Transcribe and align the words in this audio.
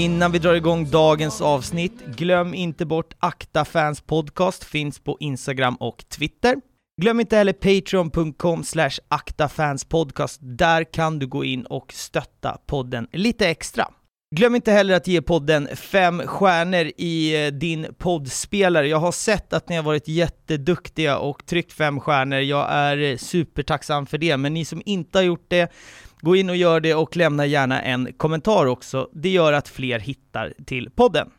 Innan 0.00 0.32
vi 0.32 0.38
drar 0.38 0.54
igång 0.54 0.90
dagens 0.90 1.40
avsnitt, 1.40 1.92
glöm 2.16 2.54
inte 2.54 2.86
bort 2.86 3.14
Akta 3.18 3.64
Fans 3.64 4.00
Podcast, 4.00 4.64
finns 4.64 4.98
på 4.98 5.16
Instagram 5.20 5.74
och 5.74 6.04
Twitter. 6.08 6.56
Glöm 7.02 7.20
inte 7.20 7.36
heller 7.36 7.52
patreon.com 7.52 8.64
slash 8.64 8.90
aktafanspodcast, 9.08 10.38
där 10.42 10.84
kan 10.84 11.18
du 11.18 11.26
gå 11.26 11.44
in 11.44 11.66
och 11.66 11.92
stötta 11.92 12.58
podden 12.66 13.08
lite 13.12 13.48
extra. 13.48 13.88
Glöm 14.36 14.54
inte 14.54 14.72
heller 14.72 14.94
att 14.94 15.06
ge 15.06 15.22
podden 15.22 15.68
fem 15.76 16.22
stjärnor 16.26 16.90
i 16.96 17.46
eh, 17.46 17.52
din 17.52 17.86
poddspelare. 17.98 18.88
Jag 18.88 18.98
har 18.98 19.12
sett 19.12 19.52
att 19.52 19.68
ni 19.68 19.76
har 19.76 19.82
varit 19.82 20.08
jätteduktiga 20.08 21.18
och 21.18 21.46
tryckt 21.46 21.72
fem 21.72 22.00
stjärnor. 22.00 22.38
Jag 22.38 22.66
är 22.70 22.98
eh, 22.98 23.16
supertacksam 23.16 24.06
för 24.06 24.18
det, 24.18 24.36
men 24.36 24.54
ni 24.54 24.64
som 24.64 24.82
inte 24.84 25.18
har 25.18 25.22
gjort 25.22 25.46
det, 25.48 25.72
gå 26.20 26.36
in 26.36 26.50
och 26.50 26.56
gör 26.56 26.80
det 26.80 26.94
och 26.94 27.16
lämna 27.16 27.46
gärna 27.46 27.82
en 27.82 28.12
kommentar 28.12 28.66
också. 28.66 29.08
Det 29.12 29.28
gör 29.28 29.52
att 29.52 29.68
fler 29.68 29.98
hittar 29.98 30.54
till 30.66 30.90
podden. 30.90 31.30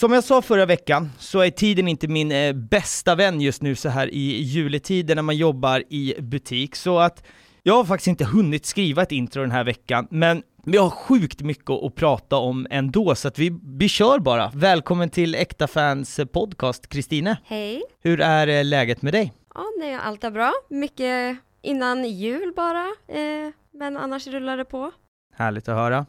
Som 0.00 0.12
jag 0.12 0.24
sa 0.24 0.42
förra 0.42 0.66
veckan 0.66 1.10
så 1.18 1.40
är 1.40 1.50
tiden 1.50 1.88
inte 1.88 2.08
min 2.08 2.32
eh, 2.32 2.52
bästa 2.52 3.14
vän 3.14 3.40
just 3.40 3.62
nu 3.62 3.74
så 3.74 3.88
här 3.88 4.14
i 4.14 4.42
juletiden 4.42 5.16
när 5.16 5.22
man 5.22 5.36
jobbar 5.36 5.82
i 5.88 6.14
butik, 6.18 6.76
så 6.76 6.98
att 6.98 7.24
jag 7.62 7.74
har 7.74 7.84
faktiskt 7.84 8.08
inte 8.08 8.24
hunnit 8.24 8.66
skriva 8.66 9.02
ett 9.02 9.12
intro 9.12 9.42
den 9.42 9.50
här 9.50 9.64
veckan, 9.64 10.06
men 10.10 10.42
vi 10.64 10.78
har 10.78 10.90
sjukt 10.90 11.40
mycket 11.40 11.70
att 11.70 11.94
prata 11.94 12.36
om 12.36 12.66
ändå, 12.70 13.14
så 13.14 13.28
att 13.28 13.38
vi, 13.38 13.58
vi 13.78 13.88
kör 13.88 14.18
bara. 14.18 14.50
Välkommen 14.54 15.10
till 15.10 15.34
Äkta 15.34 15.66
Fans 15.66 16.20
podcast, 16.32 16.88
Kristine. 16.88 17.36
Hej! 17.44 17.82
Hur 18.02 18.20
är 18.20 18.46
eh, 18.46 18.64
läget 18.64 19.02
med 19.02 19.12
dig? 19.12 19.32
Ja, 19.54 19.64
nej, 19.78 19.94
allt 19.94 20.24
är 20.24 20.30
bra. 20.30 20.52
Mycket 20.70 21.38
innan 21.62 22.04
jul 22.04 22.52
bara, 22.56 22.86
eh, 23.08 23.52
men 23.72 23.96
annars 23.96 24.26
rullar 24.26 24.56
det 24.56 24.64
på. 24.64 24.92
Härligt 25.34 25.68
att 25.68 25.76
höra. 25.76 26.06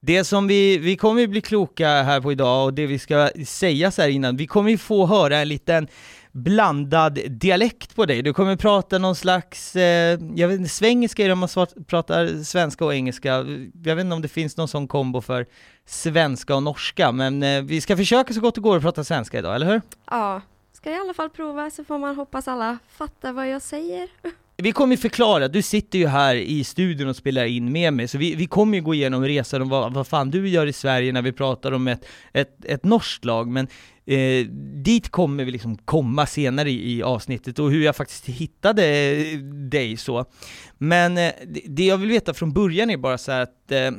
Det 0.00 0.24
som 0.24 0.46
vi, 0.46 0.78
vi 0.78 0.96
kommer 0.96 1.20
ju 1.20 1.26
bli 1.26 1.40
kloka 1.40 1.88
här 1.88 2.20
på 2.20 2.32
idag 2.32 2.64
och 2.64 2.74
det 2.74 2.86
vi 2.86 2.98
ska 2.98 3.30
säga 3.46 3.90
så 3.90 4.02
här 4.02 4.08
innan, 4.08 4.36
vi 4.36 4.46
kommer 4.46 4.70
ju 4.70 4.78
få 4.78 5.06
höra 5.06 5.38
en 5.38 5.48
liten 5.48 5.88
blandad 6.32 7.18
dialekt 7.28 7.96
på 7.96 8.06
dig. 8.06 8.22
Du 8.22 8.32
kommer 8.32 8.56
prata 8.56 8.98
någon 8.98 9.16
slags, 9.16 9.76
eh, 9.76 10.18
jag 10.34 10.48
vet 10.48 10.58
inte, 10.58 10.70
svengelska 10.70 11.22
är 11.22 11.26
det 11.26 11.32
om 11.32 11.38
man 11.38 11.48
svart, 11.48 11.72
pratar 11.86 12.44
svenska 12.44 12.84
och 12.84 12.94
engelska. 12.94 13.28
Jag 13.84 13.96
vet 13.96 14.04
inte 14.04 14.14
om 14.14 14.22
det 14.22 14.28
finns 14.28 14.56
någon 14.56 14.68
sån 14.68 14.88
kombo 14.88 15.20
för 15.20 15.46
svenska 15.86 16.54
och 16.56 16.62
norska, 16.62 17.12
men 17.12 17.42
eh, 17.42 17.62
vi 17.62 17.80
ska 17.80 17.96
försöka 17.96 18.34
så 18.34 18.40
gott 18.40 18.54
det 18.54 18.60
går 18.60 18.76
att 18.76 18.82
prata 18.82 19.04
svenska 19.04 19.38
idag, 19.38 19.54
eller 19.54 19.66
hur? 19.66 19.80
Ja, 20.10 20.40
ska 20.72 20.90
i 20.90 20.94
alla 20.94 21.14
fall 21.14 21.30
prova 21.30 21.70
så 21.70 21.84
får 21.84 21.98
man 21.98 22.16
hoppas 22.16 22.48
alla 22.48 22.78
fattar 22.88 23.32
vad 23.32 23.48
jag 23.48 23.62
säger. 23.62 24.08
Vi 24.56 24.72
kommer 24.72 24.96
förklara, 24.96 25.48
du 25.48 25.62
sitter 25.62 25.98
ju 25.98 26.06
här 26.06 26.34
i 26.34 26.64
studion 26.64 27.08
och 27.08 27.16
spelar 27.16 27.44
in 27.44 27.72
med 27.72 27.92
mig, 27.92 28.08
så 28.08 28.18
vi, 28.18 28.34
vi 28.34 28.46
kommer 28.46 28.78
ju 28.78 28.84
gå 28.84 28.94
igenom 28.94 29.24
resan 29.24 29.62
och 29.62 29.68
vad, 29.68 29.94
vad 29.94 30.06
fan 30.06 30.30
du 30.30 30.48
gör 30.48 30.66
i 30.66 30.72
Sverige 30.72 31.12
när 31.12 31.22
vi 31.22 31.32
pratar 31.32 31.72
om 31.72 31.88
ett, 31.88 32.06
ett, 32.32 32.64
ett 32.64 32.84
norskt 32.84 33.24
lag, 33.24 33.48
men 33.48 33.68
eh, 34.06 34.46
dit 34.84 35.08
kommer 35.08 35.44
vi 35.44 35.50
liksom 35.50 35.76
komma 35.76 36.26
senare 36.26 36.70
i, 36.70 36.96
i, 36.96 37.02
avsnittet 37.02 37.58
och 37.58 37.70
hur 37.70 37.84
jag 37.84 37.96
faktiskt 37.96 38.26
hittade 38.26 38.84
eh, 38.86 39.38
dig 39.70 39.96
så. 39.96 40.24
Men 40.78 41.18
eh, 41.18 41.32
det, 41.66 41.84
jag 41.84 41.98
vill 41.98 42.08
veta 42.08 42.34
från 42.34 42.52
början 42.52 42.90
är 42.90 42.96
bara 42.96 43.18
så 43.18 43.32
att, 43.32 43.72
eh, 43.72 43.90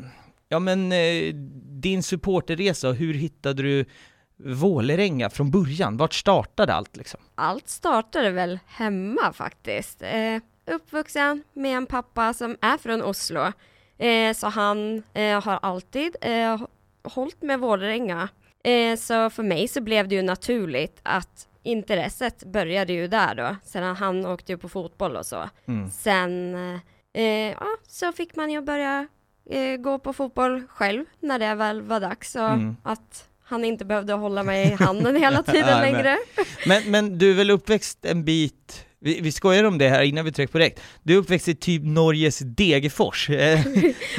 ja 0.50 0.59
men 0.59 0.91
eh, 0.91 1.34
din 1.81 2.03
supporterresa, 2.03 2.91
hur 2.91 3.13
hittade 3.13 3.63
du 3.63 3.85
Vålerenga 4.38 5.29
från 5.29 5.52
början? 5.52 5.97
Vart 5.97 6.13
startade 6.13 6.74
allt 6.74 6.97
liksom? 6.97 7.19
Allt 7.35 7.69
startade 7.69 8.31
väl 8.31 8.59
hemma 8.68 9.34
faktiskt. 9.34 10.02
Eh, 10.02 10.40
uppvuxen 10.68 11.44
med 11.53 11.78
en 11.78 11.86
pappa 11.86 12.34
som 12.34 12.58
är 12.62 12.78
från 12.78 13.02
Oslo. 13.02 13.52
Eh, 13.98 14.34
så 14.34 14.48
han 14.48 15.03
eh, 15.14 15.44
har 15.44 15.59
alltid 15.62 16.16
eh, 16.22 16.62
hållit 17.03 17.42
med 17.42 17.59
Vålerenga. 17.59 18.30
Eh, 18.64 18.98
så 18.98 19.30
för 19.30 19.44
mig 19.44 19.68
så 19.68 19.81
blev 19.81 20.08
det 20.08 20.16
ju 20.16 20.22
naturligt 20.22 21.00
att 21.03 21.48
intresset 21.64 22.44
började 22.44 22.94
ju 22.94 23.08
där 23.08 23.36
då. 23.36 23.56
Sen 23.64 23.96
han 23.96 24.26
åkte 24.26 24.52
ju 24.52 24.58
på 24.58 24.70
fotboll 24.70 25.16
och 25.16 25.26
så. 25.26 25.50
Mm. 25.68 25.90
Sen 25.90 26.56
eh, 27.14 27.26
ja, 27.52 27.68
så 27.88 28.12
fick 28.12 28.36
man 28.36 28.52
ju 28.52 28.62
börja 28.62 29.08
gå 29.80 30.00
på 30.00 30.14
fotboll 30.14 30.64
själv 30.70 31.06
när 31.20 31.40
det 31.40 31.56
väl 31.56 31.82
var 31.82 32.00
dags. 32.00 32.36
Och 32.36 32.50
mm. 32.50 32.76
att 32.84 33.28
han 33.44 33.66
inte 33.66 33.86
behövde 33.86 34.14
hålla 34.14 34.44
mig 34.44 34.68
i 34.68 34.84
handen 34.84 35.16
hela 35.16 35.44
tiden 35.53 35.82
längre. 35.82 36.18
Men, 36.66 36.92
men 36.92 37.18
du 37.18 37.32
är 37.32 37.36
väl 37.36 37.52
uppväxt 37.52 38.06
en 38.06 38.24
bit, 38.24 38.86
vi, 39.05 39.21
vi 39.21 39.31
skojar 39.31 39.63
om 39.63 39.77
det 39.77 39.89
här 39.89 40.01
innan 40.01 40.25
vi 40.25 40.31
trycker 40.31 40.51
på 40.51 40.57
direkt, 40.57 40.81
du 41.03 41.13
är 41.13 41.17
uppväxt 41.17 41.47
i 41.47 41.55
typ 41.55 41.81
Norges 41.85 42.39
Degerfors. 42.39 43.29
Eh, 43.29 43.59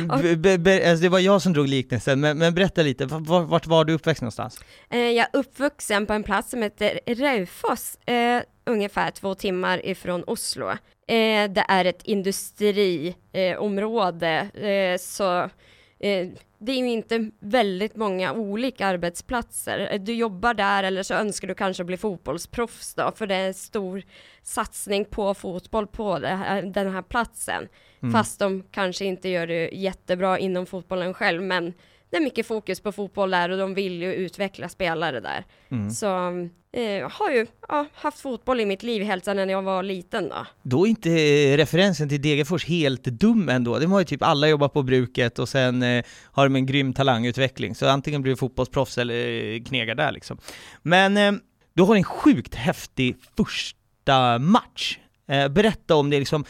alltså 0.08 1.02
det 1.02 1.08
var 1.08 1.19
jag 1.19 1.42
som 1.42 1.52
drog 1.52 1.69
liknelsen, 1.69 2.20
men, 2.20 2.38
men 2.38 2.54
berätta 2.54 2.82
lite, 2.82 3.06
vart, 3.06 3.48
vart 3.48 3.66
var 3.66 3.84
du 3.84 3.92
uppväxt 3.92 4.22
någonstans? 4.22 4.60
Eh, 4.91 4.98
jag 4.98 5.26
är 5.32 5.38
uppvuxen 5.38 6.06
på 6.06 6.12
en 6.12 6.22
plats 6.22 6.50
som 6.50 6.62
heter 6.62 7.00
Raufoss, 7.06 7.97
eh, 8.06 8.42
ungefär 8.66 9.10
två 9.10 9.34
timmar 9.34 9.86
ifrån 9.86 10.24
Oslo. 10.26 10.69
Eh, 10.69 10.76
det 11.50 11.64
är 11.68 11.84
ett 11.84 12.03
industriområde, 12.03 14.48
eh, 14.54 14.98
så 14.98 15.50
Eh, 15.99 16.29
det 16.59 16.73
är 16.73 16.77
ju 16.77 16.91
inte 16.91 17.31
väldigt 17.39 17.97
många 17.97 18.33
olika 18.33 18.87
arbetsplatser. 18.87 19.89
Eh, 19.93 20.01
du 20.01 20.15
jobbar 20.15 20.55
där 20.55 20.83
eller 20.83 21.03
så 21.03 21.15
önskar 21.15 21.49
du 21.49 21.55
kanske 21.55 21.84
bli 21.84 21.97
fotbollsproffs 21.97 22.95
då, 22.95 23.12
för 23.17 23.27
det 23.27 23.34
är 23.34 23.47
en 23.47 23.55
stor 23.55 24.03
satsning 24.43 25.05
på 25.05 25.34
fotboll 25.34 25.87
på 25.87 26.19
här, 26.19 26.62
den 26.62 26.93
här 26.93 27.03
platsen. 27.03 27.69
Mm. 28.03 28.12
Fast 28.12 28.39
de 28.39 28.62
kanske 28.71 29.05
inte 29.05 29.29
gör 29.29 29.47
det 29.47 29.71
jättebra 29.73 30.39
inom 30.39 30.67
fotbollen 30.67 31.15
själv, 31.15 31.43
men 31.43 31.73
det 32.11 32.17
är 32.17 32.21
mycket 32.21 32.47
fokus 32.47 32.81
på 32.81 32.93
fotboll 32.93 33.31
där 33.31 33.50
och 33.50 33.59
de 33.59 33.75
vill 33.75 34.03
ju 34.03 34.15
utveckla 34.15 34.69
spelare 34.69 35.21
där. 35.21 35.44
Mm. 35.69 35.91
Så 35.91 36.06
eh, 36.72 37.11
har 37.11 37.31
ju 37.31 37.47
ja, 37.69 37.87
haft 37.94 38.21
fotboll 38.21 38.61
i 38.61 38.67
mitt 38.67 38.83
liv 38.83 39.03
helt 39.03 39.25
sedan 39.25 39.49
jag 39.49 39.62
var 39.62 39.83
liten 39.83 40.28
då. 40.28 40.47
Då 40.62 40.87
är 40.87 40.91
inte 40.91 41.11
referensen 41.56 42.09
till 42.09 42.22
Degerfors 42.22 42.66
helt 42.66 43.05
dum 43.05 43.49
ändå. 43.49 43.78
De 43.78 43.93
har 43.93 43.99
ju 43.99 44.05
typ 44.05 44.22
alla 44.22 44.49
jobbat 44.49 44.72
på 44.72 44.83
bruket 44.83 45.39
och 45.39 45.49
sen 45.49 45.83
eh, 45.83 46.05
har 46.33 46.45
de 46.45 46.56
en 46.56 46.66
grym 46.66 46.93
talangutveckling. 46.93 47.75
Så 47.75 47.89
antingen 47.89 48.22
blir 48.22 48.33
du 48.33 48.37
fotbollsproffs 48.37 48.99
eller 48.99 49.45
eh, 49.55 49.62
knegar 49.62 49.95
där 49.95 50.12
liksom. 50.12 50.39
Men 50.83 51.16
eh, 51.16 51.33
du 51.75 51.83
har 51.83 51.97
en 51.97 52.05
sjukt 52.05 52.55
häftig 52.55 53.16
första 53.37 54.39
match. 54.39 54.99
Eh, 55.28 55.49
berätta 55.49 55.95
om 55.95 56.11
det 56.11 56.19
liksom 56.19 56.45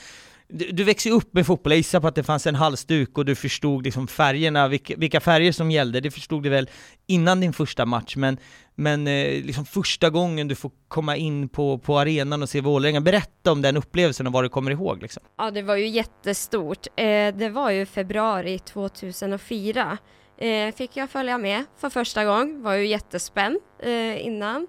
du, 0.49 0.71
du 0.73 0.85
växte 0.85 1.11
upp 1.11 1.35
med 1.35 1.47
fotboll, 1.47 1.73
jag 1.73 1.77
gissar 1.77 2.01
på 2.01 2.09
att 2.09 2.15
det 2.15 2.23
fanns 2.23 2.47
en 2.47 2.55
halsduk 2.55 3.19
och 3.19 3.25
du 3.25 3.35
förstod 3.35 3.85
liksom 3.85 4.09
färgerna, 4.09 4.69
vilka, 4.69 4.95
vilka 4.97 5.21
färger 5.21 5.53
som 5.53 5.71
gällde, 5.71 6.01
det 6.01 6.11
förstod 6.11 6.43
du 6.43 6.49
väl 6.49 6.71
innan 7.07 7.41
din 7.41 7.53
första 7.53 7.87
match, 7.87 8.17
men, 8.17 8.39
men 8.75 9.07
eh, 9.07 9.45
liksom 9.45 9.67
första 9.67 10.11
gången 10.11 10.49
du 10.49 10.55
får 10.55 10.71
komma 10.89 11.17
in 11.17 11.49
på, 11.49 11.79
på 11.79 11.99
arenan 11.99 12.43
och 12.43 12.49
se 12.49 12.61
Vålerenga, 12.61 13.01
berätta 13.01 13.53
om 13.53 13.63
den 13.63 13.77
upplevelsen 13.77 14.27
och 14.27 14.33
vad 14.33 14.45
du 14.45 14.49
kommer 14.49 14.71
ihåg 14.71 15.03
liksom. 15.03 15.23
Ja, 15.39 15.51
det 15.51 15.63
var 15.63 15.77
ju 15.77 15.87
jättestort. 15.87 16.87
Eh, 16.97 17.35
det 17.35 17.49
var 17.53 17.71
ju 17.71 17.87
februari 17.87 18.59
2004. 18.59 19.99
Eh, 20.39 20.75
fick 20.75 20.97
jag 20.97 21.11
följa 21.11 21.39
med 21.39 21.65
för 21.77 21.91
första 21.91 22.25
gången, 22.25 22.63
var 22.63 22.75
ju 22.75 22.87
jättespänd 22.87 23.61
eh, 23.83 24.27
innan. 24.27 24.67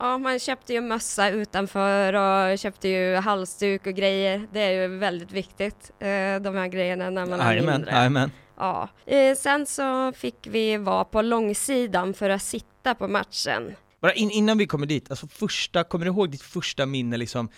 Ja, 0.00 0.18
man 0.18 0.38
köpte 0.38 0.72
ju 0.72 0.80
mössa 0.80 1.30
utanför 1.30 2.12
och 2.12 2.58
köpte 2.58 2.88
ju 2.88 3.16
halsduk 3.16 3.86
och 3.86 3.94
grejer. 3.94 4.46
Det 4.52 4.60
är 4.60 4.70
ju 4.70 4.98
väldigt 4.98 5.32
viktigt, 5.32 5.90
eh, 5.98 6.06
de 6.40 6.54
här 6.54 6.68
grejerna 6.68 7.10
när 7.10 7.26
man 7.26 7.40
är 7.40 7.58
amen, 7.58 7.74
mindre. 7.74 7.92
Amen. 7.92 8.30
Ja. 8.56 8.88
Eh, 9.06 9.36
sen 9.36 9.66
så 9.66 10.12
fick 10.12 10.46
vi 10.46 10.76
vara 10.76 11.04
på 11.04 11.22
långsidan 11.22 12.14
för 12.14 12.30
att 12.30 12.42
sitta 12.42 12.94
på 12.94 13.08
matchen. 13.08 13.74
Bara 14.00 14.12
in, 14.12 14.30
innan 14.30 14.58
vi 14.58 14.66
kommer 14.66 14.86
dit, 14.86 15.10
alltså 15.10 15.26
första, 15.26 15.84
kommer 15.84 16.04
du 16.04 16.10
ihåg 16.10 16.30
ditt 16.30 16.42
första 16.42 16.86
minne 16.86 17.16
liksom? 17.16 17.48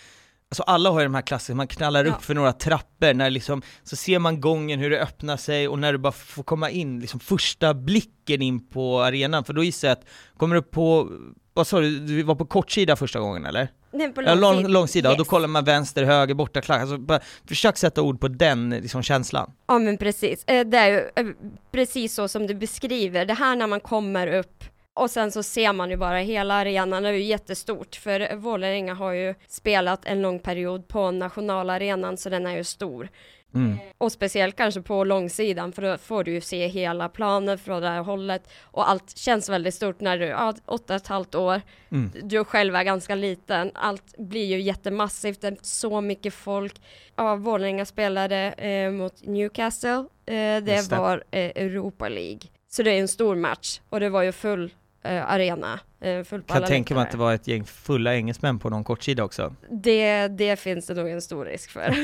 Alltså 0.49 0.63
alla 0.63 0.89
har 0.89 0.99
ju 0.99 1.05
de 1.05 1.15
här 1.15 1.21
klasserna, 1.21 1.57
man 1.57 1.67
knallar 1.67 2.05
ja. 2.05 2.13
upp 2.13 2.23
för 2.23 2.33
några 2.33 2.53
trappor, 2.53 3.13
när 3.13 3.29
liksom, 3.29 3.61
så 3.83 3.95
ser 3.95 4.19
man 4.19 4.41
gången 4.41 4.79
hur 4.79 4.89
det 4.89 5.01
öppnar 5.01 5.37
sig 5.37 5.67
och 5.67 5.79
när 5.79 5.91
du 5.91 5.97
bara 5.97 6.11
får 6.11 6.43
komma 6.43 6.69
in, 6.69 6.99
liksom 6.99 7.19
första 7.19 7.73
blicken 7.73 8.41
in 8.41 8.67
på 8.67 9.01
arenan, 9.01 9.43
för 9.43 9.53
då 9.53 9.63
gissar 9.63 9.87
jag 9.87 9.97
att, 9.97 10.05
kommer 10.37 10.55
du 10.55 10.61
på 10.61 11.09
vad 11.53 11.67
sa 11.67 11.79
du, 11.79 11.99
du 11.99 12.23
var 12.23 12.35
på 12.35 12.45
kortsida 12.45 12.95
första 12.95 13.19
gången 13.19 13.45
eller? 13.45 13.67
Nej, 13.91 14.13
på 14.13 14.21
lång, 14.21 14.29
ja, 14.29 14.35
lång, 14.35 14.67
lång 14.67 14.87
sida, 14.87 15.09
yes. 15.09 15.13
och 15.13 15.25
då 15.25 15.29
kollar 15.29 15.47
man 15.47 15.63
vänster, 15.63 16.03
höger, 16.03 16.33
borta, 16.33 16.61
klack. 16.61 16.81
Alltså, 16.81 16.97
bara, 16.97 17.19
försök 17.47 17.77
sätta 17.77 18.01
ord 18.01 18.19
på 18.19 18.27
den 18.27 18.69
liksom, 18.69 19.03
känslan. 19.03 19.51
Ja 19.67 19.79
men 19.79 19.97
precis, 19.97 20.43
eh, 20.45 20.65
det 20.65 20.77
är 20.77 20.87
ju 20.87 20.97
eh, 20.97 21.33
precis 21.71 22.13
så 22.13 22.27
som 22.27 22.47
du 22.47 22.53
beskriver, 22.53 23.25
det 23.25 23.33
här 23.33 23.55
när 23.55 23.67
man 23.67 23.79
kommer 23.79 24.27
upp 24.27 24.63
och 24.95 25.11
sen 25.11 25.31
så 25.31 25.43
ser 25.43 25.73
man 25.73 25.89
ju 25.89 25.97
bara 25.97 26.17
hela 26.17 26.53
arenan, 26.53 27.03
det 27.03 27.09
är 27.09 27.13
ju 27.13 27.23
jättestort, 27.23 27.95
för 27.95 28.35
Vålerenga 28.35 28.93
har 28.93 29.11
ju 29.11 29.35
spelat 29.47 30.05
en 30.05 30.21
lång 30.21 30.39
period 30.39 30.87
på 30.87 31.11
nationalarenan, 31.11 32.17
så 32.17 32.29
den 32.29 32.45
är 32.45 32.55
ju 32.55 32.63
stor. 32.63 33.09
Mm. 33.53 33.77
Och 33.97 34.11
speciellt 34.11 34.55
kanske 34.55 34.81
på 34.81 35.03
långsidan 35.03 35.71
för 35.71 35.81
då 35.81 35.97
får 35.97 36.23
du 36.23 36.31
ju 36.31 36.41
se 36.41 36.67
hela 36.67 37.09
planen 37.09 37.57
från 37.57 37.81
det 37.81 37.87
här 37.87 38.01
hållet 38.01 38.49
och 38.61 38.89
allt 38.89 39.17
känns 39.17 39.49
väldigt 39.49 39.73
stort 39.73 39.99
när 39.99 40.17
du 40.17 40.25
är 40.25 40.53
åtta 40.65 40.93
och 40.93 41.01
ett 41.01 41.07
halvt 41.07 41.35
år. 41.35 41.61
Mm. 41.91 42.11
Du 42.23 42.43
själv 42.43 42.75
är 42.75 42.83
ganska 42.83 43.15
liten. 43.15 43.71
Allt 43.73 44.17
blir 44.17 44.45
ju 44.45 44.61
jättemassivt. 44.61 45.41
Det 45.41 45.47
är 45.47 45.57
så 45.61 46.01
mycket 46.01 46.33
folk. 46.33 46.81
Ja, 47.15 47.35
Vålerenga 47.35 47.85
spelade 47.85 48.37
eh, 48.51 48.91
mot 48.91 49.23
Newcastle. 49.23 50.05
Eh, 50.25 50.63
det 50.63 50.91
var 50.91 51.23
eh, 51.31 51.51
Europa 51.55 52.09
League. 52.09 52.41
Så 52.69 52.83
det 52.83 52.91
är 52.91 52.99
en 52.99 53.07
stor 53.07 53.35
match 53.35 53.81
och 53.89 53.99
det 53.99 54.09
var 54.09 54.23
ju 54.23 54.31
full 54.31 54.71
arena. 55.09 55.79
Eh, 56.01 56.23
full 56.23 56.43
Kan 56.43 56.63
tänka 56.63 56.95
mig 56.95 57.03
att 57.03 57.11
det 57.11 57.17
var 57.17 57.33
ett 57.33 57.47
gäng 57.47 57.65
fulla 57.65 58.15
engelsmän 58.15 58.59
på 58.59 58.69
någon 58.69 58.83
kortsida 58.83 59.23
också. 59.23 59.55
det, 59.69 60.27
det 60.27 60.59
finns 60.59 60.85
det 60.85 60.93
nog 60.93 61.09
en 61.09 61.21
stor 61.21 61.45
risk 61.45 61.71
för. 61.71 61.95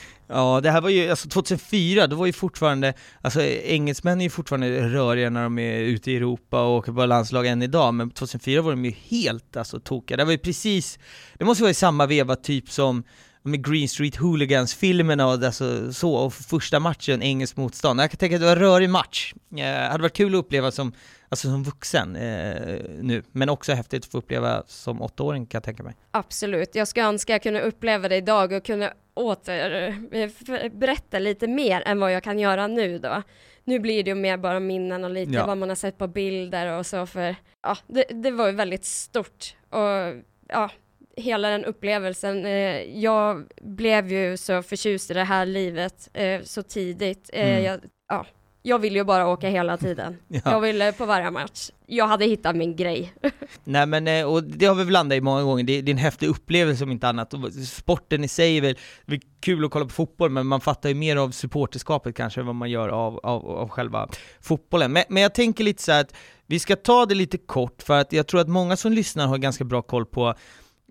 Ja, 0.32 0.60
det 0.62 0.70
här 0.70 0.80
var 0.80 0.90
ju, 0.90 1.10
alltså 1.10 1.28
2004, 1.28 2.06
då 2.06 2.16
var 2.16 2.26
ju 2.26 2.32
fortfarande, 2.32 2.94
alltså 3.20 3.42
engelsmän 3.42 4.20
är 4.20 4.24
ju 4.24 4.30
fortfarande 4.30 4.88
röriga 4.88 5.30
när 5.30 5.42
de 5.42 5.58
är 5.58 5.78
ute 5.78 6.10
i 6.12 6.16
Europa 6.16 6.62
och 6.62 6.76
åker 6.76 6.92
på 6.92 7.06
landslag 7.06 7.46
än 7.46 7.62
idag, 7.62 7.94
men 7.94 8.10
2004 8.10 8.62
var 8.62 8.70
de 8.70 8.84
ju 8.84 8.90
helt 8.90 9.56
alltså 9.56 9.80
tokiga. 9.80 10.16
Det 10.16 10.24
var 10.24 10.32
ju 10.32 10.38
precis, 10.38 10.98
det 11.38 11.44
måste 11.44 11.62
vara 11.62 11.70
i 11.70 11.74
samma 11.74 12.06
veva 12.06 12.36
typ 12.36 12.70
som 12.70 13.04
med 13.42 13.66
Green 13.66 13.88
Street 13.88 14.16
Hooligans-filmerna 14.16 15.26
och 15.26 15.32
alltså 15.44 15.92
så, 15.92 16.14
och 16.14 16.34
första 16.34 16.80
matchen, 16.80 17.22
engelsk 17.22 17.56
motstånd. 17.56 18.00
Jag 18.00 18.10
kan 18.10 18.18
tänka 18.18 18.36
att 18.36 18.40
det 18.40 18.46
var 18.46 18.56
en 18.56 18.62
rörig 18.62 18.90
match. 18.90 19.34
Eh, 19.56 19.90
hade 19.90 20.02
varit 20.02 20.16
kul 20.16 20.34
att 20.34 20.38
uppleva 20.38 20.70
som, 20.70 20.92
alltså 21.30 21.48
som 21.48 21.62
vuxen 21.62 22.16
eh, 22.16 22.80
nu, 23.00 23.22
men 23.32 23.48
också 23.48 23.72
häftigt 23.72 24.04
att 24.04 24.10
få 24.10 24.18
uppleva 24.18 24.62
som 24.66 25.02
åttaåring 25.02 25.46
kan 25.46 25.58
jag 25.58 25.64
tänka 25.64 25.82
mig. 25.82 25.94
Absolut, 26.10 26.74
jag 26.74 26.88
ska 26.88 27.02
önska 27.02 27.32
jag 27.32 27.42
kunde 27.42 27.60
uppleva 27.60 28.08
det 28.08 28.16
idag 28.16 28.52
och 28.52 28.64
kunna 28.64 28.92
åter 29.14 29.88
eh, 30.12 31.20
lite 31.20 31.46
mer 31.46 31.82
än 31.86 32.00
vad 32.00 32.12
jag 32.12 32.22
kan 32.22 32.38
göra 32.38 32.66
nu 32.66 32.98
då. 32.98 33.22
Nu 33.64 33.78
blir 33.78 34.04
det 34.04 34.10
ju 34.10 34.14
mer 34.14 34.36
bara 34.36 34.60
minnen 34.60 35.04
och 35.04 35.10
lite 35.10 35.32
Ja. 35.32 35.46
vad 35.46 35.58
man 35.58 35.68
har 35.68 35.76
sett 35.76 35.98
på 35.98 36.06
bilder 36.06 36.78
och 36.78 36.86
så 36.86 37.06
för 37.06 37.36
ja, 37.62 37.76
det, 37.86 38.04
det 38.10 38.30
var 38.30 38.46
ju 38.46 38.52
väldigt 38.52 38.84
stort 38.84 39.56
och 39.70 40.22
ja, 40.48 40.70
hela 41.16 41.48
den 41.48 41.64
upplevelsen. 41.64 42.46
Eh, 42.46 42.98
jag 43.00 43.46
blev 43.60 44.12
ju 44.12 44.36
så 44.36 44.62
förtjust 44.62 45.10
i 45.10 45.14
det 45.14 45.24
här 45.24 45.46
livet 45.46 46.08
eh, 46.12 46.42
så 46.42 46.62
tidigt. 46.62 47.30
Mm. 47.32 47.64
jag, 47.64 47.80
ja, 48.08 48.26
jag 48.62 48.78
ville 48.78 48.98
ju 48.98 49.04
bara 49.04 49.28
åka 49.28 49.48
hela 49.48 49.76
tiden. 49.76 50.16
Ja. 50.28 50.40
Jag 50.44 50.60
ville 50.60 50.92
på 50.92 51.06
varje 51.06 51.30
match. 51.30 51.70
Jag 51.86 52.06
hade 52.06 52.24
hittat 52.24 52.56
min 52.56 52.76
grej. 52.76 53.12
Nej 53.64 53.86
men, 53.86 54.08
eh, 54.08 54.24
och 54.24 54.44
det 54.44 54.66
har 54.66 54.74
vi 54.74 54.84
väl 54.84 54.92
landat 54.92 55.16
i 55.16 55.20
många 55.20 55.42
gånger, 55.42 55.64
det, 55.64 55.80
det 55.80 55.90
är 55.90 55.92
en 55.92 55.98
häftig 55.98 56.26
upplevelse 56.26 56.84
om 56.84 56.90
inte 56.90 57.08
annat. 57.08 57.34
Sporten 57.66 58.24
i 58.24 58.28
sig 58.28 58.56
är 58.56 58.60
väl, 58.60 58.78
det 59.06 59.14
är 59.14 59.20
kul 59.40 59.64
att 59.64 59.70
kolla 59.70 59.84
på 59.84 59.90
fotboll, 59.90 60.30
men 60.30 60.46
man 60.46 60.60
fattar 60.60 60.88
ju 60.88 60.94
mer 60.94 61.16
av 61.16 61.30
supporterskapet 61.30 62.16
kanske 62.16 62.40
än 62.40 62.46
vad 62.46 62.54
man 62.54 62.70
gör 62.70 62.88
av, 62.88 63.20
av, 63.22 63.50
av 63.50 63.68
själva 63.68 64.08
fotbollen. 64.40 64.92
Men, 64.92 65.04
men 65.08 65.22
jag 65.22 65.34
tänker 65.34 65.64
lite 65.64 65.82
så 65.82 65.92
här 65.92 66.00
att 66.00 66.14
vi 66.46 66.58
ska 66.58 66.76
ta 66.76 67.06
det 67.06 67.14
lite 67.14 67.38
kort, 67.38 67.82
för 67.82 68.00
att 68.00 68.12
jag 68.12 68.26
tror 68.26 68.40
att 68.40 68.48
många 68.48 68.76
som 68.76 68.92
lyssnar 68.92 69.26
har 69.26 69.38
ganska 69.38 69.64
bra 69.64 69.82
koll 69.82 70.06
på 70.06 70.34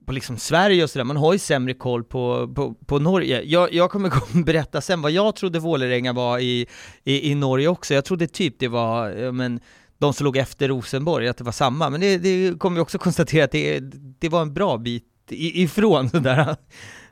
på 0.09 0.13
liksom 0.13 0.37
Sverige 0.37 0.83
och 0.83 0.89
sådär, 0.89 1.03
man 1.03 1.17
har 1.17 1.33
ju 1.33 1.39
sämre 1.39 1.73
koll 1.73 2.03
på, 2.03 2.53
på, 2.55 2.73
på 2.73 2.99
Norge. 2.99 3.41
Jag, 3.41 3.73
jag 3.73 3.91
kommer 3.91 4.43
berätta 4.43 4.81
sen 4.81 5.01
vad 5.01 5.11
jag 5.11 5.35
trodde 5.35 5.59
Vålerenga 5.59 6.13
var 6.13 6.39
i, 6.39 6.67
i, 7.03 7.31
i 7.31 7.35
Norge 7.35 7.67
också. 7.67 7.93
Jag 7.93 8.05
trodde 8.05 8.27
typ 8.27 8.55
det 8.59 8.67
var, 8.67 9.31
men, 9.31 9.59
de 9.97 10.13
som 10.13 10.25
låg 10.25 10.37
efter 10.37 10.67
Rosenborg, 10.67 11.27
att 11.27 11.37
det 11.37 11.43
var 11.43 11.51
samma, 11.51 11.89
men 11.89 12.01
det, 12.01 12.17
det 12.17 12.59
kommer 12.59 12.75
vi 12.75 12.81
också 12.81 12.97
konstatera 12.97 13.43
att 13.43 13.51
det, 13.51 13.79
det 14.19 14.29
var 14.29 14.41
en 14.41 14.53
bra 14.53 14.77
bit 14.77 15.03
ifrån 15.29 16.09
sådär. 16.13 16.55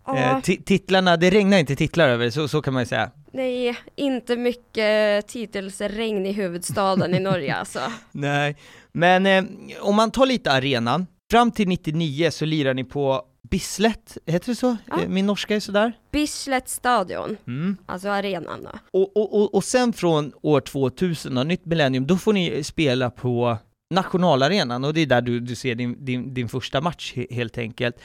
Ja. 0.05 0.17
Eh, 0.17 0.37
ti- 0.37 0.63
titlarna, 0.63 1.17
det 1.17 1.29
regnar 1.29 1.57
inte 1.57 1.75
titlar 1.75 2.09
över, 2.09 2.29
så, 2.29 2.47
så 2.47 2.61
kan 2.61 2.73
man 2.73 2.81
ju 2.81 2.87
säga. 2.87 3.11
Nej, 3.33 3.77
inte 3.95 4.35
mycket 4.35 5.27
titelsregn 5.27 6.25
i 6.25 6.31
huvudstaden 6.31 7.15
i 7.15 7.19
Norge 7.19 7.55
alltså. 7.55 7.79
Nej, 8.11 8.55
men 8.91 9.25
eh, 9.25 9.43
om 9.81 9.95
man 9.95 10.11
tar 10.11 10.25
lite 10.25 10.51
arenan, 10.51 11.07
fram 11.31 11.51
till 11.51 11.67
99 11.67 12.31
så 12.31 12.45
lirar 12.45 12.73
ni 12.73 12.83
på 12.83 13.21
Bislett, 13.49 14.17
heter 14.25 14.47
det 14.51 14.55
så? 14.55 14.77
Ja. 14.87 15.01
Eh, 15.01 15.09
Min 15.09 15.25
norska 15.25 15.55
är 15.55 15.59
sådär. 15.59 15.93
Bislett 16.11 16.69
stadion, 16.69 17.37
Mm. 17.47 17.77
alltså 17.85 18.09
arenan 18.09 18.63
då. 18.63 18.69
Och, 18.99 19.17
och, 19.17 19.41
och, 19.41 19.55
och 19.55 19.63
sen 19.63 19.93
från 19.93 20.31
år 20.41 20.61
2000, 20.61 21.35
då, 21.35 21.43
nytt 21.43 21.65
millennium, 21.65 22.07
då 22.07 22.17
får 22.17 22.33
ni 22.33 22.63
spela 22.63 23.09
på 23.09 23.57
nationalarenan 23.93 24.83
och 24.85 24.93
det 24.93 25.01
är 25.01 25.05
där 25.05 25.21
du, 25.21 25.39
du 25.39 25.55
ser 25.55 25.75
din, 25.75 26.05
din, 26.05 26.33
din 26.33 26.49
första 26.49 26.81
match 26.81 27.13
he, 27.15 27.25
helt 27.31 27.57
enkelt. 27.57 27.95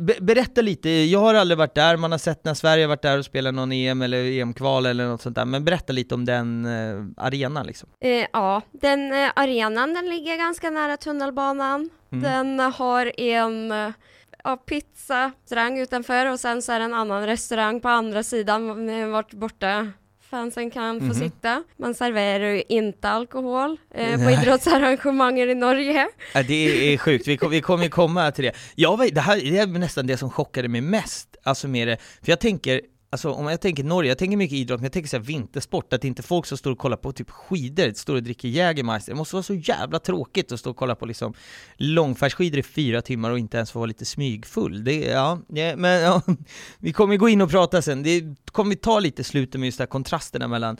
Be, 0.00 0.14
berätta 0.20 0.62
lite, 0.62 0.90
jag 0.90 1.20
har 1.20 1.34
aldrig 1.34 1.58
varit 1.58 1.74
där, 1.74 1.96
man 1.96 2.10
har 2.10 2.18
sett 2.18 2.44
när 2.44 2.54
Sverige 2.54 2.84
har 2.84 2.88
varit 2.88 3.02
där 3.02 3.18
och 3.18 3.24
spelat 3.24 3.54
någon 3.54 3.72
EM 3.72 4.02
eller 4.02 4.24
EM-kval 4.24 4.86
eller 4.86 5.06
något 5.06 5.22
sånt 5.22 5.36
där, 5.36 5.44
men 5.44 5.64
berätta 5.64 5.92
lite 5.92 6.14
om 6.14 6.24
den 6.24 6.64
eh, 6.64 7.24
arenan 7.24 7.66
liksom. 7.66 7.88
Eh, 8.00 8.26
ja, 8.32 8.62
den 8.72 9.12
eh, 9.12 9.30
arenan 9.36 9.94
den 9.94 10.08
ligger 10.08 10.36
ganska 10.36 10.70
nära 10.70 10.96
tunnelbanan. 10.96 11.90
Mm. 12.12 12.22
Den 12.22 12.72
har 12.72 13.20
en 13.20 13.72
ja, 14.44 14.56
pizzarestaurang 14.56 15.78
utanför 15.78 16.26
och 16.26 16.40
sen 16.40 16.62
så 16.62 16.72
är 16.72 16.78
det 16.78 16.84
en 16.84 16.94
annan 16.94 17.26
restaurang 17.26 17.80
på 17.80 17.88
andra 17.88 18.22
sidan 18.22 18.88
eh, 18.88 19.08
vart 19.08 19.32
borta 19.32 19.92
fansen 20.34 20.70
kan 20.70 20.98
få 21.00 21.04
Mhm. 21.06 21.14
sitta. 21.14 21.62
Man 21.76 21.94
serverar 21.94 22.48
ju 22.48 22.62
inte 22.68 23.08
alkohol 23.08 23.76
eh, 23.94 24.24
på 24.24 24.30
idrottsarrangemangen 24.30 25.50
i 25.50 25.54
Norge. 25.54 26.08
Ja, 26.34 26.42
det 26.42 26.92
är 26.92 26.98
sjukt, 26.98 27.28
vi, 27.28 27.36
kom, 27.36 27.50
vi 27.50 27.60
kommer 27.60 27.88
komma 27.88 28.30
till 28.30 28.44
det. 28.44 28.52
Jag 28.74 28.96
det 29.14 29.20
här 29.20 29.36
det 29.36 29.58
är 29.58 29.66
nästan 29.66 30.06
det 30.06 30.16
som 30.16 30.30
chockade 30.30 30.68
mig 30.68 30.80
mest, 30.80 31.36
alltså 31.42 31.68
med 31.68 31.88
det, 31.88 31.96
för 32.22 32.32
jag 32.32 32.40
tänker, 32.40 32.80
alltså 33.14 33.30
om 33.30 33.46
jag 33.46 33.60
tänker 33.60 33.84
Norge, 33.84 34.10
jag 34.10 34.18
tänker 34.18 34.36
mycket 34.36 34.56
idrott, 34.56 34.80
men 34.80 34.84
jag 34.84 34.92
tänker 34.92 35.08
så 35.08 35.16
här 35.16 35.24
vintersport, 35.24 35.92
att 35.92 36.00
det 36.00 36.08
inte 36.08 36.20
är 36.20 36.24
folk 36.24 36.46
som 36.46 36.58
står 36.58 36.70
och 36.70 36.78
kollar 36.78 36.96
på 36.96 37.12
typ 37.12 37.30
skidor, 37.30 37.92
står 37.94 38.14
och 38.14 38.22
dricker 38.22 38.48
Jägermeister, 38.48 39.12
det 39.12 39.16
måste 39.16 39.36
vara 39.36 39.42
så 39.42 39.54
jävla 39.54 39.98
tråkigt 39.98 40.52
att 40.52 40.60
stå 40.60 40.70
och 40.70 40.76
kolla 40.76 40.94
på 40.94 41.06
liksom 41.06 41.34
långfärdsskidor 41.76 42.58
i 42.58 42.62
fyra 42.62 43.02
timmar 43.02 43.30
och 43.30 43.38
inte 43.38 43.56
ens 43.56 43.70
få 43.70 43.78
vara 43.78 43.86
lite 43.86 44.04
smygfull. 44.04 44.84
Det, 44.84 45.00
ja, 45.00 45.38
men 45.76 45.84
ja, 45.84 46.22
vi 46.78 46.92
kommer 46.92 47.16
gå 47.16 47.28
in 47.28 47.42
och 47.42 47.50
prata 47.50 47.82
sen, 47.82 48.02
det 48.02 48.22
kommer 48.52 48.70
vi 48.70 48.76
ta 48.76 48.98
lite 48.98 49.24
slutet 49.24 49.60
med 49.60 49.66
just 49.66 49.78
de 49.78 49.82
här 49.82 49.88
kontrasterna 49.88 50.48
mellan 50.48 50.76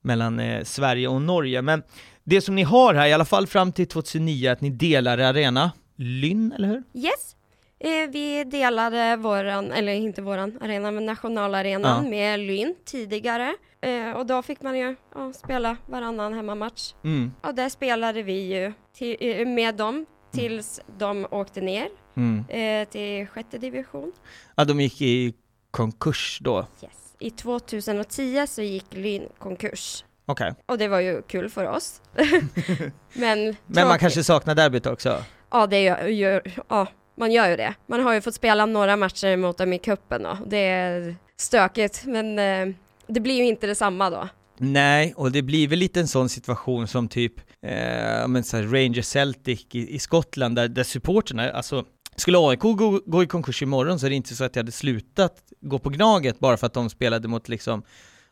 mellan 0.00 0.40
eh, 0.40 0.64
Sverige 0.64 1.08
och 1.08 1.22
Norge, 1.22 1.62
men 1.62 1.82
det 2.24 2.40
som 2.40 2.54
ni 2.54 2.62
har 2.62 2.94
här, 2.94 3.06
i 3.06 3.12
alla 3.12 3.24
fall 3.24 3.46
fram 3.46 3.72
till 3.72 3.86
2009, 3.88 4.48
att 4.48 4.60
ni 4.60 4.70
delar 4.70 5.18
arena, 5.18 5.72
Lynn, 5.96 6.52
eller 6.52 6.68
hur? 6.68 6.82
Yes. 6.94 7.37
Eh, 7.80 8.10
vi 8.10 8.44
delade 8.44 9.16
våran, 9.16 9.72
eller 9.72 9.92
inte 9.92 10.22
våran 10.22 10.58
arena, 10.60 10.90
men 10.90 11.06
nationalarenan 11.06 12.04
Ja. 12.04 12.10
med 12.10 12.40
Lyn 12.40 12.74
tidigare. 12.84 13.54
Eh, 13.80 14.10
och 14.10 14.26
då 14.26 14.42
fick 14.42 14.62
man 14.62 14.78
ju 14.78 14.96
ja, 15.14 15.32
spela 15.32 15.76
varannan 15.86 16.34
hemmamatch. 16.34 16.94
Mm. 17.04 17.32
Och 17.42 17.54
där 17.54 17.68
spelade 17.68 18.22
vi 18.22 18.54
ju 18.56 18.72
till, 18.96 19.16
eh, 19.20 19.46
med 19.46 19.74
dem 19.74 20.06
tills 20.32 20.80
de 20.98 21.26
åkte 21.30 21.60
ner 21.60 21.88
Mm. 22.16 22.44
eh, 22.48 22.88
till 22.88 23.26
sjätte 23.26 23.58
division. 23.58 24.12
Ja, 24.56 24.64
de 24.64 24.80
gick 24.80 25.00
i 25.02 25.34
konkurs 25.70 26.38
då. 26.42 26.66
Yes. 26.82 26.92
I 27.18 27.30
2010 27.30 28.46
så 28.46 28.62
gick 28.62 28.86
Lyn 28.90 29.28
konkurs. 29.38 30.04
Okej. 30.26 30.54
Och 30.66 30.78
det 30.78 30.88
var 30.88 31.00
ju 31.00 31.22
kul 31.22 31.48
för 31.50 31.64
oss. 31.68 32.00
men 33.12 33.56
Men 33.66 33.88
man 33.88 33.98
kanske 33.98 34.24
saknar 34.24 34.54
derbyt 34.54 34.86
också? 34.86 35.24
Ja, 35.50 35.66
det 35.66 35.82
gör, 35.82 36.04
gör, 36.06 36.42
ja, 36.68 36.86
man 37.18 37.32
gör 37.32 37.50
ju 37.50 37.56
det. 37.56 37.74
Man 37.86 38.00
har 38.00 38.14
ju 38.14 38.20
fått 38.20 38.34
spela 38.34 38.66
några 38.66 38.96
matcher 38.96 39.36
mot 39.36 39.58
dem 39.58 39.72
i 39.72 39.78
cupen 39.78 40.22
då. 40.22 40.38
Det 40.46 40.66
är 40.66 41.16
stökigt, 41.36 42.02
men 42.06 42.38
eh, 42.38 42.74
det 43.06 43.20
blir 43.20 43.34
ju 43.34 43.44
inte 43.46 43.66
detsamma 43.66 44.10
då. 44.10 44.28
Nej, 44.58 45.14
och 45.16 45.32
det 45.32 45.42
blir 45.42 45.68
väl 45.68 45.78
lite 45.78 46.00
en 46.00 46.08
sån 46.08 46.28
situation 46.28 46.88
som 46.88 47.08
typ, 47.08 47.40
eh, 47.62 48.28
men 48.28 48.44
så 48.44 48.56
här 48.56 48.64
Rangers 48.64 49.06
Celtic 49.06 49.66
i, 49.72 49.94
i 49.94 49.98
Skottland, 49.98 50.56
där, 50.56 50.68
där 50.68 50.84
supporterna, 50.84 51.50
alltså 51.50 51.84
skulle 52.16 52.38
AIK 52.38 52.60
gå, 52.60 53.00
gå 53.06 53.22
i 53.22 53.26
konkurs 53.26 53.62
imorgon 53.62 53.98
så 53.98 54.06
är 54.06 54.10
det 54.10 54.16
inte 54.16 54.36
så 54.36 54.44
att 54.44 54.56
jag 54.56 54.62
hade 54.62 54.72
slutat 54.72 55.42
gå 55.60 55.78
på 55.78 55.90
Gnaget 55.90 56.38
bara 56.38 56.56
för 56.56 56.66
att 56.66 56.74
de 56.74 56.90
spelade 56.90 57.28
mot 57.28 57.48
liksom 57.48 57.82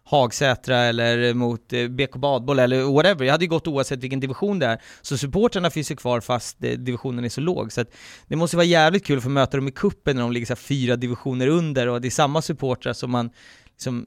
Hagsätra 0.09 0.77
eller 0.77 1.35
mot 1.35 1.73
eh, 1.73 1.89
BK 1.89 2.17
Badboll 2.17 2.59
eller 2.59 2.83
whatever. 2.83 3.25
Jag 3.25 3.33
hade 3.33 3.45
ju 3.45 3.49
gått 3.49 3.67
oavsett 3.67 3.99
vilken 3.99 4.21
division 4.21 4.59
det 4.59 4.67
är. 4.67 4.83
Så 5.03 5.19
supporterna 5.19 5.71
finns 5.71 5.91
ju 5.91 5.97
kvar 5.97 6.21
fast 6.21 6.65
eh, 6.65 6.71
divisionen 6.71 7.25
är 7.25 7.29
så 7.29 7.41
låg. 7.41 7.73
Så 7.73 7.85
det 8.27 8.37
måste 8.37 8.57
vara 8.57 8.67
jävligt 8.67 9.07
kul 9.07 9.17
att 9.17 9.25
få 9.25 9.31
möta 9.31 9.57
dem 9.57 9.69
i 9.69 9.73
kuppen 9.73 10.17
när 10.17 10.23
de 10.23 10.33
ligger 10.33 10.47
så 10.47 10.57
fyra 10.57 10.97
divisioner 10.97 11.49
under 11.49 11.89
och 11.89 12.01
det 12.01 12.09
är 12.09 12.11
samma 12.11 12.43
supportrar 12.43 12.93
som 12.93 13.11
man 13.11 13.31
liksom 13.71 14.05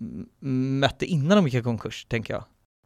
mötte 0.80 1.06
innan 1.06 1.38
de 1.38 1.46
gick 1.46 1.54
i 1.54 1.62
konkurs, 1.62 2.06
tänker 2.06 2.34
jag. 2.34 2.44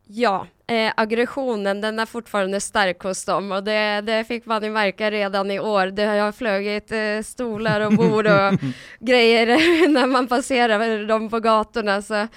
Ja, 0.07 0.47
eh, 0.67 0.93
aggressionen 0.97 1.81
den 1.81 1.99
är 1.99 2.05
fortfarande 2.05 2.61
stark 2.61 2.99
hos 3.03 3.25
dem 3.25 3.51
och 3.51 3.63
det, 3.63 4.01
det 4.01 4.23
fick 4.23 4.45
man 4.45 4.63
ju 4.63 4.69
märka 4.69 5.11
redan 5.11 5.51
i 5.51 5.59
år. 5.59 5.87
Det 5.87 6.05
har 6.05 6.31
flugit 6.31 6.91
eh, 6.91 7.21
stolar 7.23 7.81
och 7.81 7.93
bord 7.93 8.27
och 8.27 8.53
grejer 8.99 9.47
när 9.87 10.07
man 10.07 10.27
passerar 10.27 11.07
dem 11.07 11.29
på 11.29 11.39
gatorna. 11.39 12.01
Så, 12.01 12.27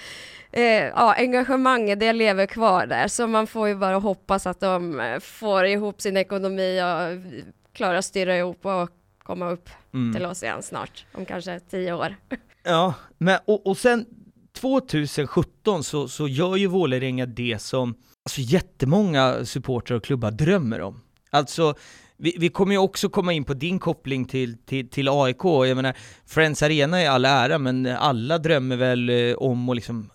eh, 0.51 0.63
ja, 0.63 1.13
engagemanget 1.17 1.99
det 1.99 2.13
lever 2.13 2.45
kvar 2.45 2.85
där 2.85 3.07
så 3.07 3.27
man 3.27 3.47
får 3.47 3.67
ju 3.67 3.75
bara 3.75 3.95
hoppas 3.95 4.47
att 4.47 4.59
de 4.59 4.99
eh, 4.99 5.19
får 5.19 5.65
ihop 5.65 6.01
sin 6.01 6.17
ekonomi 6.17 6.81
och 6.81 7.73
klarar 7.73 7.95
att 7.95 8.05
styra 8.05 8.37
ihop 8.37 8.65
och 8.65 8.89
komma 9.23 9.49
upp 9.49 9.69
Mm. 9.93 10.13
till 10.13 10.25
oss 10.25 10.43
igen 10.43 10.63
snart, 10.63 11.05
om 11.13 11.25
kanske 11.25 11.59
tio 11.59 11.93
år. 11.93 12.15
Ja, 12.63 12.93
men 13.17 13.39
och, 13.45 13.67
och 13.67 13.77
sen 13.77 14.05
2017 14.85 15.83
så, 15.83 16.07
så 16.07 16.27
gör 16.27 16.55
ju 16.55 16.67
Vålerenga 16.67 17.25
det 17.25 17.61
som 17.61 17.95
alltså 18.25 18.41
jättemånga 18.41 19.45
supportrar 19.45 19.97
och 19.97 20.03
klubbar 20.03 20.31
drömmer 20.31 20.81
om. 20.81 21.01
Alltså, 21.29 21.73
vi, 22.17 22.35
vi 22.39 22.49
kommer 22.49 22.71
ju 22.71 22.77
också 22.77 23.09
komma 23.09 23.33
in 23.33 23.43
på 23.43 23.53
din 23.53 23.79
koppling 23.79 24.25
till, 24.25 24.57
till, 24.57 24.89
till 24.89 25.09
AIK, 25.09 25.43
jag 25.43 25.75
menar, 25.75 25.97
Friends 26.25 26.63
Arena 26.63 27.01
är 27.01 27.09
all 27.09 27.25
ära, 27.25 27.57
men 27.57 27.85
alla 27.85 28.37
drömmer 28.37 28.75
väl 28.75 29.09
eh, 29.09 29.35
om 29.35 29.69
att 29.69 29.75
liksom 29.75 30.09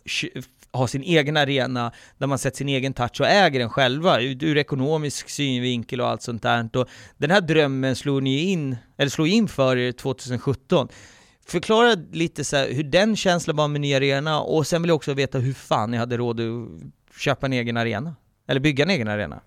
ha 0.72 0.86
sin 0.86 1.02
egen 1.02 1.36
arena 1.36 1.92
där 2.18 2.26
man 2.26 2.38
sätter 2.38 2.56
sin 2.56 2.68
egen 2.68 2.92
touch 2.92 3.20
och 3.20 3.26
äger 3.26 3.60
den 3.60 3.70
själva 3.70 4.20
ur, 4.20 4.44
ur 4.44 4.58
ekonomisk 4.58 5.28
synvinkel 5.28 6.00
och 6.00 6.08
allt 6.08 6.22
sånt 6.22 6.42
där. 6.42 6.76
Och 6.76 6.88
den 7.18 7.30
här 7.30 7.40
drömmen 7.40 7.96
slog 7.96 8.22
ni 8.22 8.38
in, 8.38 8.76
eller 8.98 9.10
slog 9.10 9.28
in 9.28 9.48
för 9.48 9.76
er 9.76 9.92
2017. 9.92 10.88
Förklara 11.46 11.96
lite 12.12 12.44
så 12.44 12.56
här, 12.56 12.68
hur 12.72 12.84
den 12.84 13.16
känslan 13.16 13.56
var 13.56 13.68
med 13.68 13.80
ny 13.80 13.94
arena 13.94 14.40
och 14.40 14.66
sen 14.66 14.82
vill 14.82 14.88
jag 14.88 14.96
också 14.96 15.14
veta 15.14 15.38
hur 15.38 15.52
fan 15.52 15.90
ni 15.90 15.96
hade 15.96 16.16
råd 16.16 16.40
att 16.40 17.20
köpa 17.20 17.46
en 17.46 17.52
egen 17.52 17.76
arena. 17.76 18.16
Eller 18.48 18.60
bygga 18.60 18.84
en 18.84 18.90
egen 18.90 19.08
arena. 19.08 19.40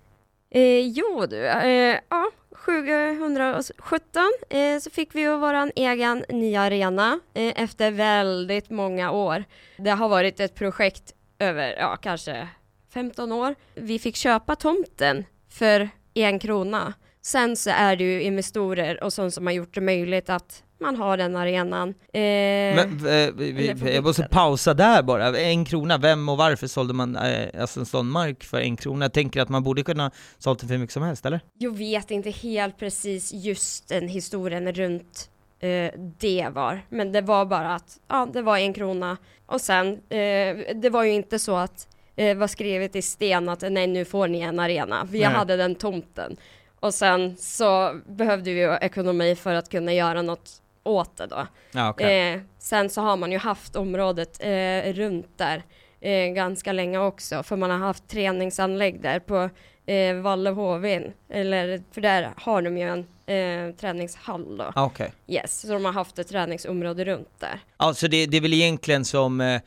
Eh, 0.50 0.80
jo 0.80 1.26
du, 1.30 1.46
eh, 1.46 1.98
ja, 2.08 2.30
2017 2.66 4.32
eh, 4.50 4.78
så 4.78 4.90
fick 4.90 5.14
vi 5.14 5.20
ju 5.20 5.36
vår 5.36 5.70
egen 5.74 6.24
nya 6.28 6.60
arena 6.60 7.20
eh, 7.34 7.62
efter 7.62 7.90
väldigt 7.90 8.70
många 8.70 9.10
år. 9.10 9.44
Det 9.76 9.90
har 9.90 10.08
varit 10.08 10.40
ett 10.40 10.54
projekt 10.54 11.14
över, 11.38 11.76
ja 11.78 11.96
kanske 11.96 12.48
15 12.94 13.32
år. 13.32 13.54
Vi 13.74 13.98
fick 13.98 14.16
köpa 14.16 14.56
tomten 14.56 15.24
för 15.50 15.88
en 16.14 16.38
krona. 16.38 16.94
Sen 17.22 17.56
så 17.56 17.70
är 17.70 17.96
det 17.96 18.04
ju 18.04 18.22
investorer 18.22 19.04
och 19.04 19.12
sånt 19.12 19.34
som 19.34 19.46
har 19.46 19.54
gjort 19.54 19.74
det 19.74 19.80
möjligt 19.80 20.30
att 20.30 20.62
man 20.78 20.96
har 20.96 21.16
den 21.16 21.36
arenan. 21.36 21.88
Eh, 21.88 21.94
Men, 22.12 23.06
eh, 23.06 23.34
vi, 23.36 23.52
vi, 23.52 23.94
jag 23.94 24.04
måste 24.04 24.28
pausa 24.30 24.74
där 24.74 25.02
bara, 25.02 25.38
en 25.38 25.64
krona, 25.64 25.98
vem 25.98 26.28
och 26.28 26.36
varför 26.36 26.66
sålde 26.66 26.94
man 26.94 27.16
eh, 27.16 27.60
alltså 27.60 27.80
en 27.80 27.86
sån 27.86 28.10
mark 28.10 28.44
för 28.44 28.60
en 28.60 28.76
krona? 28.76 29.04
Jag 29.04 29.12
tänker 29.12 29.40
att 29.40 29.48
man 29.48 29.62
borde 29.62 29.82
kunna 29.82 30.10
sålt 30.38 30.58
den 30.58 30.68
för 30.68 30.74
hur 30.74 30.80
mycket 30.80 30.94
som 30.94 31.02
helst, 31.02 31.26
eller? 31.26 31.40
Jag 31.58 31.76
vet 31.78 32.10
inte 32.10 32.30
helt 32.30 32.78
precis 32.78 33.32
just 33.32 33.88
den 33.88 34.08
historien 34.08 34.72
runt 34.72 35.30
eh, 35.60 35.92
det 36.18 36.48
var, 36.52 36.80
men 36.88 37.12
det 37.12 37.20
var 37.20 37.44
bara 37.44 37.74
att, 37.74 37.98
ja, 38.08 38.28
det 38.32 38.42
var 38.42 38.58
en 38.58 38.74
krona. 38.74 39.16
Och 39.46 39.60
sen, 39.60 39.92
eh, 40.08 40.56
det 40.74 40.90
var 40.90 41.04
ju 41.04 41.12
inte 41.12 41.38
så 41.38 41.56
att 41.56 41.88
eh, 42.16 42.36
var 42.36 42.46
skrivet 42.46 42.96
i 42.96 43.02
sten 43.02 43.48
att 43.48 43.64
nej, 43.70 43.86
nu 43.86 44.04
får 44.04 44.28
ni 44.28 44.40
en 44.40 44.60
arena. 44.60 45.08
Vi 45.10 45.20
Nej. 45.20 45.28
hade 45.28 45.56
den 45.56 45.74
tomten. 45.74 46.36
Och 46.80 46.94
sen 46.94 47.36
så 47.36 48.00
behövde 48.08 48.52
vi 48.52 48.60
ju 48.60 48.74
ekonomi 48.74 49.34
för 49.34 49.54
att 49.54 49.68
kunna 49.68 49.92
göra 49.92 50.22
något 50.22 50.50
åt 50.86 51.16
det 51.16 51.26
då. 51.26 51.46
Ja, 51.72 51.90
okej. 51.90 52.32
Eh, 52.34 52.40
sen 52.58 52.90
så 52.90 53.00
har 53.00 53.16
man 53.16 53.32
ju 53.32 53.38
haft 53.38 53.76
området 53.76 54.38
eh, 54.40 54.92
runt 54.92 55.38
där 55.38 55.62
eh, 56.00 56.26
ganska 56.32 56.72
länge 56.72 56.98
också, 56.98 57.42
för 57.42 57.56
man 57.56 57.70
har 57.70 57.78
haft 57.78 58.08
träningsanlägg 58.08 59.02
där 59.02 59.20
på 59.20 59.50
eh, 59.92 60.14
Vallehovin, 60.16 61.12
eller 61.30 61.82
för 61.92 62.00
där 62.00 62.30
har 62.36 62.62
de 62.62 62.78
ju 62.78 62.88
en 62.88 62.98
eh, 63.36 63.74
träningshall 63.76 64.56
då. 64.56 64.72
Ja, 64.74 64.84
okej. 64.84 65.12
Yes, 65.26 65.60
så 65.60 65.68
de 65.72 65.84
har 65.84 65.92
haft 65.92 66.18
ett 66.18 66.28
träningsområde 66.28 67.04
runt 67.04 67.40
där. 67.40 67.60
Ja, 67.78 67.94
så 67.94 68.06
det, 68.06 68.26
det 68.26 68.36
är 68.36 68.40
väl 68.40 68.52
egentligen 68.54 69.04
som 69.04 69.40
eh, 69.40 69.60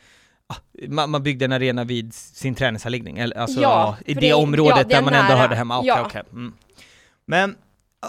ah, 0.47 0.55
man, 0.87 1.09
man 1.09 1.23
byggde 1.23 1.45
en 1.45 1.51
arena 1.51 1.83
vid 1.83 2.13
sin 2.13 2.55
träningsanläggning, 2.55 3.17
eller 3.17 3.37
alltså 3.37 3.61
Ja, 3.61 3.97
i 4.05 4.13
det, 4.13 4.19
det- 4.19 4.33
området 4.33 4.77
ja, 4.77 4.83
det 4.83 4.89
där 4.89 4.97
är 4.97 5.01
man 5.01 5.13
ändå 5.13 5.33
hörde 5.33 5.55
hemma. 5.55 5.77
Okej, 5.79 5.87
Ja. 5.87 6.05
okej. 6.05 6.23
Mm. 6.31 6.53
Men 7.25 7.55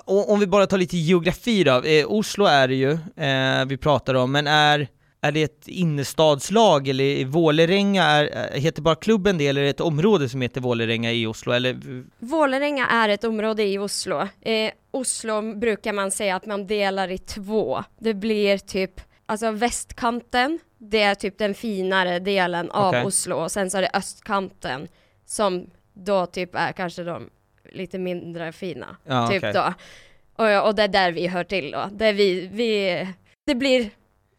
om 0.04 0.40
vi 0.40 0.46
bara 0.46 0.66
tar 0.66 0.78
lite 0.78 0.96
geografi 0.96 1.64
då, 1.64 1.82
eh, 1.82 2.06
Oslo 2.06 2.44
är 2.44 2.68
det 2.68 2.74
ju 2.74 2.90
eh, 3.16 3.64
vi 3.66 3.76
pratar 3.76 4.14
om, 4.14 4.32
men 4.32 4.46
är 4.46 4.88
är 5.22 5.32
det 5.32 5.42
ett 5.42 5.68
innerstadslag 5.68 6.88
eller 6.88 7.04
i 7.04 7.24
Vålerenga, 7.24 8.04
är, 8.04 8.54
eh, 8.54 8.60
heter 8.60 8.82
bara 8.82 8.94
klubben 8.94 9.38
det 9.38 9.46
eller 9.46 9.60
är 9.60 9.64
det 9.64 9.70
ett 9.70 9.80
område 9.80 10.28
som 10.28 10.42
heter 10.42 10.60
Vålerenga 10.60 11.12
i 11.12 11.26
Oslo? 11.26 11.52
Eller, 11.52 12.04
Vålerenga 12.18 12.86
är 12.86 13.08
ett 13.08 13.24
område 13.24 13.64
i 13.64 13.78
Oslo. 13.78 14.28
Eh, 14.40 14.72
Oslo 14.90 15.54
brukar 15.56 15.92
man 15.92 16.10
säga 16.10 16.36
att 16.36 16.46
man 16.46 16.66
delar 16.66 17.10
i 17.10 17.18
två. 17.18 17.84
Det 17.98 18.14
blir 18.14 18.58
typ, 18.58 19.00
alltså 19.26 19.50
västkanten, 19.50 20.58
det 20.78 21.02
är 21.02 21.14
typ 21.14 21.38
den 21.38 21.54
finare 21.54 22.18
delen 22.18 22.70
av 22.70 22.88
Okej. 22.88 23.04
Oslo 23.04 23.36
och 23.36 23.52
sen 23.52 23.70
så 23.70 23.78
är 23.78 23.82
det 23.82 23.90
östkanten 23.94 24.88
som 25.26 25.66
då 25.92 26.26
typ 26.26 26.54
är 26.54 26.72
kanske 26.72 27.02
de 27.02 27.30
lite 27.72 27.98
mindre 27.98 28.52
fina. 28.52 28.96
ja, 29.04 29.28
typ 29.28 29.38
okej. 29.38 29.52
då. 29.52 29.74
Och, 30.40 30.66
och 30.66 30.74
det 30.74 30.82
är 30.82 30.88
där 30.88 31.12
vi 31.12 31.26
hör 31.26 31.44
till 31.44 31.70
då. 31.70 31.88
Där 31.92 32.12
vi, 32.12 32.48
vi, 32.52 33.06
det 33.46 33.54
blir 33.54 33.80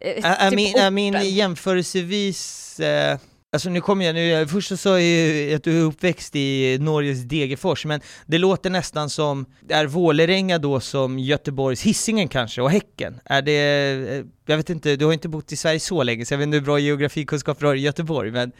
eh, 0.00 0.24
Är, 0.24 0.50
typ 0.50 0.56
min, 0.56 0.76
är 0.76 0.90
min 0.90 1.14
jämförelsevis, 1.20 2.80
eh, 2.80 3.18
alltså 3.52 3.70
nu 3.70 3.80
kommer 3.80 4.04
jag 4.04 4.14
nu, 4.14 4.46
först 4.46 4.68
så 4.68 4.76
sa 4.76 4.90
jag 4.90 5.02
ju 5.02 5.54
att 5.54 5.64
du 5.64 5.78
är 5.78 5.82
uppväxt 5.82 6.36
i 6.36 6.78
Norges 6.80 7.22
Degerfors, 7.22 7.84
men 7.84 8.00
det 8.26 8.38
låter 8.38 8.70
nästan 8.70 9.10
som, 9.10 9.46
är 9.68 9.86
Vålerenga 9.86 10.58
då 10.58 10.80
som 10.80 11.18
Göteborgs 11.18 11.82
Hisingen 11.82 12.28
kanske, 12.28 12.62
och 12.62 12.70
Häcken? 12.70 13.20
Är 13.24 13.42
det, 13.42 13.52
eh, 13.52 14.24
jag 14.46 14.56
vet 14.56 14.70
inte, 14.70 14.96
du 14.96 15.04
har 15.04 15.12
inte 15.12 15.28
bott 15.28 15.52
i 15.52 15.56
Sverige 15.56 15.80
så 15.80 16.02
länge, 16.02 16.24
så 16.24 16.34
jag 16.34 16.38
vet 16.38 16.46
inte 16.46 16.56
hur 16.56 16.64
bra 16.64 16.78
geografikunskap 16.78 17.60
du 17.60 17.66
har 17.66 17.74
i 17.74 17.80
Göteborg, 17.80 18.30
men 18.30 18.52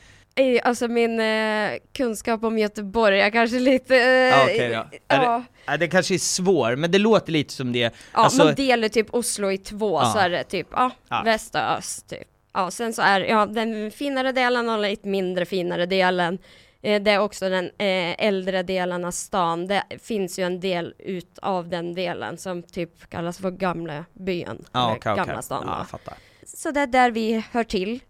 Alltså 0.62 0.88
min 0.88 1.20
eh, 1.20 1.70
kunskap 1.92 2.44
om 2.44 2.58
Göteborg 2.58 3.20
är 3.20 3.30
kanske 3.30 3.58
lite... 3.58 3.96
Eh, 3.96 4.02
Ja, 4.02 4.42
okej 4.44 4.68
då. 4.68 4.98
Är 5.14 5.18
det- 5.18 5.42
ja. 5.66 5.76
det 5.76 5.88
kanske 5.88 6.14
är 6.14 6.18
svår, 6.18 6.76
men 6.76 6.90
det 6.90 6.98
låter 6.98 7.32
lite 7.32 7.52
som 7.52 7.72
det. 7.72 7.78
Ja, 7.80 7.90
Alltså- 8.12 8.44
man 8.44 8.54
delar 8.54 8.88
typ 8.88 9.14
Oslo 9.14 9.50
i 9.50 9.58
två, 9.58 10.00
Ja. 10.00 10.04
så 10.12 10.18
är 10.18 10.30
det 10.30 10.44
typ 10.44 10.66
ja, 10.70 10.90
Ja. 11.08 11.22
väst 11.24 11.54
och 11.54 11.60
öst 11.60 12.08
typ. 12.08 12.28
Ja, 12.54 12.70
sen 12.70 12.92
så 12.92 13.02
är 13.02 13.20
ja, 13.20 13.46
den 13.46 13.90
finare 13.90 14.32
delen 14.32 14.68
och 14.68 14.78
lite 14.78 15.08
mindre 15.08 15.44
finare 15.46 15.86
delen. 15.86 16.38
Eh, 16.82 17.02
det 17.02 17.10
är 17.10 17.18
också 17.18 17.48
den 17.48 17.64
eh, 17.64 18.24
äldre 18.26 18.62
delen 18.62 19.04
av 19.04 19.10
stan. 19.10 19.66
Det 19.66 19.82
finns 20.02 20.38
ju 20.38 20.42
en 20.46 20.60
del 20.60 20.94
ut 20.98 21.38
av 21.42 21.68
den 21.68 21.94
delen 21.94 22.38
som 22.38 22.62
typ 22.62 23.10
kallas 23.10 23.38
för 23.38 23.50
gamla 23.50 24.04
byn. 24.12 24.64
Ja, 24.72 24.94
okej, 24.96 25.12
okej. 25.12 25.24
gamla 25.26 25.42
stan. 25.42 25.64
Ja, 25.66 25.72
då. 25.72 25.78
jag 25.80 25.88
fattar. 25.88 26.14
Så 26.46 26.70
det 26.70 26.80
är 26.80 26.86
där 26.86 27.10
vi 27.10 27.44
hör 27.52 27.64
till. 27.64 28.00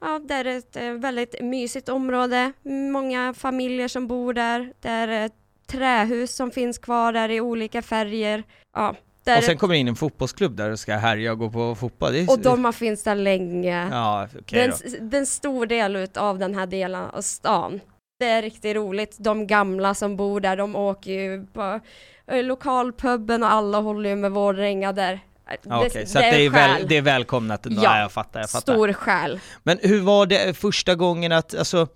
Ja, 0.00 0.20
det 0.24 0.34
är 0.34 0.44
ett 0.44 0.76
eh, 0.76 0.92
väldigt 0.92 1.34
mysigt 1.40 1.88
område. 1.88 2.52
Många 2.92 3.34
familjer 3.34 3.88
som 3.88 4.06
bor 4.06 4.32
där. 4.32 4.72
Det 4.80 4.88
är 4.88 5.08
ett 5.08 5.34
trähus 5.66 6.34
som 6.34 6.50
finns 6.50 6.78
kvar 6.78 7.12
där 7.12 7.28
i 7.28 7.40
olika 7.40 7.82
färger. 7.82 8.42
Ja, 8.74 8.94
Och 9.36 9.44
sen 9.44 9.58
kommer 9.58 9.74
det 9.74 9.78
in 9.78 9.88
en 9.88 9.96
fotbollsklubb 9.96 10.56
där 10.56 10.70
och 10.70 10.78
ska 10.78 10.94
härja 10.94 11.32
och 11.32 11.38
gå 11.38 11.50
på 11.50 11.74
fotboll. 11.74 12.12
Det 12.12 12.20
är, 12.20 12.30
och 12.30 12.38
de 12.38 12.64
har 12.64 12.72
finns 12.72 13.02
där 13.02 13.14
länge. 13.14 13.88
Ja, 13.90 14.28
den, 14.50 14.70
då. 14.70 14.76
den 15.00 15.26
stor 15.26 15.66
del 15.66 16.08
av 16.14 16.38
den 16.38 16.54
här 16.54 16.66
delen 16.66 17.04
av 17.12 17.20
stan. 17.22 17.80
Det 18.18 18.26
är 18.26 18.42
riktigt 18.42 18.76
roligt. 18.76 19.16
De 19.18 19.46
gamla 19.46 19.94
som 19.94 20.16
bor 20.16 20.40
där, 20.40 20.56
de 20.56 20.76
åker 20.76 21.12
ju 21.12 21.46
på 21.46 21.80
eh, 22.26 22.44
lokalpubben 22.44 23.42
och 23.42 23.52
alla 23.52 23.78
håller 23.78 24.10
ju 24.10 24.16
med 24.16 24.32
Vålerenga 24.32 24.92
där. 24.92 25.20
Okej, 25.64 26.06
så 26.06 26.18
att 26.18 26.24
det 26.24 26.44
är, 26.44 26.50
själ. 26.50 26.78
väl, 26.78 26.88
det 26.88 26.96
är 26.96 27.02
välkomnat 27.02 27.66
Ja. 27.70 27.80
ja, 27.82 28.00
jag 28.00 28.12
fattar, 28.12 28.40
jag 28.40 28.50
fattar. 28.50 28.74
Stor 28.74 28.92
själ. 28.92 29.40
Men 29.62 29.78
hur 29.82 30.00
var 30.00 30.26
det 30.26 30.56
första 30.56 30.94
gången 30.94 31.32
att, 31.32 31.54
alltså, 31.54 31.88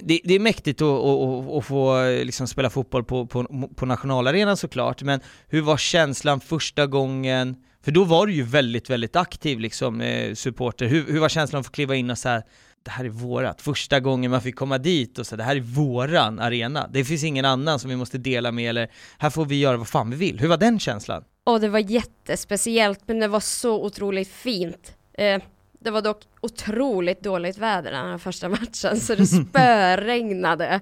det, 0.00 0.20
det 0.24 0.34
är 0.34 0.40
mäktigt 0.40 0.82
att, 0.82 0.88
att, 0.88 1.50
att, 1.50 1.64
få 1.64 2.08
liksom 2.24 2.46
spela 2.46 2.70
fotboll 2.70 3.04
på, 3.04 3.26
på, 3.26 3.68
på 3.76 3.86
nationalarenan 3.86 4.56
såklart, 4.56 5.02
men 5.02 5.20
hur 5.48 5.60
var 5.60 5.76
känslan 5.76 6.40
första 6.40 6.86
gången, 6.86 7.56
för 7.84 7.92
då 7.92 8.04
var 8.04 8.26
du 8.26 8.32
ju 8.32 8.42
väldigt, 8.42 8.90
väldigt 8.90 9.16
aktiv 9.16 9.60
liksom, 9.60 10.00
eh, 10.00 10.34
supporter, 10.34 10.86
hur, 10.86 11.06
hur 11.06 11.20
var 11.20 11.28
känslan 11.28 11.60
att 11.60 11.66
få 11.66 11.72
kliva 11.72 11.94
in 11.94 12.10
och 12.10 12.18
så 12.18 12.28
här, 12.28 12.42
det 12.84 12.90
här 12.90 13.04
är 13.04 13.08
vårat, 13.08 13.62
första 13.62 14.00
gången 14.00 14.30
man 14.30 14.42
fick 14.42 14.56
komma 14.56 14.78
dit 14.78 15.18
och 15.18 15.26
så 15.26 15.36
det 15.36 15.44
här 15.44 15.56
är 15.56 15.60
våran 15.60 16.38
arena, 16.38 16.88
det 16.92 17.04
finns 17.04 17.24
ingen 17.24 17.44
annan 17.44 17.78
som 17.78 17.90
vi 17.90 17.96
måste 17.96 18.18
dela 18.18 18.52
med 18.52 18.70
eller 18.70 18.90
här 19.18 19.30
får 19.30 19.44
vi 19.44 19.60
göra 19.60 19.76
vad 19.76 19.88
fan 19.88 20.10
vi 20.10 20.16
vill, 20.16 20.40
hur 20.40 20.48
var 20.48 20.56
den 20.56 20.78
känslan? 20.78 21.24
Och 21.44 21.60
det 21.60 21.68
var 21.68 21.78
jättespeciellt, 21.78 23.00
men 23.06 23.20
det 23.20 23.28
var 23.28 23.40
så 23.40 23.84
otroligt 23.84 24.28
fint. 24.28 24.96
Eh, 25.12 25.42
det 25.78 25.90
var 25.90 26.02
dock 26.02 26.22
otroligt 26.40 27.20
dåligt 27.20 27.58
väder 27.58 27.90
den 27.90 28.10
här 28.10 28.18
första 28.18 28.48
matchen, 28.48 29.00
så 29.00 29.14
det 29.14 29.26
spöregnade. 29.48 30.80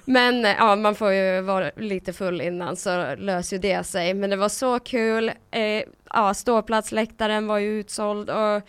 men 0.05 0.45
eh, 0.45 0.55
ja, 0.57 0.75
man 0.75 0.95
får 0.95 1.11
ju 1.11 1.41
vara 1.41 1.71
lite 1.77 2.13
full 2.13 2.41
innan 2.41 2.75
så 2.75 3.15
löser 3.15 3.55
ju 3.55 3.61
det 3.61 3.83
sig. 3.83 4.13
Men 4.13 4.29
det 4.29 4.35
var 4.35 4.49
så 4.49 4.79
kul. 4.79 5.31
Eh, 5.51 5.83
ja, 6.13 6.33
ståplatsläktaren 6.33 7.47
var 7.47 7.57
ju 7.57 7.79
utsåld 7.79 8.29
och 8.29 8.61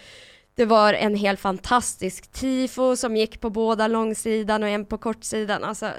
det 0.54 0.64
var 0.64 0.94
en 0.94 1.16
helt 1.16 1.40
fantastisk 1.40 2.32
tifo 2.32 2.96
som 2.96 3.16
gick 3.16 3.40
på 3.40 3.50
båda 3.50 3.88
långsidan 3.88 4.62
och 4.62 4.68
en 4.68 4.85
på 4.85 4.99
kortsidan. 4.99 5.64
Alltså, 5.64 5.90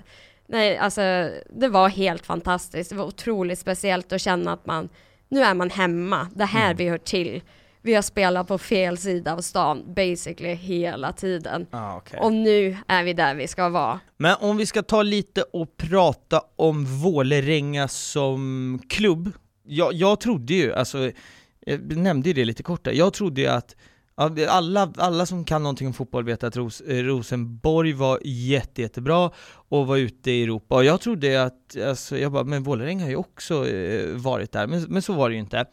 nej, 0.47 0.77
alltså 0.77 1.01
det 1.49 1.69
var 1.69 1.89
helt 1.89 2.25
fantastiskt. 2.25 2.89
Det 2.89 2.95
var 2.95 3.05
otroligt 3.05 3.59
speciellt 3.59 4.13
att 4.13 4.21
känna 4.21 4.53
att 4.53 4.65
man, 4.65 4.89
nu 5.29 5.41
är 5.41 5.53
man 5.53 5.69
hemma. 5.69 6.29
Det 6.35 6.45
här 6.45 6.65
Mm. 6.65 6.77
vi 6.77 6.89
hör 6.89 6.97
till. 6.97 7.41
Vi 7.81 7.93
har 7.93 8.01
spelat 8.01 8.47
på 8.47 8.57
fel 8.57 8.97
sida 8.97 9.33
av 9.33 9.41
stan 9.41 9.93
basically 9.93 10.53
hela 10.53 11.11
tiden. 11.13 11.67
Ah, 11.71 11.97
okay. 11.97 12.19
Och 12.19 12.33
nu 12.33 12.77
är 12.87 13.03
vi 13.03 13.13
där 13.13 13.35
vi 13.35 13.47
ska 13.47 13.69
vara. 13.69 13.99
Men 14.17 14.35
om 14.39 14.57
vi 14.57 14.65
ska 14.65 14.83
ta 14.83 15.01
lite 15.03 15.41
och 15.41 15.77
prata 15.77 16.41
om 16.55 16.85
Vålerenga 16.85 17.87
som 17.87 18.81
klubb. 18.89 19.31
Jag, 19.63 19.93
jag 19.93 20.19
trodde 20.19 20.53
ju, 20.53 20.73
alltså, 20.73 21.11
jag 21.59 21.97
nämnde 21.97 22.29
ju 22.29 22.33
det 22.33 22.45
lite 22.45 22.63
kort 22.63 22.83
där, 22.83 22.91
jag 22.91 23.13
trodde 23.13 23.41
ju 23.41 23.47
att 23.47 23.75
alla, 24.17 24.93
alla 24.97 25.25
som 25.25 25.45
kan 25.45 25.63
någonting 25.63 25.87
om 25.87 25.93
fotboll 25.93 26.23
vet 26.23 26.43
att 26.43 26.57
Ros, 26.57 26.81
eh, 26.81 27.03
Rosenborg 27.03 27.93
var 27.93 28.19
jätte, 28.23 28.81
jättebra 28.81 29.31
och 29.69 29.87
var 29.87 29.97
ute 29.97 30.31
i 30.31 30.43
Europa, 30.43 30.75
och 30.75 30.83
jag 30.83 31.01
trodde 31.01 31.43
att, 31.43 31.77
alltså, 31.87 32.17
jag 32.17 32.31
bara, 32.31 32.43
men 32.43 32.63
Vålerenga 32.63 33.03
har 33.03 33.09
ju 33.09 33.15
också 33.15 33.67
eh, 33.67 34.15
varit 34.15 34.51
där, 34.51 34.67
men, 34.67 34.81
men 34.81 35.01
så 35.01 35.13
var 35.13 35.29
det 35.29 35.35
ju 35.35 35.41
inte. 35.41 35.65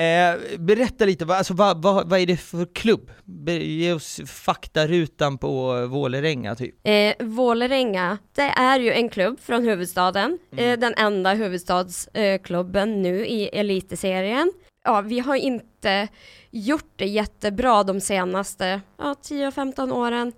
Eh, 0.00 0.58
berätta 0.58 1.04
lite, 1.04 1.24
vad, 1.24 1.36
alltså, 1.36 1.54
vad, 1.54 1.82
vad, 1.82 2.10
vad 2.10 2.20
är 2.20 2.26
det 2.26 2.36
för 2.36 2.74
klubb? 2.74 3.10
Ge 3.48 3.92
oss 3.92 4.20
faktarutan 4.26 5.38
på 5.38 5.86
Vålerenga 5.86 6.54
typ. 6.54 6.74
Eh, 6.84 7.26
Vålerenga, 7.26 8.18
det 8.34 8.42
är 8.42 8.80
ju 8.80 8.92
en 8.92 9.08
klubb 9.08 9.40
från 9.40 9.64
huvudstaden. 9.64 10.38
Eh, 10.56 10.78
den 10.78 10.94
enda 10.96 11.34
huvudstadsklubben 11.34 12.90
eh, 12.92 12.96
nu 12.96 13.26
i 13.26 13.48
elitserien. 13.48 14.52
Ja, 14.84 15.00
vi 15.00 15.18
har 15.18 15.36
inte 15.36 16.08
gjort 16.50 16.92
det 16.96 17.06
jättebra 17.06 17.84
de 17.84 18.00
senaste 18.00 18.80
ja, 18.96 19.14
10-15 19.22 19.92
åren. 19.92 20.32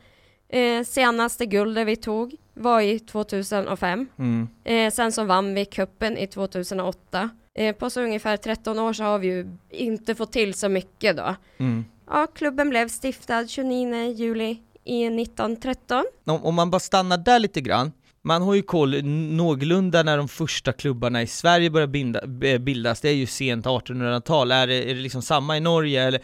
Eh, 0.49 0.85
senaste 0.85 1.47
guldet 1.47 1.87
vi 1.87 1.97
tog 1.97 2.37
var 2.55 2.81
i 2.81 2.99
2005. 2.99 4.09
Mm. 4.19 4.49
Eh, 4.65 4.93
sen 4.93 5.13
så 5.13 5.25
vann 5.25 5.55
vi 5.55 5.65
kuppen 5.65 6.19
i 6.19 6.27
2008. 6.27 7.31
Eh, 7.55 7.77
på 7.77 7.91
så 7.91 8.01
ungefär 8.01 8.37
13 8.37 8.79
år 8.79 8.93
så 8.93 9.05
har 9.05 9.19
vi 9.19 9.27
ju 9.27 9.57
inte 9.71 10.15
fått 10.15 10.33
till 10.33 10.55
så 10.55 10.69
mycket 10.69 11.17
då. 11.17 11.35
Mm. 11.59 11.85
Ja, 12.07 12.27
klubben 12.35 12.71
blev 12.71 12.89
stiftad 12.89 13.47
29 13.47 14.13
juli 14.13 14.63
i 14.85 15.05
1913. 15.05 16.05
Om, 16.25 16.45
om 16.45 16.55
man 16.55 16.71
bara 16.71 16.81
stannar 16.81 17.19
där 17.19 17.39
lite 17.39 17.61
grann, 17.61 17.93
man 18.23 18.43
har 18.43 18.55
ju 18.55 18.63
koll 18.63 19.05
någorlunda 19.05 20.03
när 20.03 20.17
de 20.17 20.29
första 20.29 20.73
klubbarna 20.73 21.23
i 21.23 21.27
Sverige 21.27 21.71
börjar 21.71 21.87
binda, 21.87 22.21
eh, 22.43 22.59
bildas, 22.59 23.01
det 23.01 23.09
är 23.09 23.15
ju 23.15 23.27
sent 23.27 23.67
1800-tal, 23.67 24.53
är 24.53 24.67
det, 24.67 24.91
är 24.91 24.95
det 24.95 25.01
liksom 25.01 25.23
samma 25.23 25.57
i 25.57 25.61
Norge 25.61 26.03
eller 26.03 26.21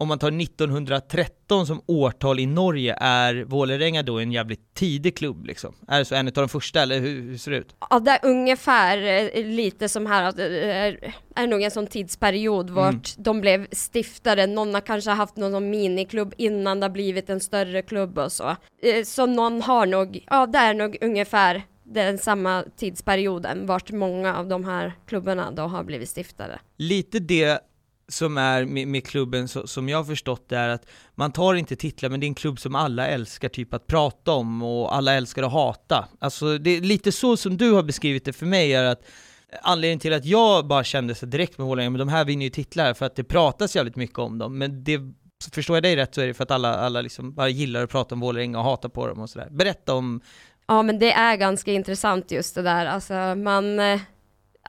om 0.00 0.08
man 0.08 0.18
tar 0.18 0.40
1913 0.42 1.66
som 1.66 1.82
årtal 1.86 2.40
i 2.40 2.46
Norge, 2.46 2.96
är 3.00 3.44
Vålerenga 3.44 4.02
då 4.02 4.18
en 4.18 4.32
jävligt 4.32 4.74
tidig 4.74 5.16
klubb 5.16 5.46
liksom? 5.46 5.74
Är 5.88 5.98
det 5.98 6.04
så, 6.04 6.14
en 6.14 6.26
av 6.26 6.32
de 6.32 6.48
första 6.48 6.82
eller 6.82 7.00
hur, 7.00 7.22
hur 7.22 7.36
ser 7.38 7.50
det 7.50 7.56
ut? 7.56 7.76
Ja, 7.90 8.00
det 8.00 8.10
är 8.10 8.18
ungefär 8.22 8.98
eh, 9.36 9.44
lite 9.44 9.88
som 9.88 10.06
här 10.06 10.22
att 10.22 10.36
det 10.36 10.72
är, 10.72 11.14
är 11.36 11.46
nog 11.46 11.62
en 11.62 11.70
sån 11.70 11.86
tidsperiod 11.86 12.70
vart 12.70 13.14
de 13.18 13.40
blev 13.40 13.66
stiftade. 13.72 14.46
Någon 14.46 14.74
har 14.74 14.80
kanske 14.80 15.10
haft 15.10 15.36
någon 15.36 15.52
sån 15.52 15.70
miniklubb 15.70 16.34
innan 16.38 16.80
det 16.80 16.84
har 16.84 16.90
blivit 16.90 17.30
en 17.30 17.40
större 17.40 17.82
klubb 17.82 18.18
och 18.18 18.32
så. 18.32 18.56
Eh, 18.82 19.04
Så 19.04 19.26
någon 19.26 19.62
har 19.62 19.86
nog, 19.86 20.24
ja 20.30 20.46
det 20.46 20.58
är 20.58 20.74
nog 20.74 20.96
ungefär 21.00 21.62
den 21.84 22.18
samma 22.18 22.64
tidsperioden 22.76 23.66
vart 23.66 23.90
många 23.90 24.36
av 24.36 24.48
de 24.48 24.64
här 24.64 24.92
klubbarna 25.06 25.50
då 25.50 25.62
har 25.62 25.84
blivit 25.84 26.08
stiftade. 26.08 26.58
Lite 26.76 27.18
det 27.18 27.60
som 28.10 28.38
är 28.38 28.64
med, 28.64 28.88
med 28.88 29.06
klubben 29.06 29.48
så, 29.48 29.66
som 29.66 29.88
jag 29.88 29.98
har 29.98 30.04
förstått 30.04 30.48
det 30.48 30.56
är 30.56 30.68
att 30.68 30.86
man 31.14 31.32
tar 31.32 31.54
inte 31.54 31.76
titlar 31.76 32.10
men 32.10 32.20
det 32.20 32.26
är 32.26 32.28
en 32.28 32.34
klubb 32.34 32.60
som 32.60 32.74
alla 32.74 33.06
älskar 33.06 33.48
typ 33.48 33.74
att 33.74 33.86
prata 33.86 34.32
om 34.32 34.62
och 34.62 34.96
alla 34.96 35.14
älskar 35.14 35.42
att 35.42 35.52
hata. 35.52 36.08
Alltså 36.18 36.58
det 36.58 36.70
är 36.70 36.80
lite 36.80 37.12
så 37.12 37.36
som 37.36 37.56
du 37.56 37.72
har 37.72 37.82
beskrivit 37.82 38.24
det 38.24 38.32
för 38.32 38.46
mig 38.46 38.74
är 38.74 38.84
att 38.84 39.02
anledningen 39.62 39.98
till 39.98 40.12
att 40.12 40.24
jag 40.24 40.66
bara 40.66 40.84
kände 40.84 41.14
så 41.14 41.26
direkt 41.26 41.58
med 41.58 41.66
Vålerenga, 41.66 41.90
men 41.90 41.98
de 41.98 42.08
här 42.08 42.24
vinner 42.24 42.44
ju 42.44 42.50
titlar 42.50 42.94
för 42.94 43.06
att 43.06 43.16
det 43.16 43.24
pratas 43.24 43.76
jävligt 43.76 43.96
mycket 43.96 44.18
om 44.18 44.38
dem, 44.38 44.58
men 44.58 44.84
det 44.84 45.00
Förstår 45.52 45.76
jag 45.76 45.82
dig 45.82 45.96
rätt 45.96 46.14
så 46.14 46.20
är 46.20 46.26
det 46.26 46.34
för 46.34 46.44
att 46.44 46.50
alla, 46.50 46.74
alla 46.74 47.00
liksom 47.00 47.34
bara 47.34 47.48
gillar 47.48 47.82
att 47.82 47.90
prata 47.90 48.14
om 48.14 48.20
Vålerenga 48.20 48.58
och 48.58 48.64
hatar 48.64 48.88
på 48.88 49.06
dem 49.06 49.20
och 49.20 49.30
sådär. 49.30 49.48
Berätta 49.50 49.94
om, 49.94 50.20
Ja 50.70 50.82
men 50.82 50.98
det 50.98 51.12
är 51.12 51.36
ganska 51.36 51.72
intressant 51.72 52.30
just 52.30 52.54
det 52.54 52.62
där, 52.62 52.86
alltså 52.86 53.14
man 53.34 53.78
eh, 53.78 54.00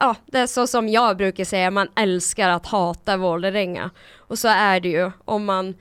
Ja, 0.02 0.16
det 0.26 0.38
är 0.38 0.46
så 0.46 0.66
som 0.66 0.88
jag 0.88 1.16
brukar 1.16 1.44
säga, 1.44 1.70
man 1.70 1.88
älskar 1.96 2.48
att 2.48 2.66
hata 2.66 3.16
Vålerenga. 3.16 3.90
Och 4.16 4.38
så 4.38 4.48
är 4.48 4.80
det 4.80 4.88
ju 4.88 5.10
om 5.24 5.44
man 5.44 5.74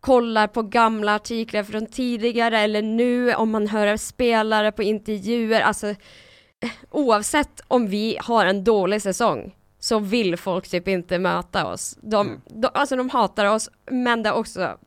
kollar 0.00 0.46
på 0.46 0.62
gamla 0.62 1.14
artiklar 1.14 1.62
från 1.62 1.86
tidigare 1.86 2.58
eller 2.58 2.82
nu, 2.82 3.34
om 3.34 3.50
man 3.50 3.66
hör 3.66 3.96
spelare 3.96 4.72
på 4.72 4.82
intervjuer, 4.82 5.60
alltså 5.60 5.88
eh, 5.88 6.70
oavsett 6.90 7.60
om 7.68 7.86
vi 7.86 8.18
har 8.20 8.46
en 8.46 8.64
dålig 8.64 9.02
säsong 9.02 9.54
så 9.78 9.98
vill 9.98 10.36
folk 10.36 10.68
typ 10.68 10.88
inte 10.88 11.18
möta 11.18 11.66
oss. 11.66 11.98
De, 12.02 12.40
de, 12.46 12.68
alltså 12.74 12.96
de 12.96 13.10
hatar 13.10 13.46
oss, 13.46 13.70
men 13.90 14.22
det 14.22 14.28
är 14.28 14.34
också 14.34 14.78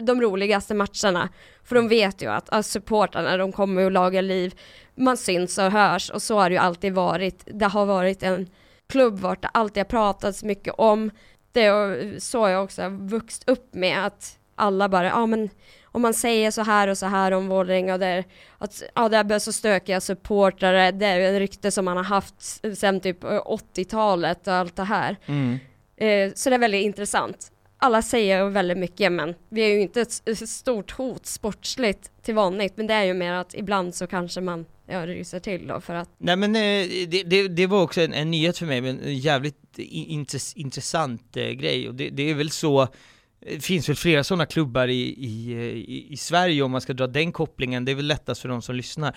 de 0.00 0.20
roligaste 0.20 0.74
matcherna. 0.74 1.28
För 1.64 1.74
de 1.74 1.88
vet 1.88 2.22
ju 2.22 2.30
att, 2.30 2.48
att 2.48 2.66
supportrarna, 2.66 3.36
de 3.36 3.52
kommer 3.52 3.84
och 3.84 3.90
lagar 3.90 4.22
liv. 4.22 4.54
Man 4.98 5.16
syns 5.16 5.58
och 5.58 5.72
hörs 5.72 6.10
och 6.10 6.22
så 6.22 6.38
har 6.38 6.50
det 6.50 6.54
ju 6.54 6.60
alltid 6.60 6.94
varit. 6.94 7.42
Det 7.46 7.66
har 7.66 7.86
varit 7.86 8.22
en 8.22 8.48
klubb 8.88 9.18
vart 9.18 9.42
det 9.42 9.48
alltid 9.48 9.80
har 9.80 9.84
pratats 9.84 10.44
mycket 10.44 10.74
om. 10.78 11.10
Det 11.52 11.64
är 11.64 12.20
så 12.20 12.48
jag 12.48 12.64
också 12.64 12.82
har 12.82 12.90
vuxit 12.90 13.48
upp 13.48 13.74
med 13.74 14.06
att 14.06 14.38
alla 14.54 14.88
bara, 14.88 15.06
ja 15.06 15.26
men 15.26 15.50
om 15.84 16.02
man 16.02 16.14
säger 16.14 16.50
så 16.50 16.62
här 16.62 16.88
och 16.88 16.98
så 16.98 17.06
här 17.06 17.32
om 17.32 17.48
Vålerenga 17.48 17.92
och 17.92 18.00
det 18.00 18.06
är, 18.06 18.24
att 18.58 18.82
ja, 18.94 19.08
det 19.08 19.16
är 19.16 19.38
så 19.38 19.52
stökiga 19.52 20.00
supportrare, 20.00 20.90
det 20.90 21.06
är 21.06 21.18
ju 21.18 21.26
en 21.26 21.38
rykte 21.38 21.70
som 21.70 21.84
man 21.84 21.96
har 21.96 22.04
haft 22.04 22.34
sedan 22.76 23.00
typ 23.00 23.24
80-talet 23.24 24.48
och 24.48 24.54
allt 24.54 24.76
det 24.76 24.84
här. 24.84 25.16
Eh, 25.96 26.32
så 26.34 26.50
det 26.50 26.56
är 26.56 26.60
väldigt 26.60 26.84
intressant. 26.84 27.52
Alla 27.78 28.02
säger 28.02 28.44
väldigt 28.44 28.78
mycket 28.78 29.12
men 29.12 29.34
vi 29.48 29.62
är 29.62 29.68
ju 29.68 29.80
inte 29.80 30.00
ett 30.00 30.48
stort 30.48 30.90
hot 30.90 31.26
sportsligt 31.26 32.10
till 32.22 32.34
vanligt 32.34 32.76
men 32.76 32.86
det 32.86 32.94
är 32.94 33.04
ju 33.04 33.14
mer 33.14 33.32
att 33.32 33.54
ibland 33.54 33.94
så 33.94 34.06
kanske 34.06 34.40
man 34.40 34.66
jag 34.90 35.08
ryser 35.08 35.40
till 35.40 35.66
då 35.66 35.80
för 35.80 35.94
att 35.94 36.10
Nej 36.18 36.36
men 36.36 36.56
eh, 36.56 37.06
det, 37.08 37.22
det, 37.22 37.48
det 37.48 37.66
var 37.66 37.82
också 37.82 38.00
en, 38.00 38.12
en 38.12 38.30
nyhet 38.30 38.58
för 38.58 38.66
mig, 38.66 38.80
men 38.80 39.00
en 39.00 39.18
jävligt 39.18 39.78
intress, 39.78 40.54
intressant 40.56 41.36
eh, 41.36 41.50
grej 41.50 41.88
och 41.88 41.94
det, 41.94 42.10
det 42.10 42.30
är 42.30 42.34
väl 42.34 42.50
så 42.50 42.88
det 43.40 43.60
finns 43.60 43.88
väl 43.88 43.96
flera 43.96 44.24
sådana 44.24 44.46
klubbar 44.46 44.88
i, 44.88 45.00
i, 45.02 46.06
i 46.10 46.16
Sverige 46.16 46.62
om 46.62 46.70
man 46.70 46.80
ska 46.80 46.92
dra 46.92 47.06
den 47.06 47.32
kopplingen, 47.32 47.84
det 47.84 47.92
är 47.92 47.96
väl 47.96 48.06
lättast 48.06 48.40
för 48.40 48.48
de 48.48 48.62
som 48.62 48.74
lyssnar. 48.74 49.16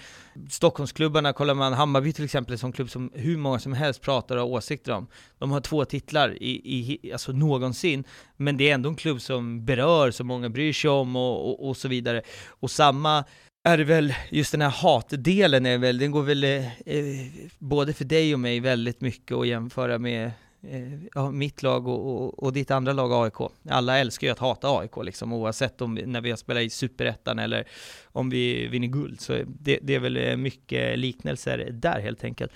Stockholmsklubbarna, 0.50 1.34
kollar 1.34 1.54
man 1.54 1.74
Hammarby 1.74 2.14
till 2.14 2.26
exempel, 2.26 2.58
som 2.58 2.72
klubb 2.72 2.90
som 2.90 3.12
hur 3.14 3.38
många 3.38 3.60
som 3.60 3.74
helst 3.74 4.02
pratar 4.02 4.36
och 4.36 4.42
har 4.42 4.50
åsikter 4.50 4.92
om. 4.92 5.08
De 5.40 5.52
har 5.52 5.62
två 5.62 5.86
titlar 5.86 6.44
i, 6.44 6.52
i, 6.52 7.12
alltså 7.12 7.32
någonsin, 7.32 8.04
men 8.38 8.58
det 8.58 8.70
är 8.70 8.74
ändå 8.74 8.90
en 8.90 8.96
klubb 8.96 9.22
som 9.22 9.66
berör, 9.66 10.12
som 10.12 10.28
många 10.28 10.50
bryr 10.50 10.74
sig 10.74 10.90
om 10.90 11.16
och, 11.16 11.50
och, 11.50 11.70
och 11.70 11.78
så 11.78 11.88
vidare. 11.88 12.22
Och 12.48 12.72
samma 12.72 13.24
är 13.64 13.78
det 13.78 13.84
väl, 13.84 14.14
just 14.30 14.52
den 14.52 14.62
här 14.62 14.70
hatdelen 14.70 15.66
är 15.66 15.78
väl, 15.78 15.98
den 15.98 16.12
går 16.12 16.24
väl 16.24 16.44
eh, 16.44 16.66
eh 16.68 17.28
både 17.60 17.94
för 17.94 18.06
dig 18.06 18.34
och 18.34 18.40
mig 18.40 18.60
väldigt 18.60 19.02
mycket 19.02 19.38
att 19.38 19.48
jämföra 19.48 20.00
med 20.00 20.32
eh, 20.68 20.94
ja, 21.14 21.32
mitt 21.32 21.64
lag 21.64 21.88
och, 21.88 22.24
och, 22.24 22.44
och 22.44 22.54
ditt 22.54 22.72
andra 22.72 22.94
lag 22.94 23.12
AIK. 23.26 23.52
Alla 23.70 23.98
älskar 23.98 24.28
ju 24.28 24.32
att 24.32 24.40
hata 24.40 24.80
AIK 24.80 24.92
liksom, 25.04 25.34
oavsett 25.34 25.82
om 25.82 25.96
vi, 25.96 26.06
när 26.06 26.22
vi 26.22 26.30
har 26.30 26.38
spelat 26.38 26.64
i 26.64 26.70
Superettan 26.70 27.40
eller 27.40 27.68
om 28.06 28.30
vi 28.30 28.68
vinner 28.68 28.88
guld. 28.88 29.22
Så 29.22 29.44
det, 29.48 29.80
det 29.82 29.96
är 29.96 30.00
väl 30.00 30.18
eh, 30.18 30.38
mycket 30.38 31.00
liknelser 31.00 31.70
där 31.72 32.00
helt 32.00 32.24
enkelt. 32.24 32.52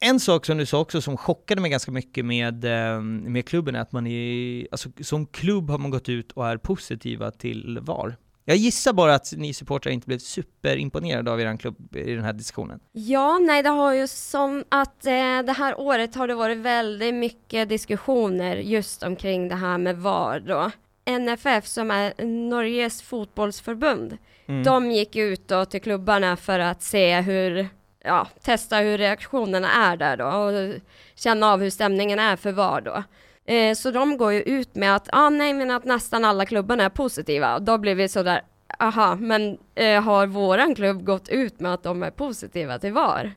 En 0.00 0.20
sak 0.20 0.46
som 0.46 0.58
du 0.58 0.66
sa 0.66 0.80
också 0.80 1.00
som 1.00 1.16
chockade 1.16 1.60
mig 1.60 1.70
ganska 1.70 1.92
mycket 1.92 2.24
med, 2.24 2.64
med 3.04 3.48
klubben 3.48 3.74
är 3.74 3.80
att 3.80 3.92
man 3.92 4.06
är, 4.06 4.66
alltså 4.70 4.90
som 5.00 5.26
klubb 5.26 5.70
har 5.70 5.78
man 5.78 5.90
gått 5.90 6.08
ut 6.08 6.32
och 6.32 6.48
är 6.48 6.56
positiva 6.56 7.30
till 7.30 7.78
VAR. 7.82 8.16
Jag 8.48 8.56
gissar 8.56 8.92
bara 8.92 9.14
att 9.14 9.32
ni 9.36 9.54
supportrar 9.54 9.92
inte 9.92 10.06
blev 10.06 10.18
superimponerade 10.18 11.30
av 11.32 11.40
er 11.40 11.56
klubb 11.56 11.96
i 11.96 12.14
den 12.14 12.24
här 12.24 12.32
diskussionen. 12.32 12.80
Ja, 12.92 13.38
nej 13.38 13.62
det 13.62 13.68
har 13.68 13.92
ju 13.92 14.06
som 14.08 14.64
att 14.68 15.06
eh, 15.06 15.12
det 15.46 15.54
här 15.58 15.80
året 15.80 16.14
har 16.14 16.28
det 16.28 16.34
varit 16.34 16.58
väldigt 16.58 17.14
mycket 17.14 17.68
diskussioner 17.68 18.56
just 18.56 19.02
omkring 19.02 19.48
det 19.48 19.54
här 19.54 19.78
med 19.78 19.96
VAR 19.96 20.40
då. 20.40 20.70
NFF 21.18 21.66
som 21.66 21.90
är 21.90 22.24
Norges 22.48 23.02
fotbollsförbund, 23.02 24.18
Mm. 24.46 24.64
de 24.64 24.90
gick 24.90 25.16
ut 25.16 25.48
då 25.48 25.64
till 25.64 25.80
klubbarna 25.82 26.36
för 26.36 26.58
att 26.58 26.82
se 26.82 27.20
hur, 27.20 27.68
ja, 28.04 28.26
testa 28.42 28.76
hur 28.76 28.98
reaktionerna 28.98 29.72
är 29.72 29.96
där 29.96 30.16
då 30.16 30.24
och 30.26 30.80
känna 31.14 31.46
av 31.52 31.60
hur 31.60 31.70
stämningen 31.70 32.18
är 32.18 32.36
för 32.36 32.52
VAR 32.52 32.80
då. 32.80 33.02
Eh, 33.48 33.74
så 33.74 33.90
de 33.90 34.16
går 34.16 34.32
ju 34.32 34.42
ut 34.42 34.74
med 34.74 34.96
att, 34.96 35.08
ah, 35.12 35.28
nej 35.30 35.54
men 35.54 35.70
att 35.70 35.84
nästan 35.84 36.24
alla 36.24 36.46
klubbarna 36.46 36.84
är 36.84 36.88
positiva 36.88 37.54
och 37.54 37.62
då 37.62 37.78
blir 37.78 37.94
vi 37.94 38.08
sådär, 38.08 38.42
aha, 38.78 39.14
men 39.20 39.58
eh, 39.74 40.02
har 40.02 40.26
våran 40.26 40.74
klubb 40.74 41.04
gått 41.04 41.28
ut 41.28 41.60
med 41.60 41.74
att 41.74 41.82
de 41.82 42.02
är 42.02 42.10
positiva 42.10 42.78
till 42.78 42.92
VAR? 42.92 43.34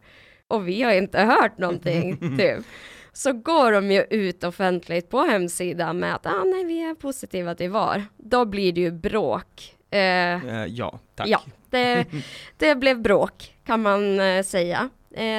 Och 0.48 0.68
vi 0.68 0.82
har 0.82 0.92
inte 0.92 1.20
hört 1.20 1.58
någonting, 1.58 2.18
typ. 2.38 2.66
Så 3.14 3.34
går 3.34 3.72
de 3.72 3.92
ju 3.92 4.04
ut 4.10 4.44
offentligt 4.44 5.10
på 5.10 5.20
hemsidan 5.20 6.00
med 6.00 6.16
att, 6.16 6.26
ah, 6.26 6.44
nej 6.44 6.66
vi 6.66 6.82
är 6.82 6.96
positiva 6.96 7.56
till 7.56 7.70
VAR. 7.70 8.06
Då 8.18 8.46
blir 8.46 8.74
det 8.74 8.82
ju 8.82 8.92
bråk. 8.92 9.76
Eh, 9.92 10.00
Eh, 10.00 10.66
ja, 10.66 11.00
tack. 11.16 11.28
Ja, 11.28 11.42
det, 11.70 12.06
det 12.58 12.76
blev 12.76 13.02
bråk 13.02 13.56
kan 13.66 13.82
man 13.82 14.20
eh, 14.20 14.44
säga. 14.44 14.90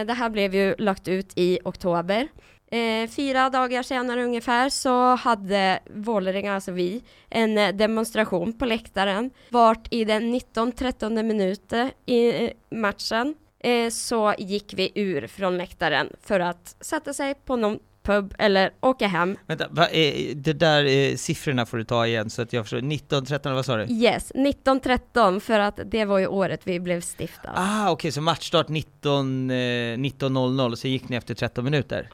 Det 0.06 0.12
här 0.12 0.30
blev 0.30 0.54
ju 0.54 0.74
lagt 0.78 1.08
ut 1.08 1.32
i 1.36 1.58
oktober. 1.64 2.28
Eh, 2.72 3.08
fyra 3.08 3.50
dagar 3.50 3.82
senare 3.82 4.24
ungefär 4.24 4.68
så 4.68 5.14
hade 5.14 5.80
Vålerenga, 5.94 6.54
alltså 6.54 6.72
vi, 6.72 7.02
en 7.30 7.58
eh, 7.58 7.72
demonstration 7.74 8.52
på 8.52 8.66
läktaren. 8.66 9.30
Vart 9.48 9.86
i 9.90 10.04
den 10.04 10.34
19-13 10.34 11.22
minuten 11.22 11.90
i 12.06 12.44
eh, 12.44 12.50
matchen 12.70 13.34
eh, 13.58 13.90
så 13.90 14.34
gick 14.38 14.74
vi 14.76 14.92
ur 14.94 15.26
från 15.26 15.58
läktaren 15.58 16.08
för 16.22 16.40
att 16.40 16.76
sätta 16.80 17.14
sig 17.14 17.34
på 17.34 17.56
någon 17.56 17.78
pub 18.02 18.34
eller 18.38 18.72
åka 18.80 19.06
hem. 19.06 19.36
Vänta, 19.46 19.68
va, 19.70 19.88
eh, 19.88 20.36
det 20.36 20.52
där 20.52 20.84
eh, 20.84 21.16
siffrorna 21.16 21.66
får 21.66 21.76
du 21.76 21.84
ta 21.84 22.06
igen 22.06 22.30
så 22.30 22.42
att 22.42 22.52
jag 22.52 22.64
förstår. 22.64 22.80
19, 22.80 23.24
13, 23.24 23.54
vad 23.54 23.64
sa 23.64 23.76
du? 23.76 23.84
Yes, 23.84 24.30
1913 24.30 25.40
för 25.40 25.58
att 25.58 25.80
det 25.84 26.04
var 26.04 26.18
ju 26.18 26.26
året 26.26 26.60
vi 26.64 26.80
blev 26.80 27.00
stiftade. 27.00 27.54
Ah, 27.56 27.90
okej, 27.90 28.12
så 28.12 28.20
matchstart 28.20 28.68
19, 28.68 29.50
eh, 29.50 29.54
19.00 29.54 30.70
och 30.70 30.78
så 30.78 30.88
gick 30.88 31.08
ni 31.08 31.16
efter 31.16 31.34
13 31.34 31.64
minuter? 31.64 32.08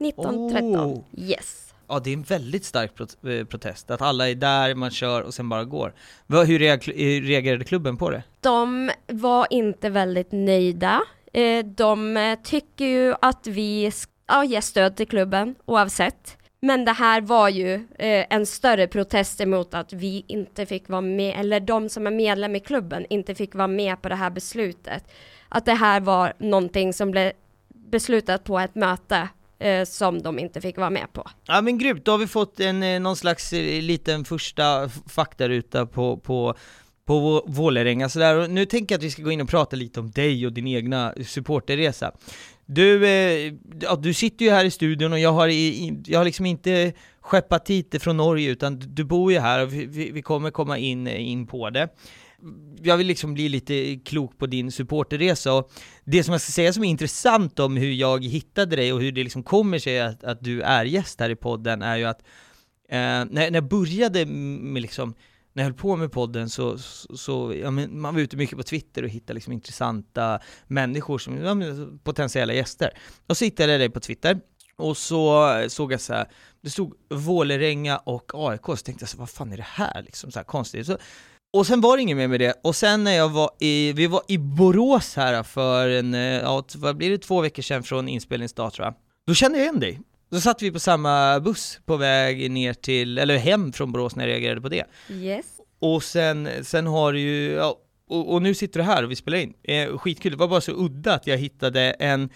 1913. 0.00 0.76
Oh. 0.76 1.04
Yes. 1.16 1.74
ja, 1.88 2.00
det 2.00 2.10
är 2.10 2.14
en 2.14 2.22
väldigt 2.22 2.64
stark 2.64 2.92
eh, 3.00 3.44
protest, 3.44 3.90
att 3.90 4.02
alla 4.02 4.30
är 4.30 4.34
där, 4.34 4.74
man 4.74 4.90
kör 4.90 5.22
och 5.22 5.34
sen 5.34 5.48
bara 5.48 5.64
går. 5.64 5.94
Hur 6.28 6.62
eh, 6.62 6.76
reagerade 7.22 7.64
klubben 7.64 7.96
på 7.96 8.10
det? 8.10 8.22
De 8.40 8.90
var 9.06 9.46
inte 9.50 9.90
väldigt 9.90 10.32
nöjda. 10.32 11.02
Eh, 11.32 11.64
De 11.64 12.36
tycker 12.44 12.84
ju 12.84 13.14
att 13.20 13.46
vi 13.46 13.92
ja, 14.26 14.44
ger 14.44 14.60
stöd 14.60 14.96
till 14.96 15.08
klubben 15.08 15.54
oavsett. 15.64 16.36
Men 16.62 16.84
det 16.84 16.92
här 16.92 17.20
var 17.20 17.48
ju 17.48 17.74
eh, 17.74 18.26
en 18.30 18.46
större 18.46 18.86
protest 18.86 19.40
emot 19.40 19.74
att 19.74 19.92
vi 19.92 20.24
inte 20.26 20.66
fick 20.66 20.88
vara 20.88 21.00
med, 21.00 21.40
eller 21.40 21.60
de 21.60 21.88
som 21.88 22.06
är 22.06 22.10
medlem 22.10 22.56
i 22.56 22.60
klubben 22.60 23.06
inte 23.10 23.34
fick 23.34 23.54
vara 23.54 23.66
med 23.66 24.02
på 24.02 24.08
det 24.08 24.14
här 24.14 24.30
beslutet. 24.30 25.04
Att 25.48 25.64
det 25.64 25.74
här 25.74 26.00
var 26.00 26.32
någonting 26.38 26.92
som 26.92 27.10
blev 27.10 27.32
beslutat 27.68 28.44
på 28.44 28.58
ett 28.58 28.74
möte 28.74 29.28
eh, 29.60 29.84
som 29.84 30.22
de 30.22 30.38
inte 30.38 30.60
fick 30.60 30.76
vara 30.76 30.90
med 30.90 31.12
på. 31.12 31.30
Ja 31.46 31.60
men 31.60 31.78
grymt, 31.78 32.04
då 32.04 32.10
har 32.10 32.18
vi 32.18 32.26
fått 32.26 32.60
en, 32.60 32.82
eh, 32.82 33.00
någon 33.00 33.16
slags 33.16 33.52
eh, 33.52 33.82
liten 33.82 34.24
första 34.24 34.88
faktaruta 35.06 35.86
på, 35.86 36.16
på, 36.16 36.54
på 37.06 37.44
Vålerenga 37.46 38.08
sådär. 38.08 38.36
Och 38.36 38.50
nu 38.50 38.64
tänker 38.66 38.94
jag 38.94 38.98
att 38.98 39.04
vi 39.04 39.10
ska 39.10 39.22
gå 39.22 39.32
in 39.32 39.40
och 39.40 39.48
prata 39.48 39.76
lite 39.76 40.00
om 40.00 40.10
dig 40.10 40.46
och 40.46 40.52
din 40.52 40.66
egna 40.66 41.14
supporterresa. 41.26 42.12
Du, 42.66 43.06
eh, 43.06 43.52
ja, 43.80 43.96
du 43.96 44.14
sitter 44.14 44.44
ju 44.44 44.50
här 44.50 44.64
i 44.64 44.70
studion 44.70 45.12
och 45.12 45.18
jag 45.18 45.32
har, 45.32 45.48
i, 45.48 45.52
i, 45.68 46.02
jag 46.06 46.18
har 46.20 46.24
liksom 46.24 46.46
inte 46.46 46.92
skeppat 47.20 47.70
hit 47.70 47.88
det 47.90 47.98
från 47.98 48.16
Norge 48.16 48.50
utan 48.50 48.78
du- 48.78 48.86
du 48.86 49.04
bor 49.04 49.32
ju 49.32 49.38
här 49.38 49.62
och 49.62 49.72
vi, 49.72 49.86
vi, 49.86 50.10
vi 50.10 50.22
kommer 50.22 50.50
komma 50.50 50.78
in, 50.78 51.06
eh, 51.06 51.28
in 51.30 51.46
på 51.46 51.70
det. 51.70 51.88
Jag 52.82 52.96
vill 52.96 53.06
liksom 53.06 53.34
bli 53.34 53.48
lite 53.48 53.96
klok 54.04 54.38
på 54.38 54.46
din 54.46 54.72
supporterresa 54.72 55.52
och 55.52 55.70
det 56.04 56.24
som 56.24 56.32
jag 56.32 56.40
ska 56.40 56.52
säga 56.52 56.72
som 56.72 56.84
är 56.84 56.88
intressant 56.88 57.58
om 57.58 57.76
hur 57.76 57.92
jag 57.92 58.24
hittade 58.24 58.76
dig 58.76 58.92
och 58.92 59.00
hur 59.00 59.12
det 59.12 59.22
liksom 59.22 59.42
kommer 59.42 59.78
sig 59.78 60.00
att, 60.00 60.24
att 60.24 60.40
du 60.40 60.62
är 60.62 60.84
gäst 60.84 61.20
här 61.20 61.30
i 61.30 61.36
podden 61.36 61.82
är 61.82 61.96
ju 61.96 62.04
att 62.04 62.20
eh, 62.88 62.96
när, 62.98 63.26
när 63.30 63.54
jag 63.54 63.68
började 63.68 64.26
med 64.26 64.82
liksom 64.82 65.14
när 65.52 65.62
jag 65.62 65.70
höll 65.70 65.78
på 65.78 65.96
med 65.96 66.12
podden 66.12 66.50
så, 66.50 66.78
så, 66.78 67.16
så 67.16 67.54
ja, 67.62 67.70
men 67.70 68.00
man 68.00 68.14
var 68.14 68.20
ute 68.20 68.36
mycket 68.36 68.56
på 68.56 68.62
Twitter 68.62 69.02
och 69.02 69.08
hittade 69.08 69.34
liksom 69.34 69.52
intressanta 69.52 70.40
människor 70.66 71.18
som 71.18 71.38
ja, 71.38 71.54
men 71.54 71.98
potentiella 71.98 72.52
gäster. 72.52 72.90
Och 73.26 73.36
så 73.36 73.44
hittade 73.44 73.72
jag 73.72 73.80
dig 73.80 73.90
på 73.90 74.00
Twitter 74.00 74.40
och 74.76 74.96
så 74.96 75.50
såg 75.68 75.92
jag 75.92 76.00
så 76.00 76.12
här, 76.12 76.28
det 76.60 76.70
stod 76.70 76.94
Vålerenga 77.10 77.98
och 77.98 78.30
AIK, 78.34 78.66
så 78.66 78.76
tänkte 78.76 79.02
jag 79.02 79.08
så 79.08 79.18
vad 79.18 79.30
fan 79.30 79.52
är 79.52 79.56
det 79.56 79.62
här 79.62 80.02
liksom, 80.02 80.30
så 80.30 80.38
här 80.38 80.44
konstigt. 80.44 80.86
Så, 80.86 80.98
och 81.52 81.66
sen 81.66 81.80
var 81.80 81.96
det 81.96 82.02
inget 82.02 82.16
mer 82.16 82.28
med 82.28 82.40
det, 82.40 82.60
och 82.62 82.76
sen 82.76 83.04
när 83.04 83.12
jag 83.12 83.28
var 83.28 83.50
i, 83.58 83.92
vi 83.92 84.06
var 84.06 84.22
i 84.28 84.38
Borås 84.38 85.16
här 85.16 85.42
för 85.42 85.88
en, 85.88 86.14
eh, 86.14 86.20
ja, 86.20 86.64
vad 86.74 86.96
blir 86.96 87.10
det, 87.10 87.18
två 87.18 87.40
veckor 87.40 87.62
sedan 87.62 87.82
från 87.82 88.08
inspelningsdag 88.08 88.72
tror 88.72 88.86
jag. 88.86 88.94
Då 89.26 89.34
kände 89.34 89.58
jag 89.58 89.64
igen 89.64 89.80
dig. 89.80 90.00
Då 90.30 90.40
satt 90.40 90.62
vi 90.62 90.70
på 90.70 90.80
samma 90.80 91.40
buss 91.40 91.80
på 91.84 91.96
väg 91.96 92.50
ner 92.50 92.74
till, 92.74 93.18
eller 93.18 93.36
hem 93.36 93.72
från 93.72 93.92
Borås 93.92 94.16
när 94.16 94.24
jag 94.24 94.32
reagerade 94.32 94.60
på 94.60 94.68
det. 94.68 94.84
Yes. 95.10 95.46
Och 95.78 96.02
sen, 96.02 96.48
sen 96.62 96.86
har 96.86 97.12
du 97.12 97.20
ju, 97.20 97.50
ja, 97.50 97.78
och, 98.08 98.32
och 98.32 98.42
nu 98.42 98.54
sitter 98.54 98.80
du 98.80 98.84
här 98.84 99.04
och 99.04 99.10
vi 99.10 99.16
spelar 99.16 99.38
in. 99.38 99.54
Eh, 99.62 99.98
skitkul, 99.98 100.32
det 100.32 100.38
var 100.38 100.48
bara 100.48 100.60
så 100.60 100.72
udda 100.72 101.14
att 101.14 101.26
jag 101.26 101.38
hittade 101.38 101.80
en, 101.80 102.30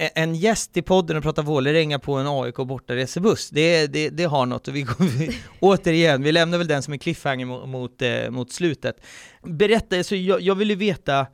en 0.00 0.34
gäst 0.34 0.76
i 0.76 0.82
podden 0.82 1.16
och 1.16 1.22
pratar 1.22 1.42
Vålerenga 1.42 1.98
på 1.98 2.14
en 2.14 2.26
AIK 2.26 2.56
bortaresebuss. 2.56 3.50
Det, 3.50 3.86
det, 3.86 4.08
det 4.08 4.24
har 4.24 4.46
något 4.46 4.68
och 4.68 4.76
vi, 4.76 4.86
vi 4.98 5.36
återigen, 5.60 6.22
vi 6.22 6.32
lämnar 6.32 6.58
väl 6.58 6.66
den 6.66 6.82
som 6.82 6.92
en 6.92 6.98
cliffhanger 6.98 7.46
mot, 7.46 7.68
mot, 7.68 8.02
eh, 8.02 8.30
mot 8.30 8.52
slutet. 8.52 8.96
Berätta, 9.42 10.04
så 10.04 10.16
jag, 10.16 10.40
jag 10.40 10.54
vill 10.54 10.70
ju 10.70 10.76
veta, 10.76 11.26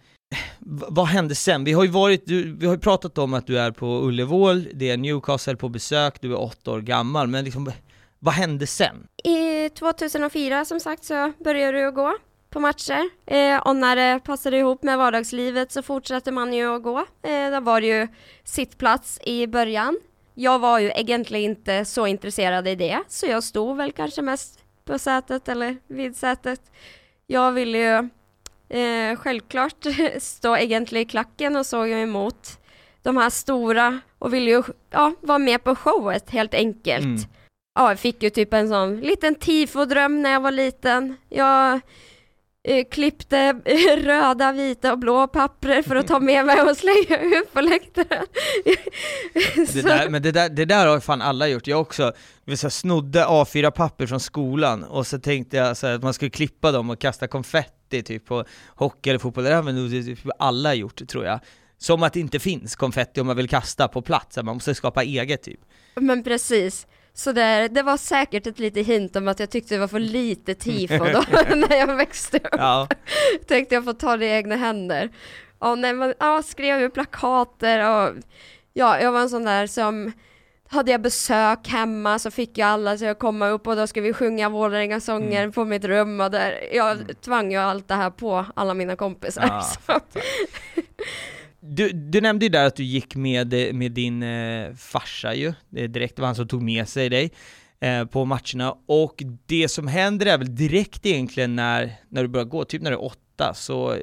vad 0.88 1.07
hände 1.07 1.35
sen? 1.35 1.64
Vi 1.64 1.72
har 1.72 1.85
ju 1.85 1.90
varit, 1.90 2.26
du, 2.26 2.52
vi 2.52 2.66
har 2.66 2.76
pratat 2.76 3.18
om 3.18 3.35
att 3.35 3.46
du 3.46 3.59
är 3.59 3.70
på 3.70 3.87
Ullevål, 3.87 4.68
det 4.74 4.90
är 4.90 4.96
Newcastle 4.96 5.57
på 5.57 5.68
besök, 5.68 6.20
du 6.20 6.33
är 6.33 6.40
åtta 6.40 6.70
år 6.70 6.81
gammal, 6.81 7.29
men 7.29 7.44
liksom, 7.44 7.72
vad 8.18 8.35
hände 8.35 8.66
sen? 8.66 9.07
I 9.24 9.68
2004 9.68 10.64
som 10.64 10.81
sagt 10.81 11.05
så 11.05 11.33
började 11.44 11.79
du 11.79 11.88
att 11.88 11.94
gå 11.94 12.16
på 12.57 12.61
matcher 12.61 13.11
eh, 13.27 13.59
och 13.59 13.77
när 13.77 13.97
det 13.97 14.21
passade 14.25 14.59
ihop 14.59 14.83
med 14.83 14.99
vardagslivet 14.99 15.73
så 15.73 15.83
fortsatte 15.83 16.33
man 16.33 16.53
ju 16.53 16.77
att 16.77 16.83
gå. 16.83 16.99
Eh, 17.23 17.51
då 17.51 17.61
var 17.61 17.81
det 17.81 17.87
ju 17.87 18.09
sittplats 18.45 19.21
i 19.23 19.47
början. 19.47 19.99
Jag 20.35 20.59
var 20.59 20.79
ju 20.79 20.92
egentligen 20.95 21.51
inte 21.51 21.85
så 21.85 22.07
intresserad 22.07 22.69
i 22.69 22.75
det 22.75 22.99
så 23.09 23.27
jag 23.27 23.45
stod 23.45 23.77
väl 23.77 23.92
kanske 23.92 24.23
mest 24.23 24.64
på 24.85 24.99
sätet 24.99 25.49
eller 25.49 25.77
vid 25.87 26.16
sätet. 26.16 26.61
Jag 27.27 27.53
ville 27.53 27.79
ju 27.79 28.09
eh, 28.79 29.16
självklart 29.16 29.87
stå 30.19 30.57
egentligen 30.57 31.07
i 31.07 31.11
klacken 31.11 31.57
och 31.57 31.66
såg 31.66 31.88
ju 31.88 32.03
emot 32.03 32.59
de 33.03 33.16
här 33.16 33.31
stora 33.31 34.01
och 34.19 34.35
ville 34.35 34.51
ju 34.51 34.62
ja, 34.90 35.12
vara 35.21 35.38
med 35.38 35.64
på 35.64 35.77
showet 35.77 36.31
helt 36.31 36.55
enkelt. 36.55 37.05
Mm. 37.05 37.21
Ja, 37.75 37.88
jag 37.88 37.99
fick 37.99 38.23
ju 38.23 38.31
typ 38.31 38.53
en 38.53 38.69
sån 38.69 39.01
liten 39.01 39.35
tifodröm 39.35 40.23
när 40.23 40.31
jag 40.31 40.40
var 40.40 40.51
liten. 40.51 41.16
Jag 41.29 41.81
klippte 42.90 43.52
röda, 43.96 44.52
vita 44.52 44.92
och 44.92 44.98
blå 44.98 45.26
papper 45.26 45.83
för 45.83 45.96
att 45.96 46.07
ta 46.07 46.20
med 46.20 46.46
mig 46.46 46.61
och 46.62 46.76
slänga 46.76 47.38
ut 47.38 47.52
på 47.52 47.61
läktaren. 47.61 48.26
Det 49.72 49.83
där, 49.83 50.09
men 50.09 50.22
det 50.22 50.33
där, 50.33 50.48
det 50.48 50.64
där 50.64 50.87
har 50.87 51.00
fan 51.00 51.22
alla 51.22 51.48
gjort, 51.48 51.66
jag 51.66 51.81
också, 51.81 52.12
säga, 52.57 52.70
snodde 52.70 53.24
A4-papper 53.24 54.07
från 54.07 54.20
skolan 54.20 54.85
och 54.85 55.07
så 55.07 55.18
tänkte 55.18 55.57
jag 55.57 55.76
så 55.76 55.87
här, 55.87 55.94
att 55.94 56.02
man 56.02 56.14
skulle 56.14 56.31
klippa 56.31 56.72
dem 56.72 56.90
och 56.90 56.98
kasta 56.98 57.29
konfetti 57.29 58.02
typ 58.02 58.26
på 58.26 58.44
hockey 58.68 59.11
eller 59.11 59.18
fotboll, 59.18 59.44
det 59.44 59.50
där 59.50 59.62
har 59.62 59.72
nog 59.72 59.90
typ 59.90 60.18
alla 60.38 60.74
gjort 60.74 61.09
tror 61.09 61.24
jag. 61.24 61.40
Som 61.79 62.02
att 62.02 62.12
det 62.12 62.20
inte 62.20 62.38
finns 62.38 62.76
konfetti 62.76 63.20
om 63.20 63.26
man 63.26 63.37
vill 63.37 63.48
kasta 63.48 63.88
på 63.88 64.02
plats, 64.02 64.37
man 64.37 64.55
måste 64.55 64.74
skapa 64.74 65.02
eget 65.02 65.42
typ. 65.42 65.61
Men 65.94 66.24
precis. 66.24 66.87
Så 67.18 67.33
där, 67.33 67.68
det 67.68 67.83
var 67.83 67.96
säkert 67.96 68.46
ett 68.46 68.59
litet 68.59 68.87
hint 68.87 69.16
om 69.16 69.29
att 69.29 69.40
jag 69.40 69.50
tyckte 69.50 69.74
det 69.74 69.79
var 69.79 69.88
för 69.88 69.98
lite 70.00 70.55
tifo 70.55 70.98
då 71.12 71.24
när 71.57 71.76
jag 71.76 71.96
växte 71.96 72.37
upp. 72.37 72.46
Ja, 72.52 72.88
Tänkte 73.46 73.74
jag 73.74 73.85
få 73.85 73.92
ta 73.92 74.16
det 74.16 74.26
i 74.26 74.31
egna 74.31 74.57
händer. 74.57 75.11
Ja, 75.61 75.74
nej, 75.74 75.92
men, 75.92 76.14
ja, 76.18 76.42
skrev 76.42 76.81
ju 76.81 76.90
plakater 76.90 77.90
och 77.90 78.14
ja, 78.72 79.00
jag 79.00 79.12
var 79.12 79.20
en 79.20 79.31
sån 79.31 79.44
där 79.44 79.66
som 79.66 80.12
hade 80.68 80.90
jag 80.90 81.00
besök 81.00 81.68
hemma 81.68 82.18
så 82.18 82.31
fick 82.31 82.59
jag 82.59 82.68
alla 82.68 82.92
att 82.92 83.18
komma 83.18 83.48
upp 83.48 83.66
och 83.66 83.76
då 83.76 83.87
skulle 83.87 84.07
vi 84.07 84.12
sjunga 84.12 84.48
Vålerenga-sånger 84.48 85.40
Mm. 85.42 85.52
på 85.52 85.64
mitt 85.64 85.85
rum 85.85 86.20
och 86.20 86.31
där, 86.31 86.68
jag 86.72 86.98
tvang 87.24 87.52
ju 87.52 87.59
allt 87.59 87.88
det 87.88 87.94
här 87.94 88.11
på 88.11 88.46
alla 88.55 88.74
mina 88.74 88.96
kompisar. 88.96 89.46
Ja, 89.48 89.61
så. 89.87 90.00
Du, 91.68 91.92
du 91.92 92.20
nämnde 92.20 92.44
ju 92.44 92.48
där 92.48 92.66
att 92.66 92.76
du 92.76 92.85
gick 92.85 93.16
med, 93.16 93.74
med 93.74 93.92
din 93.92 94.22
eh, 94.22 94.74
farsa 94.74 95.35
ju, 95.35 95.52
det 95.68 95.85
är 95.85 95.88
direkt, 95.88 96.16
det 96.16 96.22
var 96.22 96.26
han 96.26 96.35
som 96.35 96.48
tog 96.48 96.62
med 96.62 96.88
sig 96.88 97.09
dig 97.09 97.31
eh, 97.81 98.05
på 98.05 98.24
matcherna, 98.24 98.76
och 98.87 99.22
det 99.46 99.68
som 99.68 99.88
händer 99.88 100.26
är 100.26 100.38
väl 100.38 100.57
direkt 100.57 101.07
egentligen 101.07 101.57
när, 101.57 101.92
när 102.09 102.22
du 102.22 102.29
börjar 102.29 102.46
gå, 102.46 102.64
typ 102.64 102.83
när 102.83 102.90
du 102.90 102.96
är 102.96 103.05
åtta, 103.05 103.55
så 103.55 103.96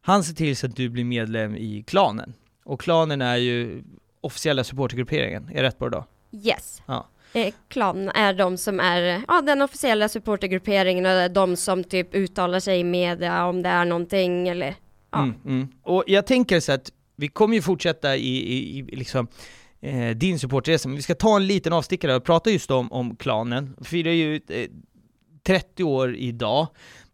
han 0.00 0.24
ser 0.24 0.34
till 0.34 0.56
så 0.56 0.66
att 0.66 0.76
du 0.76 0.88
blir 0.88 1.04
medlem 1.04 1.56
i 1.56 1.84
klanen. 1.86 2.34
Och 2.64 2.80
klanen 2.80 3.22
är 3.22 3.36
ju 3.36 3.82
officiella 4.20 4.64
supportergrupperingen, 4.64 5.48
är 5.48 5.54
jag 5.54 5.62
rätt 5.62 5.78
på 5.78 5.88
det 5.88 5.96
då? 5.96 6.04
Yes. 6.32 6.82
Ja. 6.86 7.08
Eh, 7.32 7.54
Klan 7.68 8.08
är 8.08 8.34
de 8.34 8.56
som 8.56 8.80
är 8.80 9.22
ja, 9.28 9.40
den 9.40 9.62
officiella 9.62 10.08
supportergrupperingen 10.08 11.06
och 11.06 11.30
de 11.30 11.56
som 11.56 11.84
typ 11.84 12.14
uttalar 12.14 12.60
sig 12.60 12.80
i 12.80 12.84
media 12.84 13.46
om 13.46 13.62
det 13.62 13.68
är 13.68 13.84
någonting 13.84 14.48
eller 14.48 14.74
ja. 15.10 15.18
Mm, 15.18 15.34
mm. 15.44 15.68
Och 15.82 16.04
jag 16.06 16.26
tänker 16.26 16.60
så 16.60 16.72
att 16.72 16.90
vi 17.16 17.28
kommer 17.28 17.54
ju 17.54 17.62
fortsätta 17.62 18.16
i, 18.16 18.36
i, 18.36 18.78
i 18.78 18.82
liksom 18.82 19.28
eh, 19.80 20.10
din 20.10 20.38
supportresa, 20.38 20.88
men 20.88 20.96
vi 20.96 21.02
ska 21.02 21.14
ta 21.14 21.36
en 21.36 21.46
liten 21.46 21.72
avstickare 21.72 22.16
och 22.16 22.24
prata 22.24 22.50
just 22.50 22.70
om, 22.70 22.92
om 22.92 23.16
klanen. 23.16 23.76
Vi 23.78 23.84
firar 23.84 24.10
ju 24.10 24.40
eh, 24.48 24.68
30 25.46 25.84
år 25.84 26.16
idag. 26.16 26.66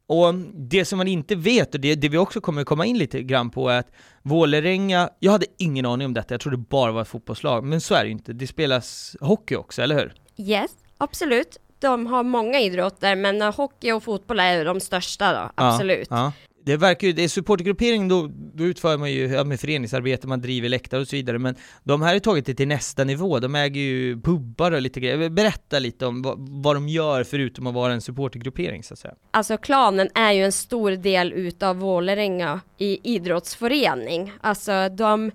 Och 0.06 0.34
det 0.54 0.84
som 0.84 0.96
man 0.96 1.08
inte 1.08 1.34
vet, 1.34 1.74
och 1.74 1.80
det, 1.80 1.94
det 1.94 2.08
vi 2.08 2.18
också 2.18 2.40
kommer 2.40 2.64
komma 2.64 2.86
in 2.86 2.98
lite 2.98 3.22
grann 3.22 3.50
på, 3.50 3.68
är 3.68 3.78
att 3.78 3.92
Vålerenga, 4.22 5.10
jag 5.18 5.32
hade 5.32 5.46
ingen 5.58 5.86
aning 5.86 6.06
om 6.06 6.14
detta, 6.14 6.34
jag 6.34 6.40
trodde 6.40 6.56
bara 6.56 6.92
var 6.92 7.02
ett 7.02 7.08
fotbollslag, 7.08 7.64
men 7.64 7.80
så 7.80 7.94
är 7.94 8.00
det 8.00 8.06
ju 8.06 8.12
inte. 8.12 8.32
Det 8.32 8.46
spelas 8.46 9.16
hockey 9.20 9.56
också, 9.56 9.82
eller 9.82 9.94
hur? 9.96 10.14
Yes, 10.36 10.70
absolut. 10.98 11.56
De 11.78 12.06
har 12.06 12.22
många 12.22 12.60
idrotter, 12.60 13.16
men 13.16 13.42
hockey 13.42 13.92
och 13.92 14.02
fotboll 14.02 14.40
är 14.40 14.64
de 14.64 14.80
största 14.80 15.32
då, 15.32 15.50
absolut. 15.54 16.08
Ja, 16.10 16.16
ja. 16.16 16.32
Det 16.64 16.76
verkar 16.76 17.06
ju, 17.06 17.12
det 17.12 17.24
är 17.24 17.28
supportergruppering 17.28 18.08
då, 18.08 18.30
då 18.54 18.64
utför 18.64 18.98
man 18.98 19.12
ju 19.12 19.26
ja, 19.26 19.44
med 19.44 19.60
föreningsarbete, 19.60 20.26
man 20.26 20.40
driver 20.40 20.68
läktare 20.68 21.00
och 21.00 21.08
så 21.08 21.16
vidare, 21.16 21.38
men 21.38 21.54
de 21.84 22.02
här 22.02 22.12
har 22.12 22.20
tagit 22.20 22.46
det 22.46 22.54
till 22.54 22.68
nästa 22.68 23.04
nivå, 23.04 23.38
de 23.38 23.54
äger 23.54 23.80
ju 23.80 24.20
pubbar 24.20 24.72
och 24.72 24.80
lite 24.80 25.00
grejer. 25.00 25.28
Berätta 25.28 25.78
lite 25.78 26.06
om 26.06 26.22
vad, 26.22 26.36
vad 26.38 26.76
de 26.76 26.88
gör 26.88 27.24
förutom 27.24 27.66
att 27.66 27.74
vara 27.74 27.92
en 27.92 28.00
supportergruppering 28.00 28.82
så 28.82 28.94
att 28.94 28.98
säga. 28.98 29.14
Alltså 29.30 29.56
klanen 29.56 30.08
är 30.14 30.32
ju 30.32 30.44
en 30.44 30.52
stor 30.52 30.90
del 30.90 31.32
utav 31.32 31.76
Vålerenga 31.76 32.60
i 32.78 33.14
idrottsförening. 33.14 34.32
Alltså 34.40 34.88
de, 34.88 35.30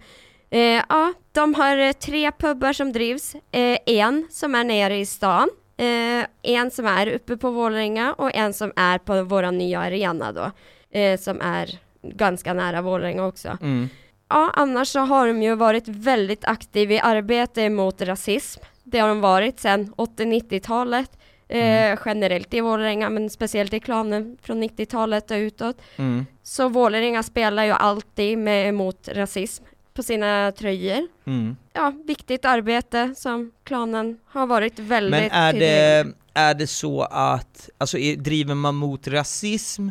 eh, 0.50 0.60
ja, 0.90 1.14
de 1.32 1.54
har 1.54 1.78
eh, 1.78 1.92
tre 1.92 2.32
pubbar 2.32 2.74
som 2.74 2.94
drivs. 2.94 3.36
Eh, 3.36 3.78
en 3.86 4.28
som 4.32 4.56
är 4.56 4.64
nere 4.64 4.98
i 4.98 5.06
stan, 5.06 5.50
eh, 5.78 6.26
en 6.42 6.72
som 6.72 6.86
är 6.86 7.08
uppe 7.08 7.38
på 7.38 7.52
Vålerenga 7.52 8.14
och 8.14 8.36
en 8.36 8.54
som 8.54 8.72
är 8.76 8.98
på 8.98 9.24
våra 9.24 9.52
nya 9.52 9.80
arena 9.80 10.32
då, 10.32 10.52
eh, 10.96 11.20
som 11.20 11.42
är 11.42 11.80
ganska 12.04 12.54
nära 12.54 12.82
Vålerenga 12.82 13.26
också. 13.26 13.58
Mm. 13.62 13.90
Ja, 14.30 14.52
annars 14.54 14.88
så 14.88 15.00
har 15.00 15.28
de 15.28 15.42
ju 15.44 15.56
varit 15.56 15.88
väldigt 15.88 16.46
aktiva 16.46 16.94
i 16.94 17.00
arbete 17.00 17.70
mot 17.70 18.02
rasism. 18.02 18.62
det 18.84 19.00
har 19.00 19.08
de 19.08 19.22
varit 19.22 19.60
sedan 19.60 19.94
80-90-talet. 19.98 21.12
Eh, 21.48 21.58
Mm. 21.86 21.98
generellt 22.06 22.54
i 22.54 22.62
Vålerenga, 22.62 23.10
men 23.10 23.30
speciellt 23.30 23.74
i 23.74 23.80
klanen 23.80 24.38
från 24.42 24.64
90-talet 24.64 25.32
och 25.32 25.36
utåt. 25.38 25.82
Mm. 25.96 26.26
Så 26.44 26.70
Vålerenga 26.70 27.24
spelar 27.24 27.64
ju 27.66 27.72
alltid 27.72 28.38
med 28.38 28.70
emot 28.70 29.10
rasism 29.12 29.64
på 29.94 30.04
sina 30.04 30.52
tröjor. 30.52 31.08
Mm. 31.28 31.56
Ja, 31.74 31.94
viktigt 32.06 32.46
arbete 32.46 33.14
som 33.18 33.52
klanen 33.64 34.20
har 34.26 34.48
varit 34.48 34.80
väldigt 34.80 35.12
Men 35.22 35.32
är 35.32 35.52
tydlig 35.52 35.70
det, 35.70 36.06
är 36.34 36.54
det 36.54 36.68
så 36.68 37.02
att, 37.02 37.70
alltså 37.78 37.98
driver 38.18 38.56
man 38.56 38.76
mot 38.76 39.08
rasism 39.08 39.90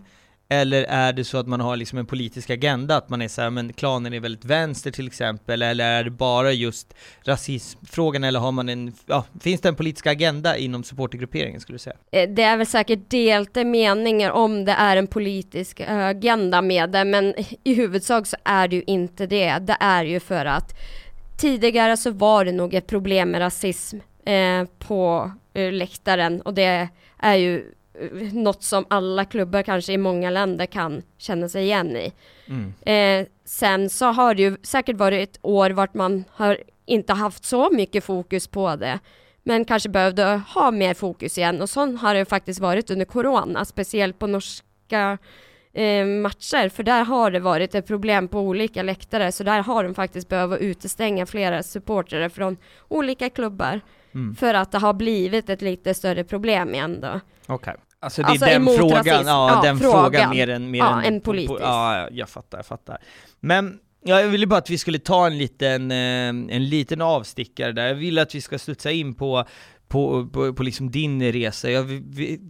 eller 0.48 0.82
är 0.82 1.12
det 1.12 1.24
så 1.24 1.38
att 1.38 1.46
man 1.46 1.60
har 1.60 1.76
liksom 1.76 1.98
en 1.98 2.06
politisk 2.06 2.50
agenda, 2.50 2.96
att 2.96 3.08
man 3.08 3.22
är 3.22 3.28
så 3.28 3.42
här, 3.42 3.50
men 3.50 3.72
klanen 3.72 4.12
är 4.12 4.20
väldigt 4.20 4.44
vänster 4.44 4.90
till 4.90 5.06
exempel, 5.06 5.62
eller 5.62 5.84
är 5.84 6.04
det 6.04 6.10
bara 6.10 6.52
just 6.52 6.94
rasismfrågan, 7.22 8.24
eller 8.24 8.40
har 8.40 8.52
man 8.52 8.68
en, 8.68 8.92
ja, 9.06 9.24
finns 9.40 9.60
det 9.60 9.68
en 9.68 9.74
politisk 9.74 10.06
agenda 10.06 10.56
inom 10.56 10.84
supportergrupperingen 10.84 11.60
skulle 11.60 11.74
du 11.74 11.78
säga? 11.78 11.96
Eh, 12.10 12.28
det 12.30 12.42
är 12.42 12.56
väl 12.56 12.66
säkert 12.66 13.10
delte 13.10 13.64
meningar 13.64 14.30
om 14.30 14.64
det 14.64 14.72
är 14.72 14.96
en 14.96 15.06
politisk 15.06 15.80
agenda 15.86 16.62
med 16.62 16.90
det, 16.90 17.04
men 17.04 17.34
i 17.64 17.74
huvudsak 17.74 18.26
så 18.26 18.36
är 18.44 18.68
det 18.68 18.76
ju 18.76 18.82
inte 18.86 19.26
det. 19.26 19.58
Det 19.58 19.76
är 19.80 20.04
ju 20.04 20.20
för 20.20 20.44
att 20.44 20.72
tidigare 21.38 21.96
så 21.96 22.10
var 22.10 22.44
det 22.44 22.52
nog 22.52 22.74
ett 22.74 22.86
problem 22.86 23.30
med 23.30 23.40
rasism 23.40 23.98
eh, 24.26 24.64
på 24.78 25.32
eh, 25.54 25.72
läktaren 25.72 26.40
och 26.40 26.54
det 26.54 26.88
är 27.18 27.34
ju 27.34 27.74
något 28.32 28.62
som 28.62 28.84
alla 28.90 29.24
klubbar 29.24 29.62
kanske 29.62 29.92
i 29.92 29.98
många 29.98 30.30
länder 30.30 30.66
kan 30.66 31.02
känna 31.18 31.48
sig 31.48 31.64
igen 31.64 31.96
i. 31.96 32.12
Mm. 32.46 32.74
Eh, 33.22 33.26
sen 33.44 33.90
så 33.90 34.06
har 34.06 34.34
det 34.34 34.42
ju 34.42 34.56
säkert 34.62 34.96
varit 34.96 35.28
ett 35.28 35.38
år 35.42 35.70
vart 35.70 35.94
man 35.94 36.24
har 36.30 36.58
inte 36.86 37.12
haft 37.12 37.44
så 37.44 37.70
mycket 37.70 38.04
fokus 38.04 38.46
på 38.46 38.76
det. 38.76 38.98
Men 39.42 39.64
kanske 39.64 39.88
behövde 39.88 40.40
ha 40.54 40.70
mer 40.70 40.94
fokus 40.94 41.38
igen 41.38 41.62
och 41.62 41.70
så 41.70 41.96
har 41.96 42.14
det 42.14 42.24
faktiskt 42.24 42.60
varit 42.60 42.90
under 42.90 43.04
Corona, 43.04 43.64
speciellt 43.64 44.18
på 44.18 44.26
norska 44.26 45.18
eh, 45.72 46.06
matcher, 46.06 46.68
för 46.68 46.82
där 46.82 47.04
har 47.04 47.30
det 47.30 47.40
varit 47.40 47.74
ett 47.74 47.86
problem 47.86 48.28
på 48.28 48.40
olika 48.40 48.82
läktare, 48.82 49.32
så 49.32 49.44
där 49.44 49.62
har 49.62 49.84
de 49.84 49.94
faktiskt 49.94 50.28
behövt 50.28 50.60
utestänga 50.60 51.26
flera 51.26 51.62
supportrar 51.62 52.28
från 52.28 52.56
olika 52.88 53.30
klubbar, 53.30 53.80
Mm. 54.14 54.34
för 54.36 54.54
att 54.54 54.72
det 54.72 54.78
har 54.78 54.92
blivit 54.92 55.48
ett 55.50 55.62
lite 55.62 55.94
större 55.94 56.24
problem 56.24 56.74
igen 56.74 57.00
då. 57.00 57.20
Okej. 57.46 57.74
Alltså 58.04 58.22
det 58.22 58.26
är 58.28 58.30
Alltså 58.30 58.46
den 58.46 58.66
frågan, 58.66 58.96
rasism. 59.04 59.28
ja, 59.28 59.50
Ja, 59.54 59.60
den 59.62 59.78
frågan, 59.78 60.02
frågan. 60.12 60.30
mer 60.30 60.48
än, 60.48 60.70
mer 60.70 60.78
Ja, 60.78 61.02
än 61.02 61.14
en 61.14 61.20
politisk. 61.20 61.60
ja, 61.60 61.98
ja, 61.98 62.08
jag 62.12 62.28
fattar, 62.28 62.58
jag 62.58 62.66
fattar. 62.66 62.98
Men 63.40 63.78
ja, 64.04 64.20
jag 64.20 64.28
ville 64.28 64.46
bara 64.46 64.58
att 64.58 64.70
vi 64.70 64.78
skulle 64.78 64.98
ta 64.98 65.26
en 65.26 65.38
liten, 65.38 65.90
eh, 65.90 66.28
en 66.56 66.68
liten 66.68 67.00
avstickare 67.00 67.72
där, 67.72 67.86
jag 67.86 67.94
vill 67.94 68.18
att 68.18 68.34
vi 68.34 68.40
ska 68.40 68.58
studsa 68.58 68.90
in 68.90 69.14
på 69.14 69.44
på, 69.88 70.26
på, 70.32 70.52
på 70.54 70.62
liksom 70.62 70.90
din 70.90 71.32
resa. 71.32 71.70
Jag, 71.70 71.82
vi, 71.82 72.40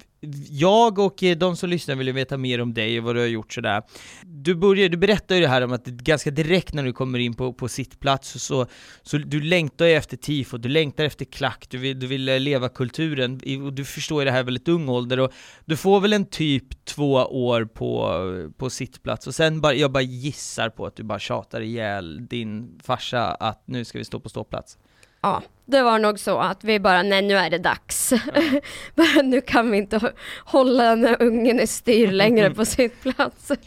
jag 0.51 0.99
och 0.99 1.23
eh, 1.23 1.37
de 1.37 1.57
som 1.57 1.71
lyssnar 1.71 1.95
vill 1.95 2.07
ju 2.07 2.13
veta 2.13 2.37
mer 2.37 2.61
om 2.61 2.75
dig 2.75 2.99
och 2.99 3.05
vad 3.05 3.17
du 3.17 3.21
har 3.21 3.27
gjort 3.27 3.53
sådär. 3.53 3.83
Du, 4.23 4.55
börjar, 4.55 4.89
du 4.89 4.97
berättar 4.97 5.35
ju 5.35 5.41
det 5.41 5.49
här 5.49 5.63
om 5.63 5.73
att 5.73 5.85
ganska 5.85 6.31
direkt 6.31 6.75
när 6.75 6.85
du 6.85 6.93
kommer 6.93 7.19
in 7.19 7.35
på, 7.35 7.53
på 7.53 7.69
sittplats 7.69 8.43
så, 8.43 8.67
så 9.03 9.19
du 9.19 9.41
längtar 9.41 9.85
ju 9.85 9.93
efter 9.93 10.17
tifo, 10.17 10.57
du 10.57 10.69
längtar 10.69 11.05
efter 11.05 11.25
klack, 11.25 11.67
du 11.69 11.79
vill, 11.79 12.01
du 12.01 12.07
vill 12.07 12.29
eh, 12.29 12.41
leva 12.41 12.69
kulturen 12.69 13.41
och 13.67 13.73
du 13.73 13.85
förstår 13.85 14.23
ju 14.23 14.25
det 14.25 14.31
här 14.31 14.41
i 14.41 14.43
väldigt 14.43 14.69
ung 14.69 14.89
ålder 14.89 15.21
och 15.21 15.33
du 15.65 15.77
får 15.77 16.01
väl 16.01 16.13
en 16.13 16.27
typ 16.27 16.85
två 16.85 17.13
år 17.15 17.65
på, 17.65 18.53
på 18.57 18.71
sittplats 18.71 19.27
och 19.27 19.35
sen 19.35 19.61
bara, 19.61 19.75
jag 19.75 19.93
bara 19.93 20.03
gissar 20.03 20.69
på 20.69 20.87
att 20.87 20.97
du 20.97 21.03
bara 21.03 21.19
tjatar 21.19 21.61
ihjäl 21.61 22.27
din 22.27 22.81
farsa 22.83 23.35
att 23.35 23.63
nu 23.67 23.85
ska 23.85 23.99
vi 23.99 24.05
stå 24.05 24.21
på 24.21 24.29
ståplats. 24.29 24.79
Ja, 25.21 25.43
det 25.67 25.83
var 25.83 25.99
nog 25.99 26.19
så 26.19 26.39
att 26.39 26.65
vi 26.65 26.81
bara, 26.81 27.03
nej 27.03 27.23
nu 27.23 27.35
är 27.35 27.51
det 27.51 27.59
dags. 27.59 28.13
bara, 28.95 29.23
nu 29.23 29.41
kan 29.41 29.71
vi 29.71 29.79
inte 29.79 30.13
hålla 30.45 30.85
den 30.85 31.05
här 31.05 31.23
ungen 31.23 31.61
i 31.61 31.67
styr 31.67 32.13
längre 32.13 32.51
på 32.51 32.65
sitt 32.65 33.03
plats. 33.03 33.53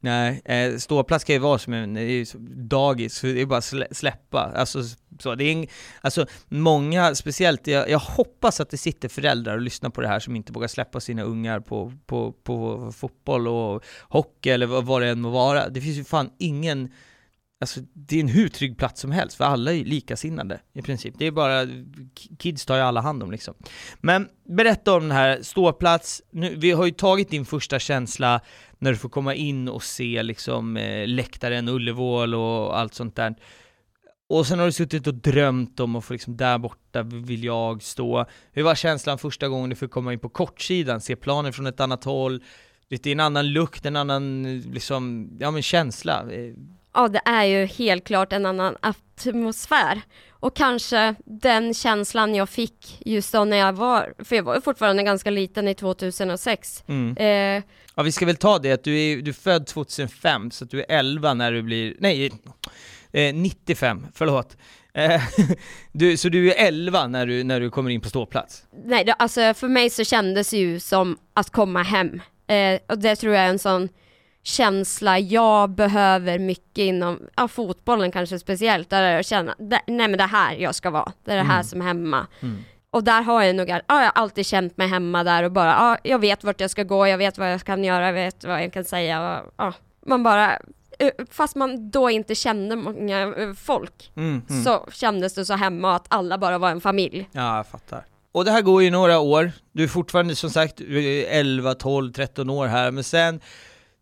Nej, 0.00 0.42
eh, 0.44 0.76
ståplats 0.76 1.24
kan 1.24 1.34
ju 1.34 1.38
vara 1.38 1.58
som 1.58 1.72
en 1.72 1.98
dagis, 2.68 3.20
det 3.20 3.40
är 3.40 3.46
bara 3.46 3.58
att 3.58 3.96
släppa. 3.96 4.40
Alltså, 4.40 4.82
så, 5.18 5.34
det 5.34 5.44
är 5.44 5.52
en, 5.52 5.66
alltså 6.00 6.26
många, 6.48 7.14
speciellt, 7.14 7.66
jag, 7.66 7.90
jag 7.90 7.98
hoppas 7.98 8.60
att 8.60 8.70
det 8.70 8.76
sitter 8.76 9.08
föräldrar 9.08 9.54
och 9.54 9.60
lyssnar 9.60 9.90
på 9.90 10.00
det 10.00 10.08
här 10.08 10.20
som 10.20 10.36
inte 10.36 10.52
vågar 10.52 10.68
släppa 10.68 11.00
sina 11.00 11.22
ungar 11.22 11.60
på, 11.60 11.92
på, 12.06 12.32
på 12.32 12.92
fotboll 12.96 13.48
och 13.48 13.84
hockey 14.08 14.50
eller 14.50 14.66
vad 14.66 15.02
det 15.02 15.08
än 15.08 15.20
må 15.20 15.30
vara. 15.30 15.68
Det 15.68 15.80
finns 15.80 15.96
ju 15.96 16.04
fan 16.04 16.30
ingen, 16.38 16.92
alltså 17.60 17.80
det 17.92 18.16
är 18.16 18.20
en 18.20 18.28
hur 18.28 18.48
trygg 18.48 18.78
plats 18.78 19.00
som 19.00 19.10
helst, 19.10 19.36
för 19.36 19.44
alla 19.44 19.72
är 19.72 19.84
likasinnade 19.84 20.60
i 20.72 20.82
princip. 20.82 21.14
Det 21.18 21.26
är 21.26 21.30
bara, 21.30 21.66
kids 22.38 22.66
tar 22.66 22.76
ju 22.76 22.82
alla 22.82 23.00
hand 23.00 23.22
om 23.22 23.30
liksom. 23.30 23.54
Men 24.00 24.28
berätta 24.48 24.94
om 24.94 25.02
den 25.02 25.16
här 25.16 25.42
ståplats, 25.42 26.22
nu, 26.30 26.54
vi 26.56 26.70
har 26.70 26.86
ju 26.86 26.92
tagit 26.92 27.30
din 27.30 27.44
första 27.44 27.78
känsla 27.78 28.40
när 28.78 28.92
du 28.92 28.98
får 28.98 29.08
komma 29.08 29.34
in 29.34 29.68
och 29.68 29.82
se 29.82 30.22
liksom 30.22 30.76
eh, 30.76 31.08
läktaren, 31.08 31.68
Ullevål 31.68 32.34
och 32.34 32.78
allt 32.78 32.94
sånt 32.94 33.16
där. 33.16 33.34
Och 34.28 34.46
sen 34.46 34.58
har 34.58 34.66
du 34.66 34.72
suttit 34.72 35.06
och 35.06 35.14
drömt 35.14 35.80
om 35.80 35.96
att 35.96 36.04
få 36.04 36.12
liksom, 36.12 36.36
där 36.36 36.58
borta 36.58 37.02
vill 37.02 37.44
jag 37.44 37.82
stå. 37.82 38.26
Hur 38.52 38.62
var 38.62 38.74
känslan 38.74 39.18
första 39.18 39.48
gången 39.48 39.70
du 39.70 39.76
fick 39.76 39.90
komma 39.90 40.12
in 40.12 40.18
på 40.18 40.28
kortsidan, 40.28 41.00
se 41.00 41.16
planen 41.16 41.52
från 41.52 41.66
ett 41.66 41.80
annat 41.80 42.04
håll? 42.04 42.42
Det 42.88 43.06
är 43.06 43.12
en 43.12 43.20
annan 43.20 43.52
lukt, 43.52 43.86
en 43.86 43.96
annan 43.96 44.42
liksom, 44.60 45.30
ja 45.40 45.50
men 45.50 45.62
känsla. 45.62 46.32
Eh, 46.32 46.54
Ja, 46.96 47.08
det 47.08 47.20
är 47.24 47.44
ju 47.44 47.66
helt 47.66 48.04
klart 48.04 48.32
en 48.32 48.46
annan 48.46 48.76
atmosfär. 48.80 50.00
Och 50.30 50.56
kanske 50.56 51.14
den 51.24 51.74
känslan 51.74 52.34
jag 52.34 52.48
fick 52.48 53.02
just 53.04 53.32
då 53.32 53.44
när 53.44 53.56
jag 53.56 53.72
var, 53.72 54.14
för 54.18 54.36
jag 54.36 54.42
var 54.42 54.54
ju 54.54 54.60
fortfarande 54.60 55.02
ganska 55.02 55.30
liten 55.30 55.68
i 55.68 55.74
2006. 55.74 56.84
Mm. 56.86 57.16
Eh, 57.16 57.62
Ja 57.94 58.02
vi 58.02 58.12
ska 58.12 58.26
väl 58.26 58.36
ta 58.36 58.58
det 58.58 58.72
att 58.72 58.84
du 58.84 59.00
är, 59.00 59.16
du 59.16 59.30
är 59.30 59.34
född 59.34 59.66
2005, 59.66 60.50
så 60.50 60.64
att 60.64 60.70
du 60.70 60.80
är 60.80 60.86
11 60.88 61.34
när 61.34 61.52
du 61.52 61.62
blir, 61.62 61.96
nej, 61.98 62.32
eh, 63.12 63.34
95, 63.34 64.06
förlåt. 64.14 64.56
Eh, 64.94 65.22
du, 65.92 66.16
så 66.16 66.28
du 66.28 66.52
är 66.52 66.66
11 66.66 67.06
när 67.06 67.26
du, 67.26 67.44
när 67.44 67.60
du 67.60 67.70
kommer 67.70 67.90
in 67.90 68.00
på 68.00 68.08
ståplats? 68.08 68.62
nej, 68.84 69.04
det, 69.04 69.12
alltså 69.12 69.54
för 69.54 69.68
mig 69.68 69.90
så 69.90 70.04
kändes 70.04 70.50
det 70.50 70.56
ju 70.56 70.80
som 70.80 71.18
att 71.34 71.50
komma 71.50 71.82
hem. 71.82 72.20
Eh, 72.46 72.80
och 72.88 72.98
det 72.98 73.16
tror 73.16 73.34
jag 73.34 73.44
är 73.44 73.48
en 73.48 73.58
sån 73.58 73.88
känsla 74.46 75.18
jag 75.18 75.70
behöver 75.70 76.38
mycket 76.38 76.78
inom 76.78 77.20
ja, 77.36 77.48
fotbollen 77.48 78.12
kanske 78.12 78.38
speciellt, 78.38 78.90
där 78.90 79.12
jag 79.12 79.24
känner, 79.24 79.54
där, 79.58 79.80
nej 79.86 80.08
men 80.08 80.18
det 80.18 80.24
här 80.26 80.54
jag 80.54 80.74
ska 80.74 80.90
vara, 80.90 81.12
det 81.24 81.32
är 81.32 81.36
det 81.36 81.42
här 81.42 81.54
Mm. 81.54 81.64
som 81.64 81.80
är 81.80 81.84
hemma. 81.84 82.26
Mm. 82.42 82.56
Och 82.90 83.04
där 83.04 83.22
har 83.22 83.42
jag 83.42 83.56
nog, 83.56 83.68
ja, 83.68 83.80
jag 83.88 83.94
har 83.96 84.02
alltid 84.14 84.46
känt 84.46 84.76
mig 84.76 84.88
hemma 84.88 85.24
där 85.24 85.42
och 85.42 85.52
bara, 85.52 85.70
ja, 85.70 85.96
jag 86.02 86.18
vet 86.18 86.44
vart 86.44 86.60
jag 86.60 86.70
ska 86.70 86.82
gå, 86.82 87.06
jag 87.06 87.18
vet 87.18 87.38
vad 87.38 87.52
jag 87.52 87.60
kan 87.64 87.84
göra, 87.84 88.06
jag 88.06 88.12
vet 88.12 88.44
vad 88.44 88.62
jag 88.62 88.72
kan 88.72 88.84
säga. 88.84 89.38
Och, 89.40 89.52
ja, 89.56 89.72
man 90.06 90.22
bara, 90.22 90.52
eh, 90.98 91.10
fast 91.30 91.56
man 91.56 91.90
då 91.90 92.10
inte 92.10 92.34
kände 92.34 92.76
många 92.76 93.20
eh, 93.20 93.52
folk, 93.52 94.12
Mm, 94.16 94.42
mm. 94.50 94.64
så 94.64 94.86
kändes 94.92 95.34
det 95.34 95.44
så 95.44 95.54
hemma 95.54 95.96
att 95.96 96.06
alla 96.08 96.38
bara 96.38 96.58
var 96.58 96.70
en 96.70 96.80
familj. 96.80 97.28
Ja, 97.32 97.56
jag 97.56 97.66
fattar. 97.66 98.04
Och 98.32 98.44
det 98.44 98.50
här 98.50 98.62
går 98.62 98.82
ju 98.82 98.90
några 98.90 99.18
år, 99.18 99.52
du 99.72 99.84
är 99.84 99.88
fortfarande 99.88 100.34
som 100.36 100.50
sagt 100.50 100.76
du 100.76 101.04
är 101.04 101.40
11, 101.40 101.74
12, 101.74 102.12
13 102.12 102.50
år 102.50 102.66
här, 102.66 102.90
men 102.90 103.04
sen 103.04 103.40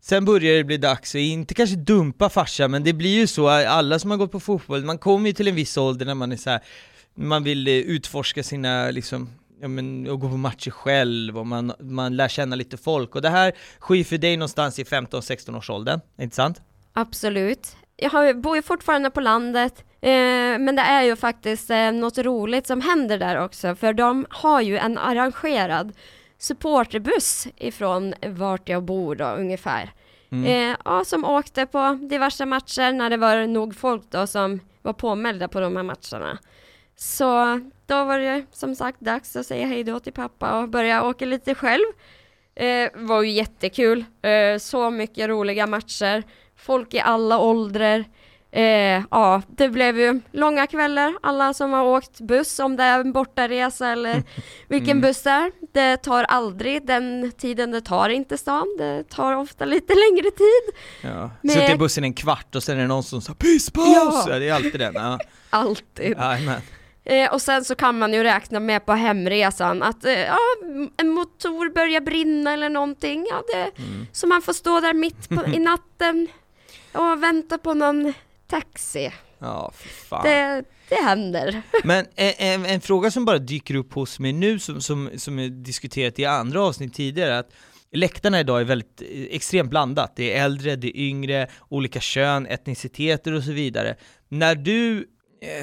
Sen 0.07 0.25
börjar 0.25 0.57
det 0.57 0.63
bli 0.63 0.77
dags, 0.77 1.15
att 1.15 1.19
inte 1.19 1.53
kanske 1.53 1.75
dumpa 1.75 2.29
farsan, 2.29 2.71
men 2.71 2.83
det 2.83 2.93
blir 2.93 3.15
ju 3.19 3.27
så, 3.27 3.47
alla 3.49 3.99
som 3.99 4.11
har 4.11 4.17
gått 4.17 4.31
på 4.31 4.39
fotboll, 4.39 4.85
man 4.85 4.97
kommer 4.97 5.27
ju 5.27 5.33
till 5.33 5.47
en 5.47 5.55
viss 5.55 5.77
ålder 5.77 6.05
när 6.05 6.15
man 6.15 6.31
är 6.31 6.35
så 6.35 6.49
här, 6.49 6.59
man 7.15 7.43
vill 7.43 7.67
eh, 7.67 7.73
utforska 7.73 8.43
sina, 8.43 8.91
liksom, 8.91 9.29
ja 9.61 9.67
men, 9.67 10.09
och 10.09 10.19
gå 10.19 10.29
på 10.29 10.37
matcher 10.37 10.71
själv, 10.71 11.37
och 11.37 11.47
man, 11.47 11.73
man 11.79 12.15
lär 12.15 12.27
känna 12.27 12.55
lite 12.55 12.77
folk, 12.77 13.15
och 13.15 13.21
det 13.21 13.29
här 13.29 13.53
sker 13.79 13.95
ju 13.95 14.03
för 14.03 14.17
dig 14.17 14.37
någonstans 14.37 14.79
i 14.79 14.83
15-16 14.83 15.57
års 15.57 15.69
åldern, 15.69 15.99
inte 16.19 16.35
sant? 16.35 16.61
Absolut. 16.93 17.75
Jag 17.95 18.09
har, 18.09 18.33
bor 18.33 18.55
ju 18.55 18.61
fortfarande 18.61 19.09
på 19.09 19.21
landet, 19.21 19.83
eh, 20.01 20.09
men 20.59 20.75
det 20.75 20.81
är 20.81 21.03
ju 21.03 21.15
faktiskt 21.15 21.69
eh, 21.69 21.91
något 21.91 22.17
roligt 22.17 22.67
som 22.67 22.81
händer 22.81 23.19
där 23.19 23.43
också, 23.43 23.75
för 23.75 23.93
de 23.93 24.25
har 24.29 24.61
ju 24.61 24.77
en 24.77 24.97
arrangerad 24.97 25.93
supporterbuss 26.37 27.47
ifrån 27.57 28.13
vart 28.27 28.69
jag 28.69 28.83
bor 28.83 29.15
då 29.15 29.25
ungefär. 29.25 29.93
Mm. 30.31 30.45
Eh, 30.45 30.77
ja, 30.85 31.05
som 31.05 31.25
åkte 31.25 31.65
på 31.65 31.99
diverse 32.01 32.45
matcher 32.45 32.91
när 32.91 33.09
det 33.09 33.17
var 33.17 33.47
nog 33.47 33.75
folk 33.75 34.03
då 34.09 34.27
som 34.27 34.59
var 34.81 34.93
påmälda 34.93 35.47
på 35.47 35.59
de 35.59 35.75
här 35.75 35.83
matcherna. 35.83 36.37
Så 36.95 37.59
då 37.85 38.03
var 38.03 38.19
det 38.19 38.45
som 38.51 38.75
sagt 38.75 38.99
dags 38.99 39.35
att 39.35 39.45
säga 39.45 39.67
hej 39.67 39.83
då 39.83 39.99
till 39.99 40.13
pappa 40.13 40.59
och 40.59 40.69
börja 40.69 41.03
åka 41.03 41.25
lite 41.25 41.55
själv. 41.55 41.85
Eh, 42.55 42.89
var 42.95 43.21
ju 43.21 43.31
jättekul, 43.31 44.05
eh, 44.21 44.57
så 44.57 44.89
mycket 44.89 45.29
roliga 45.29 45.67
matcher, 45.67 46.23
folk 46.55 46.93
i 46.93 46.99
alla 46.99 47.39
åldrar. 47.39 48.05
Eh, 48.55 49.03
ja, 49.11 49.41
det 49.47 49.69
blev 49.69 49.99
ju 49.99 50.21
långa 50.31 50.67
kvällar, 50.67 51.13
alla 51.23 51.53
som 51.53 51.73
har 51.73 51.83
åkt 51.83 52.19
buss, 52.19 52.59
om 52.59 52.75
det 52.75 52.83
är 52.83 52.99
en 52.99 53.11
bortaresa 53.13 53.87
eller 53.89 54.23
vilken 54.67 54.89
Mm. 54.97 55.01
buss 55.01 55.21
det 55.23 55.29
är. 55.29 55.51
Det 55.73 55.97
tar 55.97 56.23
aldrig 56.23 56.85
den 56.87 57.31
tiden 57.37 57.71
det 57.71 57.81
tar 57.81 58.09
in 58.09 58.25
till 58.25 58.37
stan, 58.37 58.75
det 58.77 59.03
tar 59.09 59.35
ofta 59.35 59.65
lite 59.65 59.93
längre 60.11 60.31
tid. 60.31 60.75
Ja. 61.01 61.31
Men- 61.41 61.51
Suttit 61.55 61.69
i 61.69 61.75
bussen 61.77 62.03
en 62.03 62.13
kvart 62.13 62.55
och 62.55 62.63
sen 62.63 62.77
är 62.77 62.81
det 62.81 62.87
någon 62.87 63.03
som 63.03 63.21
sa 63.21 63.33
'Pisspaus!' 63.33 63.93
Ja. 63.95 64.25
Ja. 64.29 64.39
det 64.39 64.49
är 64.49 64.53
alltid 64.53 64.79
den, 64.79 64.93
ja. 64.95 65.19
Alltid. 65.49 66.17
Jajamän. 66.17 66.61
Eh, 67.05 67.33
och 67.33 67.41
sen 67.41 67.65
så 67.65 67.75
kan 67.75 67.99
man 67.99 68.13
ju 68.13 68.23
räkna 68.23 68.59
med 68.59 68.85
på 68.85 68.93
hemresan 68.93 69.83
att 69.83 70.05
eh, 70.05 70.19
ja, 70.19 70.37
en 70.97 71.09
motor 71.09 71.73
börjar 71.73 72.01
brinna 72.01 72.53
eller 72.53 72.69
någonting. 72.69 73.27
Ja, 73.29 73.43
det, 73.53 73.81
Mm. 73.83 74.07
Så 74.11 74.27
man 74.27 74.41
får 74.41 74.53
stå 74.53 74.79
där 74.79 74.93
mitt 74.93 75.29
på, 75.29 75.45
i 75.45 75.59
natten 75.59 76.27
och 76.93 77.23
vänta 77.23 77.57
på 77.57 77.73
någon 77.73 78.13
taxi. 78.47 79.11
Ja, 79.39 79.71
för 79.75 79.89
fan. 79.89 80.23
Det, 80.23 80.63
det 80.89 80.95
händer. 80.95 81.61
Men 81.83 82.05
en, 82.15 82.33
en, 82.37 82.65
en 82.65 82.81
fråga 82.81 83.11
som 83.11 83.25
bara 83.25 83.37
dyker 83.37 83.75
upp 83.75 83.93
hos 83.93 84.19
mig 84.19 84.33
nu, 84.33 84.59
som, 84.59 84.81
som, 84.81 85.09
som 85.17 85.39
är 85.39 85.49
diskuterat 85.49 86.19
i 86.19 86.25
andra 86.25 86.61
avsnitt 86.61 86.93
tidigare, 86.93 87.37
att 87.37 87.51
läktarna 87.91 88.39
idag 88.39 88.61
är 88.61 88.65
väldigt 88.65 89.01
eh, 89.01 89.07
extremt 89.29 89.69
blandat. 89.69 90.15
Det 90.15 90.33
är 90.33 90.45
äldre, 90.45 90.75
det 90.75 90.87
är 90.87 91.01
yngre, 91.01 91.47
olika 91.69 91.99
kön, 91.99 92.45
etniciteter 92.47 93.33
och 93.33 93.43
så 93.43 93.51
vidare. 93.51 93.95
När 94.29 94.55
du, 94.55 95.07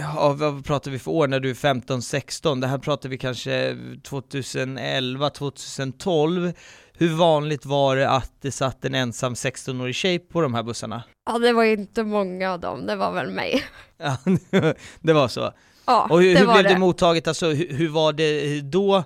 ja, 0.01 0.33
vad 0.39 0.65
pratar 0.65 0.91
vi 0.91 0.99
för 0.99 1.11
år, 1.11 1.29
när 1.29 1.41
du 1.41 1.51
är 1.51 1.55
15-16, 1.55 2.61
det 2.61 2.67
här 2.67 2.79
pratar 2.79 3.09
vi 3.09 3.19
kanske 3.19 3.77
2011, 4.03 5.31
2012. 5.31 6.53
Hur 6.95 7.09
vanligt 7.17 7.67
var 7.67 7.97
det 7.97 8.11
att 8.11 8.33
det 8.41 8.51
satt 8.53 8.85
en 8.85 8.95
ensam 8.95 9.35
16-årig 9.35 9.95
tjej 9.95 10.19
på 10.19 10.41
de 10.41 10.55
här 10.55 10.63
bussarna? 10.63 11.03
Ja, 11.27 11.39
det 11.39 11.53
var 11.53 11.65
inte 11.65 12.05
många 12.05 12.53
av 12.53 12.61
dem, 12.61 12.87
det 12.87 12.97
var 12.97 13.13
väl 13.13 13.31
mig. 13.31 13.65
Ja, 14.05 14.17
det 15.01 15.13
var 15.13 15.29
så. 15.29 15.53
Ja, 15.87 16.07
Och 16.11 16.23
hur, 16.23 16.35
det 16.35 16.41
hur 16.41 16.47
blev 16.53 16.63
det. 16.65 16.69
det 16.69 16.79
mottaget, 16.79 17.29
alltså 17.29 17.47
hur, 17.51 17.73
hur 17.77 17.89
var 17.89 18.13
det 18.13 18.61
då? 18.61 19.05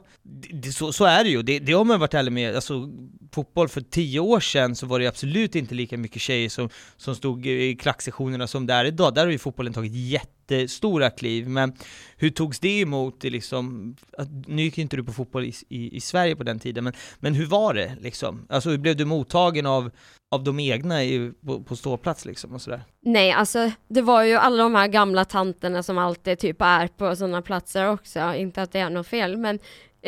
Det, 0.52 0.72
så, 0.72 0.92
så 0.92 1.04
är 1.04 1.24
det 1.24 1.30
ju, 1.30 1.42
det, 1.42 1.58
det 1.58 1.72
har 1.72 1.84
man 1.84 2.00
varit 2.00 2.14
ärlig 2.14 2.32
med, 2.32 2.54
alltså 2.54 2.88
fotboll 3.36 3.68
för 3.68 3.80
tio 3.80 4.20
år 4.20 4.40
sedan 4.40 4.76
så 4.76 4.86
var 4.86 4.98
det 4.98 5.06
absolut 5.06 5.54
inte 5.54 5.74
lika 5.74 5.98
mycket 5.98 6.22
tjejer 6.22 6.48
som, 6.48 6.68
som 6.96 7.14
stod 7.14 7.46
i 7.46 7.76
klacksektionerna 7.76 8.46
som 8.46 8.66
det 8.66 8.74
är 8.74 8.84
idag, 8.84 9.14
där 9.14 9.24
har 9.24 9.32
ju 9.32 9.38
fotbollen 9.38 9.72
tagit 9.72 9.92
jättestora 9.94 11.10
kliv, 11.10 11.48
men 11.48 11.72
hur 12.16 12.30
togs 12.30 12.58
det 12.60 12.80
emot 12.80 13.24
liksom, 13.24 13.96
att, 14.18 14.28
nu 14.46 14.62
gick 14.62 14.78
ju 14.78 14.82
inte 14.82 14.96
du 14.96 15.04
på 15.04 15.12
fotboll 15.12 15.44
i, 15.44 15.54
i, 15.68 15.96
i 15.96 16.00
Sverige 16.00 16.36
på 16.36 16.44
den 16.44 16.58
tiden, 16.58 16.84
men, 16.84 16.92
men 17.18 17.34
hur 17.34 17.46
var 17.46 17.74
det 17.74 17.96
liksom? 18.00 18.46
Alltså 18.48 18.70
hur 18.70 18.78
blev 18.78 18.96
du 18.96 19.04
mottagen 19.04 19.66
av, 19.66 19.90
av 20.34 20.44
de 20.44 20.60
egna 20.60 21.04
i, 21.04 21.32
på, 21.46 21.62
på 21.62 21.76
ståplats 21.76 22.24
liksom 22.24 22.54
och 22.54 22.62
sådär? 22.62 22.82
Nej, 23.00 23.32
alltså 23.32 23.70
det 23.88 24.02
var 24.02 24.22
ju 24.22 24.34
alla 24.34 24.62
de 24.62 24.74
här 24.74 24.88
gamla 24.88 25.24
tanterna 25.24 25.82
som 25.82 25.98
alltid 25.98 26.38
typ 26.38 26.62
är 26.62 26.88
på 26.88 27.16
sådana 27.16 27.42
platser 27.42 27.88
också, 27.88 28.34
inte 28.34 28.62
att 28.62 28.72
det 28.72 28.78
är 28.78 28.90
något 28.90 29.06
fel, 29.06 29.36
men 29.36 29.58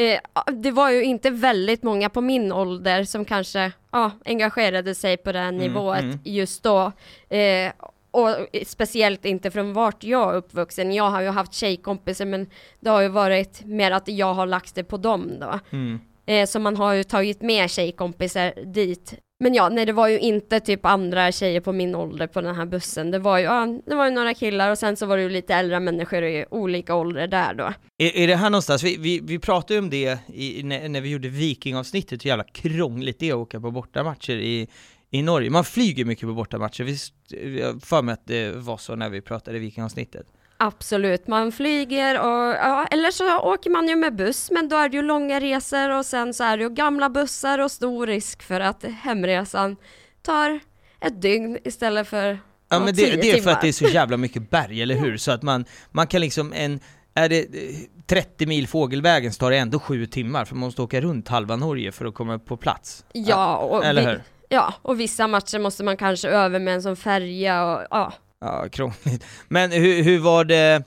eh, 0.02 0.20
det 0.52 0.70
var 0.70 0.90
ju 0.90 1.04
inte 1.04 1.30
väldigt 1.30 1.82
många 1.82 2.08
på 2.08 2.20
min 2.20 2.52
ålder 2.52 3.04
som 3.04 3.24
kanske 3.24 3.72
ja, 3.90 4.10
engagerade 4.24 4.94
sig 4.94 5.16
på 5.16 5.32
det 5.32 5.38
här 5.38 5.52
nivået 5.52 6.02
mm. 6.02 6.18
just 6.24 6.62
då. 6.62 6.92
Eh, 7.36 7.72
och 8.10 8.28
speciellt 8.66 9.24
inte 9.24 9.50
från 9.50 9.72
vart 9.72 10.04
jag 10.04 10.32
är 10.32 10.36
uppvuxen. 10.36 10.92
Jag 10.92 11.10
har 11.10 11.20
ju 11.20 11.28
haft 11.28 11.52
tjejkompisar 11.52 12.24
men 12.24 12.46
det 12.80 12.90
har 12.90 13.00
ju 13.00 13.08
varit 13.08 13.64
mer 13.64 13.90
att 13.90 14.08
jag 14.08 14.34
har 14.34 14.46
lagt 14.46 14.74
det 14.74 14.84
på 14.84 14.96
dem 14.96 15.32
då. 15.40 15.58
Mm. 15.70 16.00
Eh, 16.28 16.46
så 16.46 16.60
man 16.60 16.76
har 16.76 16.92
ju 16.92 17.04
tagit 17.04 17.42
med 17.42 17.70
tjejkompisar 17.70 18.72
dit. 18.74 19.14
Men 19.40 19.54
ja, 19.54 19.68
nej 19.68 19.86
det 19.86 19.92
var 19.92 20.08
ju 20.08 20.18
inte 20.18 20.60
typ 20.60 20.84
andra 20.86 21.32
tjejer 21.32 21.60
på 21.60 21.72
min 21.72 21.94
ålder 21.94 22.26
på 22.26 22.40
den 22.40 22.56
här 22.56 22.66
bussen. 22.66 23.10
Det 23.10 23.18
var 23.18 23.38
ju, 23.38 23.44
ja, 23.44 23.80
det 23.86 23.94
var 23.94 24.04
ju 24.04 24.10
några 24.10 24.34
killar 24.34 24.70
och 24.70 24.78
sen 24.78 24.96
så 24.96 25.06
var 25.06 25.16
det 25.16 25.22
ju 25.22 25.28
lite 25.28 25.54
äldre 25.54 25.80
människor 25.80 26.24
i 26.24 26.44
olika 26.50 26.94
åldrar 26.94 27.26
där 27.26 27.54
då. 27.54 27.72
Är, 27.98 28.16
är 28.16 28.26
det 28.26 28.36
här 28.36 28.50
någonstans, 28.50 28.82
vi, 28.82 28.96
vi, 28.96 29.20
vi 29.22 29.38
pratade 29.38 29.74
ju 29.74 29.80
om 29.80 29.90
det 29.90 30.18
i, 30.26 30.62
när, 30.62 30.88
när 30.88 31.00
vi 31.00 31.08
gjorde 31.08 31.28
vikingavsnittet 31.28 32.24
hur 32.24 32.28
jävla 32.28 32.44
krångligt 32.44 33.18
det 33.18 33.28
är 33.28 33.32
att 33.32 33.38
åka 33.38 33.60
på 33.60 33.70
bortamatcher 33.70 34.36
i, 34.36 34.68
i 35.10 35.22
Norge. 35.22 35.50
Man 35.50 35.64
flyger 35.64 36.04
mycket 36.04 36.28
på 36.28 36.34
bortamatcher, 36.34 36.84
visst, 36.84 37.14
jag 37.28 37.66
har 37.66 37.80
för 37.80 38.02
mig 38.02 38.12
att 38.12 38.26
det 38.26 38.50
var 38.56 38.76
så 38.76 38.94
när 38.94 39.10
vi 39.10 39.20
pratade 39.20 39.58
vikingavsnittet 39.58 40.26
Absolut, 40.60 41.26
man 41.26 41.52
flyger 41.52 42.20
och 42.20 42.54
ja, 42.54 42.86
eller 42.90 43.10
så 43.10 43.38
åker 43.38 43.70
man 43.70 43.88
ju 43.88 43.96
med 43.96 44.16
buss, 44.16 44.50
men 44.50 44.68
då 44.68 44.76
är 44.76 44.88
det 44.88 44.96
ju 44.96 45.02
långa 45.02 45.40
resor 45.40 45.90
och 45.90 46.06
sen 46.06 46.34
så 46.34 46.44
är 46.44 46.56
det 46.56 46.62
ju 46.62 46.70
gamla 46.70 47.08
bussar 47.10 47.58
och 47.58 47.70
stor 47.70 48.06
risk 48.06 48.42
för 48.42 48.60
att 48.60 48.84
hemresan 49.02 49.76
tar 50.22 50.60
ett 51.00 51.22
dygn 51.22 51.58
istället 51.64 52.08
för 52.08 52.38
Ja 52.68 52.78
men 52.78 52.94
det, 52.94 53.22
det 53.22 53.30
är 53.30 53.42
för 53.42 53.50
att 53.50 53.60
det 53.60 53.68
är 53.68 53.72
så 53.72 53.84
jävla 53.84 54.16
mycket 54.26 54.50
berg, 54.50 54.82
eller 54.82 54.94
hur? 54.94 55.16
Så 55.16 55.32
att 55.32 55.42
man, 55.42 55.64
man 55.90 56.06
kan 56.06 56.20
liksom 56.20 56.52
en, 56.52 56.80
är 57.14 57.28
det 57.28 57.40
eh, 57.40 57.76
30 58.06 58.46
mil 58.46 58.68
fågelvägen 58.68 59.32
så 59.32 59.38
tar 59.38 59.50
det 59.50 59.56
ändå 59.56 59.78
sju 59.78 60.06
timmar, 60.06 60.44
för 60.44 60.54
man 60.54 60.60
måste 60.66 60.82
åka 60.82 61.00
runt 61.00 61.28
halva 61.28 61.56
Norge 61.56 61.92
för 61.92 62.04
att 62.06 62.14
komma 62.14 62.38
på 62.38 62.56
plats. 62.56 63.04
Ja, 63.12 63.56
och 63.56 63.84
Eller 63.84 64.02
vi- 64.02 64.08
hur? 64.08 64.22
Ja, 64.48 64.74
och 64.82 65.00
vissa 65.00 65.26
matcher 65.26 65.58
måste 65.58 65.84
man 65.84 65.96
kanske 65.96 66.28
över 66.28 66.58
med 66.58 66.74
en 66.74 66.82
sån 66.82 66.96
färja 66.96 67.64
och 67.64 67.86
ja. 67.90 68.12
Ja, 68.40 68.68
krångligt. 68.68 69.24
Men 69.48 69.72
hur, 69.72 70.02
hur 70.02 70.18
var 70.18 70.44
det, 70.44 70.82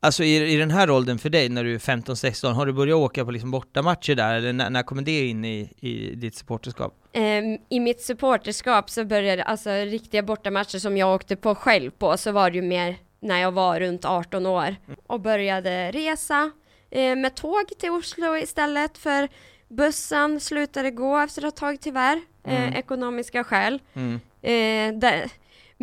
alltså 0.00 0.24
i, 0.24 0.52
i 0.52 0.56
den 0.56 0.70
här 0.70 0.90
åldern 0.90 1.18
för 1.18 1.28
dig 1.30 1.48
när 1.48 1.64
du 1.64 1.74
är 1.74 1.78
15-16, 1.78 2.52
har 2.52 2.66
du 2.66 2.72
börjat 2.72 2.96
åka 2.96 3.24
på 3.24 3.30
liksom 3.30 3.50
bortamatcher 3.50 4.14
där, 4.14 4.34
eller 4.34 4.52
när, 4.52 4.70
när 4.70 4.82
kommer 4.82 5.02
det 5.02 5.28
in 5.28 5.44
i, 5.44 5.72
i 5.80 6.14
ditt 6.14 6.34
supporterskap? 6.34 6.94
Ehm, 7.12 7.58
I 7.68 7.80
mitt 7.80 8.00
supporterskap 8.02 8.90
så 8.90 9.04
började, 9.04 9.42
alltså 9.44 9.70
riktiga 9.70 10.22
bortamatcher 10.22 10.78
som 10.78 10.96
jag 10.96 11.14
åkte 11.14 11.36
på 11.36 11.54
själv 11.54 11.90
på, 11.90 12.16
så 12.16 12.32
var 12.32 12.50
det 12.50 12.56
ju 12.56 12.62
mer 12.62 12.96
när 13.20 13.38
jag 13.40 13.52
var 13.52 13.80
runt 13.80 14.04
18 14.04 14.46
år 14.46 14.76
och 15.06 15.20
började 15.20 15.90
resa 15.90 16.50
eh, 16.90 17.16
med 17.16 17.34
tåg 17.34 17.64
till 17.80 17.90
Oslo 17.90 18.36
istället 18.36 18.98
för 18.98 19.28
bussen 19.68 20.40
slutade 20.40 20.90
gå 20.90 21.18
efter 21.18 21.46
ett 21.46 21.56
tag 21.56 21.80
tyvärr, 21.80 22.20
eh, 22.46 22.62
Mm. 22.62 22.74
ekonomiska 22.74 23.44
skäl. 23.44 23.82
Mm. 23.94 24.14
Eh, 24.42 24.98
där, 25.00 25.30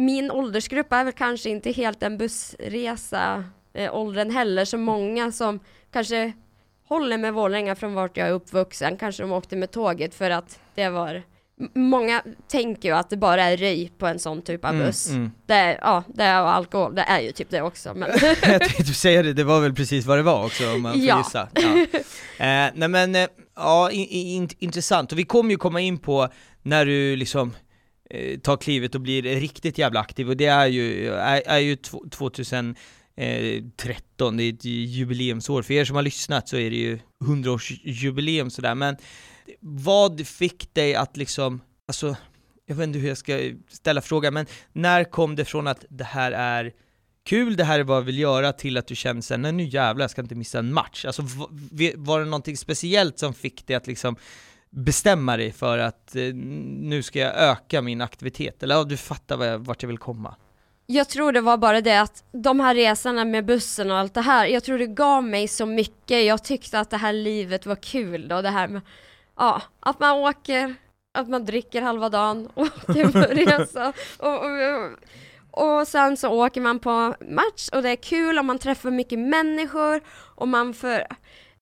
min 0.02 0.32
åldersgrupp 0.32 0.94
är 0.94 1.04
väl 1.04 1.14
kanske 1.14 1.50
inte 1.50 1.72
helt 1.72 2.04
en 2.04 2.18
bussresa 2.18 3.44
eh, 3.74 3.96
åldern 3.96 4.30
heller, 4.32 4.66
så 4.66 4.78
många 4.78 5.32
som 5.32 5.60
kanske 5.94 6.32
håller 6.88 7.18
med 7.18 7.34
Vålerenga 7.34 7.76
från 7.76 7.94
vart 7.94 8.18
jag 8.18 8.28
är 8.28 8.32
uppvuxen, 8.32 8.98
kanske 8.98 9.24
de 9.24 9.32
åkte 9.32 9.56
med 9.56 9.72
tåget 9.72 10.16
för 10.16 10.30
att 10.30 10.60
det 10.76 10.90
var 10.90 11.24
Många 11.74 12.24
tänker 12.48 12.90
ju 12.90 12.96
att 12.96 13.10
det 13.10 13.18
bara 13.18 13.44
är 13.44 13.58
röj 13.58 13.92
på 13.98 14.08
en 14.08 14.20
sån 14.20 14.42
typ 14.42 14.66
av 14.66 14.72
Mm, 14.72 14.86
buss. 14.88 15.10
mm. 15.10 15.32
Det 15.46 15.54
är, 15.54 15.78
ja, 15.82 16.04
det 16.08 16.24
är 16.24 16.36
alkohol, 16.42 16.96
det 16.96 17.02
är 17.02 17.20
ju 17.20 17.32
typ 17.32 17.50
det 17.50 17.62
också. 17.62 17.94
Men 17.94 18.10
Jag 18.44 18.60
tänkte 18.62 18.84
säga 18.94 19.24
det, 19.24 19.34
det 19.34 19.44
var 19.44 19.60
väl 19.62 19.74
precis 19.74 20.06
vad 20.06 20.18
det 20.18 20.24
var 20.24 20.46
också 20.46 20.72
om 20.74 20.82
man 20.82 20.94
får 20.94 21.02
Ja. 21.02 21.18
gissa. 21.18 21.48
Ja. 21.54 22.00
Eh, 22.46 22.72
nej 22.76 22.88
men, 22.90 23.16
eh, 23.16 23.28
ja, 23.56 23.92
in, 23.92 24.08
in, 24.10 24.50
intressant. 24.60 25.12
Och 25.12 25.20
vi 25.20 25.24
kommer 25.24 25.52
ju 25.52 25.58
komma 25.58 25.82
in 25.82 25.98
på 25.98 26.28
när 26.62 26.86
du 26.86 27.16
liksom 27.16 27.54
Eh, 28.13 28.39
tar 28.39 28.58
klivet 28.58 28.95
och 28.95 29.02
blir 29.02 29.24
riktigt 29.24 29.78
jävla 29.78 30.00
aktiv, 30.00 30.30
och 30.30 30.38
det 30.38 30.45
är 30.45 30.67
ju, 30.67 31.13
är, 31.13 31.41
är 31.45 31.60
ju 31.60 31.76
2013, 31.76 32.76
det 34.38 34.43
är 34.43 34.54
ett 34.54 34.65
jubileumsår. 34.65 35.62
För 35.62 35.74
er 35.74 35.86
som 35.86 35.95
har 35.95 36.04
lyssnat 36.04 36.50
så 36.50 36.58
är 36.58 36.69
det 36.69 36.76
ju 36.76 37.00
100-årsjubileum 37.24 38.50
sådär, 38.50 38.76
men 38.76 38.97
vad 39.60 40.28
fick 40.28 40.74
dig 40.74 40.95
att 40.95 41.17
liksom, 41.17 41.62
alltså, 41.88 42.15
jag 42.65 42.76
vet 42.76 42.88
inte 42.88 43.00
hur 43.00 43.08
jag 43.08 43.17
ska 43.17 43.39
ställa 43.69 44.02
frågan, 44.02 44.34
men 44.34 44.45
när 44.74 45.04
kom 45.04 45.36
det 45.36 45.45
från 45.45 45.67
att 45.67 45.86
det 45.89 46.04
här 46.04 46.32
är 46.32 46.74
kul, 47.26 47.56
det 47.56 47.63
här 47.63 47.80
är 47.80 47.84
vad 47.84 47.97
jag 47.97 48.02
vill 48.02 48.19
göra, 48.19 48.54
till 48.54 48.77
att 48.77 48.88
du 48.88 48.96
kände 48.96 49.21
sen, 49.21 49.42
nej 49.42 49.52
nu 49.52 49.63
jävlar, 49.63 50.04
jag 50.04 50.12
ska 50.12 50.21
inte 50.21 50.36
missa 50.36 50.60
en 50.60 50.73
match. 50.73 51.06
Alltså 51.06 51.21
var 51.96 52.19
det 52.19 52.25
någonting 52.25 52.58
speciellt 52.58 53.19
som 53.19 53.33
fick 53.33 53.67
dig 53.67 53.75
att 53.75 53.88
liksom 53.88 54.15
bestämma 54.72 55.38
dig 55.38 55.52
för 55.52 55.78
att 55.78 56.15
eh, 56.15 56.34
nu 56.34 57.04
ska 57.04 57.19
jag 57.19 57.36
öka 57.36 57.82
min 57.82 58.02
aktivitet? 58.02 58.63
Eller 58.63 58.76
ja, 58.76 58.84
du 58.84 58.98
fattar 58.98 59.38
vad 59.38 59.48
jag, 59.48 59.60
vart 59.60 59.84
jag 59.84 59.88
vill 59.88 59.98
komma. 59.98 60.36
jag 60.86 61.10
tror 61.10 61.32
det 61.32 61.42
var 61.42 61.58
bara 61.58 61.82
det 61.82 62.02
att 62.02 62.24
de 62.32 62.60
här 62.60 62.76
resorna 62.76 63.26
med 63.26 63.46
bussen 63.46 63.92
och 63.92 63.98
allt 63.98 64.13
det 64.13 64.22
här, 64.22 64.46
jag 64.46 64.63
tror 64.63 64.78
det 64.78 64.88
gav 64.88 65.24
mig 65.24 65.48
så 65.48 65.65
mycket. 65.65 66.26
Jag 66.26 66.44
tyckte 66.44 66.80
att 66.80 66.90
det 66.90 66.98
här 66.98 67.13
livet 67.13 67.65
var 67.65 67.76
kul 67.76 68.28
då, 68.28 68.42
det 68.42 68.50
här 68.50 68.67
med, 68.67 68.82
ja, 69.38 69.62
att 69.80 70.00
man 70.00 70.17
åker, 70.17 70.76
att 71.13 71.30
man 71.30 71.46
dricker 71.46 71.82
halva 71.82 72.10
dagen 72.10 72.50
och 72.54 72.63
åker 72.90 73.12
på 73.12 73.19
resa. 73.19 73.94
Och, 74.17 74.46
och, 74.46 75.80
och 75.80 75.88
sen 75.88 76.17
så 76.17 76.30
åker 76.30 76.62
man 76.62 76.80
på 76.80 77.15
match 77.22 77.69
och 77.72 77.82
det 77.84 77.90
är 77.90 77.96
kul 77.96 78.40
och 78.40 78.46
man 78.46 78.60
träffar 78.60 78.92
mycket 78.92 79.19
människor 79.19 80.02
och 80.36 80.48
man 80.48 80.74
får 80.74 81.04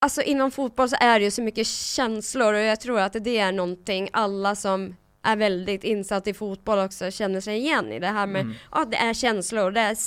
Alltså 0.01 0.21
inom 0.21 0.51
fotboll 0.51 0.89
så 0.89 0.95
är 0.99 1.19
det 1.19 1.25
ju 1.25 1.31
så 1.31 1.41
mycket 1.41 1.67
känslor 1.67 2.53
och 2.53 2.59
jag 2.59 2.79
tror 2.79 2.99
att 2.99 3.15
det 3.23 3.37
är 3.37 3.51
någonting 3.51 4.09
alla 4.13 4.55
som 4.55 4.95
är 5.23 5.35
väldigt 5.35 5.83
insatt 5.83 6.27
i 6.27 6.33
fotboll 6.33 6.79
också 6.79 7.11
känner 7.11 7.41
sig 7.41 7.57
igen 7.57 7.91
i 7.91 7.99
det 7.99 8.07
här 8.07 8.27
med, 8.27 8.41
Mm. 8.41 8.55
ja 8.71 8.85
det 8.85 8.97
är 8.97 9.13
känslor, 9.13 9.71
det 9.71 9.81
är 9.81 9.97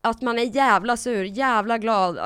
att 0.00 0.22
man 0.22 0.38
är 0.38 0.56
jävla 0.56 0.96
sur, 0.96 1.24
jävla 1.24 1.78
glad, 1.78 2.18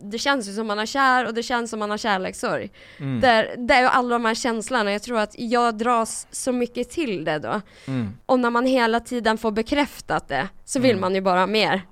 det 0.00 0.18
känns 0.18 0.48
ju 0.48 0.52
som 0.52 0.66
man 0.66 0.78
är 0.78 0.86
kär 0.86 1.26
och 1.26 1.34
det 1.34 1.42
känns 1.42 1.70
som 1.70 1.78
man 1.78 1.90
har 1.90 1.98
kärlekssorg. 1.98 2.70
Mm. 3.00 3.20
Det, 3.20 3.54
det 3.58 3.74
är 3.74 3.80
ju 3.80 3.86
alla 3.88 4.08
de 4.14 4.24
här 4.24 4.34
känslorna, 4.34 4.92
jag 4.92 5.02
tror 5.02 5.18
att 5.18 5.34
jag 5.38 5.78
dras 5.78 6.26
så 6.30 6.52
mycket 6.52 6.90
till 6.90 7.24
det 7.24 7.38
då. 7.38 7.60
Mm. 7.86 8.08
Och 8.26 8.40
när 8.40 8.50
man 8.50 8.66
hela 8.66 9.00
tiden 9.00 9.38
får 9.38 9.50
bekräftat 9.50 10.28
det, 10.28 10.48
så 10.64 10.80
vill 10.80 10.90
Mm. 10.90 11.00
man 11.00 11.14
ju 11.14 11.20
bara 11.20 11.46
mer. 11.46 11.82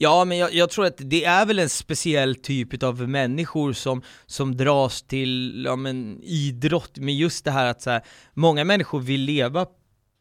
Ja, 0.00 0.24
men 0.24 0.38
jag, 0.38 0.54
jag 0.54 0.70
tror 0.70 0.86
att 0.86 0.96
det 0.98 1.24
är 1.24 1.46
väl 1.46 1.58
en 1.58 1.68
speciell 1.68 2.34
typ 2.34 2.82
av 2.82 3.08
människor 3.08 3.72
som, 3.72 4.02
som 4.26 4.56
dras 4.56 5.02
till 5.02 5.64
ja, 5.64 5.76
men, 5.76 6.20
idrott. 6.22 6.98
Med 6.98 7.14
just 7.14 7.44
det 7.44 7.50
här 7.50 7.66
att 7.66 7.82
så 7.82 7.90
här, 7.90 8.02
många 8.34 8.64
människor 8.64 9.00
vill 9.00 9.20
leva 9.20 9.66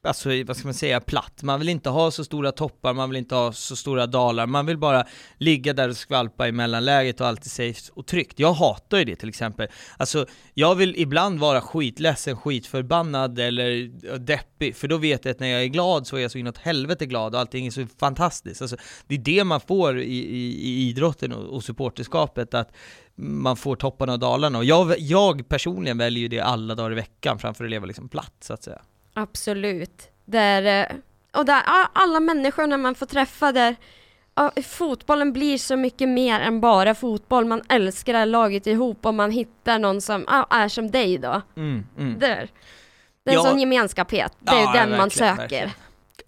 alltså 0.03 0.29
vad 0.47 0.57
ska 0.57 0.67
man 0.67 0.73
säga, 0.73 0.99
platt. 0.99 1.43
Man 1.43 1.59
vill 1.59 1.69
inte 1.69 1.89
ha 1.89 2.11
så 2.11 2.23
stora 2.23 2.51
toppar, 2.51 2.93
man 2.93 3.09
vill 3.09 3.17
inte 3.17 3.35
ha 3.35 3.51
så 3.51 3.75
stora 3.75 4.07
dalar, 4.07 4.45
man 4.45 4.65
vill 4.65 4.77
bara 4.77 5.05
ligga 5.37 5.73
där 5.73 5.89
och 5.89 5.97
skvalpa 5.97 6.47
i 6.47 6.51
mellanläget 6.51 7.21
och 7.21 7.27
alltid 7.27 7.51
safe 7.51 7.91
och 7.93 8.07
tryggt. 8.07 8.39
Jag 8.39 8.53
hatar 8.53 8.97
ju 8.97 9.05
det 9.05 9.15
till 9.15 9.29
exempel. 9.29 9.67
Alltså, 9.97 10.25
jag 10.53 10.75
vill 10.75 10.95
ibland 10.97 11.39
vara 11.39 11.61
skitledsen, 11.61 12.37
skitförbannad 12.37 13.39
eller 13.39 13.91
deppig, 14.17 14.75
för 14.75 14.87
då 14.87 14.97
vet 14.97 15.25
jag 15.25 15.31
att 15.31 15.39
när 15.39 15.47
jag 15.47 15.63
är 15.63 15.67
glad 15.67 16.07
så 16.07 16.15
är 16.15 16.21
jag 16.21 16.31
så 16.31 16.37
inåt 16.37 16.57
helvete 16.57 17.05
glad 17.05 17.35
och 17.35 17.41
allting 17.41 17.67
är 17.67 17.71
så 17.71 17.87
fantastiskt. 17.99 18.61
Alltså, 18.61 18.77
det 19.07 19.15
är 19.15 19.19
det 19.19 19.43
man 19.43 19.61
får 19.61 19.99
i, 19.99 20.03
i, 20.03 20.69
i 20.69 20.89
idrotten 20.89 21.31
och, 21.31 21.55
och 21.55 21.63
supporterskapet, 21.63 22.53
att 22.53 22.71
man 23.15 23.57
får 23.57 23.75
topparna 23.75 24.13
och 24.13 24.19
dalarna. 24.19 24.57
Och 24.57 24.65
jag, 24.65 24.99
jag 24.99 25.49
personligen 25.49 25.97
väljer 25.97 26.21
ju 26.21 26.27
det 26.27 26.39
alla 26.39 26.75
dagar 26.75 26.91
i 26.91 26.95
veckan 26.95 27.39
framför 27.39 27.63
att 27.63 27.69
leva 27.69 27.85
liksom 27.85 28.09
platt, 28.09 28.35
så 28.39 28.53
att 28.53 28.63
säga. 28.63 28.81
Absolut. 29.21 30.07
Där, 30.25 30.89
eh, 30.91 30.95
och 31.39 31.45
där 31.45 31.61
alla 31.93 32.19
människor 32.19 32.67
när 32.67 32.77
man 32.77 32.95
får 32.95 33.05
träffa 33.05 33.51
där 33.51 33.75
ja, 34.35 34.51
fotbollen 34.63 35.33
blir 35.33 35.57
så 35.57 35.75
mycket 35.75 36.09
mer 36.09 36.39
än 36.39 36.61
bara 36.61 36.95
fotboll. 36.95 37.45
Man 37.45 37.61
älskar 37.69 38.13
det 38.13 38.19
här 38.19 38.25
laget 38.25 38.67
ihop 38.67 39.05
och 39.05 39.13
man 39.13 39.31
hittar 39.31 39.79
någon 39.79 40.01
som 40.01 40.25
ja, 40.27 40.47
är 40.49 40.67
som 40.67 40.91
dig 40.91 41.17
då. 41.17 41.41
Mm, 41.57 41.85
mm. 41.97 42.19
Där. 42.19 42.49
Det 43.23 43.31
är 43.31 43.35
en 43.37 43.43
Ja. 43.43 43.49
sån 43.49 43.59
gemenskaphet. 43.59 44.33
Det 44.39 44.51
är 44.51 44.61
Ja, 44.61 44.73
den 44.73 44.89
man 44.89 44.99
verkligen, 44.99 45.09
söker. 45.35 45.41
verkligen. 45.41 45.69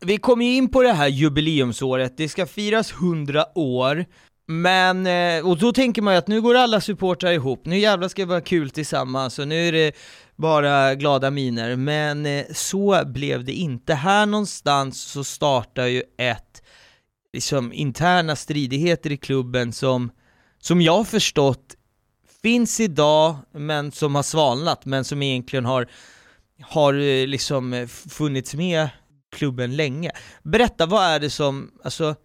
Vi 0.01 0.17
kommer 0.17 0.45
ju 0.45 0.55
in 0.55 0.69
på 0.71 0.81
det 0.83 0.93
här 0.93 1.07
jubileumsåret, 1.07 2.17
det 2.17 2.29
ska 2.29 2.45
firas 2.45 2.91
100 2.91 3.45
år, 3.55 4.05
men, 4.47 5.07
eh, 5.07 5.47
och 5.47 5.57
då 5.57 5.71
tänker 5.73 6.01
man 6.01 6.13
ju 6.13 6.17
att 6.17 6.27
nu 6.27 6.41
går 6.41 6.55
alla 6.55 6.81
supportrar 6.81 7.31
ihop, 7.31 7.65
nu 7.65 7.77
jävlar 7.77 8.07
ska 8.07 8.21
det 8.21 8.25
vara 8.25 8.41
kul 8.41 8.69
tillsammans 8.69 9.39
och 9.39 9.47
nu 9.47 9.67
är 9.67 9.71
det 9.71 9.91
bara 10.39 10.95
glada 10.95 11.31
miner, 11.31 11.75
men 11.75 12.25
eh, 12.25 12.45
så 12.53 13.03
blev 13.05 13.43
det 13.43 13.53
inte. 13.53 13.93
Här 13.93 14.25
någonstans 14.25 15.01
så 15.01 15.23
startar 15.23 15.85
ju 15.85 16.03
ett, 16.17 16.61
liksom 17.33 17.73
interna 17.73 18.35
stridigheter 18.35 19.11
i 19.11 19.17
klubben 19.17 19.73
som, 19.73 20.11
som 20.59 20.81
jag 20.81 20.97
har 20.97 21.03
förstått 21.03 21.75
finns 22.41 22.79
idag, 22.79 23.35
men 23.51 23.91
som 23.91 24.15
har 24.15 24.23
svalnat, 24.23 24.85
men 24.85 25.03
som 25.03 25.21
egentligen 25.21 25.65
har 25.65 25.89
har 26.61 26.93
eh, 26.93 27.27
liksom 27.27 27.73
eh, 27.73 27.87
funnits 27.87 28.55
med 28.55 28.89
klubben 29.31 29.75
länge. 29.75 30.11
Berätta, 30.43 30.85
vad 30.85 31.03
är 31.03 31.19
det 31.19 31.29
som, 31.29 31.71
alltså, 31.83 32.15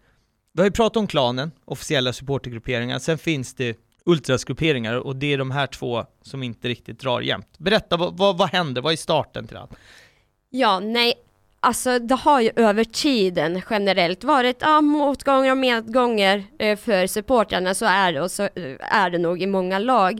vi 0.53 0.61
har 0.61 0.67
ju 0.67 0.71
pratat 0.71 0.97
om 0.97 1.07
klanen, 1.07 1.51
officiella 1.65 2.13
supportergrupperingar, 2.13 2.99
sen 2.99 3.17
finns 3.17 3.53
det 3.53 3.77
ultrasgrupperingar 4.05 4.95
och 4.95 5.15
det 5.15 5.33
är 5.33 5.37
de 5.37 5.51
här 5.51 5.67
två 5.67 6.05
som 6.21 6.43
inte 6.43 6.67
riktigt 6.67 6.99
drar 6.99 7.21
jämnt. 7.21 7.57
Berätta, 7.57 7.97
vad, 7.97 8.17
vad, 8.17 8.37
vad 8.37 8.49
händer? 8.49 8.81
Vad 8.81 8.93
är 8.93 8.97
starten 8.97 9.47
till 9.47 9.57
allt? 9.57 9.71
Ja, 10.49 10.79
nej, 10.79 11.13
alltså 11.59 11.99
det 11.99 12.15
har 12.15 12.41
ju 12.41 12.51
över 12.55 12.83
tiden 12.83 13.61
generellt 13.69 14.23
varit 14.23 14.57
ja, 14.59 14.81
motgångar 14.81 15.51
och 15.51 15.57
medgångar 15.57 16.43
eh, 16.59 16.77
för 16.77 17.07
supportrarna, 17.07 17.73
så 17.73 17.85
är 17.85 18.13
det 18.13 18.21
och 18.21 18.31
så 18.31 18.43
eh, 18.43 18.75
är 18.79 19.09
det 19.09 19.17
nog 19.17 19.41
i 19.41 19.47
många 19.47 19.79
lag. 19.79 20.19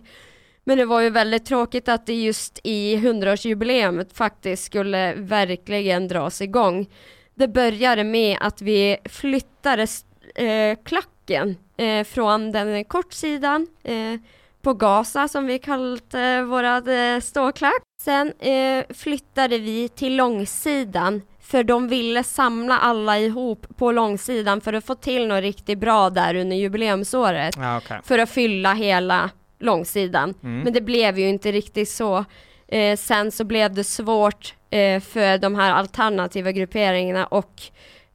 Men 0.63 0.77
det 0.77 0.85
var 0.85 1.01
ju 1.01 1.09
väldigt 1.09 1.45
tråkigt 1.45 1.89
att 1.89 2.05
det 2.05 2.13
just 2.13 2.59
i 2.63 2.95
100-årsjubileet 2.97 4.13
faktiskt 4.13 4.63
skulle 4.63 5.13
verkligen 5.13 6.07
dras 6.07 6.41
igång. 6.41 6.87
Det 7.35 7.47
började 7.47 8.03
med 8.03 8.37
att 8.41 8.61
vi 8.61 8.97
flyttade 9.05 9.87
eh, 10.35 10.77
klacken 10.85 11.57
eh, 11.77 12.03
från 12.03 12.51
den 12.51 12.83
kortsidan 12.85 13.67
eh, 13.83 14.19
på 14.61 14.73
Gaza 14.73 15.27
som 15.27 15.45
vi 15.45 15.59
kallat 15.59 16.13
eh, 16.13 16.41
våran 16.41 16.87
eh, 16.87 17.19
ståklack. 17.21 17.81
Sen 18.01 18.33
eh, 18.39 18.83
flyttade 18.93 19.57
vi 19.57 19.89
till 19.89 20.15
långsidan 20.15 21.21
för 21.41 21.63
de 21.63 21.87
ville 21.87 22.23
samla 22.23 22.77
alla 22.77 23.19
ihop 23.19 23.65
på 23.77 23.91
långsidan 23.91 24.61
för 24.61 24.73
att 24.73 24.85
få 24.85 24.95
till 24.95 25.27
något 25.27 25.41
riktigt 25.41 25.77
bra 25.79 26.09
där 26.09 26.35
under 26.35 26.55
jubileumsåret 26.55 27.55
Ja, 27.57 27.77
okej. 27.77 27.99
för 28.03 28.19
att 28.19 28.29
fylla 28.29 28.73
hela 28.73 29.29
långsidan. 29.59 30.33
Mm. 30.43 30.59
Men 30.59 30.73
det 30.73 30.81
blev 30.81 31.19
ju 31.19 31.29
inte 31.29 31.51
riktigt 31.51 31.89
så. 31.89 32.25
Eh, 32.67 32.97
sen 32.97 33.31
så 33.31 33.43
blev 33.43 33.73
det 33.73 33.83
svårt 33.83 34.53
eh, 34.69 34.99
för 35.01 35.37
de 35.37 35.55
här 35.55 35.71
alternativa 35.71 36.51
grupperingarna 36.51 37.25
och 37.25 37.61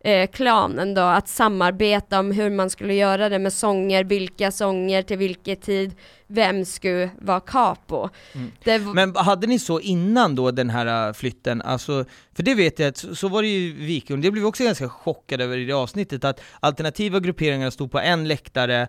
eh, 0.05 0.31
klanen 0.31 0.95
då 0.95 1.01
att 1.01 1.29
samarbeta 1.29 2.19
om 2.19 2.33
hur 2.33 2.51
man 2.51 2.71
skulle 2.71 2.95
göra 2.95 3.29
det 3.29 3.39
med 3.39 3.53
sånger, 3.53 4.05
vilka 4.05 4.51
sånger 4.51 5.03
till 5.03 5.19
vilken 5.19 5.57
tid, 5.57 5.95
vem 6.27 6.65
skulle 6.65 7.11
vara 7.21 7.41
capo. 7.41 8.09
Mm. 8.33 8.53
Det, 8.65 8.79
Men 8.79 9.17
hade 9.17 9.47
ni 9.47 9.59
så 9.59 9.81
innan 9.81 10.35
då 10.35 10.51
den 10.51 10.71
här 10.71 11.09
äh, 11.09 11.13
flytten, 11.13 11.63
alltså, 11.63 12.05
för 12.33 12.43
det 12.43 12.55
vet 12.55 12.79
jag 12.79 12.89
att 12.89 12.97
så, 12.97 13.15
så 13.15 13.29
var 13.29 13.43
det 13.43 13.49
ju 13.49 13.73
Viking, 13.73 14.21
det 14.21 14.31
blev 14.31 14.43
vi 14.43 14.49
också 14.49 14.65
ganska 14.65 14.89
chockade 14.89 15.45
över 15.45 15.59
i 15.59 15.65
det 15.65 15.73
avsnittet, 15.73 16.25
att 16.25 16.41
alternativa 16.61 17.21
grupperingar 17.21 17.71
stod 17.71 17.93
på 17.93 17.99
en 17.99 18.29
läktare 18.29 18.89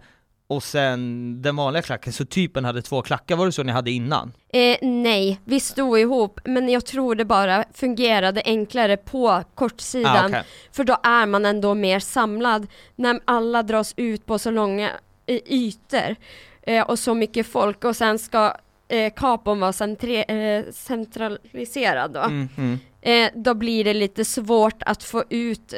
och 0.52 0.64
sen 0.64 1.42
den 1.42 1.56
vanliga 1.56 1.82
klacken, 1.82 2.14
så 2.14 2.26
typen 2.26 2.66
hade 2.66 2.82
två 2.82 3.02
klackar, 3.02 3.36
var 3.36 3.46
det 3.46 3.52
så 3.52 3.64
ni 3.64 3.72
hade 3.72 3.92
innan? 3.92 4.34
Eh, 4.54 4.78
nej, 4.82 5.40
vi 5.46 5.60
stod 5.60 6.00
ihop, 6.00 6.40
men 6.46 6.70
jag 6.70 6.86
tror 6.86 7.16
det 7.16 7.26
bara 7.26 7.66
fungerade 7.74 8.42
enklare 8.46 8.98
på 8.98 9.44
kortsidan. 9.56 10.16
Ah, 10.16 10.28
okej. 10.28 10.44
För 10.72 10.84
då 10.84 10.98
är 11.04 11.26
man 11.26 11.46
ändå 11.46 11.74
mer 11.74 12.00
samlad 12.00 12.68
när 12.96 13.20
alla 13.26 13.64
dras 13.64 13.94
ut 13.98 14.26
på 14.26 14.40
så 14.40 14.52
långa 14.52 14.92
eh, 15.26 15.40
ytor 15.46 16.16
eh, 16.62 16.86
och 16.86 17.00
så 17.00 17.14
mycket 17.14 17.48
folk 17.48 17.84
och 17.84 17.96
sen 17.96 18.20
ska 18.20 18.56
eh, 18.88 19.14
kapon 19.14 19.60
vara 19.60 19.74
centre, 19.74 20.24
eh, 20.24 20.66
centraliserad 20.72 22.14
då. 22.14 22.20
Mm, 22.20 22.50
mm. 22.58 22.80
Eh, 23.02 23.32
då 23.36 23.54
blir 23.54 23.84
det 23.84 23.94
lite 23.94 24.26
svårt 24.26 24.84
att 24.84 25.04
få 25.04 25.24
ut 25.30 25.74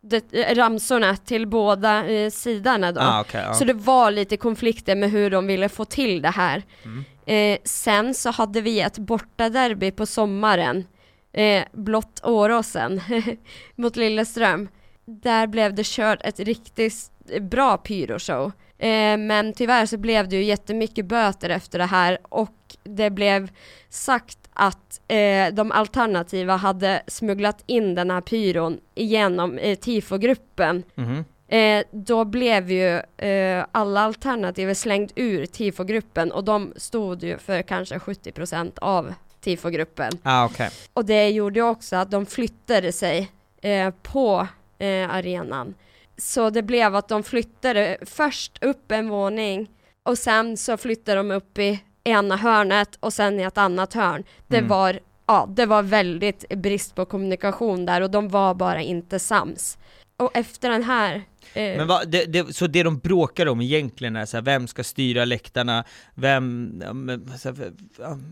det, 0.00 0.34
eh, 0.34 0.54
ramsorna 0.54 1.16
till 1.16 1.46
båda 1.46 2.06
eh, 2.06 2.30
sidorna 2.30 2.92
då. 2.92 3.00
Ah, 3.00 3.20
okej, 3.20 3.42
ja. 3.46 3.54
Så 3.54 3.64
det 3.64 3.72
var 3.74 4.10
lite 4.10 4.36
konflikter 4.36 4.96
med 4.96 5.10
hur 5.10 5.30
de 5.30 5.46
ville 5.46 5.68
få 5.68 5.84
till 5.84 6.22
det 6.22 6.30
här. 6.30 6.62
Mm. 6.84 7.04
Eh, 7.26 7.58
sen 7.64 8.14
så 8.14 8.30
hade 8.30 8.60
vi 8.60 8.80
ett 8.80 8.98
bortaderby 8.98 9.90
på 9.90 10.06
sommaren, 10.06 10.84
eh, 11.32 11.64
blott 11.72 12.20
Åråsen, 12.24 13.00
mot 13.76 13.96
Lilleström. 13.96 14.68
Där 15.06 15.46
blev 15.46 15.74
det 15.74 15.86
kört 15.86 16.18
ett 16.24 16.40
riktigt 16.40 16.92
s- 16.92 17.10
bra 17.40 17.76
pyroshow. 17.76 18.52
Eh, 18.78 19.16
men 19.16 19.52
tyvärr 19.52 19.86
så 19.86 19.96
blev 19.98 20.28
det 20.28 20.36
ju 20.36 20.44
jättemycket 20.44 21.06
böter 21.06 21.50
efter 21.50 21.78
det 21.78 21.84
här 21.86 22.18
och 22.22 22.54
det 22.84 23.10
blev 23.10 23.50
sagt 23.88 24.37
att 24.58 25.00
eh, 25.08 25.54
de 25.54 25.72
alternativa 25.72 26.56
hade 26.56 27.02
smugglat 27.06 27.62
in 27.66 27.94
den 27.94 28.10
här 28.10 28.20
pyron 28.20 28.80
genom 28.94 29.58
eh, 29.58 29.78
tifogruppen. 29.78 30.82
Mhm. 30.94 31.24
Eh, 31.48 31.84
då 31.90 32.24
blev 32.24 32.70
ju 32.70 33.00
eh, 33.28 33.64
alla 33.72 34.00
alternativ 34.00 34.74
slängd 34.74 35.12
ur 35.16 35.46
tifogruppen 35.46 36.32
och 36.32 36.44
de 36.44 36.72
stod 36.76 37.22
ju 37.22 37.38
för 37.38 37.62
kanske 37.62 37.98
70% 37.98 38.78
av 38.78 39.14
tifogruppen. 39.40 40.12
Ah, 40.22 40.44
okej. 40.44 40.70
Och 40.92 41.04
det 41.04 41.28
gjorde 41.28 41.62
också 41.62 41.96
att 41.96 42.10
de 42.10 42.26
flyttade 42.26 42.92
sig 42.92 43.30
eh, 43.62 43.90
på 44.02 44.46
eh, 44.78 45.14
arenan. 45.14 45.74
Så 46.16 46.50
det 46.50 46.62
blev 46.62 46.96
att 46.96 47.08
de 47.08 47.22
flyttade 47.22 47.98
först 48.02 48.64
upp 48.64 48.92
en 48.92 49.08
våning 49.08 49.70
och 50.02 50.18
sen 50.18 50.56
så 50.56 50.76
flyttade 50.76 51.16
de 51.16 51.30
upp 51.30 51.58
i 51.58 51.80
ena 52.08 52.36
hörnet 52.36 52.96
och 53.00 53.12
sen 53.12 53.40
i 53.40 53.42
ett 53.42 53.58
annat 53.58 53.94
hörn. 53.94 54.24
Det 54.46 54.56
Mm. 54.58 54.68
var, 54.68 55.00
ja, 55.26 55.48
det 55.56 55.66
var 55.66 55.82
väldigt 55.82 56.48
brist 56.48 56.94
på 56.94 57.04
kommunikation 57.04 57.86
där 57.86 58.00
och 58.00 58.10
de 58.10 58.28
var 58.28 58.54
bara 58.54 58.82
inte 58.82 59.18
sams. 59.18 59.78
Och 60.16 60.30
efter 60.36 60.70
den 60.70 60.82
här 60.82 61.14
eh, 61.54 61.76
Men 61.76 61.86
va, 61.88 62.00
det, 62.06 62.24
det, 62.24 62.56
så 62.56 62.66
det 62.66 62.82
de 62.82 62.98
bråkar 62.98 63.46
om 63.48 63.60
egentligen 63.60 64.16
är 64.16 64.26
så 64.26 64.36
här, 64.36 64.44
vem 64.44 64.66
ska 64.66 64.84
styra 64.84 65.24
läktarna, 65.24 65.84
vem, 66.14 66.72
ja, 66.84 66.92
men, 66.92 67.30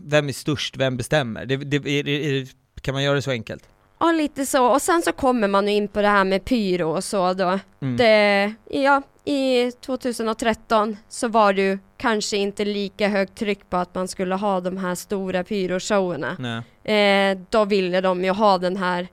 vem 0.05 0.27
är 0.27 0.33
störst, 0.33 0.77
vem 0.77 0.97
bestämmer? 0.97 1.45
Det, 1.45 1.57
det, 1.57 1.77
är, 1.77 2.07
är, 2.07 2.47
kan 2.81 2.93
man 2.93 3.03
göra 3.03 3.15
det 3.15 3.21
så 3.21 3.31
enkelt? 3.31 3.63
Ja, 3.99 4.11
lite 4.11 4.45
så. 4.45 4.65
Och 4.67 4.81
sen 4.81 5.01
så 5.01 5.11
kommer 5.11 5.47
man 5.47 5.67
ju 5.67 5.73
in 5.73 5.87
på 5.87 6.01
det 6.01 6.07
här 6.07 6.23
med 6.23 6.45
pyro 6.45 6.89
och 6.95 7.03
så 7.03 7.33
då. 7.33 7.59
Mm. 7.81 7.97
Det, 7.97 8.53
ja, 8.69 9.01
i 9.25 9.71
2013 9.71 10.97
så 11.09 11.27
var 11.27 11.53
det 11.53 11.61
ju 11.61 11.79
kanske 11.97 12.37
inte 12.37 12.65
lika 12.65 13.07
högt 13.07 13.35
tryck 13.37 13.69
på 13.69 13.77
att 13.77 13.95
man 13.95 14.07
skulle 14.07 14.35
ha 14.35 14.59
de 14.59 14.77
här 14.77 14.95
stora 14.95 15.43
pyroshowerna. 15.43 16.63
Eh, 16.83 17.37
då 17.49 17.65
ville 17.65 18.01
de 18.01 18.23
ju 18.23 18.31
ha 18.31 18.57
den 18.57 18.77
här 18.77 19.07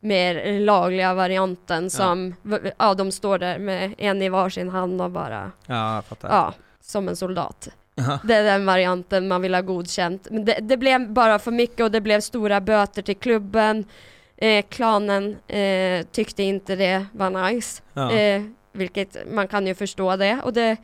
mer 0.00 0.60
lagliga 0.60 1.14
varianten 1.14 1.90
som, 1.90 2.34
ja. 2.78 2.94
de 2.94 3.12
står 3.12 3.38
där 3.38 3.58
med 3.58 3.94
en 3.98 4.22
i 4.22 4.28
varsin 4.28 4.68
hand 4.68 5.02
och 5.02 5.10
bara, 5.10 5.52
Ja, 5.66 6.02
ja, 6.20 6.54
som 6.80 7.08
en 7.08 7.16
soldat. 7.16 7.68
Ja. 7.94 8.18
Det 8.24 8.34
är 8.34 8.44
den 8.44 8.66
varianten 8.66 9.28
man 9.28 9.42
vill 9.42 9.54
ha 9.54 9.60
godkänt. 9.60 10.28
Men 10.30 10.44
det, 10.44 10.58
det 10.60 10.76
blev 10.76 11.10
bara 11.10 11.38
för 11.38 11.50
mycket 11.50 11.80
och 11.80 11.90
det 11.90 12.00
blev 12.00 12.20
stora 12.20 12.60
böter 12.60 13.02
till 13.02 13.16
klubben. 13.16 13.84
Eh, 14.36 14.64
klanen 14.68 15.36
eh, 15.46 16.06
tyckte 16.12 16.42
inte 16.42 16.76
det 16.76 17.06
var 17.12 17.30
nice. 17.30 17.82
Ja. 17.92 18.12
Eh, 18.12 18.42
vilket 18.78 19.16
man 19.32 19.48
kan 19.48 19.66
ju 19.66 19.74
förstå 19.74 20.16
det. 20.16 20.40
Och 20.44 20.52
det 20.52 20.76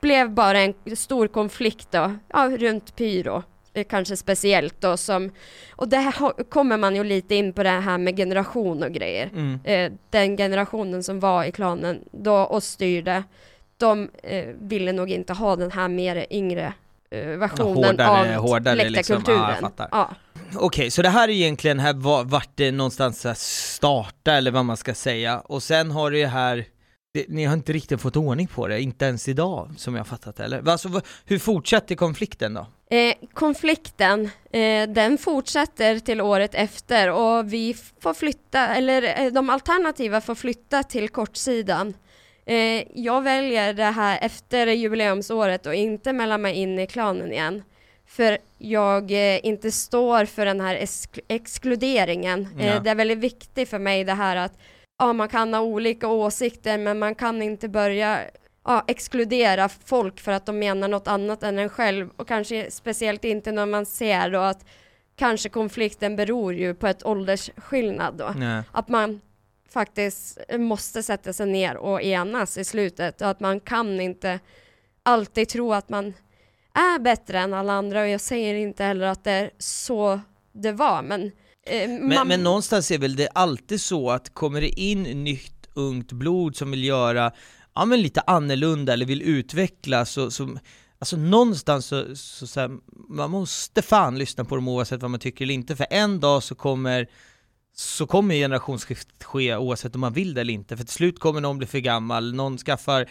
blev 0.00 0.30
bara 0.30 0.60
en 0.60 0.74
stor 0.96 1.26
konflikt 1.28 1.88
då, 1.90 2.14
ja, 2.32 2.50
runt 2.58 2.96
pyro. 2.96 3.42
kanske 3.88 4.16
speciellt 4.16 4.80
då 4.80 4.96
som, 4.96 5.30
och 5.76 5.88
det 5.88 5.96
här 5.96 6.42
kommer 6.50 6.76
man 6.76 6.96
ju 6.96 7.04
lite 7.04 7.34
in 7.34 7.52
på 7.52 7.62
det 7.62 7.68
här 7.70 7.98
med 7.98 8.16
generation 8.16 8.82
och 8.82 8.92
grejer. 8.92 9.30
Mm. 9.32 9.60
Eh, 9.64 9.92
den 10.10 10.36
generationen 10.36 11.02
som 11.02 11.20
var 11.20 11.44
i 11.44 11.52
klanen 11.52 12.00
då 12.12 12.34
och 12.34 12.62
styrde, 12.62 13.22
de 13.76 14.08
eh, 14.22 14.44
ville 14.60 14.92
nog 14.92 15.10
inte 15.10 15.32
ha 15.32 15.56
den 15.56 15.70
här 15.72 15.88
mer 15.88 16.26
yngre 16.30 16.72
eh, 17.10 17.26
versionen 17.26 17.84
hårdare- 17.98 18.36
av 18.36 18.42
hårdare 18.42 18.74
liksom. 18.88 19.16
läktarkulturen. 19.16 19.54
Ja, 19.54 19.56
fattar. 19.60 19.88
Ja. 19.92 20.10
Okej, 20.56 20.90
så 20.90 21.02
det 21.02 21.08
här 21.08 21.28
är 21.28 21.32
egentligen 21.32 21.78
här 21.78 21.92
var- 21.94 22.24
vart 22.24 22.50
det 22.54 22.72
någonstans 22.72 23.24
här 23.24 23.34
starta 23.34 24.32
eller 24.32 24.50
vad 24.50 24.64
man 24.64 24.76
ska 24.76 24.94
säga, 24.94 25.40
och 25.40 25.62
sen 25.62 25.90
har 25.90 26.10
det 26.10 26.18
ju 26.18 26.26
här 26.26 26.64
det, 27.12 27.28
ni 27.28 27.44
har 27.44 27.54
inte 27.54 27.72
riktigt 27.72 28.00
fått 28.00 28.16
ordning 28.16 28.46
på 28.46 28.68
det, 28.68 28.80
inte 28.80 29.04
ens 29.04 29.28
idag 29.28 29.70
som 29.76 29.94
jag 29.96 30.06
fattat 30.06 30.40
eller? 30.40 30.68
Alltså, 30.68 31.00
hur 31.24 31.38
fortsätter 31.38 31.94
konflikten 31.94 32.54
då? 32.54 32.66
Eh, 32.96 33.14
konflikten, 33.34 34.30
eh, 34.52 34.88
den 34.88 35.18
fortsätter 35.18 35.98
till 35.98 36.20
året 36.20 36.54
efter 36.54 37.10
och 37.10 37.52
vi 37.52 37.76
får 38.00 38.14
flytta, 38.14 38.68
eller 38.68 39.24
eh, 39.24 39.32
de 39.32 39.50
alternativa 39.50 40.20
får 40.20 40.34
flytta 40.34 40.82
till 40.82 41.08
kortsidan. 41.08 41.94
Eh, 42.46 42.82
jag 42.94 43.22
väljer 43.22 43.74
det 43.74 43.84
här 43.84 44.18
efter 44.22 44.66
jubileumsåret 44.66 45.66
och 45.66 45.74
inte 45.74 46.12
mellan 46.12 46.42
mig 46.42 46.54
in 46.54 46.78
i 46.78 46.86
klanen 46.86 47.32
igen. 47.32 47.62
För 48.06 48.38
jag 48.58 49.10
eh, 49.10 49.46
inte 49.46 49.72
står 49.72 50.24
för 50.24 50.46
den 50.46 50.60
här 50.60 50.86
exkluderingen. 51.28 52.48
Ja. 52.58 52.64
Eh, 52.64 52.82
det 52.82 52.90
är 52.90 52.94
väldigt 52.94 53.18
viktigt 53.18 53.68
för 53.68 53.78
mig 53.78 54.04
det 54.04 54.14
här 54.14 54.36
att 54.36 54.58
ja, 55.02 55.12
man 55.12 55.28
kan 55.28 55.54
ha 55.54 55.60
olika 55.60 56.08
åsikter 56.08 56.78
men 56.78 56.98
man 56.98 57.14
kan 57.14 57.42
inte 57.42 57.68
börja 57.68 58.20
ja, 58.64 58.84
exkludera 58.86 59.68
folk 59.68 60.20
för 60.20 60.32
att 60.32 60.46
de 60.46 60.58
menar 60.58 60.88
något 60.88 61.08
annat 61.08 61.42
än 61.42 61.58
en 61.58 61.68
själv 61.68 62.10
och 62.16 62.28
kanske 62.28 62.70
speciellt 62.70 63.24
inte 63.24 63.52
när 63.52 63.66
man 63.66 63.86
ser 63.86 64.30
då 64.30 64.38
att 64.38 64.64
kanske 65.16 65.48
konflikten 65.48 66.16
beror 66.16 66.54
ju 66.54 66.74
på 66.74 66.86
ett 66.86 67.06
åldersskillnad 67.06 68.14
då. 68.14 68.32
Nej. 68.36 68.62
Att 68.72 68.88
man 68.88 69.20
faktiskt 69.68 70.38
måste 70.58 71.02
sätta 71.02 71.32
sig 71.32 71.46
ner 71.46 71.76
och 71.76 72.02
enas 72.02 72.58
i 72.58 72.64
slutet 72.64 73.20
och 73.20 73.28
att 73.28 73.40
man 73.40 73.60
kan 73.60 74.00
inte 74.00 74.40
alltid 75.02 75.48
tro 75.48 75.72
att 75.72 75.88
man 75.88 76.14
är 76.74 76.98
bättre 76.98 77.38
än 77.38 77.54
alla 77.54 77.72
andra 77.72 78.00
och 78.00 78.08
jag 78.08 78.20
säger 78.20 78.54
inte 78.54 78.84
heller 78.84 79.06
att 79.06 79.24
det 79.24 79.32
är 79.32 79.50
så 79.58 80.20
det 80.52 80.72
var 80.72 81.02
men 81.02 81.32
eh, 81.66 81.88
Men, 81.88 82.08
man, 82.08 82.28
men 82.28 82.42
någonstans 82.42 82.90
är 82.90 82.98
väl 82.98 83.16
det 83.16 83.28
alltid 83.28 83.80
så 83.80 84.10
att 84.10 84.34
kommer 84.34 84.60
det 84.60 84.80
in 84.80 85.02
nytt 85.02 85.66
ungt 85.74 86.12
blod 86.12 86.56
som 86.56 86.70
vill 86.70 86.84
göra, 86.84 87.32
ja 87.74 87.84
men 87.84 88.02
lite 88.02 88.20
annorlunda 88.20 88.92
eller 88.92 89.06
vill 89.06 89.22
utvecklas 89.22 90.10
så, 90.10 90.30
så 90.30 90.58
Alltså 91.02 91.16
någonstans 91.16 91.86
så, 91.86 92.16
så, 92.16 92.46
så 92.46 92.60
här, 92.60 92.70
man 93.08 93.30
måste 93.30 93.82
fan 93.82 94.18
lyssna 94.18 94.44
på 94.44 94.54
dem 94.54 94.68
oavsett 94.68 95.02
vad 95.02 95.10
man 95.10 95.20
tycker 95.20 95.44
eller 95.44 95.54
inte, 95.54 95.76
för 95.76 95.86
en 95.90 96.20
dag 96.20 96.42
så 96.42 96.54
kommer 96.54 97.06
så 97.74 98.06
kommer 98.06 98.34
generationsskiftet 98.34 99.24
ske 99.24 99.56
oavsett 99.56 99.94
om 99.94 100.00
man 100.00 100.12
vill 100.12 100.34
det 100.34 100.40
eller 100.40 100.54
inte, 100.54 100.76
för 100.76 100.84
till 100.84 100.94
slut 100.94 101.18
kommer 101.18 101.40
någon 101.40 101.58
bli 101.58 101.66
för 101.66 101.78
gammal, 101.78 102.34
någon 102.34 102.58
skaffar 102.58 103.08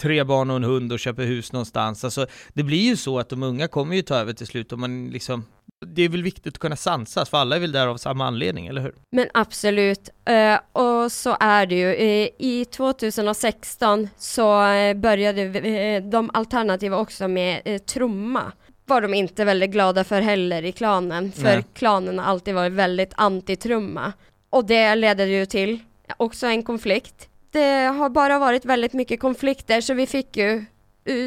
tre 0.00 0.24
barn 0.24 0.50
och 0.50 0.56
en 0.56 0.64
hund 0.64 0.92
och 0.92 0.98
köper 0.98 1.24
hus 1.24 1.52
någonstans, 1.52 2.04
alltså 2.04 2.26
det 2.52 2.62
blir 2.62 2.82
ju 2.82 2.96
så 2.96 3.18
att 3.18 3.28
de 3.28 3.42
unga 3.42 3.68
kommer 3.68 3.96
ju 3.96 4.02
ta 4.02 4.14
över 4.14 4.32
till 4.32 4.46
slut 4.46 4.72
och 4.72 4.78
man 4.78 5.06
liksom 5.08 5.44
det 5.84 6.02
är 6.02 6.08
väl 6.08 6.22
viktigt 6.22 6.54
att 6.54 6.58
kunna 6.58 6.76
sansas, 6.76 7.30
för 7.30 7.38
alla 7.38 7.56
är 7.56 7.60
väl 7.60 7.72
där 7.72 7.86
av 7.86 7.96
samma 7.96 8.26
anledning, 8.26 8.66
eller 8.66 8.80
hur? 8.80 8.94
Men 9.10 9.28
absolut, 9.34 10.10
Eh, 10.24 10.58
och 10.72 11.12
så 11.12 11.36
är 11.40 11.66
det 11.66 11.74
ju. 11.74 11.94
Eh, 11.94 12.28
I 12.38 12.64
2016 12.64 14.08
så 14.18 14.66
eh, 14.66 14.94
började 14.94 16.00
de 16.00 16.30
alternativa 16.34 16.96
också 16.98 17.28
med 17.28 17.86
trumma. 17.86 18.52
Var 18.86 19.00
de 19.00 19.14
inte 19.14 19.44
väldigt 19.44 19.70
glada 19.70 20.04
för 20.04 20.20
heller 20.20 20.64
i 20.64 20.72
klanen, 20.72 21.32
för 21.32 21.42
Nej. 21.42 21.64
klanen 21.74 22.18
har 22.18 22.26
alltid 22.26 22.54
varit 22.54 22.72
väldigt 22.72 23.14
anti-trumma. 23.14 24.12
Och 24.50 24.64
det 24.64 24.94
ledde 24.94 25.24
ju 25.26 25.46
till 25.46 25.78
också 26.16 26.46
en 26.46 26.62
konflikt. 26.62 27.28
Det 27.50 27.84
har 27.84 28.08
bara 28.08 28.38
varit 28.38 28.64
väldigt 28.64 28.92
mycket 28.92 29.20
konflikter 29.20 29.80
så 29.80 29.94
vi 29.94 30.06
fick 30.06 30.36
ju 30.36 30.64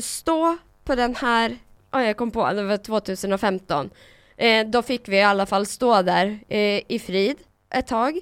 stå 0.04 0.58
på 0.84 0.96
den 0.96 1.16
här, 1.16 1.58
ja 1.92 2.04
jag 2.04 2.18
kom 2.18 2.32
på, 2.32 2.54
det 2.54 2.64
var 2.64 2.78
2015. 2.78 3.90
Eh, 4.38 4.68
då 4.68 4.82
fick 4.82 5.08
vi 5.08 5.18
i 5.18 5.22
alla 5.24 5.46
fall 5.46 5.66
stå 5.66 6.02
där 6.02 6.40
eh, 6.48 6.82
i 6.88 7.00
frid 7.06 7.38
ett 7.74 7.88
tag. 7.88 8.18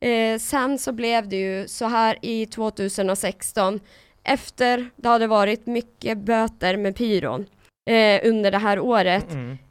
Eh, 0.00 0.38
sen 0.38 0.78
så 0.78 0.92
blev 0.92 1.28
det 1.28 1.36
ju 1.36 1.68
så 1.68 1.86
här 1.86 2.18
i 2.22 2.46
2016 2.46 3.80
efter 4.24 4.90
det 4.96 5.08
hade 5.08 5.26
varit 5.26 5.66
mycket 5.66 6.18
böter 6.18 6.76
med 6.76 6.96
pyron 6.96 7.46
eh, 7.90 8.20
under 8.28 8.50
det 8.50 8.58
här 8.58 8.78
året 8.80 9.26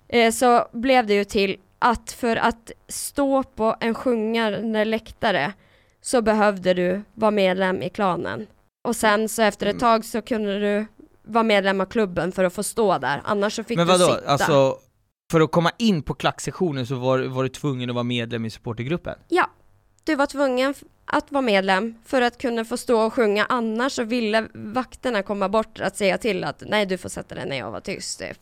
eh, 0.07 0.31
så 0.31 0.67
blev 0.71 1.05
det 1.07 1.13
ju 1.13 1.23
till 1.23 1.57
att 1.79 2.11
för 2.11 2.35
att 2.35 2.71
stå 2.87 3.43
på 3.43 3.75
en 3.79 3.93
sjungande 3.95 4.85
läktare 4.85 5.53
så 6.01 6.21
behövde 6.21 6.73
du 6.73 7.01
vara 7.13 7.31
medlem 7.31 7.81
i 7.81 7.89
klanen. 7.89 8.47
Och 8.87 8.95
sen 8.95 9.29
så 9.29 9.41
efter 9.41 9.65
ett 9.65 9.71
Mm. 9.71 9.79
tag 9.79 10.05
så 10.05 10.21
kunde 10.21 10.59
du 10.59 10.85
vara 11.23 11.43
medlem 11.43 11.81
av 11.81 11.85
klubben 11.85 12.31
för 12.31 12.43
att 12.43 12.53
få 12.53 12.63
stå 12.63 12.97
där, 12.97 13.21
annars 13.25 13.55
så 13.55 13.63
fick 13.63 13.77
Men 13.77 13.87
du 13.87 13.93
vadå, 13.97 14.13
sitta. 14.15 14.27
alltså 14.31 14.77
för 15.31 15.41
att 15.41 15.51
komma 15.51 15.71
in 15.77 16.03
på 16.03 16.13
klacksektionen 16.13 16.87
så 16.87 16.95
var, 16.95 17.19
var 17.19 17.43
du 17.43 17.49
tvungen 17.49 17.89
att 17.89 17.95
vara 17.95 18.03
medlem 18.03 18.45
i 18.45 18.49
supportergruppen? 18.49 19.15
Ja, 19.27 19.49
du 20.03 20.15
var 20.15 20.25
tvungen 20.25 20.73
att 21.05 21.31
vara 21.31 21.41
medlem 21.41 21.95
för 22.05 22.21
att 22.21 22.37
kunna 22.37 22.65
få 22.65 22.77
stå 22.77 23.01
och 23.01 23.13
sjunga, 23.13 23.45
annars 23.49 23.93
så 23.93 24.03
ville 24.03 24.47
vakterna 24.53 25.23
komma 25.23 25.49
bort 25.49 25.79
att 25.79 25.97
säga 25.97 26.17
till 26.17 26.43
att 26.43 26.63
nej 26.67 26.85
du 26.85 26.97
får 26.97 27.09
sätta 27.09 27.35
dig 27.35 27.49
ner 27.49 27.65
och 27.65 27.71
vara 27.71 27.81
tyst 27.81 28.19
typ. 28.19 28.37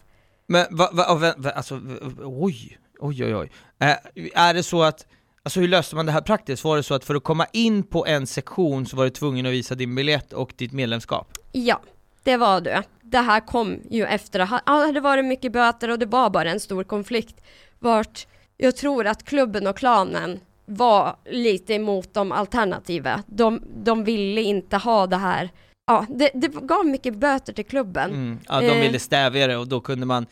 Men 0.47 0.65
va, 0.71 0.89
va, 0.93 1.15
va, 1.15 1.33
va, 1.37 1.49
alltså, 1.49 1.81
oj, 2.23 2.77
oj 2.99 3.23
oj 3.25 3.35
oj. 3.35 3.51
Eh, 3.79 3.95
är 4.33 4.53
det 4.53 4.63
så 4.63 4.83
att, 4.83 5.07
alltså 5.43 5.59
hur 5.59 5.67
löste 5.67 5.95
man 5.95 6.05
det 6.05 6.11
här 6.11 6.21
praktiskt? 6.21 6.63
Var 6.63 6.77
det 6.77 6.83
så 6.83 6.93
att 6.93 7.03
för 7.03 7.15
att 7.15 7.23
komma 7.23 7.45
in 7.53 7.83
på 7.83 8.05
en 8.05 8.27
sektion 8.27 8.85
så 8.85 8.97
var 8.97 9.03
du 9.03 9.09
tvungen 9.09 9.45
att 9.45 9.51
visa 9.51 9.75
din 9.75 9.95
biljett 9.95 10.33
och 10.33 10.53
ditt 10.57 10.71
medlemskap? 10.71 11.33
Ja, 11.51 11.81
det 12.23 12.37
var 12.37 12.61
du. 12.61 12.81
Det 13.01 13.17
här 13.17 13.39
kom 13.39 13.79
ju 13.89 14.05
efter 14.05 14.39
ja, 14.39 14.61
det 14.65 14.71
hade 14.85 14.99
varit 14.99 15.25
mycket 15.25 15.51
böter 15.51 15.89
och 15.89 15.99
det 15.99 16.05
var 16.05 16.29
bara 16.29 16.51
en 16.51 16.59
stor 16.59 16.83
konflikt 16.83 17.41
vart 17.79 18.27
jag 18.57 18.75
tror 18.75 19.07
att 19.07 19.23
klubben 19.25 19.67
och 19.67 19.77
klanen 19.77 20.39
var 20.65 21.15
lite 21.25 21.73
emot 21.73 22.13
de 22.13 22.31
alternativa. 22.31 23.23
De, 23.27 23.61
de 23.83 24.03
ville 24.03 24.41
inte 24.41 24.77
ha 24.77 25.07
det 25.07 25.15
här. 25.17 25.49
Ja, 25.87 26.05
det, 26.09 26.31
det 26.33 26.47
gav 26.47 26.85
mycket 26.85 27.15
böter 27.15 27.53
till 27.53 27.65
klubben. 27.65 28.11
Mm. 28.11 28.39
Ja, 28.47 28.59
de 28.61 28.67
Eh. 28.67 28.81
ville 28.81 28.99
stävja 28.99 29.47
det 29.47 29.57
och 29.57 29.67
då 29.67 29.81
kunde 29.81 30.05
man 30.05 30.25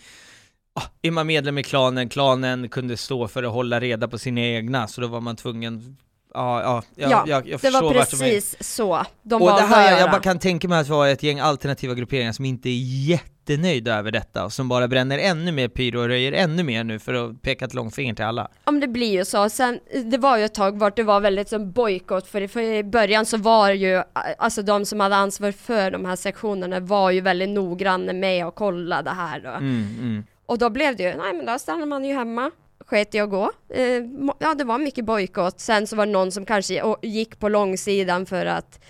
ah, 0.73 0.83
är 1.01 1.11
man 1.11 1.27
medlem 1.27 1.57
i 1.57 1.63
klanen, 1.63 2.09
klanen 2.09 2.69
kunde 2.69 2.97
stå 2.97 3.27
för 3.27 3.43
att 3.43 3.51
hålla 3.51 3.79
reda 3.79 4.07
på 4.07 4.17
sina 4.17 4.41
egna, 4.41 4.87
så 4.87 5.01
då 5.01 5.07
var 5.07 5.21
man 5.21 5.35
tvungen 5.35 5.97
Ja, 6.37 6.61
ja, 6.61 6.83
ja, 6.95 7.07
Ja, 7.09 7.23
jag, 7.27 7.47
jag 7.47 7.59
Det 7.59 7.69
var 7.69 7.81
precis 7.93 8.55
så 8.75 9.05
de 9.23 9.41
Och 9.41 9.47
det 9.47 9.61
här, 9.61 9.99
jag 9.99 10.11
bara 10.11 10.21
kan 10.21 10.39
tänka 10.39 10.67
mig 10.67 10.79
att 10.79 10.87
vi 10.87 10.93
har 10.93 11.07
ett 11.07 11.23
gäng 11.23 11.39
alternativa 11.39 11.93
grupperingar 11.93 12.31
som 12.31 12.45
inte 12.45 12.69
är 12.69 13.07
jättenöjda 13.09 13.95
över 13.95 14.11
detta 14.11 14.45
och 14.45 14.53
som 14.53 14.69
bara 14.69 14.87
bränner 14.87 15.17
ännu 15.19 15.51
mer 15.51 15.67
pyro 15.67 15.99
och 15.99 16.07
röjer 16.07 16.31
ännu 16.31 16.63
mer 16.63 16.83
nu 16.83 16.99
för 16.99 17.13
att 17.13 17.41
peka 17.41 17.65
ett 17.65 17.73
långfinger 17.73 18.13
till 18.13 18.25
alla. 18.25 18.47
Om 18.63 18.79
det 18.79 18.87
blir 18.87 19.11
ju 19.11 19.25
så. 19.25 19.49
Sen, 19.49 19.79
det 20.05 20.17
var 20.17 20.37
ju 20.37 20.45
ett 20.45 20.53
tag 20.53 20.79
vart 20.79 20.95
det 20.95 21.03
var 21.03 21.19
väldigt 21.19 21.49
som 21.49 21.71
bojkott, 21.71 22.27
för, 22.27 22.41
i- 22.41 22.47
för 22.47 22.61
i 22.61 22.83
början 22.83 23.25
så 23.25 23.37
var 23.37 23.69
ju, 23.71 24.03
alltså 24.37 24.61
de 24.61 24.85
som 24.85 24.99
hade 24.99 25.15
ansvar 25.15 25.51
för 25.51 25.91
de 25.91 26.05
här 26.05 26.15
sektionerna 26.15 26.79
var 26.79 27.11
ju 27.11 27.21
väldigt 27.21 27.49
noggranna 27.49 28.13
med 28.13 28.45
att 28.45 28.55
kolla 28.55 29.01
det 29.01 29.09
här 29.11 29.39
då. 29.39 29.49
Mm, 29.49 29.85
mm. 29.99 30.23
Och 30.45 30.57
då 30.57 30.69
blev 30.69 30.95
det 30.95 31.03
ju, 31.03 31.17
nej 31.17 31.33
men 31.33 31.45
då 31.45 31.59
stannar 31.59 31.85
man 31.85 32.05
ju 32.05 32.13
hemma, 32.13 32.51
sket 32.87 33.15
att 33.15 33.29
gå. 33.29 33.51
Eh, 33.69 34.03
ja 34.39 34.55
det 34.55 34.63
var 34.63 34.77
mycket 34.77 35.05
bojkott, 35.05 35.59
sen 35.59 35.87
så 35.87 35.95
var 35.95 36.05
det 36.05 36.11
någon 36.11 36.31
som 36.31 36.45
kanske 36.45 36.95
gick 37.01 37.39
på 37.39 37.49
långsidan 37.49 38.25
för 38.25 38.45
att, 38.45 38.83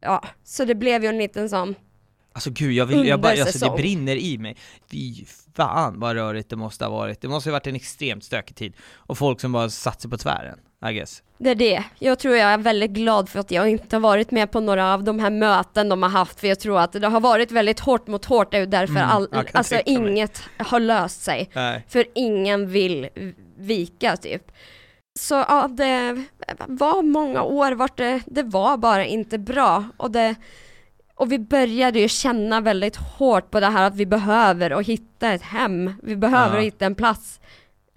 ja, 0.00 0.24
så 0.44 0.64
det 0.64 0.74
blev 0.74 1.02
ju 1.02 1.08
en 1.08 1.18
liten 1.18 1.48
sån, 1.48 1.74
Alltså 2.32 2.50
gud, 2.50 2.72
jag 2.72 2.86
vill, 2.86 3.06
jag 3.06 3.20
bara, 3.20 3.42
alltså, 3.42 3.70
det 3.70 3.76
brinner 3.76 4.16
i 4.16 4.38
mig. 4.38 4.56
Fy 4.90 5.24
fan 5.54 6.00
vad 6.00 6.16
rörigt 6.16 6.50
det 6.50 6.56
måste 6.56 6.84
ha 6.84 6.90
varit. 6.90 7.20
Det 7.20 7.28
måste 7.28 7.50
ha 7.50 7.52
varit 7.52 7.66
en 7.66 7.76
extremt 7.76 8.24
stökig 8.24 8.56
tid. 8.56 8.74
Och 8.94 9.18
folk 9.18 9.40
som 9.40 9.52
bara 9.52 9.70
satt 9.70 10.00
sig 10.00 10.10
på 10.10 10.16
tvären, 10.16 10.58
I 10.90 10.92
guess. 10.92 11.22
Det 11.38 11.50
är 11.50 11.54
det. 11.54 11.84
Jag 11.98 12.18
tror 12.18 12.36
jag 12.36 12.50
är 12.52 12.58
väldigt 12.58 12.90
glad 12.90 13.28
för 13.28 13.40
att 13.40 13.50
jag 13.50 13.68
inte 13.68 13.96
har 13.96 14.00
varit 14.00 14.30
med 14.30 14.50
på 14.50 14.60
några 14.60 14.94
av 14.94 15.04
de 15.04 15.18
här 15.18 15.30
möten 15.30 15.88
de 15.88 16.02
har 16.02 16.10
haft, 16.10 16.40
för 16.40 16.48
jag 16.48 16.60
tror 16.60 16.78
att 16.80 16.92
det 16.92 17.06
har 17.08 17.20
varit 17.20 17.50
väldigt 17.52 17.80
hårt 17.80 18.06
mot 18.06 18.24
hårt, 18.24 18.50
det 18.50 18.56
är 18.56 18.60
ju 18.60 18.66
därför 18.66 18.94
Mm, 18.94 19.08
all, 19.10 19.28
alltså 19.52 19.74
tänka 19.74 20.00
mig. 20.00 20.10
inget 20.10 20.42
har 20.58 20.80
löst 20.80 21.22
sig. 21.22 21.50
Nej. 21.54 21.84
För 21.88 22.04
ingen 22.14 22.68
vill 22.68 23.08
vika 23.56 24.16
typ. 24.16 24.52
Så 25.18 25.34
ja, 25.34 25.68
det 25.70 26.24
var 26.66 27.02
många 27.02 27.42
år 27.42 27.72
vart 27.72 27.96
det, 27.96 28.20
det 28.26 28.42
var 28.42 28.76
bara 28.76 29.04
inte 29.04 29.38
bra. 29.38 29.84
Och, 29.96 30.10
det, 30.10 30.34
och 31.14 31.32
vi 31.32 31.38
började 31.38 32.00
ju 32.00 32.08
känna 32.08 32.60
väldigt 32.60 32.96
hårt 32.96 33.50
på 33.50 33.60
det 33.60 33.66
här 33.66 33.84
att 33.86 33.94
vi 33.96 34.06
behöver 34.06 34.70
att 34.70 34.86
hitta 34.86 35.32
ett 35.32 35.42
hem. 35.42 35.92
Vi 36.02 36.16
behöver 36.16 36.56
Ja. 36.56 36.62
hitta 36.62 36.86
en 36.86 36.94
plats 36.94 37.40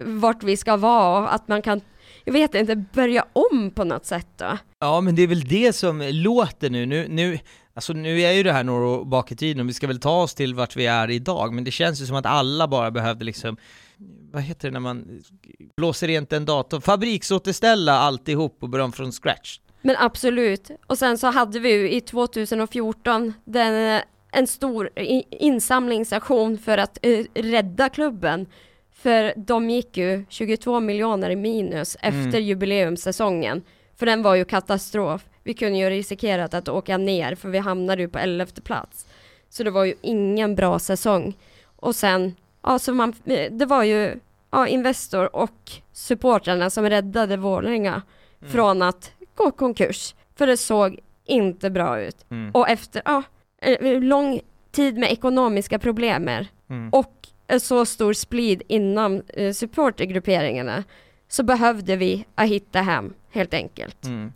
vart 0.04 0.44
vi 0.44 0.58
ska 0.58 0.78
vara 0.78 1.20
och 1.24 1.34
att 1.34 1.48
man 1.48 1.62
kan, 1.62 1.82
jag 2.30 2.34
vet 2.34 2.56
inte, 2.56 2.76
börja 2.76 3.26
om 3.34 3.72
på 3.72 3.84
något 3.84 4.06
sätt 4.06 4.28
då. 4.38 4.58
Ja 4.80 5.02
men 5.02 5.16
det 5.16 5.22
är 5.22 5.28
väl 5.28 5.44
det 5.44 5.74
som 5.74 6.02
låter 6.02 6.70
nu, 6.70 6.86
nu, 6.86 7.08
nu 7.10 7.40
Alltså 7.74 7.94
nu 7.94 8.22
är 8.22 8.32
ju 8.32 8.44
det 8.44 8.52
här 8.52 8.64
några 8.64 8.88
år 8.88 9.06
bak 9.06 9.32
i 9.32 9.36
tiden 9.36 9.62
och 9.62 9.70
vi 9.70 9.74
ska 9.74 9.88
väl 9.88 10.00
ta 10.00 10.22
oss 10.22 10.34
till 10.34 10.56
vart 10.56 10.76
vi 10.76 10.86
är 10.86 11.10
idag, 11.10 11.54
men 11.54 11.64
det 11.64 11.72
känns 11.72 12.02
ju 12.02 12.06
som 12.06 12.16
att 12.16 12.26
alla 12.26 12.68
bara 12.68 12.92
behövde 12.92 13.26
liksom 13.26 13.58
vad 14.32 14.42
heter 14.42 14.68
det 14.68 14.72
när 14.72 14.80
man 14.80 15.22
blåser 15.78 16.08
rent 16.08 16.34
en 16.34 16.46
dator? 16.46 16.80
Fabriksåterställa 16.80 17.94
alltihop 17.94 18.58
och 18.64 18.70
börja 18.70 18.86
om 18.86 18.92
från 18.92 19.12
scratch. 19.12 19.60
Men 19.82 19.96
absolut. 20.00 20.72
Och 20.88 20.98
sen 20.98 21.18
så 21.18 21.28
hade 21.28 21.60
vi 21.60 21.72
ju 21.72 21.92
i 21.92 22.02
2014 22.02 23.34
den, 23.46 24.02
en 24.32 24.48
stor 24.48 24.90
insamlingsaktion 25.30 26.58
för 26.58 26.78
att 26.78 26.98
uh, 27.06 27.26
rädda 27.34 27.90
klubben. 27.90 28.46
För 29.02 29.34
de 29.38 29.70
gick 29.70 29.98
ju 29.98 30.26
22 30.30 30.80
miljoner 30.80 31.30
i 31.30 31.36
minus 31.36 31.98
mm. 32.02 32.28
efter 32.28 32.40
jubileumssäsongen. 32.40 33.62
För 33.96 34.06
den 34.06 34.22
var 34.22 34.36
ju 34.36 34.46
katastrof. 34.46 35.26
Vi 35.44 35.54
kunde 35.54 35.80
ju 35.80 35.90
riskerat 35.90 36.54
att 36.54 36.70
åka 36.70 36.98
ner 36.98 37.36
för 37.36 37.50
vi 37.50 37.58
hamnade 37.58 38.02
ju 38.02 38.10
på 38.10 38.20
11 38.20 38.46
plats. 38.64 39.06
Så 39.50 39.64
det 39.64 39.72
var 39.72 39.86
ju 39.86 39.94
ingen 40.02 40.56
bra 40.56 40.80
säsong. 40.80 41.38
Och 41.76 41.96
sen, 41.96 42.36
ja, 42.64 42.80
så 42.80 42.94
man, 42.94 43.14
det 43.52 43.66
var 43.66 43.84
ju 43.84 44.20
ja, 44.52 44.68
Investor 44.68 45.36
och 45.36 45.72
supportrarna 45.92 46.70
som 46.70 46.90
räddade 46.90 47.38
Vålerenga 47.38 48.02
mm. 48.42 48.52
från 48.52 48.82
att 48.82 49.12
gå 49.36 49.52
konkurs. 49.52 50.16
För 50.36 50.48
det 50.48 50.58
såg 50.58 51.00
inte 51.26 51.70
bra 51.70 52.02
ut. 52.02 52.26
Mm. 52.32 52.52
Och 52.52 52.70
efter 52.70 53.02
ja, 53.06 53.24
eh, 53.62 54.02
lång 54.02 54.42
tid 54.72 54.98
med 54.98 55.12
ekonomiska 55.12 55.80
problem 55.80 56.30
mm. 56.70 56.90
och 56.90 57.29
så 57.58 57.86
stor 57.86 58.14
splid 58.14 58.62
inom 58.68 59.22
eh, 59.28 59.54
supportergrupperingarna 59.54 60.84
så 61.30 61.44
behövde 61.44 61.96
vi 61.96 62.26
hitta 62.38 62.82
hem 62.82 63.14
helt 63.32 63.54
enkelt. 63.54 64.06
Mm. 64.06 64.32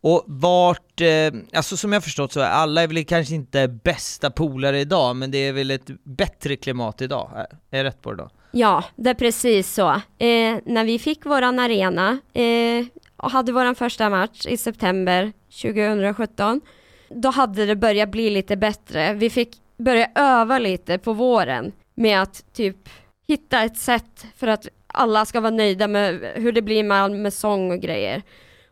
Och 0.00 0.24
vart, 0.26 1.00
eh, 1.00 1.32
alltså 1.52 1.76
som 1.76 1.92
jag 1.92 2.04
förstått 2.04 2.32
så 2.32 2.40
är 2.40 2.50
alla 2.50 2.82
är 2.82 2.88
väl 2.88 3.04
kanske 3.04 3.34
inte 3.34 3.68
bästa 3.68 4.30
polare 4.30 4.80
idag, 4.80 5.16
men 5.16 5.30
det 5.30 5.38
är 5.38 5.52
väl 5.52 5.70
ett 5.70 5.90
bättre 6.04 6.56
klimat 6.56 7.02
idag? 7.02 7.30
Är 7.70 7.78
jag 7.78 7.84
rätt 7.84 8.02
på 8.02 8.10
det 8.10 8.16
då? 8.16 8.30
Ja, 8.52 8.84
det 8.96 9.10
är 9.10 9.14
precis 9.14 9.74
så. 9.74 9.90
Eh, 10.18 10.56
när 10.64 10.84
vi 10.84 10.98
fick 10.98 11.26
våran 11.26 11.58
arena 11.58 12.18
eh, 12.32 12.86
och 13.16 13.30
hade 13.30 13.52
våran 13.52 13.74
första 13.74 14.10
match 14.10 14.46
i 14.46 14.56
september 14.56 15.32
2017, 15.62 16.60
då 17.08 17.30
hade 17.30 17.66
det 17.66 17.76
börjat 17.76 18.08
bli 18.08 18.30
lite 18.30 18.56
bättre. 18.56 19.12
Vi 19.14 19.30
fick 19.30 19.56
börja 19.76 20.10
öva 20.14 20.58
lite 20.58 20.98
på 20.98 21.12
våren 21.12 21.72
med 21.94 22.22
att 22.22 22.44
typ 22.52 22.88
hitta 23.26 23.62
ett 23.62 23.78
sätt 23.78 24.26
för 24.36 24.46
att 24.46 24.68
alla 24.86 25.24
ska 25.24 25.40
vara 25.40 25.50
nöjda 25.50 25.88
med 25.88 26.32
hur 26.34 26.52
det 26.52 26.62
blir 26.62 26.84
med, 26.84 27.10
med 27.10 27.32
sång 27.32 27.70
och 27.70 27.80
grejer. 27.80 28.22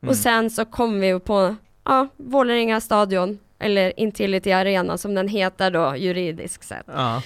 Mm. 0.03 0.11
Och 0.11 0.17
sen 0.17 0.51
så 0.51 0.65
kom 0.65 1.01
vi 1.01 1.21
på 1.21 1.57
ja, 1.85 2.09
Vålerenga 2.17 2.81
stadion, 2.81 3.39
eller 3.59 4.01
Intility 4.01 4.53
Arena 4.53 4.99
som 4.99 5.15
den 5.15 5.29
heter 5.29 5.71
då 5.71 5.97
juridiskt 5.97 6.65
sett. 6.65 6.87
Ja. 6.87 7.23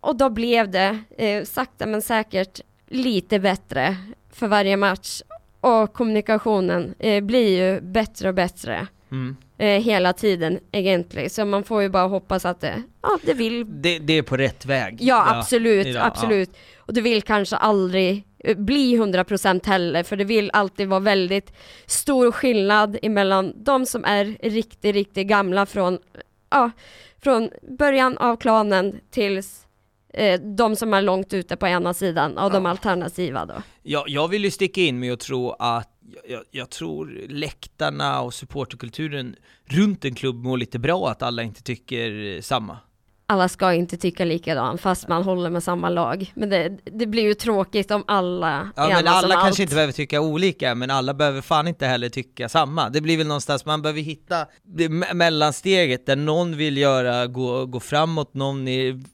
Och 0.00 0.16
då 0.16 0.30
blev 0.30 0.70
det 0.70 0.98
eh, 1.18 1.44
sakta 1.44 1.86
men 1.86 2.02
säkert 2.02 2.60
lite 2.86 3.38
bättre 3.38 3.96
för 4.32 4.46
varje 4.46 4.76
match 4.76 5.22
och 5.60 5.92
kommunikationen 5.92 6.94
eh, 6.98 7.24
blir 7.24 7.48
ju 7.58 7.80
bättre 7.80 8.28
och 8.28 8.34
bättre. 8.34 8.86
Mm. 9.10 9.36
Eh, 9.60 9.82
hela 9.82 10.12
tiden 10.12 10.60
egentligen, 10.72 11.30
så 11.30 11.44
man 11.44 11.64
får 11.64 11.82
ju 11.82 11.88
bara 11.88 12.06
hoppas 12.06 12.44
att 12.44 12.60
det, 12.60 12.82
ja, 13.02 13.18
det 13.22 13.34
vill. 13.34 13.82
Det, 13.82 13.98
det 13.98 14.12
är 14.12 14.22
på 14.22 14.36
rätt 14.36 14.66
väg. 14.66 14.96
Ja, 15.00 15.36
absolut, 15.38 15.86
idag, 15.86 16.06
absolut. 16.06 16.50
Ja. 16.52 16.58
Och 16.78 16.94
det 16.94 17.00
vill 17.00 17.22
kanske 17.22 17.56
aldrig 17.56 18.24
eh, 18.38 18.56
bli 18.56 18.96
100% 18.96 19.66
heller, 19.66 20.02
för 20.02 20.16
det 20.16 20.24
vill 20.24 20.50
alltid 20.52 20.88
vara 20.88 21.00
väldigt 21.00 21.52
stor 21.86 22.32
skillnad 22.32 22.98
emellan 23.02 23.52
de 23.56 23.86
som 23.86 24.04
är 24.04 24.24
riktigt, 24.42 24.94
riktigt 24.94 25.26
gamla 25.26 25.66
från, 25.66 25.98
ja, 26.50 26.70
från 27.22 27.50
början 27.78 28.18
av 28.18 28.36
klanen 28.36 29.00
tills 29.10 29.66
eh, 30.14 30.40
de 30.40 30.76
som 30.76 30.94
är 30.94 31.02
långt 31.02 31.34
ute 31.34 31.56
på 31.56 31.66
ena 31.66 31.94
sidan 31.94 32.38
av 32.38 32.52
ja. 32.52 32.54
de 32.54 32.66
alternativa 32.66 33.46
då. 33.46 33.54
Ja, 33.82 34.04
jag 34.06 34.28
vill 34.28 34.44
ju 34.44 34.50
sticka 34.50 34.80
in 34.80 34.98
med 34.98 35.12
att 35.12 35.20
tro 35.20 35.50
att 35.50 35.97
jag, 36.28 36.42
jag, 36.50 36.70
tror 36.70 37.26
läktarna 37.28 38.20
och 38.20 38.34
supporterkulturen 38.34 39.36
runt 39.64 40.04
en 40.04 40.14
klubb 40.14 40.36
mår 40.36 40.56
lite 40.56 40.78
bra 40.78 41.10
att 41.10 41.22
alla 41.22 41.42
inte 41.42 41.62
tycker 41.62 42.40
samma 42.40 42.78
alla 43.30 43.48
ska 43.48 43.74
inte 43.74 43.96
tycka 43.96 44.24
likadant 44.24 44.80
fast 44.80 45.08
man 45.08 45.22
håller 45.22 45.50
med 45.50 45.62
samma 45.62 45.88
lag. 45.88 46.32
Men 46.34 46.50
det, 46.50 46.78
det 46.84 47.06
blir 47.06 47.22
ju 47.22 47.34
tråkigt 47.34 47.90
om 47.90 48.04
alla 48.06 48.70
Ja 48.76 48.88
men 48.88 49.06
alla 49.08 49.34
kanske 49.34 49.48
allt. 49.48 49.58
inte 49.58 49.74
behöver 49.74 49.92
tycka 49.92 50.20
olika, 50.20 50.74
men 50.74 50.90
alla 50.90 51.14
behöver 51.14 51.40
fan 51.40 51.68
inte 51.68 51.86
heller 51.86 52.08
tycka 52.08 52.48
samma. 52.48 52.88
Det 52.88 53.00
blir 53.00 53.16
väl 53.16 53.26
någonstans, 53.26 53.64
man 53.64 53.82
behöver 53.82 54.00
hitta 54.00 54.46
det 54.62 54.88
mellansteget 54.88 56.06
där 56.06 56.16
någon 56.16 56.56
vill 56.56 56.76
göra, 56.76 57.26
gå, 57.26 57.66
gå 57.66 57.80
framåt, 57.80 58.34
någon 58.34 58.64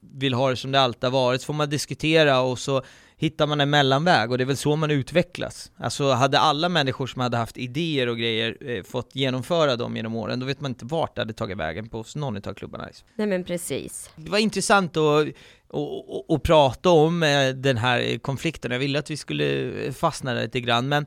vill 0.01 0.35
ha 0.35 0.51
det 0.51 0.57
som 0.57 0.73
det 0.73 0.81
alltid 0.81 1.05
har 1.05 1.11
varit, 1.11 1.41
så 1.41 1.47
får 1.47 1.55
man 1.55 1.71
diskutera 1.71 2.41
och 2.41 2.59
så 2.59 2.83
hittar 3.17 3.47
man 3.47 3.61
en 3.61 3.71
mellanväg 3.71 4.31
och 4.31 4.39
det 4.39 4.45
är 4.45 4.47
väl 4.47 4.57
så 4.57 4.77
man 4.77 4.91
utvecklas. 4.91 5.73
Alltså 5.77 6.11
hade 6.11 6.39
alla 6.39 6.69
människor 6.69 7.07
som 7.07 7.21
hade 7.21 7.37
haft 7.37 7.59
idéer 7.59 8.09
och 8.09 8.19
grejer 8.19 8.57
eh, 8.61 8.83
fått 8.83 9.11
genomföra 9.13 9.77
dem 9.77 9.97
genom 9.97 10.17
åren, 10.17 10.41
då 10.41 10.47
vet 10.47 10.61
man 10.61 10.71
inte 10.71 10.85
vart 10.85 11.15
det 11.15 11.21
hade 11.21 11.33
tagit 11.33 11.59
vägen 11.59 11.89
på 11.89 12.05
någon 12.15 12.37
av 12.37 12.55
klubbarna. 12.55 12.87
Liksom. 12.87 13.09
Nej 13.15 13.27
men 13.27 13.45
precis. 13.45 14.11
Det 14.17 14.31
var 14.31 14.39
intressant 14.39 14.97
att 14.97 15.27
och, 15.69 16.17
och, 16.17 16.31
och, 16.31 16.43
prata 16.43 16.91
om 16.91 17.23
eh, 17.23 17.49
den 17.49 17.77
här 17.77 18.19
konflikten. 18.19 18.71
Jag 18.71 18.79
ville 18.79 18.99
att 18.99 19.11
vi 19.11 19.17
skulle 19.17 19.73
fastna 19.93 20.35
där 20.35 20.43
lite 20.43 20.61
grann, 20.61 20.89
men 20.89 21.07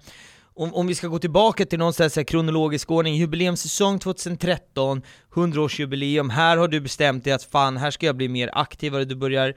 om, 0.57 0.73
om 0.73 0.87
vi 0.87 0.95
ska 0.95 1.07
gå 1.07 1.19
tillbaka 1.19 1.65
till 1.65 1.79
någon 1.79 1.93
slags 1.93 2.17
kronologisk 2.27 2.91
ordning, 2.91 3.15
jubileumssäsong 3.15 3.99
2013, 3.99 5.01
100-årsjubileum, 5.33 6.29
här 6.29 6.57
har 6.57 6.67
du 6.67 6.79
bestämt 6.79 7.23
dig 7.23 7.33
att 7.33 7.43
fan, 7.43 7.77
här 7.77 7.91
ska 7.91 8.05
jag 8.05 8.15
bli 8.15 8.27
mer 8.27 8.49
aktivare, 8.53 9.05
du 9.05 9.15
börjar 9.15 9.53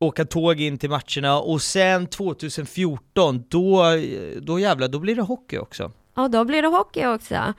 åka 0.00 0.24
tåg 0.24 0.60
in 0.60 0.78
till 0.78 0.90
matcherna 0.90 1.40
och 1.40 1.62
sen 1.62 2.06
2014, 2.06 3.44
då, 3.48 3.84
då 4.42 4.58
jävlar, 4.58 4.88
då 4.88 4.98
blir 4.98 5.16
det 5.16 5.22
hockey 5.22 5.58
också. 5.58 5.92
Ja, 6.14 6.28
då 6.28 6.44
blir 6.44 6.62
det 6.62 6.68
hockey 6.68 7.06
också. 7.06 7.54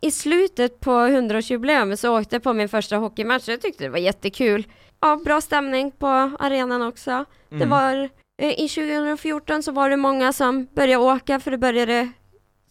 I 0.00 0.10
slutet 0.10 0.80
på 0.80 0.90
100-årsjubileum 0.90 1.96
så 1.96 2.18
åkte 2.18 2.34
jag 2.36 2.42
på 2.42 2.52
min 2.52 2.68
första 2.68 2.96
hockeymatch, 2.96 3.48
jag 3.48 3.60
tyckte 3.60 3.84
det 3.84 3.90
var 3.90 3.98
jättekul. 3.98 4.66
Ja, 5.00 5.20
bra 5.24 5.40
stämning 5.40 5.90
på 5.90 6.06
arenan 6.38 6.82
också. 6.82 7.10
Mm. 7.10 7.24
Det 7.48 7.66
var, 7.66 8.08
eh, 8.42 8.60
i 8.60 8.68
2014 8.68 9.62
så 9.62 9.72
var 9.72 9.90
det 9.90 9.96
många 9.96 10.32
som 10.32 10.68
började 10.74 11.04
åka, 11.04 11.40
för 11.40 11.50
det 11.50 11.58
började 11.58 12.08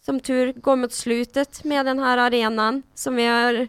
som 0.04 0.20
tur 0.20 0.52
gå 0.52 0.76
mot 0.76 0.92
slutet 0.92 1.64
med 1.64 1.86
den 1.86 1.98
här 1.98 2.18
arenan 2.18 2.82
som 2.94 3.16
vi 3.16 3.26
har 3.26 3.68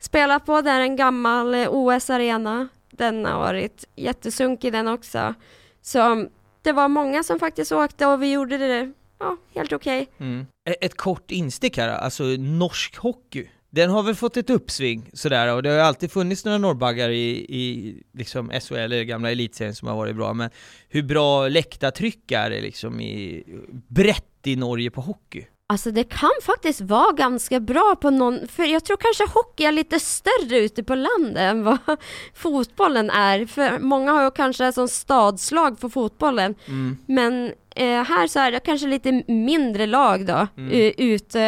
spelat 0.00 0.46
på. 0.46 0.60
Det 0.60 0.70
är 0.70 0.80
en 0.80 0.96
gammal 0.96 1.54
eh, 1.54 1.68
OS-arena 1.70 2.68
den 3.00 3.24
har 3.24 3.38
varit 3.38 3.84
jättesunkig 3.96 4.72
den 4.72 4.88
också. 4.88 5.34
Så 5.82 6.26
det 6.62 6.72
var 6.72 6.88
många 6.88 7.22
som 7.22 7.38
faktiskt 7.38 7.72
åkte 7.72 8.06
och 8.06 8.22
vi 8.22 8.32
gjorde 8.32 8.58
det 8.58 8.92
ja, 9.18 9.36
helt 9.54 9.72
okej. 9.72 10.02
Okay. 10.02 10.26
Mm. 10.26 10.46
Ett 10.80 10.96
kort 10.96 11.30
instick 11.30 11.78
här, 11.78 11.88
alltså 11.88 12.24
norsk 12.38 12.96
hockey. 12.96 13.48
Den 13.70 13.90
har 13.90 14.02
väl 14.02 14.14
fått 14.14 14.36
ett 14.36 14.50
uppsving 14.50 15.10
sådär 15.12 15.54
och 15.54 15.62
det 15.62 15.68
har 15.68 15.76
ju 15.76 15.82
alltid 15.82 16.12
funnits 16.12 16.44
några 16.44 16.58
norrbaggar 16.58 17.08
i, 17.08 17.30
i 17.48 17.94
liksom 18.12 18.50
SHL, 18.50 18.74
eller 18.74 19.02
gamla 19.02 19.30
elitserien 19.30 19.74
som 19.74 19.88
har 19.88 19.96
varit 19.96 20.16
bra, 20.16 20.34
men 20.34 20.50
hur 20.88 21.02
bra 21.02 21.48
läktartryck 21.48 22.32
är 22.32 22.50
det 22.50 22.60
liksom 22.60 23.00
i, 23.00 23.44
brett 23.88 24.46
i 24.46 24.56
Norge 24.56 24.90
på 24.90 25.00
hockey? 25.00 25.46
Alltså 25.70 25.90
det 25.90 26.04
kan 26.04 26.30
faktiskt 26.42 26.80
vara 26.80 27.12
ganska 27.12 27.60
bra 27.60 27.96
på 28.00 28.10
någon, 28.10 28.48
för 28.48 28.64
jag 28.64 28.84
tror 28.84 28.96
kanske 28.96 29.24
hockey 29.34 29.64
är 29.64 29.72
lite 29.72 30.00
större 30.00 30.58
ute 30.58 30.82
på 30.82 30.94
landet 30.94 31.36
än 31.36 31.64
vad 31.64 31.78
fotbollen 32.34 33.10
är. 33.10 33.46
För 33.46 33.78
många 33.78 34.12
har 34.12 34.24
ju 34.24 34.30
kanske 34.30 34.72
som 34.72 34.88
stadslag 34.88 35.78
för 35.78 35.88
fotbollen. 35.88 36.54
Mm. 36.66 36.98
Men 37.06 37.52
eh, 37.76 38.02
här 38.02 38.26
så 38.26 38.38
är 38.38 38.52
det 38.52 38.60
kanske 38.60 38.86
lite 38.86 39.22
mindre 39.28 39.86
lag 39.86 40.26
då, 40.26 40.46
mm. 40.56 40.70
Eh, 40.70 40.92
ute 40.96 41.42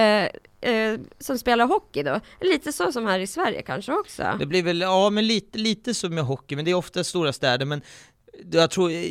eh, 0.61 1.01
som 1.19 1.39
spelar 1.39 1.67
hockey 1.67 2.03
då. 2.03 2.21
Lite 2.41 2.73
så 2.73 2.93
som 2.93 3.07
här 3.07 3.19
i 3.19 3.27
Sverige 3.27 3.63
kanske 3.63 3.93
också. 3.93 4.23
Det 4.39 4.47
blir 4.47 4.63
väl, 4.63 4.81
ja 4.81 5.11
men 5.11 5.27
lite, 5.27 5.59
lite 5.59 5.95
som 5.95 6.15
med 6.15 6.25
hockey, 6.25 6.57
men 6.57 6.65
det 6.65 6.71
är 6.71 6.75
ofta 6.75 7.05
stora 7.05 7.33
städer. 7.33 7.67
Men 7.67 7.83
jag 8.53 8.71
tror 8.71 8.91
eh, 8.91 9.05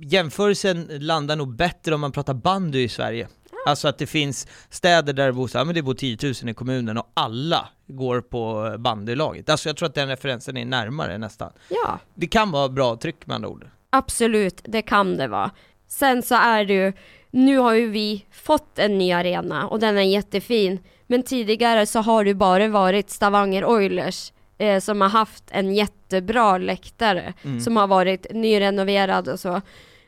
jämförelsen 0.00 0.88
landar 0.90 1.36
nog 1.36 1.56
bättre 1.56 1.94
om 1.94 2.00
man 2.00 2.12
pratar 2.12 2.34
bandy 2.34 2.82
i 2.82 2.88
Sverige. 2.88 3.28
Alltså 3.66 3.88
att 3.88 3.98
det 3.98 4.06
finns 4.06 4.46
städer 4.70 5.12
där 5.12 5.26
det 5.26 5.32
bor, 5.32 5.48
så, 5.48 5.58
ja, 5.58 5.64
men 5.64 5.74
det 5.74 5.82
bor 5.82 5.94
10 5.94 6.18
000 6.22 6.34
i 6.50 6.54
kommunen 6.54 6.98
och 6.98 7.10
alla 7.14 7.68
går 7.86 8.20
på 8.20 8.74
bandylaget. 8.78 9.48
Alltså 9.48 9.68
jag 9.68 9.76
tror 9.76 9.88
att 9.88 9.94
den 9.94 10.08
referensen 10.08 10.56
är 10.56 10.64
närmare 10.64 11.18
nästan. 11.18 11.52
Ja. 11.68 11.98
Det 12.14 12.26
kan 12.26 12.50
vara 12.50 12.68
bra 12.68 12.96
tryck 12.96 13.26
med 13.26 13.34
andra 13.34 13.48
ord. 13.48 13.66
Absolut, 13.90 14.60
det 14.64 14.82
kan 14.82 15.16
det 15.16 15.28
vara. 15.28 15.50
Sen 15.88 16.22
så 16.22 16.34
är 16.34 16.64
det 16.64 16.74
ju, 16.74 16.92
nu 17.30 17.58
har 17.58 17.72
ju 17.72 17.90
vi 17.90 18.26
fått 18.32 18.78
en 18.78 18.98
ny 18.98 19.12
arena 19.12 19.68
och 19.68 19.80
den 19.80 19.98
är 19.98 20.02
jättefin. 20.02 20.78
Men 21.06 21.22
tidigare 21.22 21.86
så 21.86 22.00
har 22.00 22.24
det 22.24 22.34
bara 22.34 22.68
varit 22.68 23.10
Stavanger 23.10 23.64
Oilers 23.64 24.32
eh, 24.58 24.80
som 24.80 25.00
har 25.00 25.08
haft 25.08 25.44
en 25.50 25.74
jättebra 25.74 26.58
läktare 26.58 27.34
mm. 27.42 27.60
som 27.60 27.76
har 27.76 27.86
varit 27.86 28.26
nyrenoverad 28.30 29.28
och 29.28 29.40
så. 29.40 29.60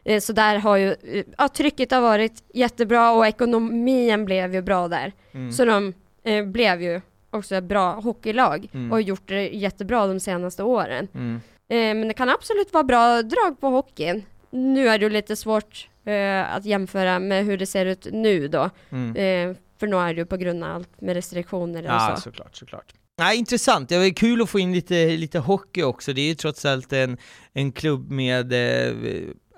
Eh, 0.08 0.20
så 0.20 0.32
där 0.32 0.56
har 0.58 0.76
ju, 0.76 0.88
eh, 0.90 1.24
ja, 1.38 1.48
trycket 1.48 1.90
har 1.90 2.00
varit 2.00 2.42
jättebra 2.54 3.10
och 3.12 3.26
ekonomin 3.26 4.24
blev 4.24 4.54
ju 4.54 4.62
bra 4.62 4.88
där. 4.88 5.12
Mm. 5.32 5.52
Så 5.52 5.64
de 5.64 5.92
eh, 6.24 6.44
blev 6.46 6.82
ju 6.82 7.00
också 7.30 7.54
ett 7.56 7.64
bra 7.64 7.92
hockeylag 8.00 8.68
Mm. 8.74 8.90
och 8.90 8.96
har 8.96 9.00
gjort 9.00 9.28
det 9.28 9.48
jättebra 9.48 10.06
de 10.06 10.20
senaste 10.20 10.62
åren. 10.62 11.08
Mm. 11.14 11.34
Eh, 11.70 12.00
men 12.00 12.08
det 12.08 12.14
kan 12.14 12.28
absolut 12.28 12.72
vara 12.72 12.84
bra 12.84 13.22
drag 13.22 13.60
på 13.60 13.68
hockeyn. 13.68 14.22
Nu 14.50 14.88
är 14.88 14.98
det 14.98 15.04
ju 15.04 15.10
lite 15.10 15.36
svårt 15.36 15.88
eh, 16.04 16.54
att 16.54 16.64
jämföra 16.64 17.18
med 17.18 17.44
hur 17.44 17.58
det 17.58 17.66
ser 17.66 17.86
ut 17.86 18.06
nu 18.12 18.48
då. 18.48 18.70
Mm. 18.90 19.16
Eh, 19.50 19.56
för 19.80 19.86
nu 19.86 19.96
är 19.96 20.14
det 20.14 20.20
ju 20.20 20.26
på 20.26 20.36
grund 20.36 20.64
av 20.64 20.70
allt 20.74 21.00
med 21.00 21.14
restriktioner 21.14 21.82
och 21.82 21.88
Ja, 21.88 22.12
så. 22.16 22.20
såklart, 22.22 22.56
såklart. 22.56 22.92
Ja, 23.16 23.32
intressant, 23.32 23.88
det 23.88 23.98
var 23.98 24.14
kul 24.16 24.42
att 24.42 24.50
få 24.50 24.58
in 24.58 24.72
lite, 24.72 25.06
lite 25.06 25.38
hockey 25.38 25.82
också, 25.82 26.12
det 26.12 26.20
är 26.20 26.28
ju 26.28 26.34
trots 26.34 26.64
allt 26.64 26.92
en, 26.92 27.16
en 27.52 27.72
klubb 27.72 28.10
med, 28.10 28.52
eh, 28.52 28.94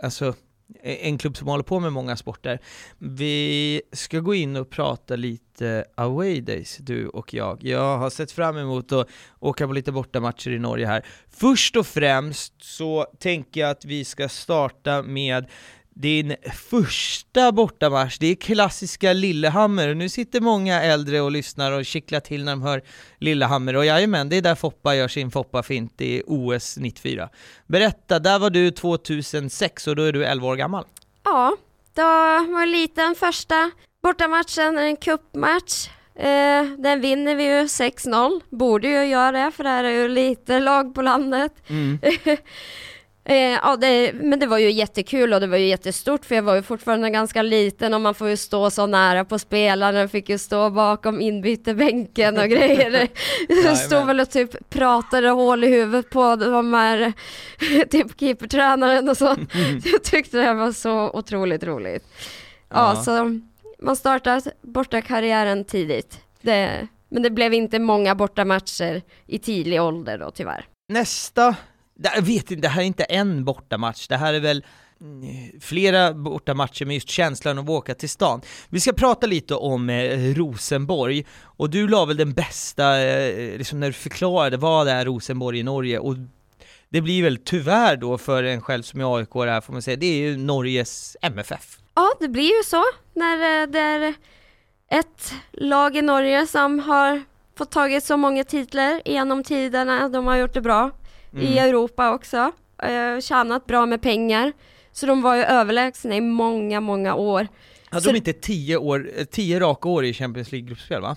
alltså 0.03 0.35
e-, 0.83 1.09
en 1.09 1.19
klubb 1.19 1.37
som 1.37 1.49
håller 1.49 1.65
på 1.65 1.81
med 1.81 1.93
många 1.93 2.17
sporter. 2.17 2.61
Vi 2.99 3.83
ska 3.93 4.21
gå 4.21 4.35
in 4.35 4.57
och 4.57 4.71
prata 4.71 5.17
lite 5.17 5.85
away 5.95 6.41
days, 6.41 6.77
du 6.77 7.09
och 7.09 7.35
jag. 7.35 7.65
Jag 7.65 7.99
har 7.99 8.11
sett 8.11 8.33
fram 8.33 8.57
emot 8.57 8.93
att 8.93 9.09
åka 9.39 9.67
på 9.67 9.73
lite 9.73 9.93
bortamatcher 9.93 10.51
i 10.51 10.59
Norge 10.59 10.87
här. 10.87 11.07
Först 11.31 11.77
och 11.77 11.87
främst 11.87 12.55
så 12.59 13.07
tänker 13.19 13.61
jag 13.61 13.71
att 13.71 13.85
vi 13.85 14.05
ska 14.05 14.29
starta 14.29 15.03
med 15.03 15.47
din 15.95 16.37
första 16.71 17.53
bortamatch, 17.53 18.19
det 18.19 18.27
är 18.27 18.35
klassiska 18.35 19.13
Lillehammer, 19.13 19.95
nu 19.95 20.09
sitter 20.09 20.41
många 20.41 20.83
äldre 20.83 21.21
och 21.21 21.31
lyssnar 21.31 21.73
och 21.73 21.87
kittlar 21.87 22.21
till 22.21 22.45
när 22.45 22.53
de 22.53 22.63
hör 22.63 22.83
Lillehammer, 23.19 23.77
och 23.77 23.85
jajamän, 23.85 24.29
det 24.29 24.37
är 24.37 24.43
där 24.43 24.55
Foppa 24.55 24.95
gör 24.95 25.09
sin 25.09 25.31
Foppa-fint 25.31 26.01
i 26.01 26.23
OS 26.27 26.77
94. 26.77 27.29
Berätta, 27.67 28.19
där 28.19 28.39
var 28.39 28.51
du 28.51 28.71
2006 28.71 29.87
och 29.87 29.97
då 29.97 30.03
är 30.03 30.13
du 30.13 30.25
11 30.25 30.47
år 30.47 30.57
gammal. 30.57 30.85
Ja, 31.25 31.57
då 31.95 32.03
var 32.53 32.67
liten 32.67 33.15
första 33.15 33.71
bortamatchen, 34.03 34.79
en 34.79 34.97
cupmatch. 34.97 35.89
Eh, 36.15 36.65
den 36.79 37.01
vinner 37.01 37.35
vi 37.35 37.45
ju 37.45 37.63
6-0, 37.65 38.41
borde 38.51 38.89
ju 38.89 39.05
göra 39.05 39.33
det 39.45 39.53
för 39.53 39.65
det 39.65 39.71
här 39.71 39.85
är 39.85 39.91
ju 39.91 40.09
lite 40.09 40.61
lag 40.61 40.95
på 40.95 41.03
landet. 41.03 41.53
Eh, 43.25 43.37
ja, 43.37 43.77
det, 43.77 44.13
men 44.13 44.39
det 44.39 44.47
var 44.47 44.59
ju 44.59 44.71
jättekul 44.71 45.33
och 45.33 45.41
det 45.41 45.47
var 45.47 45.57
ju 45.57 45.67
jättestort 45.67 46.25
för 46.25 46.35
jag 46.35 46.43
var 46.43 46.55
ju 46.55 46.63
fortfarande 46.63 47.11
ganska 47.11 47.43
liten 47.43 47.95
och 47.95 48.01
man 48.01 48.15
får 48.15 48.29
ju 48.29 48.37
stå 48.37 48.71
så 48.71 48.87
nära 48.87 49.25
på 49.25 49.39
spelarna, 49.39 50.09
fick 50.09 50.29
ju 50.29 50.39
stå 50.39 50.71
bakom 50.71 51.21
inbytarbänken 51.21 52.39
och 52.39 52.45
grejer. 52.49 53.09
Jag 53.65 53.77
stod 53.79 54.07
väl 54.07 54.21
och 54.21 54.31
typ 54.31 54.71
pratade 54.71 55.29
hål 55.29 55.65
i 55.65 55.69
huvudet 55.69 56.11
på 56.11 56.37
de 56.37 56.75
här 56.75 57.13
typ 57.91 58.21
keepertränaren 58.21 59.09
och 59.09 59.17
så. 59.17 59.25
Jag 59.93 60.03
tyckte 60.03 60.39
det 60.39 60.55
var 60.55 60.73
så 60.73 61.11
otroligt 61.11 61.65
roligt. 61.65 62.05
Ja, 62.69 62.93
Ja. 62.97 63.03
så 63.03 63.41
man 63.79 63.97
startar 63.97 64.43
borta 64.63 65.01
karriären 65.03 65.65
tidigt. 65.65 66.19
Det, 66.41 66.89
men 67.09 67.23
det 67.23 67.31
blev 67.31 67.55
inte 67.55 67.79
många 67.79 68.15
bortamatcher 68.15 69.03
i 69.27 69.39
tidig 69.39 69.83
ålder 69.83 70.19
då 70.19 70.31
tyvärr. 70.31 70.65
Nästa, 70.89 71.55
jag 72.03 72.23
vet 72.23 72.51
inte, 72.51 72.63
det 72.63 72.69
här 72.69 72.83
är 72.83 72.87
inte 72.87 73.05
en 73.05 73.45
bortamatch, 73.45 74.09
det 74.09 74.17
här 74.17 74.35
är 74.35 74.41
väl 74.41 74.65
eh, 75.01 75.61
flera 75.61 76.15
bortamatcher 76.15 76.85
med 76.85 76.95
just 76.95 77.09
känslan 77.09 77.59
av 77.59 77.65
att 77.65 77.71
åka 77.71 77.95
till 77.95 78.09
stan. 78.09 78.41
Vi 78.69 78.81
ska 78.81 78.93
prata 78.93 79.27
lite 79.27 79.55
om 79.55 79.91
eh, 79.91 80.35
Rosenborg, 80.35 81.27
och 81.43 81.71
du 81.71 81.89
la 81.89 82.05
väl 82.05 82.17
den 82.17 82.33
bästa, 82.33 83.01
eh, 83.01 83.59
liksom 83.59 83.81
när 83.81 83.87
du 83.87 83.93
förklarade 83.93 84.57
vad 84.57 84.87
det 84.87 84.93
är 84.93 85.05
Rosenborg 85.05 85.59
i 85.59 85.63
Norge, 85.63 85.99
och 85.99 86.15
det 86.89 87.01
blir 87.01 87.23
väl 87.23 87.39
tyvärr 87.45 87.97
då 87.97 88.19
för 88.19 88.43
en 88.43 88.61
själv 88.61 88.83
som 88.83 89.01
är 89.01 89.19
aik 89.19 89.29
här 89.35 89.61
får 89.61 89.73
man 89.73 89.83
säga, 89.83 89.97
det 89.97 90.07
är 90.07 90.29
ju 90.29 90.37
Norges 90.37 91.17
MFF. 91.23 91.79
Ja, 91.95 92.13
det 92.21 92.29
blir 92.29 92.57
ju 92.57 92.63
så 92.65 92.85
när 93.15 93.63
eh, 93.63 93.67
det 93.67 93.81
är 93.81 94.15
ett 94.91 95.35
lag 95.53 95.97
i 95.97 96.03
Norge 96.03 96.47
som 96.47 96.79
har 96.79 97.23
fått 97.59 97.71
tagit 97.71 98.05
så 98.05 98.17
många 98.17 98.45
titlar 98.45 99.03
genom 99.05 99.45
tiderna. 99.45 100.09
De 100.09 100.27
har 100.27 100.37
gjort 100.37 100.55
det 100.55 100.61
bra 100.61 100.91
i 101.39 101.59
Europa 101.59 102.15
också, 102.15 102.53
eh, 102.83 103.21
tjänat 103.21 103.67
bra 103.67 103.87
med 103.87 104.03
pengar. 104.03 104.53
Så 104.93 105.07
de 105.07 105.23
var 105.23 105.35
ju 105.37 105.43
överlägsna 105.43 106.17
i 106.17 106.21
många, 106.21 106.81
många 106.81 107.15
år. 107.15 107.47
Hade 107.91 108.03
Så- 108.05 108.11
de 108.11 108.17
inte 108.17 108.33
tio, 108.33 108.77
år, 108.77 109.11
eh, 109.17 109.25
tio 109.25 109.61
raka 109.61 109.89
år 109.89 110.05
i 110.05 110.13
Champions 110.13 110.53
League-gruppspel 110.53 111.01
va? 111.03 111.17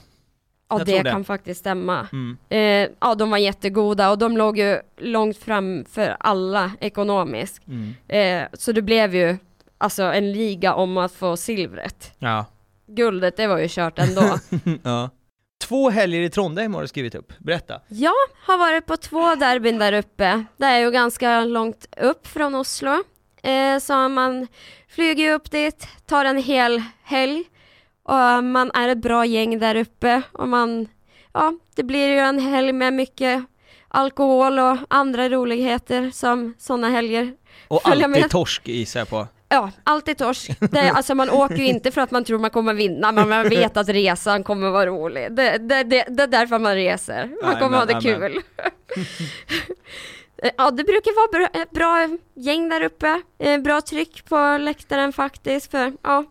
Ja, 0.70 0.78
Jag 0.78 0.88
det, 0.88 1.02
det. 1.04 1.12
kan 1.12 1.24
faktiskt 1.24 1.60
stämma. 1.60 2.08
Mm. 2.12 2.38
Eh, 2.50 2.96
ja, 3.02 3.16
de 3.16 3.30
var 3.30 3.38
jättegoda 3.38 4.12
och 4.12 4.18
de 4.18 4.38
låg 4.38 4.58
ju 4.60 4.80
långt 4.98 5.38
fram 5.38 5.86
för 5.90 6.16
alla 6.20 6.72
ekonomiskt. 6.80 7.62
Mm. 7.68 7.94
Eh, 8.08 8.48
så 8.54 8.72
det 8.72 8.82
blev 8.82 9.16
ju 9.16 9.38
alltså 9.78 10.04
en 10.04 10.32
liga 10.32 10.74
om 10.74 10.98
att 10.98 11.12
få 11.12 11.38
silvret. 11.38 12.12
Ja. 12.20 12.46
Guldet, 12.88 13.38
det 13.38 13.48
var 13.48 13.58
ju 13.60 13.68
kört 13.70 14.00
ändå. 14.00 14.22
ja. 14.84 15.10
Två 15.68 15.90
helger 15.90 16.22
i 16.22 16.30
Trondheim 16.30 16.74
har 16.74 16.82
du 16.82 16.88
skrivit 16.88 17.16
upp, 17.16 17.34
berätta. 17.40 17.82
Jag 17.88 18.14
har 18.46 18.58
varit 18.58 18.86
på 18.86 18.98
två 18.98 19.36
derbyn 19.36 19.80
där 19.80 19.94
uppe. 19.94 20.46
Det 20.58 20.66
är 20.66 20.80
ju 20.80 20.92
ganska 20.92 21.46
långt 21.46 21.86
upp 21.98 22.28
från 22.28 22.56
Oslo. 22.56 23.04
Eh, 23.44 23.80
så 23.80 24.10
man 24.10 24.48
flyger 24.90 25.34
upp 25.34 25.52
dit, 25.52 25.88
tar 26.06 26.26
en 26.26 26.38
hel 26.38 26.84
helg 27.04 27.44
och 28.04 28.44
man 28.44 28.72
är 28.74 28.90
ett 28.90 28.98
bra 28.98 29.26
gäng 29.26 29.60
där 29.60 29.76
uppe 29.76 30.22
och 30.32 30.48
man, 30.48 30.88
ja, 31.34 31.54
det 31.76 31.84
blir 31.84 32.08
ju 32.08 32.18
en 32.18 32.40
helg 32.40 32.74
med 32.74 32.94
mycket 32.94 33.46
alkohol 33.88 34.60
och 34.60 34.78
andra 34.88 35.30
roligheter 35.30 36.12
som 36.14 36.54
sådana 36.60 36.90
helger. 36.90 37.34
Och 37.68 37.82
alltid 37.90 38.10
med. 38.10 38.30
torsk 38.30 38.68
gissar 38.68 39.00
jag 39.00 39.10
på. 39.10 39.28
Ja, 39.54 39.72
alltid 39.84 40.18
torsk. 40.18 40.52
Det, 40.60 40.80
är- 40.80 40.92
alltså 40.92 41.16
man 41.16 41.30
åker 41.30 41.56
ju 41.56 41.66
inte 41.68 41.92
för 41.92 42.02
att 42.02 42.12
man 42.12 42.24
tror 42.24 42.40
man 42.40 42.50
kommer 42.50 42.74
vinna, 42.74 43.12
men 43.12 43.30
man 43.30 43.50
vet 43.50 43.78
att 43.78 43.90
resan 43.90 44.44
kommer 44.44 44.70
vara 44.70 44.86
rolig. 44.86 45.32
Det, 45.32 45.58
det, 45.58 45.84
det, 45.84 46.06
det 46.10 46.24
är 46.24 46.28
därför 46.28 46.60
man 46.60 46.76
reser. 46.76 47.30
Man 47.44 47.60
kommer 47.60 47.78
ha 47.78 47.86
det 47.86 48.00
Jajamän, 48.04 48.32
kul. 48.32 48.42
Ja, 50.58 50.72
det 50.72 50.84
brukar 50.84 51.16
vara 51.16 51.48
bra, 51.48 51.62
ett 51.62 51.72
bra 51.72 52.18
gäng 52.36 52.70
där 52.70 52.82
uppe. 52.82 53.22
Eh, 53.40 53.58
Bra 53.62 53.82
tryck 53.82 54.26
på 54.30 54.58
läktaren 54.62 55.14
faktiskt. 55.14 55.72
För, 55.72 55.94
ja, 56.04 56.26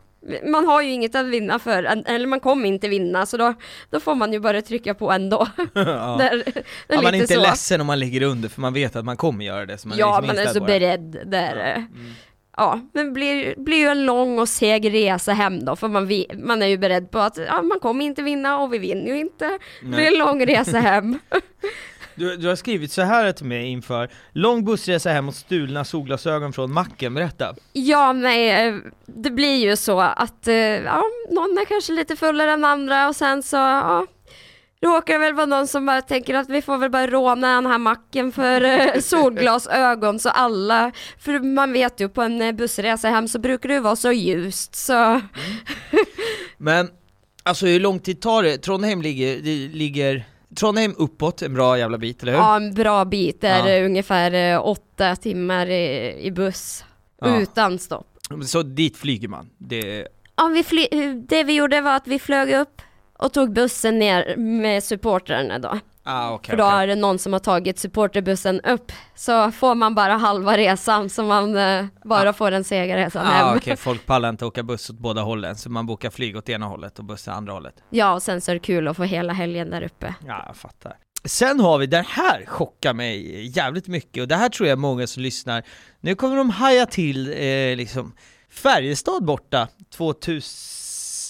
man 0.47 0.67
har 0.67 0.83
ju 0.83 0.91
inget 0.91 1.15
att 1.15 1.27
vinna 1.27 1.59
för, 1.59 1.83
eller 2.07 2.27
man 2.27 2.41
kommer 2.41 2.69
inte 2.69 2.89
vinna, 2.89 3.27
så 3.27 3.37
då, 3.37 3.55
då 3.91 4.01
får 4.01 4.15
man 4.15 4.33
ju 4.33 4.41
bara 4.41 4.63
trycka 4.63 4.95
på 4.95 5.11
ändå. 5.13 5.47
ja. 5.75 6.17
Det 6.19 6.29
är, 6.29 6.37
det 6.45 6.57
är 6.57 6.65
Ja, 6.89 7.03
man 7.03 7.15
är 7.15 7.19
inte 7.21 7.35
så. 7.35 7.41
ledsen 7.41 7.81
om 7.81 7.87
man 7.87 7.99
ligger 7.99 8.23
under 8.23 8.49
för 8.49 8.61
man 8.61 8.75
vet 8.75 8.97
att 8.97 9.05
man 9.05 9.17
kommer 9.17 9.45
göra 9.45 9.67
det. 9.67 9.79
Så 9.79 9.89
man 9.89 9.99
ja, 9.99 10.19
är 10.19 10.23
liksom 10.23 10.37
man 10.37 10.47
är 10.47 10.53
så 10.53 10.61
beredd 10.65 11.19
där. 11.27 11.57
Ja. 11.57 11.63
eh. 11.63 11.77
Mm. 11.77 12.13
Ja, 12.57 12.81
men 12.93 13.13
blir, 13.13 13.55
blir 13.57 13.77
ju 13.77 13.87
en 13.87 14.07
lång 14.07 14.39
och 14.39 14.49
seg 14.49 14.95
resa 14.95 15.33
hem 15.33 15.65
då, 15.65 15.77
för 15.77 15.89
man, 15.89 16.09
man 16.47 16.63
är 16.63 16.67
ju 16.67 16.79
beredd 16.79 17.11
på 17.11 17.19
att 17.19 17.37
ja, 17.37 17.63
man 17.63 17.81
kommer 17.81 18.05
inte 18.05 18.23
vinna 18.23 18.59
och 18.59 18.75
vi 18.75 18.79
vinner 18.79 19.07
ju 19.07 19.19
inte. 19.19 19.59
Det 19.81 19.87
blir 19.87 20.07
en 20.07 20.19
lång 20.19 20.47
resa 20.47 20.79
hem. 20.79 21.19
Du, 22.15 22.37
du 22.37 22.49
har 22.49 22.57
skrivit 22.57 22.93
så 22.93 23.03
här 23.03 23.33
till 23.33 23.47
mig 23.47 23.67
inför, 23.67 24.11
lång 24.33 24.65
bussresa 24.65 25.11
hem 25.11 25.29
och 25.29 25.35
stulna 25.35 25.85
solglasögon 25.85 26.53
från 26.53 26.73
macken, 26.73 27.15
berätta. 27.15 27.55
Ja, 27.73 28.13
nej, 28.13 28.69
eh, 28.69 28.75
det 29.07 29.31
blir 29.31 29.57
ju 29.57 29.77
så 29.77 30.01
att 30.01 30.49
eh, 30.49 30.55
ja, 30.55 31.03
någon 31.31 31.59
är 31.59 31.65
kanske 31.65 31.93
lite 31.93 32.17
fullare 32.17 32.53
än 32.53 32.65
andra 32.65 33.09
och 33.09 33.17
sen 33.17 33.43
så 33.43 33.57
ja, 33.57 34.07
råkar 34.83 35.19
väl 35.19 35.35
vara 35.35 35.47
någon 35.47 35.67
som 35.67 35.87
bara 35.87 36.03
tänker 36.03 36.35
att 36.35 36.49
vi 36.51 36.63
får 36.63 36.79
väl 36.79 36.91
bara 36.91 37.07
råna 37.07 37.55
den 37.55 37.67
här 37.67 37.79
macken 37.79 38.33
för 38.33 38.61
eh, 38.65 38.87
solglasögon 39.01 40.19
så 40.19 40.29
alla, 40.29 40.93
för 41.19 41.41
man 41.41 41.73
vet 41.73 42.01
ju 42.01 42.09
på 42.09 42.23
en 42.23 42.43
eh, 42.43 42.53
bussresa 42.53 43.09
hem 43.09 43.29
så 43.29 43.39
brukar 43.39 43.69
det 43.69 43.75
ju 43.75 43.81
vara 43.81 43.97
så 43.97 44.13
ljust 44.13 44.75
så 44.75 45.21
Men, 46.59 46.89
alltså 47.43 47.67
hur 47.67 47.81
lång 47.81 47.99
tid 47.99 48.21
tar 48.21 48.43
det? 48.43 48.59
Trondheim 48.59 49.03
ligger, 49.03 49.37
det 49.43 49.69
ligger 49.69 50.25
Trondheim 50.57 50.95
uppåt 50.99 51.43
en 51.43 51.55
bra 51.55 51.79
jävla 51.79 51.99
bit, 51.99 52.23
eller 52.23 52.33
hur? 52.33 52.39
Ja, 52.39 52.57
en 52.57 52.75
bra 52.75 53.05
bit. 53.05 53.41
Det 53.41 53.49
är 53.49 53.67
Ja. 53.81 53.85
ungefär 53.87 54.33
eh, 54.55 54.67
åtta 54.67 55.17
timmar 55.17 55.67
i, 55.67 56.17
i 56.27 56.31
buss. 56.31 56.85
Ja. 57.21 57.41
Utan 57.41 57.79
stopp. 57.79 58.07
Så 58.47 58.63
dit 58.63 58.97
flyger 58.97 59.29
man? 59.29 59.51
Det, 59.59 60.09
Ja, 60.37 60.47
vi 60.47 60.63
fly- 60.63 60.89
det 61.29 61.45
vi 61.45 61.53
gjorde 61.53 61.81
var 61.81 61.97
att 61.97 62.07
vi 62.07 62.19
flög 62.19 62.51
upp 62.55 62.83
och 63.25 63.33
tog 63.33 63.53
bussen 63.53 63.99
ner 63.99 64.37
med 64.37 64.85
supportrarna 64.85 65.59
då. 65.59 65.79
ah, 66.03 66.31
okej, 66.35 66.51
För 66.51 66.57
då 66.57 66.65
okej. 66.65 66.79
är 66.79 66.87
det 66.87 66.95
någon 66.95 67.19
som 67.19 67.33
har 67.33 67.41
tagit 67.41 67.79
supporterbussen 67.79 68.61
upp. 68.61 68.93
Så 69.15 69.51
får 69.51 69.75
man 69.75 69.95
bara 69.95 70.13
halva 70.17 70.57
resan 70.57 71.09
så 71.11 71.23
man 71.23 71.57
eh, 71.57 71.85
bara 72.05 72.33
får 72.33 72.53
en 72.53 72.65
segerresan 72.65 73.27
Ah, 73.27 73.31
hem. 73.31 73.57
okej, 73.57 73.77
folk 73.89 74.07
pallar 74.07 74.29
inte 74.29 74.47
åka 74.47 74.63
buss 74.63 74.91
åt 74.91 74.97
båda 74.99 75.23
hållen, 75.23 75.57
så 75.57 75.71
man 75.71 75.87
bokar 75.87 76.11
flyg 76.11 76.37
åt 76.37 76.49
ena 76.49 76.67
hållet 76.67 76.99
och 76.99 77.05
buss 77.05 77.29
åt 77.29 77.35
andra 77.35 77.53
hållet. 77.53 77.75
Ja, 77.91 78.13
och 78.15 78.23
sen 78.23 78.41
så 78.41 78.51
är 78.51 78.55
det 78.55 78.61
kul 78.61 78.89
att 78.89 78.97
få 78.97 79.03
hela 79.05 79.33
helgen 79.33 79.71
där 79.71 79.83
uppe. 79.83 80.15
Ja, 80.27 80.45
jag 80.47 80.57
fattar. 80.57 80.97
Sen 81.25 81.61
har 81.61 81.79
vi, 81.79 81.87
den 81.87 82.05
här 82.09 82.45
chockar 82.47 82.95
mig 82.95 83.47
jävligt 83.57 83.87
mycket, 83.89 84.21
och 84.23 84.29
det 84.29 84.37
här 84.37 84.49
tror 84.49 84.69
jag 84.69 84.79
många 84.79 85.07
som 85.07 85.23
lyssnar, 85.23 85.63
nu 86.01 86.15
kommer 86.15 86.37
de 86.37 86.51
haja 86.51 86.87
till 86.87 87.29
eh, 87.33 87.77
liksom 87.77 88.13
Färjestad 88.51 89.25
borta 89.25 89.69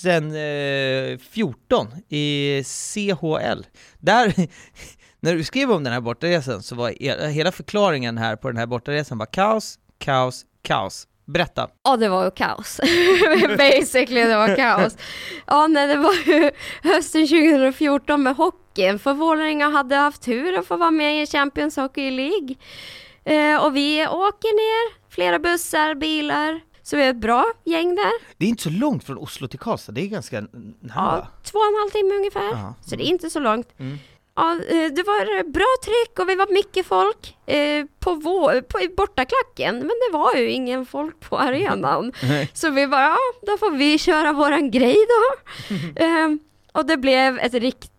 2014 0.03 1.87
eh, 1.93 1.99
i 2.19 2.65
CHL. 2.65 3.67
Där, 3.99 4.35
när 5.21 5.35
du 5.35 5.45
skrev 5.45 5.73
om 5.73 5.85
den 5.85 5.93
här 5.93 6.01
bortaresan 6.01 6.63
så 6.63 6.75
var 6.75 7.29
hela 7.29 7.53
förklaringen 7.53 8.19
här 8.19 8.37
på 8.37 8.49
den 8.49 8.57
här 8.57 8.67
bortaresan 8.67 9.19
var 9.19 9.27
kaos, 9.27 9.79
kaos, 9.99 10.45
kaos. 10.63 11.09
Berätta. 11.27 11.69
Ja, 11.85 11.97
det 11.97 12.09
var 12.09 12.25
ju 12.25 12.31
kaos. 12.31 12.81
Basically, 13.59 14.23
det 14.23 14.37
var 14.37 14.57
kaos. 14.57 14.97
Ja, 15.47 15.67
nej, 15.67 15.89
det 15.89 15.97
var 15.97 16.15
ju 16.27 16.51
hösten 16.83 17.27
2014 17.27 18.23
med 18.23 18.37
hockeyn, 18.37 18.99
för 18.99 19.15
Vålerenga 19.15 19.69
hade 19.69 19.97
haft 19.97 20.23
tur 20.23 20.59
att 20.59 20.67
få 20.67 20.77
vara 20.77 20.91
med 20.91 21.23
i 21.23 21.27
Champions 21.27 21.77
Hockey 21.77 22.11
League. 22.11 22.55
Eh, 23.25 23.65
och 23.65 23.77
vi 23.77 24.07
åker 24.07 24.55
ner, 24.55 25.11
flera 25.15 25.39
bussar, 25.39 25.95
bilar, 25.95 26.61
så 26.83 26.97
vi 26.97 27.03
är 27.03 27.11
ett 27.11 27.17
bra 27.17 27.45
gäng 27.65 27.95
där. 27.95 28.13
Det 28.37 28.45
är 28.45 28.49
inte 28.49 28.63
så 28.63 28.71
långt 28.71 29.05
från 29.05 29.19
Oslo 29.19 29.49
till 29.49 29.59
Karlstad, 29.59 29.93
det 29.93 30.01
är 30.01 30.07
ganska 30.07 30.41
nära. 30.41 30.93
Ja, 30.95 31.27
två 31.45 31.59
och 31.59 31.67
en 31.67 31.75
halv 31.81 31.91
timme 31.91 32.15
ungefär, 32.15 32.51
Ja. 32.51 32.75
så 32.87 32.97
det 32.97 33.05
är 33.05 33.09
inte 33.09 33.31
så 33.31 33.41
långt. 33.41 33.69
Mm. 33.79 33.99
Ja, 34.35 34.53
eh, 34.53 34.93
det 34.93 35.03
var 35.03 35.51
bra 35.53 35.67
tryck 35.85 36.19
och 36.19 36.29
vi 36.29 36.35
var 36.35 36.53
mycket 36.55 36.87
folk 36.87 37.37
eh, 37.47 37.85
på, 37.99 38.15
vår, 38.15 38.61
på 38.61 38.79
bortaklacken, 38.97 39.79
men 39.79 39.89
det 39.89 40.13
var 40.13 40.35
ju 40.35 40.51
ingen 40.51 40.87
folk 40.87 41.21
på 41.21 41.39
arenan. 41.39 42.13
Så 42.53 42.71
vi 42.71 42.87
bara, 42.87 43.03
ja, 43.03 43.17
då 43.47 43.59
får 43.59 43.71
vi 43.71 43.99
köra 43.99 44.33
våran 44.33 44.71
grej 44.71 44.97
då. 45.09 45.75
Ehm, 46.05 46.39
och 46.73 46.87
det 46.87 46.97
blev 46.97 47.39
ett 47.39 47.55
riktigt 47.55 47.92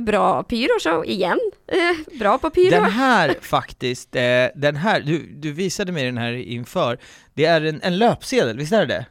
bra 0.00 0.42
pyroshow 0.42 1.04
igen. 1.04 1.38
Eh, 1.66 2.18
bra 2.18 2.38
på 2.38 2.50
pyro. 2.50 2.70
Den 2.70 2.84
här 2.84 3.34
faktiskt, 3.40 4.16
eh, 4.16 4.46
den 4.54 4.76
här, 4.76 5.00
du, 5.00 5.26
du 5.36 5.52
visade 5.52 5.92
mig 5.92 6.04
den 6.04 6.18
här 6.18 6.32
inför, 6.32 6.98
det 7.34 7.44
är 7.44 7.60
en, 7.60 7.80
en 7.82 7.98
löpsedel, 7.98 8.58
visst 8.58 8.72
är 8.72 8.86
det 8.86 8.94
det? 8.94 9.06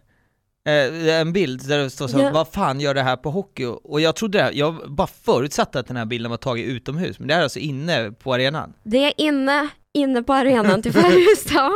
Eh, 0.71 0.91
det 0.91 1.11
är 1.11 1.21
en 1.21 1.33
bild 1.33 1.67
där 1.67 1.77
det 1.77 1.89
står 1.89 2.07
så 2.07 2.19
Ja. 2.19 2.31
vad 2.31 2.47
fan 2.47 2.79
gör 2.79 2.93
det 2.93 3.01
här 3.01 3.15
på 3.15 3.31
hockey? 3.31 3.65
Och 3.65 4.01
jag 4.01 4.15
trodde 4.15 4.37
det 4.37 4.43
här, 4.43 4.51
jag 4.51 4.91
bara 4.91 5.07
förutsatte 5.07 5.79
att 5.79 5.87
den 5.87 5.97
här 5.97 6.05
bilden 6.05 6.29
var 6.31 6.37
tagen 6.37 6.65
utomhus, 6.65 7.19
men 7.19 7.27
det 7.27 7.33
är 7.33 7.41
alltså 7.41 7.59
inne 7.59 8.11
på 8.11 8.33
arenan. 8.33 8.73
Det 8.83 8.97
är 9.05 9.13
inne, 9.17 9.67
inne 9.93 10.23
på 10.23 10.33
arenan 10.33 10.81
till 10.81 10.93
Färjestad. 10.93 11.71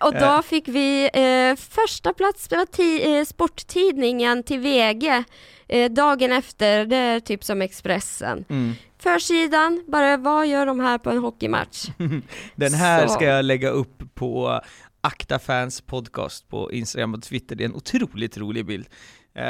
Och 0.00 0.14
då 0.14 0.42
fick 0.42 0.68
vi 0.68 1.10
eh, 1.12 1.56
första 1.56 2.12
plats 2.12 2.48
på 2.48 2.64
eh, 2.82 3.24
sporttidningen 3.24 4.42
till 4.42 4.60
VG 4.60 5.24
eh, 5.68 5.92
dagen 5.92 6.32
efter, 6.32 6.86
det 6.86 6.96
är 6.96 7.20
typ 7.20 7.44
som 7.44 7.62
Expressen. 7.62 8.44
Mm. 8.48 8.72
Försidan, 8.98 9.84
bara 9.88 10.16
vad 10.16 10.46
gör 10.46 10.66
de 10.66 10.80
här 10.80 10.98
på 10.98 11.10
en 11.10 11.18
hockeymatch? 11.18 11.86
Den 12.54 12.74
här 12.74 13.06
Så. 13.06 13.14
ska 13.14 13.24
jag 13.24 13.44
lägga 13.44 13.70
upp 13.70 14.02
på 14.14 14.60
Akta 15.00 15.38
Fans 15.38 15.80
podcast 15.80 16.48
på 16.48 16.72
Instagram 16.72 17.14
och 17.14 17.22
Twitter, 17.22 17.56
det 17.56 17.64
är 17.64 17.68
en 17.68 17.74
otroligt 17.74 18.38
rolig 18.38 18.66
bild. 18.66 18.86
Eh, 19.34 19.44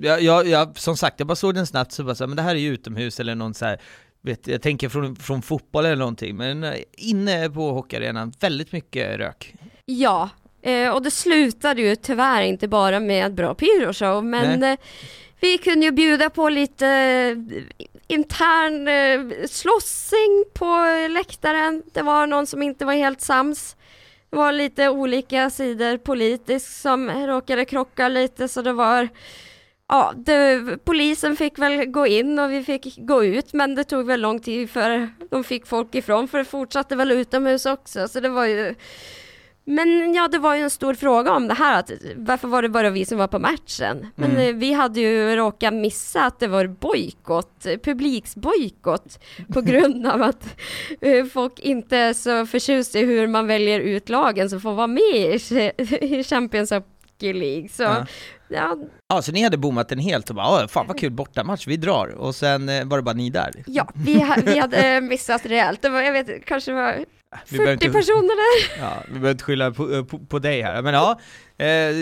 jag, 0.00 0.22
jag, 0.22 0.46
jag, 0.46 0.78
som 0.78 0.96
sagt, 0.96 1.20
jag 1.20 1.26
bara 1.26 1.36
såg 1.36 1.54
den 1.54 1.66
snabbt 1.66 1.92
så 1.92 2.04
bara 2.04 2.14
så 2.14 2.24
här, 2.24 2.28
men 2.28 2.36
det 2.36 2.42
här 2.42 2.54
är 2.54 2.58
ju 2.58 2.72
utomhus 2.72 3.20
eller 3.20 3.34
någon 3.34 3.54
så 3.54 3.64
här, 3.64 3.80
vet, 4.22 4.46
jag 4.46 4.62
tänker 4.62 4.88
från, 4.88 5.16
från 5.16 5.42
fotboll 5.42 5.84
eller 5.84 5.96
någonting, 5.96 6.36
men 6.36 6.64
eh, 6.64 6.74
inne 6.92 7.50
på 7.50 7.72
hockeyarenan, 7.72 8.32
väldigt 8.40 8.72
mycket 8.72 9.18
rök. 9.18 9.54
Ja, 9.84 10.28
eh, 10.62 10.90
och 10.90 11.02
det 11.02 11.10
slutade 11.10 11.82
ju 11.82 11.96
tyvärr 11.96 12.42
inte 12.42 12.68
bara 12.68 13.00
med 13.00 13.34
bra 13.34 13.54
pyroshow, 13.54 14.24
men 14.24 14.62
eh, 14.62 14.78
vi 15.40 15.58
kunde 15.58 15.86
ju 15.86 15.92
bjuda 15.92 16.30
på 16.30 16.48
lite 16.48 16.86
intern 18.06 18.88
eh, 18.88 19.46
slåssing 19.46 20.44
på 20.54 20.84
läktaren. 21.10 21.82
Det 21.92 22.02
var 22.02 22.26
någon 22.26 22.46
som 22.46 22.62
inte 22.62 22.84
var 22.84 22.92
helt 22.92 23.20
sams. 23.20 23.76
Det 24.30 24.36
var 24.36 24.52
lite 24.52 24.88
olika 24.88 25.50
sidor 25.50 25.96
politiskt 25.96 26.80
som 26.80 27.10
råkade 27.10 27.64
krocka 27.64 28.08
lite 28.08 28.48
så 28.48 28.62
det 28.62 28.72
var 28.72 29.08
Ja, 29.88 30.12
det, 30.16 30.62
polisen 30.84 31.36
fick 31.36 31.58
väl 31.58 31.84
gå 31.84 32.06
in 32.06 32.38
och 32.38 32.50
vi 32.52 32.62
fick 32.64 32.96
gå 32.96 33.24
ut 33.24 33.52
men 33.52 33.74
det 33.74 33.84
tog 33.84 34.06
väl 34.06 34.20
lång 34.20 34.40
tid 34.40 34.70
för 34.70 35.10
de 35.30 35.44
fick 35.44 35.66
folk 35.66 35.94
ifrån 35.94 36.28
för 36.28 36.38
det 36.38 36.44
fortsatte 36.44 36.96
väl 36.96 37.10
utomhus 37.10 37.66
också 37.66 38.08
så 38.08 38.20
det 38.20 38.28
var 38.28 38.44
ju 38.46 38.74
men 39.64 40.14
ja, 40.14 40.28
det 40.28 40.38
var 40.38 40.54
ju 40.54 40.62
en 40.62 40.70
stor 40.70 40.94
fråga 40.94 41.32
om 41.32 41.48
det 41.48 41.54
här, 41.54 41.78
att 41.78 41.90
varför 42.16 42.48
var 42.48 42.62
det 42.62 42.68
bara 42.68 42.90
vi 42.90 43.04
som 43.04 43.18
var 43.18 43.26
på 43.26 43.38
matchen? 43.38 44.06
Men 44.14 44.30
Mm. 44.30 44.58
vi 44.58 44.72
hade 44.72 45.00
ju 45.00 45.36
råkat 45.36 45.74
missa 45.74 46.24
att 46.24 46.40
det 46.40 46.46
var 46.46 46.66
bojkott, 46.66 47.66
publiksbojkott, 47.84 49.18
på 49.54 49.60
grund 49.60 50.06
av 50.06 50.22
att 50.22 50.56
eh, 51.00 51.24
folk 51.26 51.58
inte 51.60 51.96
är 51.96 52.12
så 52.12 52.46
förtjusta 52.46 52.98
i 52.98 53.04
hur 53.04 53.26
man 53.26 53.46
väljer 53.46 53.80
ut 53.80 54.08
lagen 54.08 54.50
som 54.50 54.60
får 54.60 54.72
vara 54.74 54.86
med 54.86 55.40
i 56.02 56.24
Champions 56.24 56.70
Hockey 56.70 57.32
League. 57.32 57.68
Så 57.68 57.82
Ja. 57.82 58.06
Ja, 58.48 58.76
Ja, 59.08 59.22
så 59.22 59.32
ni 59.32 59.42
hade 59.42 59.56
bommat 59.56 59.88
den 59.88 59.98
helt 59.98 60.30
och 60.30 60.36
bara, 60.36 60.48
"Åh, 60.62 60.66
fan 60.66 60.86
vad 60.86 60.98
kul 60.98 61.10
bortamatch, 61.12 61.66
vi 61.66 61.76
drar, 61.76 62.06
och 62.08 62.34
sen 62.34 62.68
eh, 62.68 62.84
var 62.84 62.96
det 62.96 63.02
bara 63.02 63.14
ni 63.14 63.30
där. 63.30 63.50
ja 63.66 63.88
vi, 63.94 64.20
ha, 64.20 64.36
vi 64.44 64.58
hade 64.58 65.00
missat 65.10 65.46
rejält. 65.46 65.82
Det 65.82 65.88
var, 65.88 66.00
jag 66.02 66.12
vet, 66.12 66.44
kanske 66.44 66.72
var 66.72 66.92
40 66.92 67.04
Vi 67.48 67.58
behöver 67.58 67.72
inte- 67.72 67.90
personer 67.98 68.22
där. 68.36 68.82
Ja, 68.84 69.02
vi 69.06 69.12
behöver 69.12 69.30
inte 69.30 69.44
skylla 69.44 69.70
på, 69.70 69.94
eh, 69.94 70.04
på, 70.04 70.18
på 70.18 70.38
dig 70.38 70.62
här, 70.62 70.82
men 70.82 70.94
ja, 70.94 71.20
eh, 71.64 71.94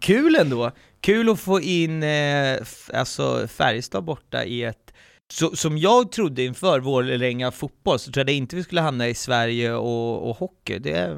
kul 0.00 0.36
ändå. 0.36 0.70
Kul 1.00 1.30
att 1.30 1.40
få 1.40 1.60
in 1.60 2.02
eh, 2.02 2.58
alltså 2.94 3.48
Färjestad 3.48 4.04
borta 4.04 4.44
i 4.44 4.64
ett, 4.64 4.92
så, 5.32 5.56
som 5.56 5.78
jag 5.78 6.12
trodde 6.12 6.42
inför 6.44 6.80
Vålerenga 6.80 7.50
fotboll, 7.50 7.98
så 7.98 8.12
trodde 8.12 8.32
jag 8.32 8.36
inte 8.36 8.56
vi 8.56 8.62
skulle 8.62 8.80
hamna 8.80 9.08
i 9.08 9.14
Sverige 9.14 9.72
och, 9.74 10.28
och 10.30 10.36
hockey. 10.36 10.78
Det 10.78 10.98
eh, 10.98 11.14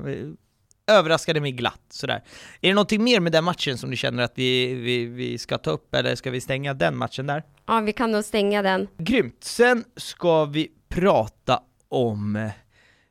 överraskade 0.87 1.41
mig 1.41 1.53
glatt 1.53 1.83
sådär. 1.91 2.23
Är 2.61 2.69
det 2.69 2.75
någonting 2.75 3.05
mer 3.05 3.21
med 3.21 3.33
den 3.33 3.45
matchen 3.45 3.79
som 3.79 3.91
du 3.91 3.97
känner 3.97 4.23
att 4.23 4.33
vi, 4.35 4.75
vi, 4.75 5.05
vi 5.05 5.39
ska 5.39 5.59
ta 5.59 5.71
upp, 5.71 5.95
eller 5.95 6.15
ska 6.15 6.31
vi 6.31 6.41
stänga 6.41 6.75
den 6.75 6.97
matchen 6.97 7.27
där? 7.27 7.43
Ja, 7.67 7.81
vi 7.81 7.93
kan 7.93 8.13
nog 8.13 8.25
stänga 8.25 8.63
den. 8.63 8.89
Grymt. 8.99 9.45
Sen 9.45 9.85
ska 9.97 10.45
vi 10.45 10.69
prata 10.89 11.63
om 11.89 12.37
eh, 12.37 12.51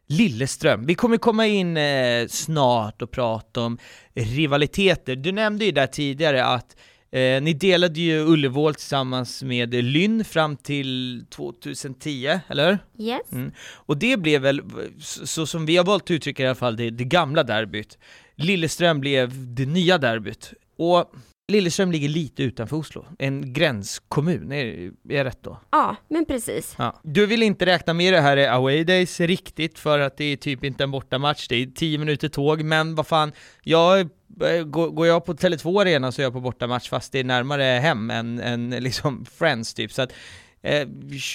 Lilleström. 0.08 0.86
Vi 0.86 0.96
kommer 0.96 1.18
komma 1.18 1.48
in 1.48 1.78
eh, 1.78 2.28
snart 2.28 3.02
och 3.02 3.12
prata 3.12 3.62
om 3.62 3.78
rivaliteter. 4.14 5.16
Du 5.16 5.32
nämnde 5.32 5.66
ju 5.66 5.72
där 5.72 5.88
tidigare 5.88 6.46
att 6.46 6.76
eh, 7.16 7.42
ni 7.42 7.54
delade 7.54 8.00
ju 8.00 8.20
Ullevål 8.20 8.76
tillsammans 8.76 9.44
med 9.44 9.74
Lynn 9.74 10.26
fram 10.26 10.58
till 10.58 11.24
2010, 11.30 12.40
eller? 12.48 12.80
Yes. 13.00 13.32
Mm. 13.32 13.52
Och 13.74 13.98
det 13.98 14.18
blev 14.18 14.42
väl, 14.42 14.62
så, 15.00 15.48
som 15.48 15.66
vi 15.66 15.78
har 15.78 15.86
valt 15.86 16.04
att 16.04 16.12
uttrycka 16.12 16.44
i 16.44 16.46
alla 16.46 16.56
fall, 16.56 16.76
det, 16.76 16.90
det 16.90 17.04
gamla 17.04 17.44
derbyt. 17.44 17.98
Lilleström 18.36 19.00
blev 19.00 19.56
det 19.56 19.66
nya 19.66 19.98
derbyt. 19.98 20.54
Och 20.78 21.12
Lilleström 21.48 21.92
ligger 21.92 22.10
lite 22.10 22.44
utanför 22.44 22.78
Oslo, 22.78 23.06
en 23.20 23.54
gränskommun, 23.54 24.52
är, 24.52 24.66
är 24.66 24.92
jag 25.04 25.26
rätt 25.26 25.44
då? 25.44 25.60
Ja, 25.72 25.96
men 26.08 26.26
precis. 26.26 26.76
Ja. 26.78 27.00
Du 27.04 27.26
vill 27.26 27.44
inte 27.44 27.66
räkna 27.66 27.94
med 27.94 28.14
det 28.14 28.22
här 28.22 28.38
i 28.38 28.48
away 28.48 28.84
days 28.84 29.20
riktigt 29.20 29.80
för 29.80 30.00
att 30.00 30.18
det 30.18 30.26
är 30.26 30.38
typ 30.38 30.64
inte 30.64 30.84
en 30.84 30.92
bortamatch, 30.92 31.48
det 31.48 31.56
är 31.56 31.66
10 31.66 31.98
minuter 31.98 32.30
tåg, 32.30 32.64
men 32.64 32.96
vad 32.96 33.08
fan, 33.08 33.32
jag, 33.64 34.10
Eh, 34.42 34.64
går, 34.64 35.08
jag 35.08 35.26
på 35.26 35.34
Tele2 35.34 35.82
Arena 35.82 36.12
så 36.12 36.22
är 36.22 36.24
jag 36.24 36.34
på 36.34 36.40
bortamatch 36.40 36.90
fast 36.90 37.12
det 37.12 37.20
är 37.20 37.24
närmare 37.24 37.64
hem 37.64 38.12
än, 38.12 38.40
än 38.40 38.70
liksom 38.70 39.26
Friends 39.26 39.74
typ, 39.74 39.92
så 39.92 40.02
att 40.02 40.14
eh, 40.62 40.88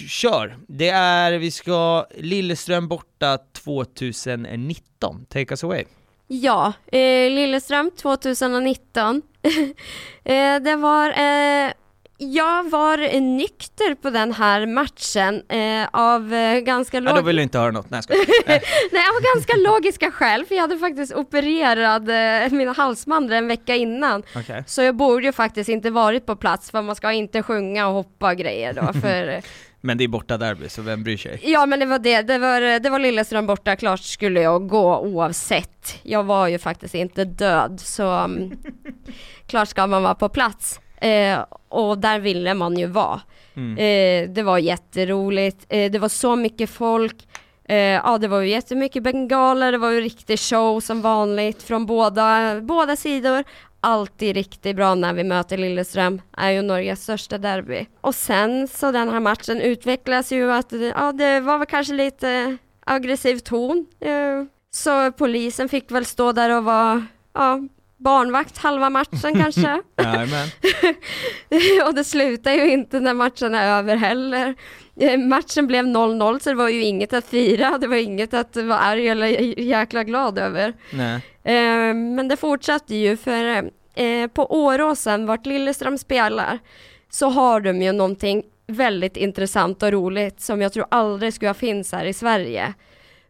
kör! 0.08 0.56
Det 0.68 0.88
är, 0.88 1.32
vi 1.32 1.50
ska 1.50 2.06
Lilleström 2.16 2.88
borta 2.88 3.38
2019, 3.52 5.24
take 5.28 5.52
us 5.52 5.64
away. 5.64 5.84
Ja, 6.32 6.72
eh, 6.86 7.30
Lilleström 7.30 7.90
2019. 7.96 9.22
eh, 10.24 10.62
det 10.62 10.76
var, 10.76 11.08
eh, 11.08 11.72
jag 12.22 12.70
var 12.70 13.20
nykter 13.20 13.94
på 13.94 14.10
den 14.10 14.32
här 14.32 14.66
matchen 14.66 15.42
eh, 15.48 15.88
av 15.92 16.34
eh, 16.34 16.58
ganska 16.58 16.96
Ja, 16.96 17.10
då 17.10 17.16
låg... 17.16 17.24
vill 17.24 17.36
du 17.36 17.42
inte 17.42 17.58
höra 17.58 17.70
något, 17.70 17.90
nej 17.90 18.02
jag. 18.08 18.18
Nej, 18.92 19.04
av 19.16 19.34
ganska 19.34 19.56
logiska 19.56 20.10
skäl, 20.10 20.44
för 20.46 20.54
jag 20.54 20.62
hade 20.62 20.78
faktiskt 20.78 21.14
opererat 21.14 22.02
eh, 22.02 22.56
mina 22.56 22.72
halsmandlar 22.72 23.36
en 23.36 23.46
vecka 23.46 23.74
innan. 23.74 24.22
Okej. 24.36 24.64
Så 24.66 24.82
jag 24.82 24.96
borde 24.96 25.26
ju 25.26 25.32
faktiskt 25.32 25.68
inte 25.68 25.90
varit 25.90 26.26
på 26.26 26.36
plats, 26.36 26.70
för 26.70 26.82
man 26.82 26.96
ska 26.96 27.12
inte 27.12 27.42
sjunga 27.42 27.88
och 27.88 27.94
hoppa 27.94 28.30
och 28.30 28.36
grejer 28.36 28.72
då, 28.72 28.92
för 29.00 29.28
eh, 29.28 29.40
Men 29.80 29.98
det 29.98 30.04
är 30.04 30.08
borta 30.08 30.36
derby, 30.36 30.68
så 30.68 30.82
vem 30.82 31.04
bryr 31.04 31.16
sig? 31.16 31.40
Ja 31.42 31.66
men 31.66 31.80
det 31.80 31.86
var 31.86 31.98
det, 31.98 32.22
det 32.22 32.38
var, 32.38 32.80
det 32.80 32.90
var 32.90 32.98
Lilleström 32.98 33.46
borta, 33.46 33.76
klart 33.76 34.00
skulle 34.00 34.40
jag 34.40 34.68
gå 34.68 34.98
oavsett. 34.98 35.98
Jag 36.02 36.24
var 36.24 36.48
ju 36.48 36.58
faktiskt 36.58 36.94
inte 36.94 37.24
död 37.24 37.80
så 37.80 38.10
mm, 38.10 38.50
klart 39.46 39.68
ska 39.68 39.86
man 39.86 40.02
vara 40.02 40.14
på 40.14 40.28
plats. 40.28 40.80
Eh, 41.00 41.44
och 41.68 41.98
där 41.98 42.20
ville 42.20 42.54
man 42.54 42.78
ju 42.78 42.86
vara. 42.86 43.20
Mm. 43.56 43.78
Eh, 43.78 44.30
det 44.34 44.42
var 44.42 44.58
jätteroligt, 44.58 45.66
eh, 45.68 45.90
det 45.90 45.98
var 45.98 46.08
så 46.08 46.36
mycket 46.36 46.70
folk. 46.70 47.16
Eh, 47.64 47.76
ja 47.76 48.18
det 48.18 48.28
var 48.28 48.40
ju 48.40 48.48
jättemycket 48.48 49.02
bengaler, 49.02 49.72
det 49.72 49.78
var 49.78 49.90
ju 49.90 50.00
riktig 50.00 50.38
show 50.38 50.80
som 50.80 51.02
vanligt 51.02 51.62
från 51.62 51.86
båda, 51.86 52.60
båda 52.60 52.96
sidor. 52.96 53.44
Alltid 53.80 54.34
riktigt 54.34 54.76
bra 54.76 54.94
när 54.94 55.12
vi 55.12 55.24
möter 55.24 55.58
Lilleström, 55.58 56.22
är 56.36 56.50
ju 56.50 56.62
Norges 56.62 57.02
största 57.02 57.38
derby. 57.38 57.86
Och 58.00 58.14
sen 58.14 58.68
så 58.68 58.92
den 58.92 59.08
här 59.08 59.20
matchen 59.20 59.60
utvecklas 59.60 60.32
ju 60.32 60.52
att, 60.52 60.72
ja 60.72 61.12
det 61.12 61.40
var 61.40 61.58
väl 61.58 61.66
kanske 61.66 61.94
lite 61.94 62.56
aggressiv 62.86 63.38
ton. 63.38 63.86
Eh, 64.00 64.44
så 64.70 65.12
polisen 65.12 65.68
fick 65.68 65.90
väl 65.90 66.04
stå 66.04 66.32
där 66.32 66.56
och 66.56 66.64
vara, 66.64 67.06
ja, 67.32 67.60
barnvakt 68.00 68.58
halva 68.58 68.90
matchen 68.90 69.34
kanske. 69.34 69.82
Och 71.86 71.94
det 71.94 72.04
slutar 72.04 72.52
ju 72.52 72.70
inte 72.70 73.00
när 73.00 73.14
matchen 73.14 73.54
är 73.54 73.78
över 73.78 73.96
heller. 73.96 74.54
Eh, 75.00 75.18
Matchen 75.18 75.66
blev 75.66 75.84
0-0 75.84 76.38
så 76.38 76.50
det 76.50 76.56
var 76.56 76.68
ju 76.68 76.82
inget 76.82 77.12
att 77.12 77.24
fira, 77.26 77.78
det 77.78 77.86
var 77.86 77.96
inget 77.96 78.34
att 78.34 78.56
vara 78.56 78.78
arg 78.78 79.08
eller 79.08 79.26
jäkla 79.60 80.04
glad 80.04 80.38
över. 80.38 80.74
Nej. 80.92 81.14
Eh, 81.44 81.94
Men 81.94 82.28
det 82.28 82.36
fortsatte 82.36 82.94
ju 82.94 83.16
för 83.16 83.70
eh, 83.94 84.26
på 84.26 84.54
Åråsen, 84.54 85.26
vart 85.26 85.46
Lilleström 85.46 85.98
spelar, 85.98 86.58
så 87.10 87.28
har 87.28 87.60
de 87.60 87.82
ju 87.82 87.92
någonting 87.92 88.42
väldigt 88.66 89.16
intressant 89.16 89.82
och 89.82 89.92
roligt 89.92 90.40
som 90.40 90.62
jag 90.62 90.72
tror 90.72 90.86
aldrig 90.90 91.34
skulle 91.34 91.54
finnas 91.54 91.92
här 91.92 92.04
i 92.04 92.12
Sverige. 92.12 92.74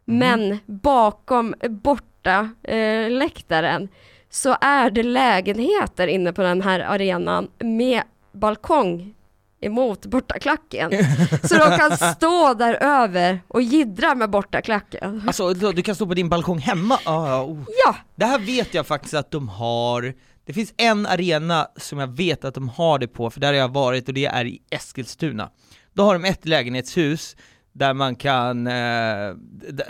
Men 0.05 0.57
bakom 0.65 1.55
borta 1.69 2.49
eh, 2.63 3.09
läktaren 3.09 3.87
så 4.31 4.57
är 4.61 4.89
det 4.89 5.03
lägenheter 5.03 6.07
inne 6.07 6.33
på 6.33 6.41
den 6.41 6.61
här 6.61 6.79
arenan 6.79 7.47
med 7.59 8.03
balkong 8.31 9.13
emot 9.61 10.05
bortaklacken. 10.05 10.91
Så 11.43 11.55
de 11.57 11.77
kan 11.77 11.97
stå 11.97 12.53
där 12.53 12.73
över 12.73 13.39
och 13.47 13.61
jiddra 13.61 14.15
med 14.15 14.29
bortaklacken. 14.29 15.23
Alltså 15.27 15.53
du 15.53 15.81
kan 15.81 15.95
stå 15.95 16.07
på 16.07 16.13
din 16.13 16.29
balkong 16.29 16.59
hemma? 16.59 16.99
Ja, 17.05 17.43
oh. 17.43 17.63
Ja, 17.85 17.95
Det 18.15 18.25
här 18.25 18.39
vet 18.39 18.73
jag 18.73 18.87
faktiskt 18.87 19.13
att 19.13 19.31
de 19.31 19.49
har, 19.49 20.13
det 20.45 20.53
finns 20.53 20.73
en 20.77 21.05
arena 21.05 21.67
som 21.77 21.99
jag 21.99 22.07
vet 22.17 22.45
att 22.45 22.53
de 22.53 22.69
har 22.69 22.99
det 22.99 23.07
på, 23.07 23.29
för 23.29 23.39
där 23.39 23.47
har 23.47 23.53
jag 23.53 23.73
varit 23.73 24.07
och 24.07 24.13
det 24.13 24.25
är 24.25 24.45
i 24.45 24.61
Eskilstuna. 24.71 25.49
Då 25.93 26.03
har 26.03 26.13
de 26.13 26.25
ett 26.25 26.45
lägenhetshus 26.45 27.35
där 27.73 27.93
man 27.93 28.15
kan, 28.15 28.67
eh, 28.67 28.73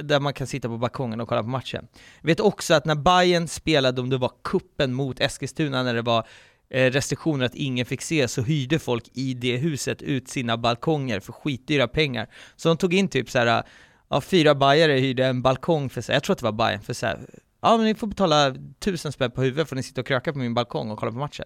där 0.01 0.19
man 0.19 0.33
kan 0.33 0.47
sitta 0.47 0.67
på 0.67 0.77
balkongen 0.77 1.21
och 1.21 1.27
kolla 1.27 1.43
på 1.43 1.49
matchen. 1.49 1.87
Jag 2.21 2.27
vet 2.27 2.39
också 2.39 2.73
att 2.73 2.85
när 2.85 2.95
Bayern 2.95 3.47
spelade, 3.47 4.01
om 4.01 4.09
det 4.09 4.17
var 4.17 4.31
kuppen 4.43 4.93
mot 4.93 5.19
Eskilstuna, 5.19 5.83
när 5.83 5.93
det 5.93 6.01
var 6.01 6.27
eh, 6.69 6.91
restriktioner 6.91 7.45
att 7.45 7.55
ingen 7.55 7.85
fick 7.85 8.01
se, 8.01 8.27
så 8.27 8.41
hyrde 8.41 8.79
folk 8.79 9.03
i 9.13 9.33
det 9.33 9.57
huset 9.57 10.01
ut 10.01 10.27
sina 10.29 10.57
balkonger 10.57 11.19
för 11.19 11.33
skitdyra 11.33 11.87
pengar. 11.87 12.27
Så 12.55 12.69
de 12.69 12.77
tog 12.77 12.93
in 12.93 13.07
typ 13.07 13.29
så 13.29 13.39
här, 13.39 13.63
ja, 14.09 14.21
fyra 14.21 14.55
bajare 14.55 14.93
hyrde 14.93 15.25
en 15.25 15.41
balkong 15.41 15.89
för 15.89 16.01
så 16.01 16.11
här, 16.11 16.15
jag 16.15 16.23
tror 16.23 16.33
att 16.33 16.39
det 16.39 16.45
var 16.45 16.51
Bayern 16.51 16.81
för 16.81 16.93
så 16.93 17.05
här, 17.05 17.19
ja 17.61 17.77
men 17.77 17.85
ni 17.85 17.95
får 17.95 18.07
betala 18.07 18.55
tusen 18.79 19.11
spänn 19.11 19.31
på 19.31 19.41
huvudet 19.41 19.69
för 19.69 19.75
ni 19.75 19.83
sitter 19.83 20.01
och 20.01 20.07
krökar 20.07 20.31
på 20.31 20.39
min 20.39 20.53
balkong 20.53 20.91
och 20.91 20.99
kollar 20.99 21.11
på 21.11 21.17
matchen. 21.17 21.45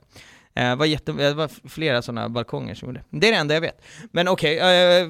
Eh, 0.56 0.70
Det 0.70 0.76
var, 0.76 0.86
jätte, 0.86 1.12
det 1.12 1.34
var 1.34 1.70
flera 1.70 2.02
sådana 2.02 2.30
balkonger 2.30 2.76
som 2.76 2.88
gjorde 2.88 3.04
det. 3.12 3.20
Det 3.20 3.28
är 3.28 3.32
det 3.32 3.38
enda 3.38 3.54
jag 3.54 3.62
vet. 3.62 3.82
Men 4.12 4.28
okej, 4.28 4.58
eh, 4.60 5.08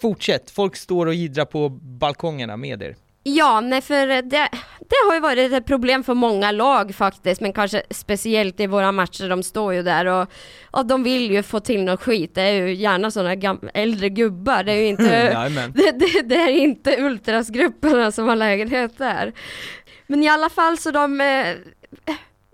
fortsätt. 0.00 0.50
Folk 0.50 0.76
står 0.76 1.06
och 1.06 1.14
jiddrar 1.14 1.44
på 1.44 1.68
balkongerna 1.68 2.56
med 2.56 2.82
er. 2.82 2.96
Ja, 3.22 3.60
nej 3.60 3.80
för 3.80 4.06
det, 4.06 4.48
det 4.80 4.96
har 5.06 5.14
ju 5.14 5.20
varit 5.20 5.52
ett 5.52 5.66
problem 5.66 6.04
för 6.04 6.14
många 6.14 6.52
lag 6.52 6.94
faktiskt, 6.94 7.40
men 7.40 7.52
kanske 7.52 7.82
speciellt 7.90 8.60
i 8.60 8.66
våra 8.66 8.92
matcher, 8.92 9.28
de 9.28 9.42
står 9.42 9.74
ju 9.74 9.82
där 9.82 10.06
och, 10.06 10.28
och 10.70 10.86
de 10.86 11.02
vill 11.02 11.30
ju 11.30 11.42
få 11.42 11.60
till 11.60 11.84
något 11.84 12.02
skit. 12.02 12.34
Det 12.34 12.42
är 12.42 12.52
ju 12.52 12.74
gärna 12.74 13.10
sådana 13.10 13.58
äldre 13.74 14.08
gubbar, 14.08 14.62
det 14.64 14.72
är 14.72 14.76
ju 14.76 14.86
inte, 14.88 15.48
det, 15.74 15.90
det, 15.92 16.22
det 16.22 16.34
är 16.34 16.50
inte 16.50 16.96
ultrasgrupperna 17.02 18.12
som 18.12 18.28
har 18.28 18.36
lägenhet 18.36 18.98
där. 18.98 19.32
Men 20.06 20.22
i 20.22 20.28
alla 20.28 20.48
fall 20.48 20.78
så 20.78 20.90
de, 20.90 21.20
eh, 21.20 21.54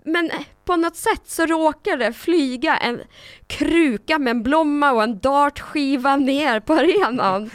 men 0.03 0.31
på 0.65 0.75
något 0.75 0.95
sätt 0.95 1.21
så 1.25 1.45
råkar 1.45 1.97
det 1.97 2.13
flyga 2.13 2.77
en 2.77 3.01
kruka 3.47 4.19
med 4.19 4.31
en 4.31 4.43
blomma 4.43 4.91
och 4.91 5.03
en 5.03 5.19
dartskiva 5.19 6.15
ner 6.15 6.59
på 6.59 6.73
arenan. 6.73 7.49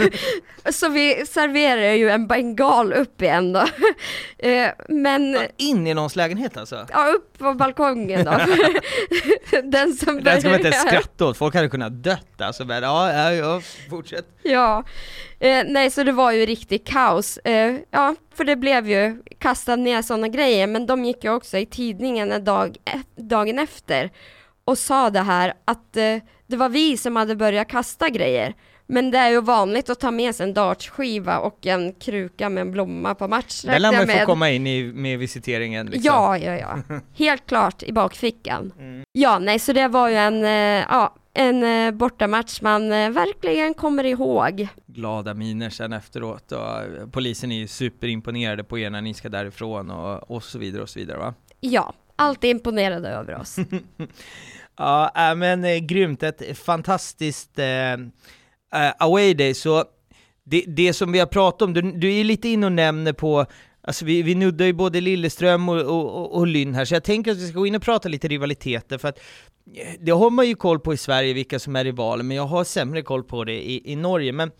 så 0.70 0.88
vi 0.88 1.26
serverar 1.26 1.92
ju 1.92 2.10
en 2.10 2.26
bengal 2.26 2.92
upp 2.92 3.22
igen 3.22 3.52
då. 3.52 3.66
Eh, 4.38 4.70
Men 4.88 5.38
In 5.56 5.86
i 5.86 5.94
någons 5.94 6.16
lägenhet 6.16 6.56
alltså? 6.56 6.86
ja, 6.92 7.06
upp 7.06 7.38
på 7.38 7.54
balkongen 7.54 8.24
då. 8.24 8.30
Den 9.64 9.92
som 9.92 10.26
här 10.26 10.40
ska 10.40 10.48
man 10.48 10.58
inte 10.58 10.72
skratta 10.72 11.26
åt, 11.26 11.36
folk 11.38 11.54
hade 11.54 11.68
kunnat 11.68 11.92
dött 11.92 12.40
alltså. 12.40 12.64
Men, 12.64 12.82
ja, 12.82 13.12
ja, 13.12 13.32
ja, 13.32 13.60
fortsätt. 13.90 14.26
Ja, 14.42 14.84
eh, 15.40 15.64
nej 15.66 15.90
så 15.90 16.04
det 16.04 16.12
var 16.12 16.32
ju 16.32 16.46
riktigt 16.46 16.86
kaos. 16.86 17.36
Eh, 17.38 17.74
ja, 17.90 18.14
för 18.34 18.44
det 18.44 18.56
blev 18.56 18.88
ju 18.88 19.22
kastat 19.38 19.78
ner 19.78 20.02
sådana 20.02 20.28
grejer, 20.28 20.66
men 20.66 20.86
de 20.86 21.04
gick 21.04 21.24
ju 21.24 21.30
också 21.30 21.58
i 21.58 21.66
tidningen 21.66 22.32
en 22.32 22.41
dag, 22.44 22.76
e- 22.84 23.22
dagen 23.22 23.58
efter 23.58 24.10
och 24.64 24.78
sa 24.78 25.10
det 25.10 25.20
här 25.20 25.54
att 25.64 25.96
eh, 25.96 26.16
det 26.46 26.56
var 26.56 26.68
vi 26.68 26.96
som 26.96 27.16
hade 27.16 27.36
börjat 27.36 27.68
kasta 27.68 28.08
grejer. 28.08 28.54
Men 28.86 29.10
det 29.10 29.18
är 29.18 29.30
ju 29.30 29.40
vanligt 29.40 29.90
att 29.90 30.00
ta 30.00 30.10
med 30.10 30.34
sig 30.34 30.46
en 30.46 30.54
dartskiva 30.54 31.38
och 31.38 31.66
en 31.66 31.92
kruka 31.92 32.48
med 32.48 32.60
en 32.60 32.72
blomma 32.72 33.14
på 33.14 33.28
match. 33.28 33.62
Där 33.62 33.78
lär 33.78 33.92
man 33.92 34.00
ju 34.00 34.06
få 34.06 34.26
komma 34.26 34.50
in 34.50 34.66
i, 34.66 34.92
med 34.92 35.18
visiteringen 35.18 35.86
liksom. 35.86 36.02
Ja, 36.04 36.38
ja, 36.38 36.56
ja. 36.56 36.78
Helt 37.14 37.46
klart 37.46 37.82
i 37.82 37.92
bakfickan. 37.92 38.72
Mm. 38.78 39.04
Ja, 39.12 39.38
nej, 39.38 39.58
så 39.58 39.72
det 39.72 39.88
var 39.88 40.08
ju 40.08 40.16
en, 40.16 40.44
eh, 40.44 40.84
ja, 40.90 41.14
en 41.34 41.62
eh, 41.62 41.90
bortamatch 41.90 42.60
man 42.60 42.92
eh, 42.92 43.10
verkligen 43.10 43.74
kommer 43.74 44.04
ihåg. 44.04 44.68
glada 44.86 45.34
miner 45.34 45.70
sen 45.70 45.92
efteråt 45.92 46.52
och 46.52 47.12
polisen 47.12 47.52
är 47.52 47.56
ju 47.56 47.66
superimponerade 47.66 48.64
på 48.64 48.78
er 48.78 48.90
när 48.90 49.00
ni 49.00 49.14
ska 49.14 49.28
därifrån 49.28 49.90
och, 49.90 50.30
och 50.30 50.42
så 50.42 50.58
vidare 50.58 50.82
och 50.82 50.88
så 50.88 50.98
vidare 50.98 51.18
va? 51.18 51.34
Ja, 51.60 51.92
alltid 52.22 52.50
imponerade 52.50 53.08
över 53.08 53.40
oss. 53.40 53.56
Ja, 54.76 55.12
äh, 55.30 55.34
men 55.34 55.64
eh, 55.64 55.76
grymt, 55.76 56.22
ett 56.22 56.58
fantastiskt 56.58 57.58
eh, 57.58 57.92
eh, 57.92 58.92
away 58.98 59.34
day, 59.34 59.54
så 59.54 59.84
det, 60.44 60.64
det 60.66 60.92
som 60.92 61.12
vi 61.12 61.18
har 61.18 61.26
pratat 61.26 61.62
om, 61.62 61.74
du, 61.74 61.82
du 61.82 62.14
är 62.14 62.24
lite 62.24 62.48
inne 62.48 62.66
och 62.66 62.72
nämner 62.72 63.12
på 63.12 63.46
Alltså 63.84 64.04
vi, 64.04 64.22
vi 64.22 64.34
nuddar 64.34 64.66
ju 64.66 64.72
både 64.72 65.00
Lilleström 65.00 65.68
och, 65.68 65.80
och, 65.80 66.16
och, 66.16 66.34
och 66.34 66.46
Lynn 66.46 66.74
här, 66.74 66.84
så 66.84 66.94
jag 66.94 67.04
tänker 67.04 67.32
att 67.32 67.38
vi 67.38 67.48
ska 67.48 67.58
gå 67.58 67.66
in 67.66 67.74
och 67.74 67.82
prata 67.82 68.08
lite 68.08 68.28
rivaliteter, 68.28 68.98
för 68.98 69.08
att 69.08 69.18
eh, 69.74 69.94
det 70.00 70.10
har 70.10 70.30
man 70.30 70.48
ju 70.48 70.54
koll 70.54 70.80
på 70.80 70.94
i 70.94 70.96
Sverige, 70.96 71.32
vilka 71.32 71.58
som 71.58 71.76
är 71.76 71.84
rivaler, 71.84 72.24
men 72.24 72.36
jag 72.36 72.46
har 72.46 72.64
sämre 72.64 73.02
koll 73.02 73.24
på 73.24 73.44
det 73.44 73.70
i, 73.70 73.92
i 73.92 73.96
Norge. 73.96 74.32
Men 74.32 74.50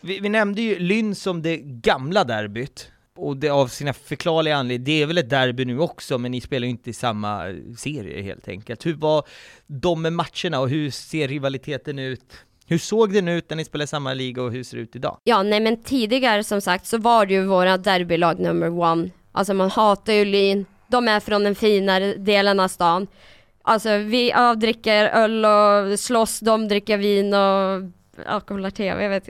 vi, 0.00 0.20
vi 0.20 0.28
nämnde 0.28 0.62
ju 0.62 0.78
Lynn 0.78 1.14
som 1.14 1.42
det 1.42 1.56
gamla 1.56 2.24
derbyt, 2.24 2.90
och 3.18 3.36
det 3.36 3.48
av 3.48 3.66
sina 3.66 3.92
förklarliga 3.92 4.56
anledningar, 4.56 4.84
det 4.84 5.02
är 5.02 5.06
väl 5.06 5.18
ett 5.18 5.30
derby 5.30 5.64
nu 5.64 5.78
också, 5.80 6.18
men 6.18 6.30
ni 6.30 6.40
spelar 6.40 6.64
ju 6.64 6.70
inte 6.70 6.90
i 6.90 6.92
samma 6.92 7.48
eh, 7.48 7.54
serie 7.76 8.22
helt 8.22 8.48
enkelt. 8.48 8.86
Hur 8.86 8.94
var 8.94 9.24
de 9.66 10.02
med 10.02 10.12
matcherna 10.12 10.60
och 10.60 10.68
hur 10.68 10.90
ser 10.90 11.28
rivaliteten 11.28 11.98
ut? 11.98 12.44
Hur 12.66 12.78
såg 12.78 13.12
den 13.12 13.28
ut 13.28 13.50
när 13.50 13.56
ni 13.56 13.64
spelade 13.64 13.84
i 13.84 13.86
samma 13.86 14.14
liga 14.14 14.42
och 14.42 14.52
hur 14.52 14.64
ser 14.64 14.76
det 14.76 14.82
ut 14.82 14.96
idag? 14.96 15.18
Ja, 15.24 15.42
nej 15.42 15.60
men 15.60 15.82
tidigare 15.82 16.44
som 16.44 16.60
sagt 16.60 16.86
så 16.86 16.98
var 16.98 17.26
det 17.26 17.34
ju 17.34 17.46
våra 17.46 17.76
derbylag 17.76 18.38
number 18.38 18.78
one. 18.80 19.10
Alltså 19.32 19.54
man 19.54 19.70
hatar 19.70 20.12
ju 20.12 20.24
Lyn, 20.24 20.66
de 20.88 21.08
är 21.08 21.20
från 21.20 21.44
den 21.44 21.54
finare 21.54 22.14
delen 22.14 22.60
av 22.60 22.68
stan. 22.68 23.06
Alltså 23.62 23.96
vi 23.96 24.30
ja, 24.30 24.54
dricker 24.54 25.06
öl 25.06 25.44
och 25.44 25.98
slåss, 25.98 26.40
de 26.40 26.68
dricker 26.68 26.96
vin 26.96 27.34
och 27.34 27.97
ja, 28.26 28.40
kollar 28.40 28.70
TV, 28.70 29.02
jag 29.02 29.10
vet 29.10 29.28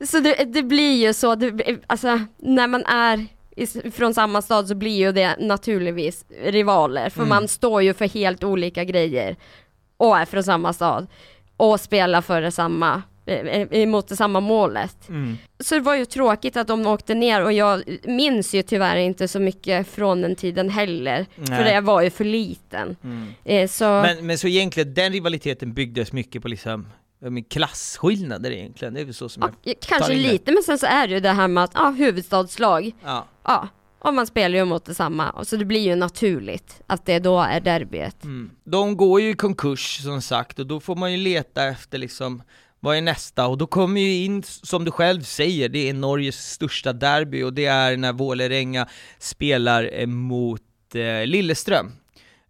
Så 0.10 0.20
det, 0.20 0.44
det 0.44 0.62
blir 0.62 1.06
ju 1.06 1.14
så, 1.14 1.34
det, 1.34 1.76
alltså 1.86 2.20
när 2.36 2.66
man 2.66 2.84
är 2.84 3.26
från 3.90 4.14
samma 4.14 4.42
stad 4.42 4.68
så 4.68 4.74
blir 4.74 4.96
ju 4.96 5.12
det 5.12 5.36
naturligtvis 5.38 6.24
rivaler, 6.44 7.10
för 7.10 7.20
Mm. 7.20 7.28
man 7.28 7.48
står 7.48 7.82
ju 7.82 7.94
för 7.94 8.08
helt 8.08 8.44
olika 8.44 8.84
grejer 8.84 9.36
och 9.96 10.18
är 10.18 10.24
från 10.24 10.44
samma 10.44 10.72
stad 10.72 11.06
och 11.56 11.80
spelar 11.80 12.20
för 12.20 12.42
det 12.42 12.50
samma, 12.50 13.02
eh, 13.26 13.68
emot 13.70 14.08
det 14.08 14.16
samma 14.16 14.40
målet. 14.40 15.08
Så 15.60 15.74
det 15.74 15.80
var 15.80 15.94
ju 15.94 16.04
tråkigt 16.04 16.56
att 16.56 16.66
de 16.66 16.86
åkte 16.86 17.14
ner 17.14 17.44
och 17.44 17.52
jag 17.52 17.82
minns 18.04 18.54
ju 18.54 18.62
tyvärr 18.62 18.96
inte 18.96 19.28
så 19.28 19.40
mycket 19.40 19.88
från 19.88 20.20
den 20.20 20.36
tiden 20.36 20.70
heller. 20.70 21.26
För 21.34 21.42
Nej. 21.42 21.74
jag 21.74 21.82
var 21.82 22.02
ju 22.02 22.10
för 22.10 22.24
liten. 22.24 22.96
Mm. 23.04 23.28
Eh, 23.44 23.68
så 23.68 23.84
Men, 23.84 24.26
men 24.26 24.38
så 24.38 24.48
egentligen, 24.48 24.94
den 24.94 25.12
rivaliteten 25.12 25.72
byggdes 25.74 26.12
mycket 26.12 26.42
på 26.42 26.48
liksom 26.48 26.86
men 27.22 27.44
klasskillnader 27.44 28.50
egentligen, 28.50 28.94
det 28.94 29.00
är 29.00 29.04
väl 29.04 29.14
så 29.14 29.28
som 29.28 29.42
ja, 29.42 29.50
jag... 29.62 29.80
kanske 29.80 30.14
lite, 30.14 30.52
men 30.52 30.62
sen 30.62 30.78
så 30.78 30.86
är 30.86 31.08
det 31.08 31.14
ju 31.14 31.20
det 31.20 31.32
här 31.32 31.48
med 31.48 31.64
att, 31.64 31.70
ja, 31.74 31.90
huvudstadslag, 31.90 32.92
Ja. 33.04 33.26
ja, 33.44 33.68
och 33.98 34.14
man 34.14 34.26
spelar 34.26 34.58
ju 34.58 34.64
mot 34.64 34.84
detsamma. 34.84 35.30
Och 35.30 35.46
så 35.46 35.56
det 35.56 35.64
blir 35.64 35.80
ju 35.80 35.94
naturligt 35.94 36.82
att 36.86 37.06
det 37.06 37.18
då 37.18 37.40
är 37.40 37.60
derbyt. 37.60 38.24
Mm. 38.24 38.50
De 38.64 38.96
går 38.96 39.20
ju 39.20 39.30
i 39.30 39.34
konkurs 39.34 40.00
som 40.02 40.22
sagt, 40.22 40.58
och 40.58 40.66
då 40.66 40.80
får 40.80 40.96
man 40.96 41.12
ju 41.12 41.18
leta 41.18 41.64
efter 41.64 41.98
liksom 41.98 42.42
vad 42.80 42.96
är 42.96 43.00
nästa? 43.00 43.46
Och 43.46 43.58
då 43.58 43.66
kommer 43.66 44.00
ju 44.00 44.24
in, 44.24 44.42
som 44.42 44.84
du 44.84 44.90
själv 44.90 45.22
säger, 45.22 45.68
det 45.68 45.88
är 45.88 45.94
Norges 45.94 46.50
största 46.50 46.92
derby 46.92 47.42
och 47.42 47.52
det 47.52 47.66
är 47.66 47.96
när 47.96 48.12
Vålerenga 48.12 48.88
spelar 49.18 49.90
eh, 49.92 50.06
mot 50.06 50.62
eh, 50.94 51.26
Lilleström. 51.26 51.92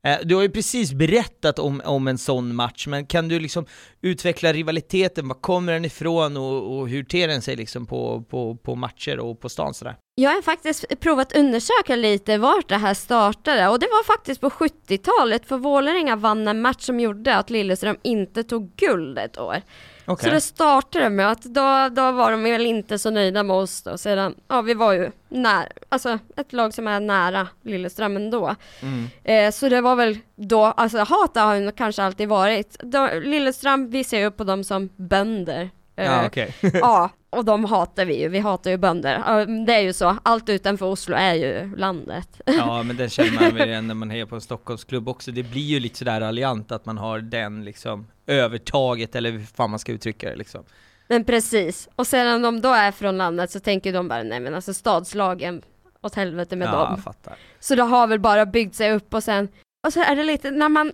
Eh, 0.04 0.18
Du 0.24 0.34
har 0.34 0.42
ju 0.42 0.50
precis 0.50 0.92
berättat 0.92 1.58
om, 1.58 1.82
om 1.84 2.08
en 2.08 2.18
sån 2.18 2.54
match, 2.54 2.86
men 2.86 3.06
kan 3.06 3.28
du 3.28 3.40
liksom 3.40 3.66
utveckla 4.02 4.52
rivaliteten? 4.52 5.28
Var 5.28 5.34
kommer 5.34 5.72
den 5.72 5.84
ifrån 5.84 6.36
och, 6.36 6.78
och 6.78 6.88
hur 6.88 7.04
ter 7.04 7.28
den 7.28 7.42
sig 7.42 7.56
liksom 7.56 7.86
på, 7.86 8.24
på, 8.30 8.54
på 8.54 8.74
matcher 8.74 9.18
och 9.18 9.40
på 9.40 9.48
stan 9.48 9.74
sådär? 9.74 9.96
Jag 10.14 10.30
har 10.30 10.42
faktiskt 10.42 11.00
provat 11.00 11.36
undersöka 11.36 11.96
lite 11.96 12.38
vart 12.38 12.68
det 12.68 12.76
här 12.76 12.94
startade 12.94 13.68
och 13.68 13.78
det 13.78 13.86
var 13.86 14.04
faktiskt 14.04 14.40
på 14.40 14.50
70-talet 14.50 15.46
för 15.46 15.56
Vålerenga 15.56 16.16
vann 16.16 16.48
en 16.48 16.60
match 16.60 16.82
som 16.82 17.00
gjorde 17.00 17.36
att 17.36 17.50
Lilleström 17.50 17.96
inte 18.02 18.44
tog 18.44 18.76
guld 18.76 19.18
ett 19.18 19.38
år. 19.38 19.62
Okej. 20.10 20.28
Så 20.28 20.34
det 20.34 20.40
startade 20.40 21.10
med 21.10 21.30
att 21.30 21.42
då, 21.42 21.88
då 21.92 22.12
var 22.12 22.30
de 22.30 22.42
väl 22.42 22.66
inte 22.66 22.98
så 22.98 23.10
nöjda 23.10 23.42
med 23.42 23.56
oss 23.56 23.82
då. 23.82 23.98
Sedan, 23.98 24.34
ja 24.48 24.62
vi 24.62 24.74
var 24.74 24.92
ju 24.92 25.10
nära, 25.28 25.68
alltså 25.88 26.18
ett 26.36 26.52
lag 26.52 26.74
som 26.74 26.86
är 26.86 27.00
nära 27.00 27.48
Lilleström 27.62 28.16
ändå. 28.16 28.54
Mm. 28.82 29.06
Eh, 29.24 29.52
så 29.52 29.68
det 29.68 29.80
var 29.80 29.96
väl 29.96 30.18
då, 30.40 30.64
alltså 30.64 30.98
hat 30.98 31.36
har 31.36 31.54
ju 31.54 31.72
kanske 31.72 32.02
alltid 32.02 32.28
varit. 32.28 32.76
Då, 32.78 33.08
Lilleström, 33.22 33.90
vi 33.90 34.04
ser 34.04 34.18
ju 34.18 34.24
upp 34.26 34.36
på 34.36 34.44
dem 34.44 34.64
som 34.64 34.88
bönder. 34.96 35.70
Eh, 35.96 36.04
Ja, 36.04 36.26
okej. 36.26 36.54
ja, 36.72 37.10
och 37.30 37.44
de 37.44 37.64
hatar 37.64 38.04
vi 38.04 38.20
ju, 38.20 38.28
vi 38.28 38.38
hatar 38.38 38.70
ju 38.70 38.76
bönder. 38.76 39.46
Det 39.66 39.74
är 39.74 39.80
ju 39.80 39.92
så, 39.92 40.16
allt 40.22 40.48
utanför 40.48 40.86
Oslo 40.86 41.16
är 41.16 41.34
ju 41.34 41.76
landet. 41.76 42.40
Ja 42.46 42.82
men 42.86 42.96
den 42.96 43.10
känner 43.10 43.40
man 43.40 43.54
väl 43.54 43.84
när 43.84 43.94
man 43.94 44.10
hejar 44.10 44.26
på 44.26 44.34
en 44.34 44.40
Stockholmsklubb 44.40 45.08
också. 45.08 45.30
Det 45.30 45.42
blir 45.42 45.62
ju 45.62 45.80
lite 45.80 45.98
sådär 45.98 46.20
alliant 46.20 46.72
att 46.72 46.86
man 46.86 46.98
har 46.98 47.18
den 47.18 47.64
liksom 47.64 48.06
övertaget 48.26 49.14
eller 49.14 49.30
hur 49.30 49.40
fan 49.40 49.70
man 49.70 49.78
ska 49.78 49.92
uttrycka 49.92 50.30
det 50.30 50.36
liksom. 50.36 50.64
Men 51.08 51.24
precis, 51.24 51.88
och 51.96 52.06
sedan 52.06 52.34
om 52.34 52.42
de 52.42 52.60
då 52.60 52.72
är 52.72 52.92
från 52.92 53.18
landet 53.18 53.50
så 53.50 53.60
tänker 53.60 53.92
de 53.92 54.08
bara 54.08 54.22
nej 54.22 54.40
men 54.40 54.54
alltså 54.54 54.74
stadslagen 54.74 55.62
åt 56.00 56.14
helvete 56.14 56.56
med 56.56 56.68
ja, 56.68 56.72
dem. 56.72 57.02
fattar. 57.02 57.36
Så 57.60 57.74
det 57.74 57.82
har 57.82 58.06
väl 58.06 58.20
bara 58.20 58.46
byggt 58.46 58.74
sig 58.74 58.92
upp 58.92 59.14
och 59.14 59.22
sen, 59.22 59.48
och 59.86 59.92
så 59.92 60.00
är 60.02 60.16
det 60.16 60.24
lite, 60.24 60.50
när 60.50 60.68
man, 60.68 60.92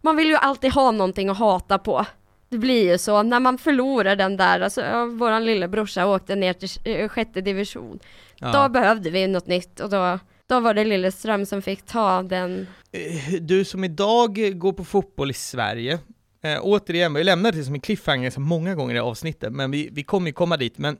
man 0.00 0.16
vill 0.16 0.28
ju 0.28 0.34
alltid 0.36 0.72
ha 0.72 0.90
någonting 0.90 1.28
att 1.28 1.38
hata 1.38 1.78
på. 1.78 2.06
Det 2.48 2.58
blir 2.58 2.90
ju 2.92 2.98
så, 2.98 3.22
när 3.22 3.40
man 3.40 3.58
förlorar 3.58 4.16
den 4.16 4.36
där, 4.36 4.60
alltså 4.60 4.80
ja, 4.80 5.04
våran 5.06 5.44
lillebrorsa 5.44 6.06
åkte 6.06 6.34
ner 6.36 6.52
till 6.52 6.68
eh, 6.84 7.08
sjätte 7.08 7.40
division. 7.40 7.98
Då 8.38 8.48
Ja. 8.48 8.68
behövde 8.68 9.10
vi 9.10 9.26
något 9.26 9.46
nytt 9.46 9.80
och 9.80 9.90
då, 9.90 10.18
då 10.46 10.60
var 10.60 10.74
det 10.74 10.84
Lilleström 10.84 11.46
som 11.46 11.62
fick 11.62 11.82
ta 11.86 12.22
den 12.22 12.66
Eh, 12.92 13.32
Du 13.40 13.64
som 13.64 13.84
idag 13.84 14.58
går 14.58 14.72
på 14.72 14.84
fotboll 14.84 15.30
i 15.30 15.34
Sverige, 15.34 15.98
eh, 16.44 16.58
återigen, 16.62 17.14
vi 17.14 17.24
lämnar 17.24 17.52
det 17.52 17.64
som 17.64 17.74
en 17.74 17.80
cliffhanger 17.80 18.30
så 18.30 18.40
många 18.40 18.74
gånger 18.74 18.94
i 18.94 18.98
avsnittet, 18.98 19.52
men 19.52 19.70
vi, 19.70 19.88
vi 19.92 20.02
kommer 20.04 20.26
ju 20.26 20.32
komma 20.32 20.56
dit, 20.56 20.78
men 20.78 20.96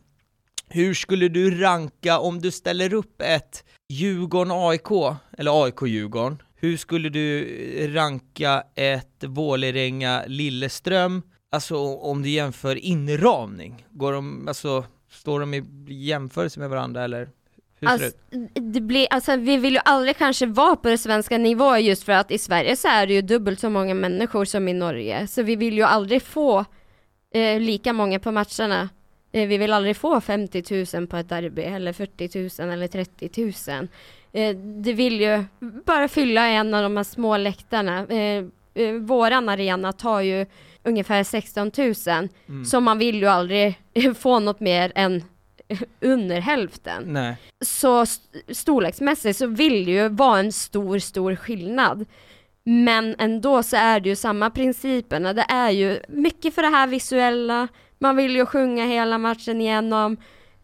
hur 0.68 0.94
skulle 0.94 1.28
du 1.28 1.60
ranka 1.60 2.18
om 2.18 2.40
du 2.40 2.50
ställer 2.50 2.94
upp 2.94 3.22
ett 3.22 3.64
Djurgården-AIK, 3.92 5.16
eller 5.38 5.64
AIK-Djurgården, 5.64 6.42
hur 6.62 6.76
skulle 6.76 7.08
du 7.08 7.46
ranka 7.94 8.62
ett 8.74 9.24
Vålerenga-Lilleström, 9.24 11.22
alltså 11.50 11.76
om 11.96 12.22
du 12.22 12.28
jämför 12.28 12.76
inramning? 12.76 13.86
Går 13.90 14.12
de, 14.12 14.48
alltså, 14.48 14.84
står 15.10 15.40
de 15.40 15.54
i 15.54 15.64
jämförelse 15.88 16.60
med 16.60 16.70
varandra 16.70 17.04
eller? 17.04 17.28
Hur 17.80 17.88
ser 17.88 17.98
det 17.98 18.04
Alltså, 18.04 18.18
det 18.60 18.80
blir, 18.80 19.06
alltså, 19.10 19.36
vi 19.36 19.56
vill 19.56 19.74
ju 19.74 19.80
aldrig 19.84 20.16
kanske 20.16 20.46
vara 20.46 20.76
på 20.76 20.88
det 20.88 20.98
svenska 20.98 21.38
nivå 21.38 21.76
just 21.76 22.02
för 22.02 22.12
att 22.12 22.30
i 22.30 22.38
Sverige 22.38 22.76
så 22.76 22.88
är 22.88 23.06
det 23.06 23.14
ju 23.14 23.22
dubbelt 23.22 23.60
så 23.60 23.70
många 23.70 23.94
människor 23.94 24.44
som 24.44 24.68
i 24.68 24.72
Norge. 24.72 25.26
Så 25.26 25.42
vi 25.42 25.56
vill 25.56 25.74
ju 25.74 25.82
aldrig 25.82 26.22
få 26.22 26.64
eh, 27.34 27.60
lika 27.60 27.92
många 27.92 28.18
på 28.18 28.32
matcherna. 28.32 28.88
Eh, 29.32 29.48
vi 29.48 29.58
vill 29.58 29.72
aldrig 29.72 29.96
få 29.96 30.20
50 30.20 30.96
000 30.96 31.06
på 31.06 31.16
ett 31.16 31.28
derby 31.28 31.62
eller 31.62 31.92
40 31.92 32.62
000 32.62 32.72
eller 32.72 32.88
30 32.88 33.52
000. 33.70 33.88
Eh, 34.32 34.56
det 34.56 34.92
vill 34.92 35.20
ju 35.20 35.44
bara 35.86 36.08
fylla 36.08 36.46
en 36.46 36.74
av 36.74 36.82
de 36.82 36.96
här 36.96 37.04
små 37.04 37.36
läktarna. 37.36 38.06
Eh, 38.06 38.44
eh, 38.74 38.92
våran 38.94 39.48
arena 39.48 39.92
tar 39.92 40.20
ju 40.20 40.46
ungefär 40.84 41.24
16 41.24 41.70
000. 41.78 42.28
Mm. 42.48 42.64
Så 42.64 42.80
man 42.80 42.98
vill 42.98 43.16
ju 43.20 43.26
aldrig 43.26 43.78
få 44.18 44.38
något 44.38 44.60
mer 44.60 44.92
än 44.94 45.24
under 46.00 46.40
hälften 46.40 47.02
Nej. 47.06 47.36
så 47.64 48.02
st- 48.02 48.54
storleksmässigt 48.54 49.38
så 49.38 49.46
vill 49.46 49.84
det 49.84 49.90
ju 49.92 50.08
vara 50.08 50.38
en 50.38 50.52
stor, 50.52 50.98
stor 50.98 51.36
skillnad. 51.36 52.04
Men 52.64 53.14
ändå 53.18 53.62
så 53.62 53.76
är 53.76 54.00
det 54.00 54.08
ju 54.08 54.16
samma 54.16 54.50
principerna. 54.50 55.32
Det 55.32 55.46
är 55.48 55.70
ju 55.70 56.00
mycket 56.08 56.54
för 56.54 56.62
det 56.62 56.68
här 56.68 56.86
visuella. 56.86 57.68
Man 57.98 58.16
vill 58.16 58.36
ju 58.36 58.46
sjunga 58.46 58.86
hela 58.86 59.18
matchen 59.18 59.60
igenom. 59.60 60.16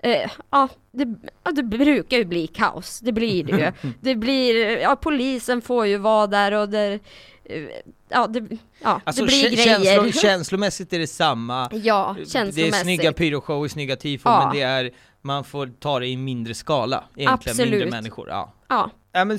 Eh, 0.02 0.30
ja, 0.50 0.68
det, 0.92 1.08
ja, 1.44 1.50
det 1.50 1.62
brukar 1.62 2.16
ju 2.16 2.24
bli 2.24 2.46
kaos. 2.46 3.00
Det 3.00 3.12
blir 3.12 3.44
det 3.44 3.52
ju. 3.82 3.92
Det 4.00 4.14
blir, 4.14 4.78
ja, 4.78 4.96
polisen 4.96 5.62
får 5.62 5.86
ju 5.86 5.96
vara 5.98 6.26
där 6.26 6.52
och 6.52 6.68
det, 6.68 6.98
eh, 7.44 7.62
ja, 8.08 8.26
det, 8.26 8.46
ja, 8.82 9.00
Alltså 9.04 9.22
det 9.22 9.26
blir 9.26 9.50
grejer. 9.50 9.84
känslo, 9.84 10.20
känslomässigt 10.20 10.92
är 10.92 10.98
det 10.98 11.06
samma. 11.06 11.68
ja, 11.72 12.14
Det 12.16 12.22
är 12.22 12.26
känslomässigt. 12.26 12.82
snygga 12.82 13.12
pyroshower, 13.12 13.68
snygga 13.68 13.96
tifon, 13.96 14.32
Ja. 14.32 14.44
men 14.46 14.56
det 14.56 14.62
är, 14.62 14.90
man 15.22 15.44
får 15.44 15.66
ta 15.80 15.98
det 15.98 16.06
i 16.06 16.16
mindre 16.16 16.54
skala, 16.54 17.04
egentligen 17.16 17.56
mindre 17.58 17.76
Absolut. 17.76 17.90
människor. 17.92 18.28
Ja. 18.28 18.52
Ja, 18.68 18.90
Ja 19.12 19.24
men 19.24 19.38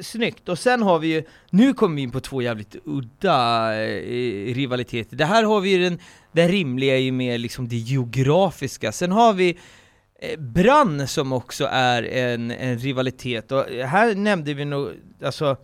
snyggt, 0.00 0.48
och 0.48 0.58
sen 0.58 0.82
har 0.82 0.98
vi 0.98 1.08
ju, 1.08 1.24
nu 1.50 1.74
kommer 1.74 1.96
vi 1.96 2.02
in 2.02 2.10
på 2.10 2.20
två 2.20 2.42
jävligt 2.42 2.76
udda 2.84 3.72
eh, 3.82 4.54
rivaliteter. 4.54 5.16
Det 5.16 5.24
här 5.24 5.44
har 5.44 5.60
vi 5.60 5.70
ju 5.70 5.82
den, 5.84 5.98
den 6.32 6.48
rimliga 6.48 6.98
i 6.98 7.10
mer 7.10 7.38
liksom 7.38 7.68
det 7.68 7.76
geografiska, 7.76 8.92
sen 8.92 9.12
har 9.12 9.32
vi 9.32 9.58
Eh, 10.22 10.40
Brann 10.40 11.08
som 11.08 11.32
också 11.32 11.68
är 11.70 12.02
en, 12.02 12.50
en 12.50 12.78
rivalitet, 12.78 13.52
och 13.52 13.64
här 13.64 14.14
nämnde 14.14 14.54
vi 14.54 14.64
nog, 14.64 14.90
alltså 15.24 15.56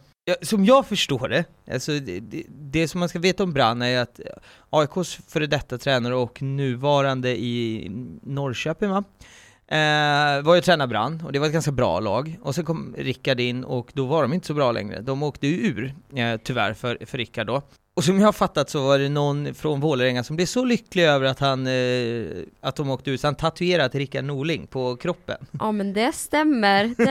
som 0.42 0.64
jag 0.64 0.86
förstår 0.86 1.28
det, 1.28 1.44
alltså 1.72 1.92
det, 1.92 2.20
det, 2.20 2.42
det 2.48 2.88
som 2.88 3.00
man 3.00 3.08
ska 3.08 3.18
veta 3.18 3.42
om 3.42 3.52
Brann 3.52 3.82
är 3.82 3.98
att 3.98 4.20
AIKs 4.70 5.18
före 5.28 5.46
detta 5.46 5.78
tränare 5.78 6.14
och 6.14 6.42
nuvarande 6.42 7.36
i 7.36 7.88
Norrköping 8.22 8.90
va? 8.90 9.04
Eh, 9.68 10.42
var 10.42 10.54
ju 10.54 10.60
tränare 10.60 10.88
Brann, 10.88 11.22
och 11.24 11.32
det 11.32 11.38
var 11.38 11.46
ett 11.46 11.52
ganska 11.52 11.72
bra 11.72 12.00
lag. 12.00 12.38
Och 12.42 12.54
sen 12.54 12.64
kom 12.64 12.94
Rickard 12.98 13.40
in 13.40 13.64
och 13.64 13.90
då 13.94 14.06
var 14.06 14.22
de 14.22 14.32
inte 14.32 14.46
så 14.46 14.54
bra 14.54 14.72
längre. 14.72 15.00
De 15.00 15.22
åkte 15.22 15.46
ju 15.46 15.66
ur, 15.66 15.94
eh, 16.14 16.40
tyvärr 16.44 16.74
för, 16.74 16.98
för 17.06 17.18
Rickard 17.18 17.46
då. 17.46 17.62
Och 17.96 18.04
som 18.04 18.20
jag 18.20 18.26
har 18.26 18.32
fattat 18.32 18.70
så 18.70 18.86
var 18.86 18.98
det 18.98 19.08
någon 19.08 19.54
från 19.54 19.80
Vålerenga 19.80 20.24
som 20.24 20.36
blev 20.36 20.46
så 20.46 20.64
lycklig 20.64 21.04
över 21.04 21.26
att 21.26 21.40
han, 21.40 21.66
eh, 21.66 22.26
att 22.60 22.76
de 22.76 22.90
åkte 22.90 23.10
ut, 23.10 23.20
så 23.20 23.26
han 23.26 23.34
tatuerade 23.34 23.98
Rickard 23.98 24.24
Norling 24.24 24.66
på 24.66 24.96
kroppen. 24.96 25.46
ja 25.60 25.72
men 25.72 25.92
det 25.92 26.12
stämmer. 26.14 26.84
Det, 26.84 27.04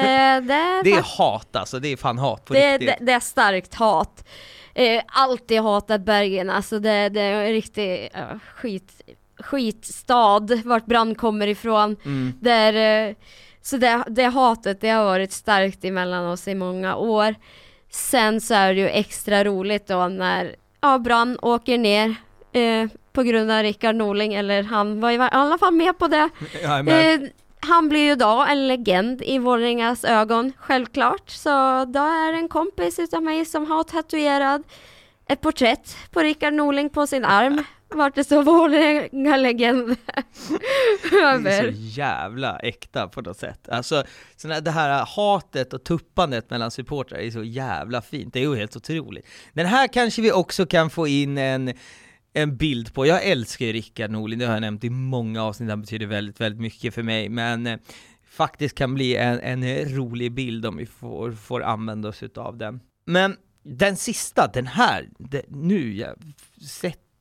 det, 0.48 0.54
är 0.54 0.84
Det 0.84 0.92
är 0.92 1.18
hat 1.18 1.56
alltså, 1.56 1.80
det 1.80 1.88
är 1.88 1.98
fan 1.98 2.18
hat 2.18 2.46
på 2.46 2.54
det, 2.54 2.74
riktigt. 2.74 2.88
det, 3.00 3.06
det 3.06 3.12
är 3.12 3.20
starkt 3.20 3.74
hat. 3.74 4.28
Eh, 4.74 5.02
alltid 5.08 5.62
hatat 5.62 6.02
Bergen, 6.02 6.50
alltså 6.50 6.80
det, 6.80 7.10
det 7.10 7.22
är 7.22 7.44
en 7.44 7.52
riktig 7.52 8.10
uh, 8.16 8.40
skit, 8.56 9.02
skitstad 9.40 10.48
vart 10.66 10.86
Brann 10.86 11.16
kommer 11.16 11.48
ifrån. 11.48 11.96
Mm. 12.06 12.34
Där, 12.42 13.08
eh, 13.08 13.16
så 13.62 13.78
det, 13.78 14.04
det 14.08 14.24
hatet 14.24 14.82
det 14.82 14.90
har 14.90 15.06
varit 15.06 15.32
starkt 15.32 15.86
emellan 15.86 16.26
oss 16.26 16.48
i 16.48 16.56
många 16.56 16.96
år. 16.96 17.36
Sen 17.90 18.42
så 18.42 18.54
är 18.54 18.74
det 18.74 18.80
ju 18.80 18.90
extra 18.90 19.44
roligt 19.44 19.88
då 19.88 20.08
när 20.08 20.56
ja, 20.92 21.00
Brann 21.00 21.38
åker 21.42 21.78
ner 21.78 22.16
eh, 22.52 22.90
på 23.14 23.24
grund 23.24 23.52
av 23.52 23.64
Rickard 23.64 23.96
Norling, 23.96 24.34
eller 24.34 24.64
han 24.64 25.00
var 25.02 25.12
i 25.12 25.18
alla 25.18 25.58
fall 25.58 25.74
med 25.74 25.98
på 25.98 26.08
det. 26.08 26.30
Eh, 26.92 27.20
han 27.60 27.90
blir 27.90 28.06
ju 28.06 28.16
då 28.16 28.46
en 28.50 28.68
legend 28.68 29.22
i 29.22 29.38
Vålerengas 29.38 30.04
ögon, 30.04 30.52
självklart. 30.58 31.30
Så 31.30 31.50
då 31.86 32.00
är 32.00 32.32
det 32.32 32.38
en 32.38 32.50
kompis 32.50 33.00
utav 33.00 33.24
mig 33.24 33.46
som 33.46 33.72
har 33.72 33.84
tatuerat 33.84 34.62
ett 35.28 35.42
porträtt 35.42 35.98
på 36.12 36.20
Rickard 36.20 36.54
Norling 36.54 36.90
på 36.90 37.08
sin 37.08 37.26
arm. 37.26 37.64
Vart 37.96 38.16
det 38.16 38.24
står 38.24 38.44
Vålerenga-legend 38.44 39.96
det 41.10 41.18
är 41.18 41.34
över. 41.34 41.72
så 41.72 41.78
jävla 41.78 42.60
äkta 42.60 43.08
på 43.08 43.22
något 43.22 43.38
sätt. 43.38 43.70
Alltså, 43.70 44.04
sån 44.36 44.52
här, 44.52 44.62
det 44.62 44.72
här 44.72 45.06
hatet 45.06 45.74
och 45.74 45.84
tuppandet 45.84 46.50
mellan 46.50 46.72
supportrar 46.72 47.20
är 47.20 47.32
så 47.32 47.44
jävla 47.44 48.02
fint, 48.02 48.34
det 48.34 48.40
är 48.40 48.44
ju 48.44 48.56
helt 48.56 48.76
otroligt. 48.76 49.28
Den 49.54 49.66
här 49.66 49.88
kanske 49.88 50.22
vi 50.22 50.32
också 50.32 50.66
kan 50.66 50.90
få 50.90 51.08
in 51.08 51.38
en, 51.38 51.74
en 52.34 52.58
bild 52.58 52.94
på, 52.94 53.06
jag 53.06 53.24
älskar 53.24 53.66
ju 53.66 53.74
Rickard 53.74 54.12
Norling, 54.12 54.40
det 54.40 54.46
har 54.46 54.54
jag 54.54 54.62
nämnt 54.62 54.84
i 54.84 54.90
många 54.90 55.44
avsnitt, 55.44 55.70
han 55.70 55.82
betyder 55.82 56.06
väldigt, 56.06 56.42
väldigt 56.42 56.62
mycket 56.62 56.94
för 56.94 57.04
mig, 57.04 57.30
men 57.30 57.68
eh, 57.68 57.78
faktiskt 58.30 58.76
kan 58.76 58.94
bli 58.94 59.16
en, 59.16 59.40
en 59.40 59.96
rolig 59.96 60.32
bild 60.32 60.66
om 60.66 60.78
vi 60.78 60.86
får, 60.86 61.32
får 61.32 61.64
använda 61.64 62.10
oss 62.10 62.24
utav 62.24 62.58
den. 62.58 62.80
Men 63.06 63.38
den 63.64 63.98
sista, 63.98 64.48
den 64.54 64.68
här, 64.68 65.10
det, 65.18 65.46
nu, 65.48 65.94
jag 65.94 66.16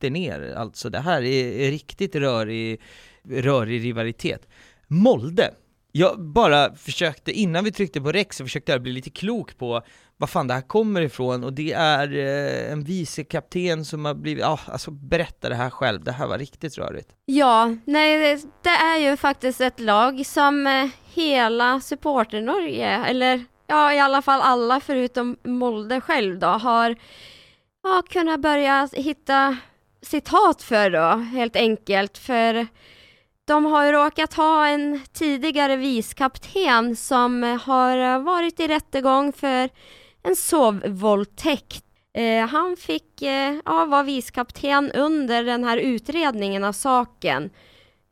sätter 0.04 0.10
ner 0.10 0.54
alltså, 0.56 0.90
det 0.90 1.00
här 1.00 1.22
är, 1.22 1.66
är 1.66 1.70
riktigt 1.70 2.14
rörig, 2.14 2.80
rörig 3.28 3.84
rivalitet. 3.84 4.48
Molde, 4.88 5.54
jag 5.92 6.20
bara 6.20 6.74
försökte, 6.74 7.32
innan 7.32 7.64
vi 7.64 7.72
tryckte 7.72 8.00
på 8.00 8.12
Rex, 8.12 8.36
så 8.36 8.44
försökte 8.44 8.72
jag 8.72 8.82
bli 8.82 8.92
lite 8.92 9.10
klok 9.10 9.58
på 9.58 9.82
vad 10.16 10.30
fan 10.30 10.48
det 10.48 10.54
här 10.54 10.68
kommer 10.68 11.02
ifrån 11.02 11.44
och 11.44 11.52
det 11.52 11.72
är 11.72 12.16
eh, 12.16 12.72
en 12.72 12.84
vicekapten 12.84 13.84
som 13.84 14.04
har 14.04 14.14
blivit, 14.14 14.42
ja 14.42 14.58
alltså 14.66 14.90
berätta 14.90 15.48
det 15.48 15.54
här 15.54 15.70
själv, 15.70 16.04
det 16.04 16.12
här 16.12 16.26
var 16.26 16.38
riktigt 16.38 16.78
rörigt. 16.78 17.08
Ja, 17.26 17.76
nej 17.86 18.18
det, 18.18 18.48
det 18.62 18.70
är 18.70 18.98
ju 18.98 19.16
faktiskt 19.16 19.60
ett 19.60 19.80
lag 19.80 20.26
som 20.26 20.66
eh, 20.66 20.88
hela 21.14 21.80
supporter-Norge, 21.80 23.04
eller 23.06 23.44
ja 23.66 23.92
i 23.92 23.98
alla 23.98 24.22
fall 24.22 24.40
alla 24.40 24.80
förutom 24.80 25.36
Molde 25.44 26.00
själv 26.00 26.38
då, 26.38 26.46
har 26.46 26.96
ja, 27.84 28.02
kunnat 28.08 28.40
börja 28.40 28.88
hitta 28.92 29.56
citat 30.04 30.62
för 30.62 30.90
då, 30.90 31.22
helt 31.22 31.56
enkelt. 31.56 32.18
För 32.18 32.66
De 33.44 33.64
har 33.64 33.84
ju 33.84 33.92
råkat 33.92 34.34
ha 34.34 34.66
en 34.66 35.00
tidigare 35.12 35.76
vicekapten 35.76 36.96
som 36.96 37.42
har 37.42 38.18
varit 38.18 38.60
i 38.60 38.68
rättegång 38.68 39.32
för 39.32 39.70
en 40.22 40.36
sovvåldtäkt. 40.36 41.84
Eh, 42.14 42.46
han 42.46 42.76
fick 42.76 43.22
eh, 43.22 43.54
ja, 43.64 43.84
vara 43.84 44.02
vicekapten 44.02 44.92
under 44.92 45.44
den 45.44 45.64
här 45.64 45.76
utredningen 45.76 46.64
av 46.64 46.72
saken. 46.72 47.50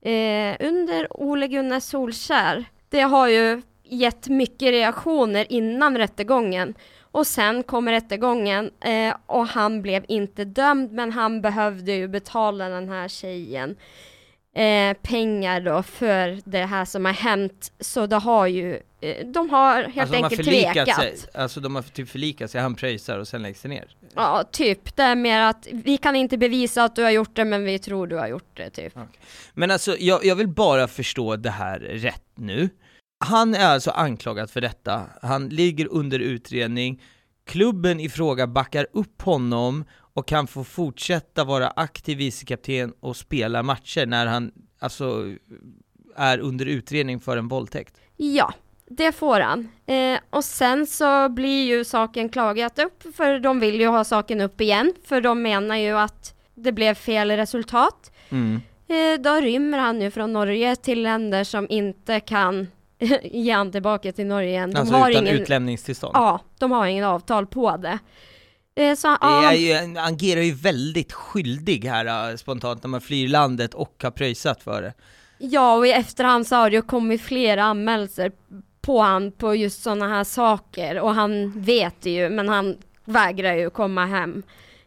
Eh, 0.05 0.57
under 0.61 1.23
Ole 1.23 1.47
Gunnar 1.49 1.81
Solskär. 1.81 2.65
Det 2.89 3.01
har 3.01 3.29
ju 3.29 3.63
gett 3.85 4.29
mycket 4.29 4.71
reaktioner 4.71 5.47
innan 5.53 5.99
rättegången. 5.99 6.75
Och 7.13 7.27
sen 7.27 7.63
kom 7.63 7.89
rättegången 7.89 8.71
eh, 8.81 9.15
och 9.27 9.47
han 9.47 9.83
blev 9.83 10.05
inte 10.09 10.45
dömd 10.45 10.93
men 10.93 11.13
han 11.13 11.41
behövde 11.41 11.93
ju 11.93 12.09
betala 12.09 12.69
den 12.69 12.89
här 12.89 13.09
tjejen 13.09 13.77
eh, 14.55 14.97
pengar 15.03 15.61
då 15.61 15.83
för 15.83 16.41
det 16.45 16.65
här 16.65 16.85
som 16.85 17.05
har 17.05 17.13
hänt. 17.13 17.73
Så 17.81 18.07
det 18.07 18.17
har 18.17 18.47
ju, 18.47 18.81
eh, 19.01 19.27
de 19.27 19.51
har 19.51 19.83
helt 19.83 19.99
alltså, 19.99 20.17
enkelt 20.17 20.45
de 20.45 20.65
har 20.65 20.75
tvekat. 20.75 20.97
Sig, 20.97 21.15
alltså 21.35 21.61
de 21.61 21.75
har 21.75 21.83
typ 21.83 22.09
förlikat 22.09 22.51
sig, 22.51 22.61
han 22.61 22.75
pröjsar 22.75 23.19
och 23.19 23.29
sen 23.29 23.43
läggs 23.43 23.63
det 23.63 23.69
ner? 23.69 23.97
Ja, 24.15 24.45
typ. 24.53 24.97
Det 24.97 25.03
är 25.03 25.15
mer 25.15 25.41
att 25.41 25.69
vi 25.73 25.97
kan 25.97 26.17
inte 26.17 26.39
bevisa 26.39 26.85
att 26.85 26.97
du 26.97 27.03
har 27.03 27.11
gjort 27.11 27.37
det 27.37 27.45
men 27.45 27.65
vi 27.65 27.79
tror 27.79 28.07
du 28.07 28.17
har 28.17 28.29
gjort 28.29 28.57
det, 28.57 28.71
typ. 28.71 28.97
Okay. 28.97 29.07
Men 29.55 29.71
alltså, 29.71 29.97
jag, 29.99 30.25
jag 30.25 30.37
vill 30.37 30.49
bara 30.49 30.89
förstå 30.89 31.37
det 31.37 31.51
här 31.51 31.79
rätt 31.79 32.31
nu. 32.35 32.69
Han 33.25 33.55
är 33.55 33.67
alltså 33.67 33.91
anklagad 33.91 34.51
för 34.51 34.61
detta, 34.61 35.07
han 35.23 35.49
ligger 35.49 35.89
under 35.91 36.19
utredning, 36.19 37.03
klubben 37.47 38.01
i 38.01 38.09
fråga 38.09 38.47
backar 38.47 38.87
upp 38.93 39.23
honom 39.23 39.85
och 40.15 40.29
kan 40.29 40.47
få 40.47 40.65
fortsätta 40.65 41.45
vara 41.45 41.69
aktiv 41.69 42.19
vicekapten 42.19 42.93
och 43.01 43.17
spela 43.17 43.63
matcher 43.63 44.07
när 44.07 44.27
han 44.27 44.53
alltså 44.79 45.25
är 46.17 46.39
under 46.39 46.67
utredning 46.67 47.21
för 47.21 47.37
en 47.37 47.49
våldtäkt? 47.49 48.01
Ja, 48.17 48.55
det 48.89 49.13
får 49.13 49.41
han. 49.41 49.69
Eh, 49.87 50.19
och 50.31 50.45
sen 50.45 50.87
så 50.87 51.29
blir 51.29 51.65
ju 51.65 51.85
saken 51.85 52.29
klagat 52.29 52.79
upp, 52.79 53.03
för 53.17 53.39
de 53.39 53.61
vill 53.61 53.81
ju 53.81 53.87
ha 53.87 54.05
saken 54.05 54.41
upp 54.41 54.61
igen, 54.61 54.95
för 55.05 55.21
de 55.21 55.43
menar 55.43 55.77
ju 55.77 55.99
att 55.99 56.35
det 56.55 56.73
blev 56.73 56.95
fel 56.95 57.31
resultat. 57.31 58.13
Mm. 58.29 58.61
Eh, 58.89 59.21
då 59.21 59.41
rymmer 59.41 59.79
han 59.79 60.01
ju 60.01 60.11
från 60.11 60.33
Norge 60.33 60.77
till 60.77 61.03
länder 61.03 61.45
som 61.45 61.67
inte 61.71 62.21
kan 62.21 62.67
ge 63.23 63.53
han 63.53 63.73
tillbaka 63.73 64.13
till 64.13 64.27
Norge 64.27 64.49
igen. 64.49 64.71
De 64.71 64.79
alltså 64.79 64.95
har 64.95 65.11
utan 65.11 65.27
ingen, 65.27 65.41
utlämningstillstånd? 65.41 66.13
Ja, 66.17 66.41
de 66.59 66.71
har 66.71 66.87
ingen 66.87 67.05
avtal 67.05 67.47
på 67.47 67.77
det. 67.77 67.99
Eh, 68.75 68.97
så, 68.97 69.17
ja, 69.21 69.55
ju, 69.55 69.75
han 69.75 69.97
agerar 69.97 70.41
ju 70.41 70.53
väldigt 70.53 71.13
skyldig 71.13 71.85
här 71.85 72.31
eh, 72.31 72.37
spontant 72.37 72.83
när 72.83 72.89
man 72.89 73.01
flyr 73.01 73.29
landet 73.29 73.75
och 73.75 73.95
har 74.03 74.11
pröjsat 74.11 74.63
för 74.63 74.83
det. 74.83 74.95
Ja, 75.39 75.77
och 75.77 75.87
i 75.87 75.93
efterhand 75.93 76.47
så 76.47 76.57
har 76.57 76.71
det 76.71 76.77
ju 76.77 76.83
kommit 76.83 77.23
flera 77.23 77.65
anmälelser 77.65 78.33
på 78.81 79.01
han 79.01 79.33
på 79.33 79.55
just 79.55 79.83
sådana 79.83 80.09
här 80.09 80.25
saker 80.25 81.01
och 81.01 81.15
han 81.15 81.61
vet 81.61 81.95
det 82.01 82.11
ju 82.11 82.31
men 82.31 82.49
han 82.49 82.77
vägrar 83.05 83.55
ju 83.55 83.71
komma 83.71 84.07
hem 84.07 84.43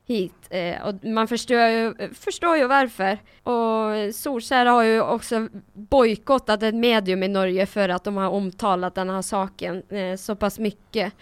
hit 0.08 0.48
eh, 0.50 0.88
och 0.88 1.04
man 1.04 1.28
förstår 1.28 1.68
ju, 1.68 1.94
förstår 2.14 2.58
ju 2.58 2.68
varför. 2.68 3.18
Och 3.44 4.16
Solskär 4.16 4.66
har 4.66 4.84
ju 4.84 5.02
också 5.02 5.48
bojkottat 5.74 6.64
ett 6.64 6.76
medium 6.76 7.24
i 7.24 7.28
Norge 7.28 7.66
för 7.66 7.90
att 7.90 8.04
de 8.04 8.18
har 8.18 8.30
omtalat 8.30 8.96
den 8.96 9.10
här 9.10 9.22
saken 9.22 9.84
eh, 9.90 10.16
så 10.16 10.36
pass 10.36 10.60
mycket. 10.60 11.14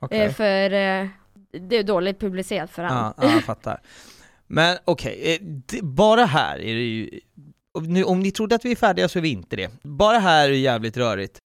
Okay. 0.00 0.18
Eh, 0.18 0.32
för 0.32 0.64
eh, 0.64 1.08
det 1.50 1.76
är 1.76 1.82
dåligt 1.82 2.20
publicerat 2.20 2.70
för 2.70 2.82
honom. 2.82 3.12
Ja, 3.16 3.26
ja, 3.26 3.32
jag 3.32 3.44
fattar. 3.44 3.80
Men 4.46 4.78
okej, 4.84 5.38
okay, 5.40 5.78
eh, 5.78 5.84
bara 5.84 6.24
här 6.24 6.58
är 6.58 6.74
det 6.74 6.82
ju, 6.82 7.20
nu, 7.80 8.04
om 8.04 8.20
ni 8.20 8.30
trodde 8.30 8.54
att 8.54 8.64
vi 8.64 8.70
är 8.70 8.76
färdiga 8.76 9.08
så 9.08 9.18
är 9.18 9.22
vi 9.22 9.28
inte 9.28 9.56
det. 9.56 9.70
Bara 9.82 10.18
här 10.18 10.44
är 10.44 10.50
det 10.50 10.56
jävligt 10.56 10.96
rörigt. 10.96 11.38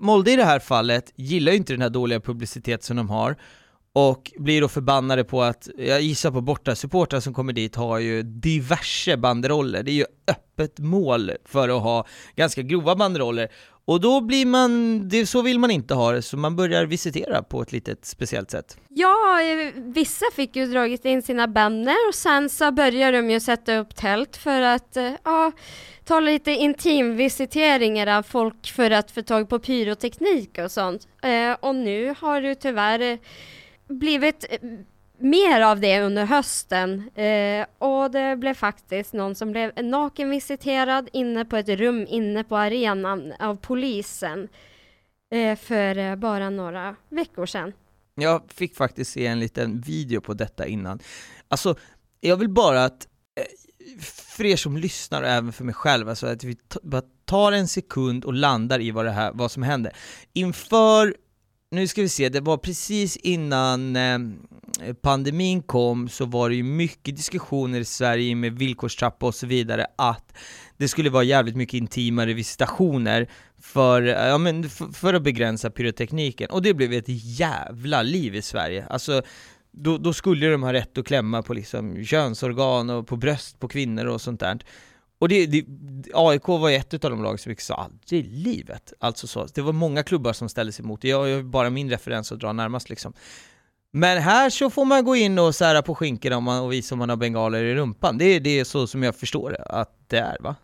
Molde 0.00 0.32
i 0.32 0.36
det 0.36 0.44
här 0.44 0.58
fallet 0.58 1.12
gillar 1.16 1.52
ju 1.52 1.58
inte 1.58 1.72
den 1.72 1.82
här 1.82 1.90
dåliga 1.90 2.20
publicitet 2.20 2.84
som 2.84 2.96
de 2.96 3.10
har, 3.10 3.36
och 3.96 4.32
blir 4.36 4.60
då 4.60 4.68
förbannade 4.68 5.24
på 5.24 5.42
att, 5.42 5.68
jag 5.78 6.00
gissar 6.00 6.30
på 6.30 6.40
borta 6.40 6.74
supportrar 6.74 7.20
som 7.20 7.34
kommer 7.34 7.52
dit 7.52 7.76
har 7.76 7.98
ju 7.98 8.22
diverse 8.22 9.16
banderoller, 9.16 9.82
det 9.82 9.90
är 9.90 9.94
ju 9.94 10.04
öppet 10.28 10.78
mål 10.78 11.32
för 11.44 11.68
att 11.68 11.82
ha 11.82 12.06
ganska 12.36 12.62
grova 12.62 12.96
banderoller. 12.96 13.48
Och 13.86 14.00
då 14.00 14.20
blir 14.20 14.46
man, 14.46 15.02
det, 15.08 15.26
så 15.26 15.42
vill 15.42 15.58
man 15.58 15.70
inte 15.70 15.94
ha 15.94 16.12
det, 16.12 16.22
så 16.22 16.36
man 16.36 16.56
börjar 16.56 16.86
visitera 16.86 17.42
på 17.42 17.62
ett 17.62 17.72
litet 17.72 18.04
speciellt 18.04 18.50
sätt. 18.50 18.76
Ja, 18.88 19.42
eh, 19.42 19.72
vissa 19.76 20.26
fick 20.34 20.56
ju 20.56 20.66
dragit 20.66 21.04
in 21.04 21.22
sina 21.22 21.48
banner 21.48 22.08
och 22.08 22.14
sen 22.14 22.50
så 22.50 22.72
började 22.72 23.16
de 23.16 23.30
ju 23.30 23.40
sätta 23.40 23.76
upp 23.76 23.96
tält 23.96 24.36
för 24.36 24.60
att, 24.60 24.96
eh, 24.96 25.12
ja, 25.24 25.52
ta 26.04 26.20
lite 26.20 26.50
intimvisiteringar 26.50 28.06
av 28.06 28.22
folk 28.22 28.66
för 28.66 28.90
att 28.90 29.10
få 29.10 29.22
tag 29.22 29.48
på 29.48 29.58
pyroteknik 29.58 30.58
och 30.58 30.70
sånt. 30.70 31.08
Eh, 31.22 31.52
och 31.60 31.74
nu 31.74 32.14
har 32.18 32.40
du 32.40 32.54
tyvärr 32.54 33.18
blivit 33.88 34.44
eh, 34.50 34.58
mer 35.18 35.60
av 35.60 35.80
det 35.80 36.00
under 36.00 36.24
hösten 36.24 37.10
eh, 37.14 37.66
och 37.78 38.10
det 38.10 38.36
blev 38.36 38.54
faktiskt 38.54 39.12
någon 39.12 39.34
som 39.34 39.52
blev 39.52 39.84
nakenvisiterad 39.84 41.08
inne 41.12 41.44
på 41.44 41.56
ett 41.56 41.68
rum 41.68 42.06
inne 42.08 42.44
på 42.44 42.56
arenan 42.56 43.32
av 43.40 43.56
polisen 43.56 44.48
eh, 45.30 45.58
för 45.58 45.98
eh, 45.98 46.16
bara 46.16 46.50
några 46.50 46.96
veckor 47.08 47.46
sedan. 47.46 47.72
Jag 48.14 48.42
fick 48.48 48.76
faktiskt 48.76 49.12
se 49.12 49.26
en 49.26 49.40
liten 49.40 49.80
video 49.80 50.20
på 50.20 50.34
detta 50.34 50.66
innan. 50.66 50.98
Alltså, 51.48 51.76
jag 52.20 52.36
vill 52.36 52.48
bara 52.48 52.84
att 52.84 53.08
eh, 53.40 53.44
för 54.00 54.44
er 54.44 54.56
som 54.56 54.76
lyssnar 54.76 55.22
och 55.22 55.28
även 55.28 55.52
för 55.52 55.64
mig 55.64 55.74
själv, 55.74 56.08
alltså 56.08 56.26
att 56.26 56.44
vi 56.44 56.56
bara 56.82 57.02
tar 57.24 57.52
en 57.52 57.68
sekund 57.68 58.24
och 58.24 58.34
landar 58.34 58.80
i 58.80 58.90
vad, 58.90 59.04
det 59.04 59.10
här, 59.10 59.32
vad 59.34 59.50
som 59.50 59.62
händer. 59.62 59.92
Inför 60.32 61.16
nu 61.74 61.86
ska 61.86 62.02
vi 62.02 62.08
se, 62.08 62.28
det 62.28 62.40
var 62.40 62.56
precis 62.56 63.16
innan 63.16 63.96
eh, 63.96 64.18
pandemin 65.00 65.62
kom 65.62 66.08
så 66.08 66.24
var 66.24 66.48
det 66.48 66.54
ju 66.54 66.62
mycket 66.62 67.16
diskussioner 67.16 67.80
i 67.80 67.84
Sverige 67.84 68.34
med 68.34 68.58
villkorstrappa 68.58 69.26
och 69.26 69.34
så 69.34 69.46
vidare 69.46 69.86
att 69.96 70.32
det 70.76 70.88
skulle 70.88 71.10
vara 71.10 71.24
jävligt 71.24 71.56
mycket 71.56 71.74
intimare 71.74 72.32
visitationer 72.32 73.28
för, 73.58 74.02
eh, 74.02 74.12
ja, 74.12 74.38
men 74.38 74.70
för, 74.70 74.86
för 74.86 75.14
att 75.14 75.22
begränsa 75.22 75.70
pyrotekniken, 75.70 76.50
och 76.50 76.62
det 76.62 76.74
blev 76.74 76.92
ett 76.92 77.08
jävla 77.38 78.02
liv 78.02 78.34
i 78.34 78.42
Sverige. 78.42 78.86
Alltså, 78.90 79.22
då, 79.72 79.98
då 79.98 80.12
skulle 80.12 80.46
de 80.46 80.62
ha 80.62 80.72
rätt 80.72 80.98
att 80.98 81.06
klämma 81.06 81.42
på 81.42 81.54
liksom 81.54 82.04
könsorgan 82.04 82.90
och 82.90 83.06
på 83.06 83.16
bröst 83.16 83.60
på 83.60 83.68
kvinnor 83.68 84.06
och 84.06 84.20
sånt 84.20 84.40
där. 84.40 84.58
Och 85.24 85.28
det, 85.28 85.46
det, 85.46 85.64
AIK 86.14 86.48
var 86.48 86.70
ett 86.70 87.04
av 87.04 87.10
de 87.10 87.22
lag 87.22 87.40
som 87.40 87.50
fick 87.50 87.60
sa 87.60 87.74
aldrig 87.74 88.20
i 88.20 88.22
livet. 88.22 88.92
Alltså 88.98 89.26
så, 89.26 89.46
det 89.54 89.62
var 89.62 89.72
många 89.72 90.02
klubbar 90.02 90.32
som 90.32 90.48
ställde 90.48 90.72
sig 90.72 90.84
emot 90.84 91.00
det, 91.00 91.08
jag 91.08 91.18
har 91.18 91.42
bara 91.42 91.70
min 91.70 91.90
referens 91.90 92.32
att 92.32 92.40
dra 92.40 92.52
närmast 92.52 92.90
liksom. 92.90 93.12
Men 93.90 94.22
här 94.22 94.50
så 94.50 94.70
får 94.70 94.84
man 94.84 95.04
gå 95.04 95.16
in 95.16 95.38
och 95.38 95.54
sära 95.54 95.82
på 95.82 95.94
skinkorna 95.94 96.36
om 96.36 96.44
man, 96.44 96.62
och 96.62 96.72
visa 96.72 96.94
om 96.94 96.98
man 96.98 97.08
har 97.08 97.16
bengaler 97.16 97.64
i 97.64 97.74
rumpan. 97.74 98.18
Det, 98.18 98.38
det 98.38 98.60
är 98.60 98.64
så 98.64 98.86
som 98.86 99.02
jag 99.02 99.16
förstår 99.16 99.50
det, 99.50 99.62
att 99.62 100.08
det 100.08 100.18
är 100.18 100.36
va? 100.40 100.56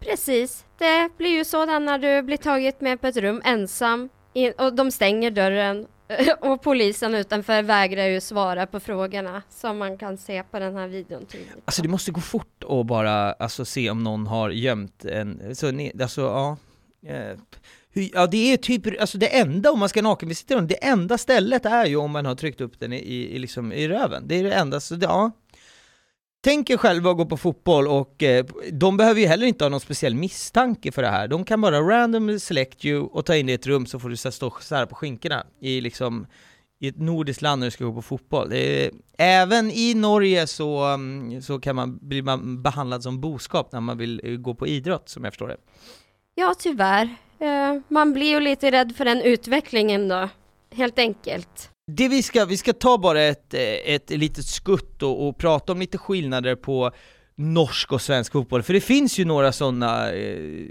Precis, 0.00 0.64
det 0.78 1.08
blir 1.18 1.30
ju 1.30 1.44
så 1.44 1.64
när 1.66 1.98
du 1.98 2.22
blir 2.22 2.36
taget 2.36 2.80
med 2.80 3.00
på 3.00 3.06
ett 3.06 3.16
rum 3.16 3.42
ensam 3.44 4.08
in, 4.32 4.52
och 4.58 4.74
de 4.74 4.90
stänger 4.90 5.30
dörren 5.30 5.86
och 6.40 6.62
polisen 6.62 7.14
utanför 7.14 7.62
vägrar 7.62 8.06
ju 8.06 8.20
svara 8.20 8.66
på 8.66 8.80
frågorna 8.80 9.42
som 9.50 9.78
man 9.78 9.98
kan 9.98 10.18
se 10.18 10.42
på 10.42 10.58
den 10.58 10.76
här 10.76 10.88
videon 10.88 11.26
tydligt. 11.26 11.62
Alltså 11.64 11.82
det 11.82 11.88
måste 11.88 12.10
gå 12.10 12.20
fort 12.20 12.64
att 12.68 12.86
bara 12.86 13.32
alltså, 13.32 13.64
se 13.64 13.90
om 13.90 14.04
någon 14.04 14.26
har 14.26 14.50
gömt 14.50 15.04
en, 15.04 15.56
så, 15.56 15.72
alltså 16.00 16.20
ja. 16.20 16.56
Eh, 17.06 17.38
ja 17.92 18.26
det 18.26 18.52
är 18.52 18.56
typ, 18.56 19.00
alltså 19.00 19.18
det 19.18 19.38
enda 19.38 19.70
om 19.70 19.78
man 19.78 19.88
ska 19.88 20.02
nakenvisitera 20.02 20.60
det 20.60 20.84
enda 20.84 21.18
stället 21.18 21.66
är 21.66 21.86
ju 21.86 21.96
om 21.96 22.10
man 22.10 22.26
har 22.26 22.34
tryckt 22.34 22.60
upp 22.60 22.80
den 22.80 22.92
i, 22.92 22.96
i, 23.34 23.38
liksom, 23.38 23.72
i 23.72 23.88
röven. 23.88 24.28
Det 24.28 24.34
är 24.34 24.44
det 24.44 24.52
enda, 24.52 24.80
så 24.80 24.94
det, 24.94 25.06
ja. 25.06 25.30
Tänk 26.44 26.70
er 26.70 26.76
själva 26.76 27.10
att 27.10 27.16
gå 27.16 27.26
på 27.26 27.36
fotboll 27.36 27.88
och 27.88 28.22
eh, 28.22 28.44
de 28.72 28.96
behöver 28.96 29.20
ju 29.20 29.26
heller 29.26 29.46
inte 29.46 29.64
ha 29.64 29.68
någon 29.68 29.80
speciell 29.80 30.14
misstanke 30.14 30.92
för 30.92 31.02
det 31.02 31.08
här. 31.08 31.28
De 31.28 31.44
kan 31.44 31.60
bara 31.60 31.80
random 31.80 32.40
select 32.40 32.84
you 32.84 33.00
och 33.00 33.26
ta 33.26 33.36
in 33.36 33.46
dig 33.46 33.52
i 33.52 33.54
ett 33.54 33.66
rum 33.66 33.86
så 33.86 33.98
får 33.98 34.08
du 34.08 34.16
stå 34.16 34.30
så 34.60 34.86
på 34.86 34.94
skinkorna 34.94 35.46
i 35.60 35.80
liksom 35.80 36.26
i 36.80 36.88
ett 36.88 36.98
nordiskt 36.98 37.42
land 37.42 37.60
när 37.60 37.66
du 37.66 37.70
ska 37.70 37.84
gå 37.84 37.92
på 37.92 38.02
fotboll. 38.02 38.52
Är, 38.52 38.90
även 39.18 39.70
i 39.70 39.94
Norge 39.94 40.46
så, 40.46 40.84
mm, 40.84 41.42
så 41.42 41.60
kan 41.60 41.76
man 41.76 41.98
bli 42.02 42.22
man 42.22 42.62
behandlad 42.62 43.02
som 43.02 43.20
boskap 43.20 43.72
när 43.72 43.80
man 43.80 43.98
vill 43.98 44.20
eh, 44.24 44.36
gå 44.36 44.54
på 44.54 44.66
idrott, 44.66 45.08
som 45.08 45.24
jag 45.24 45.32
förstår 45.32 45.48
det. 45.48 45.56
Ja, 46.34 46.54
tyvärr. 46.58 47.14
Eh, 47.38 47.80
man 47.88 48.12
blir 48.12 48.26
ju 48.26 48.40
lite 48.40 48.70
rädd 48.70 48.96
för 48.96 49.04
den 49.04 49.20
utvecklingen 49.22 50.08
då, 50.08 50.28
helt 50.74 50.98
enkelt. 50.98 51.70
Det 51.86 52.08
vi 52.08 52.22
ska, 52.22 52.44
vi 52.44 52.56
ska 52.56 52.72
ta 52.72 52.98
bara 52.98 53.22
ett, 53.22 53.54
eh, 53.54 53.94
ett 53.94 54.10
litet 54.10 54.46
skutt 54.46 55.02
och, 55.02 55.28
och 55.28 55.38
prata 55.38 55.72
om 55.72 55.80
lite 55.80 55.98
skillnader 55.98 56.54
på 56.56 56.90
norsk 57.34 57.92
och 57.92 58.02
svensk 58.02 58.32
fotboll, 58.32 58.62
för 58.62 58.72
det 58.72 58.80
finns 58.80 59.18
ju 59.18 59.24
några 59.24 59.52
sådana 59.52 60.12
eh, 60.12 60.66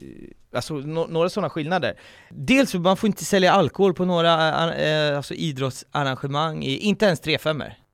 alltså, 0.56 0.74
no, 0.74 1.08
några 1.10 1.30
sådana 1.30 1.50
skillnader. 1.50 2.00
Dels, 2.30 2.74
man 2.74 2.98
får 2.98 3.08
inte 3.08 3.26
sälja 3.26 3.52
alkohol 3.52 3.94
på 3.94 4.06
några 4.06 4.50
eh, 4.74 5.10
eh 5.10 5.18
alltså 5.18 5.34
idrottsarrangemang, 5.34 6.64
inte 6.64 7.06
ens 7.06 7.20
3 7.20 7.38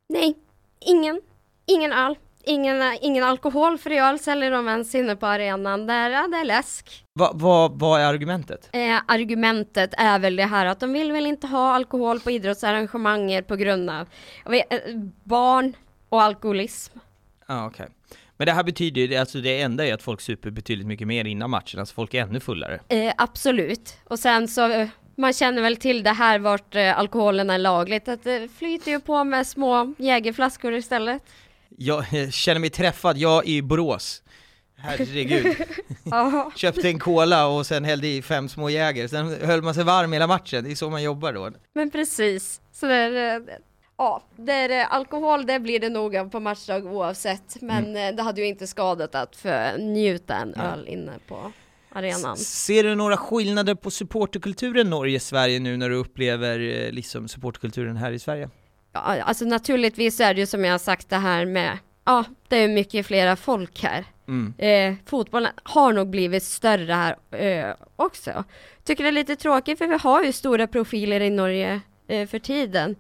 Nej, 0.10 0.36
ingen, 0.80 1.22
ingen 1.66 1.92
öl 1.92 2.16
ingen, 2.50 2.98
ingen 3.02 3.24
alkoholfri 3.24 4.00
öl 4.00 4.20
säljer 4.20 4.52
de 4.52 4.68
ens 4.68 4.96
inne 4.96 5.16
på 5.16 5.26
arenan. 5.26 5.88
Där, 5.88 6.10
ja, 6.10 6.28
det 6.28 6.38
är 6.38 6.46
läsk. 6.46 7.06
Va, 7.14 7.32
va, 7.34 7.68
vad 7.74 8.02
är 8.02 8.06
argumentet? 8.06 8.70
Eh, 8.74 9.02
argumentet 9.08 9.94
är 9.98 10.20
väl 10.20 10.36
det 10.36 10.46
här 10.46 10.66
att 10.66 10.80
de 10.80 10.94
vill 10.94 11.12
väl 11.12 11.26
inte 11.26 11.48
ha 11.48 11.74
alkohol 11.74 12.20
på 12.20 12.32
idrottsarrangemanget 12.32 13.48
på 13.48 13.56
grund 13.56 13.90
av 13.90 14.08
vet, 14.46 14.74
eh, 14.74 14.80
barn 15.24 15.74
och 16.10 16.22
alkoholism. 16.22 17.00
Ja, 17.48 17.68
okej. 17.68 17.88
Men 18.38 18.46
det 18.46 18.52
här 18.52 18.64
betyder 18.64 19.02
ju, 19.02 19.16
alltså 19.16 19.38
det 19.38 19.62
enda 19.62 19.86
är 19.86 19.94
att 19.94 20.02
folk 20.04 20.22
super 20.22 20.50
betydligt 20.50 20.88
mycket 20.88 21.08
mer 21.08 21.26
innan 21.26 21.50
matchen, 21.50 21.80
alltså 21.80 21.94
folk 21.96 22.14
är 22.14 22.22
ännu 22.22 22.40
fullare. 22.40 22.80
Eh, 22.88 23.14
absolut. 23.18 23.98
Och 24.04 24.20
sen 24.20 24.48
så, 24.48 24.72
eh, 24.72 24.88
man 25.16 25.34
känner 25.34 25.62
väl 25.62 25.76
till 25.78 26.04
det 26.04 26.12
här 26.12 26.40
vart 26.40 26.76
eh, 26.76 27.00
alkoholen 27.00 27.50
är 27.50 27.58
lagligt, 27.58 28.08
att 28.08 28.24
det 28.24 28.52
flyter 28.58 28.92
ju 28.92 29.00
på 29.00 29.24
med 29.24 29.48
små 29.48 29.94
jägerflaskor 29.98 30.74
istället. 30.74 31.24
Jag 31.82 32.06
känner 32.34 32.60
mig 32.60 32.70
träffad, 32.70 33.18
jag 33.18 33.46
i 33.46 33.62
Borås. 33.62 34.24
Herregud. 34.78 35.56
Ja. 36.12 36.52
Köpte 36.56 36.90
en 36.90 37.00
cola 37.00 37.48
och 37.48 37.66
sen 37.66 37.86
hällde 37.86 38.08
i 38.08 38.22
fem 38.22 38.50
små 38.50 38.70
Jäger, 38.70 39.08
sen 39.08 39.46
höll 39.46 39.62
man 39.62 39.74
sig 39.74 39.84
varm 39.84 40.14
hela 40.14 40.28
matchen, 40.28 40.64
det 40.64 40.72
är 40.72 40.76
så 40.76 40.90
man 40.90 41.04
jobbar 41.04 41.34
då. 41.34 41.52
Men 41.74 41.90
precis. 41.90 42.62
Så 42.72 42.86
det 42.86 42.96
är, 42.96 43.36
eh, 43.36 43.44
ja, 43.98 44.24
det 44.36 44.54
är, 44.54 44.82
eh, 44.82 44.94
alkohol 44.94 45.46
det 45.46 45.60
blir 45.60 45.80
det 45.80 45.90
nog 45.90 46.18
av 46.18 46.30
på 46.30 46.40
matchdag 46.40 46.86
oavsett. 46.86 47.62
Men 47.62 47.98
eh, 47.98 48.16
det 48.16 48.24
hade 48.24 48.42
ju 48.42 48.48
inte 48.48 48.68
skadat 48.68 49.16
att 49.16 49.36
få 49.36 49.78
njuta 49.78 50.36
en 50.36 50.54
Nej. 50.58 50.68
öl 50.68 50.88
inne 50.88 51.14
på 51.28 51.52
arenan. 51.92 52.38
Ser 52.38 52.84
du 52.84 52.96
några 52.96 53.18
skillnader 53.18 53.76
på 53.76 53.92
supporterkulturen 53.92 54.90
Norge-Sverige 54.90 55.60
nu 55.60 55.78
när 55.78 55.90
du 55.90 55.96
upplever 55.96 56.92
liksom 56.92 57.28
supporterkulturen 57.28 57.98
här 57.98 58.12
i 58.12 58.20
Sverige? 58.20 58.50
Ja, 58.94 59.00
alltså 59.00 59.46
naturligtvis 59.46 60.20
är 60.20 60.34
det 60.34 60.40
ju 60.40 60.46
som 60.46 60.66
jag 60.66 60.72
har 60.72 60.80
sagt 60.80 61.10
det 61.10 61.16
här 61.16 61.46
med, 61.46 61.78
ja, 62.06 62.24
det 62.48 62.58
är 62.58 62.68
mycket 62.68 63.06
flera 63.06 63.36
folk 63.36 63.84
här. 63.84 64.06
Mm. 64.28 64.54
Eh, 64.58 64.96
fotbollen 65.06 65.52
har 65.64 65.94
nog 65.94 66.10
blivit 66.10 66.44
större 66.44 66.94
här 66.94 67.16
eh, 67.32 67.76
också. 67.96 68.44
Tycker 68.84 69.04
det 69.04 69.10
är 69.10 69.12
lite 69.12 69.36
tråkigt 69.36 69.78
för 69.78 69.88
vi 69.88 69.98
har 69.98 70.24
ju 70.24 70.32
stora 70.32 70.68
profiler 70.68 71.22
i 71.22 71.30
Norge 71.30 71.82
eh, 72.08 72.28
för 72.28 72.40
tiden. 72.40 72.96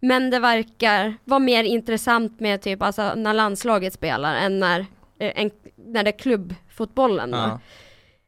Men 0.00 0.30
det 0.30 0.38
verkar 0.38 1.16
vara 1.24 1.38
mer 1.38 1.64
intressant 1.64 2.40
med 2.40 2.62
typ 2.62 2.82
alltså 2.82 3.14
när 3.14 3.34
landslaget 3.34 3.92
spelar 3.92 4.34
än 4.34 4.58
när, 4.58 4.80
eh, 5.18 5.32
en, 5.34 5.50
när 5.76 6.04
det 6.04 6.10
är 6.10 6.18
klubbfotbollen. 6.18 7.30
då. 7.30 7.60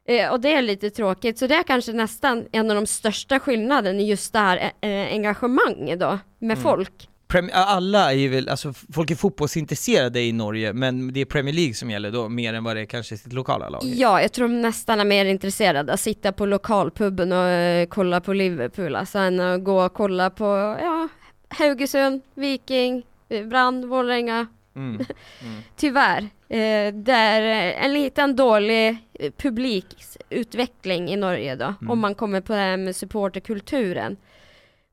Eh, 0.09 0.31
och 0.31 0.39
det 0.39 0.53
är 0.53 0.61
lite 0.61 0.89
tråkigt, 0.89 1.37
så 1.37 1.47
det 1.47 1.55
är 1.55 1.63
kanske 1.63 1.93
nästan 1.93 2.45
en 2.51 2.69
av 2.69 2.75
de 2.75 2.85
största 2.85 3.39
skillnaderna 3.39 4.01
just 4.01 4.33
det 4.33 4.39
här 4.39 4.57
eh, 4.81 4.89
engagemanget 5.13 5.99
då 5.99 6.19
med 6.39 6.57
Mm. 6.57 6.63
folk. 6.63 7.09
Alla 7.53 8.11
är 8.11 8.15
ju 8.15 8.27
väl, 8.27 8.49
alltså 8.49 8.73
folk 8.93 9.11
är 9.11 9.15
fotbollsintresserade 9.15 10.21
i 10.21 10.31
Norge, 10.31 10.73
men 10.73 11.13
det 11.13 11.19
är 11.21 11.25
Premier 11.25 11.55
League 11.55 11.73
som 11.73 11.91
gäller 11.91 12.11
då, 12.11 12.29
mer 12.29 12.53
än 12.53 12.63
vad 12.63 12.75
det 12.75 12.81
är 12.81 12.85
kanske 12.85 13.17
sitt 13.17 13.33
lokala 13.33 13.69
lag. 13.69 13.81
Ja, 13.83 14.21
jag 14.21 14.31
tror 14.33 14.47
de 14.47 14.61
nästan 14.61 14.99
är 14.99 15.05
mer 15.05 15.25
intresserade 15.25 15.93
att 15.93 15.99
sitta 15.99 16.31
på 16.31 16.45
lokalpuben 16.45 17.31
och 17.31 17.45
eh, 17.47 17.85
kolla 17.87 18.21
på 18.21 18.33
Liverpool, 18.33 18.95
alltså 18.95 19.19
än 19.19 19.39
att 19.39 19.63
gå 19.63 19.85
och 19.85 19.93
kolla 19.93 20.29
på, 20.29 20.77
ja, 20.81 21.07
Haugesund, 21.49 22.21
Viking, 22.33 23.03
eh, 23.29 23.45
Brand, 23.45 23.85
Vålerenga. 23.85 24.47
Mm. 24.75 24.95
Mm. 25.43 25.61
Tyvärr, 25.75 26.21
eh, 26.49 26.93
det 26.93 27.11
är 27.11 27.41
eh, 27.41 27.85
en 27.85 27.93
liten 27.93 28.35
dålig 28.35 28.87
eh, 28.89 28.95
publikutveckling 29.37 31.09
i 31.09 31.15
Norge 31.15 31.55
då, 31.55 31.65
Mm. 31.81 31.91
om 31.91 31.99
man 31.99 32.15
kommer 32.15 32.41
på 32.41 32.53
det 32.53 32.59
här 32.59 32.77
med 32.77 32.95
supporterkulturen. 32.95 34.17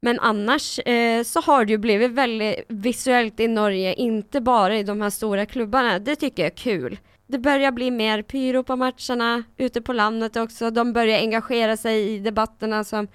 Men 0.01 0.21
annars 0.21 0.79
eh, 0.79 1.23
så 1.23 1.41
har 1.41 1.65
det 1.65 1.73
ju 1.73 1.79
blivit 1.79 2.11
väldigt 2.11 2.65
visuellt 2.69 3.41
i 3.41 3.49
Norge, 3.49 3.95
inte 3.95 4.41
bara 4.41 4.77
i 4.79 4.83
de 4.83 5.01
här 5.01 5.11
stora 5.11 5.47
klubbarna. 5.47 5.99
Det 5.99 6.17
tycker 6.17 6.43
jag 6.43 6.53
är 6.53 6.57
kul. 6.57 6.99
Det 7.27 7.39
börjar 7.39 7.71
bli 7.73 7.91
mer 7.91 8.23
pyro 8.23 8.63
på 8.63 8.77
matcherna, 8.77 9.43
ute 9.57 9.81
på 9.83 9.93
landet 9.93 10.37
också. 10.37 10.71
De 10.71 10.93
börjar 10.93 11.19
engagera 11.19 11.77
sig 11.77 12.15
i 12.15 12.19
debatterna 12.19 12.85
som 12.85 13.09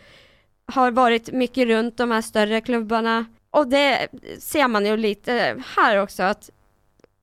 har 0.66 0.92
varit 0.92 1.32
mycket 1.32 1.68
runt 1.68 1.98
de 1.98 2.12
här 2.12 2.22
större 2.22 2.62
klubbarna. 2.62 3.26
Och 3.52 3.68
det 3.68 4.08
ser 4.40 4.68
man 4.68 4.86
ju 4.86 4.98
lite 4.98 5.56
här 5.76 5.98
också, 5.98 6.24
att 6.24 6.50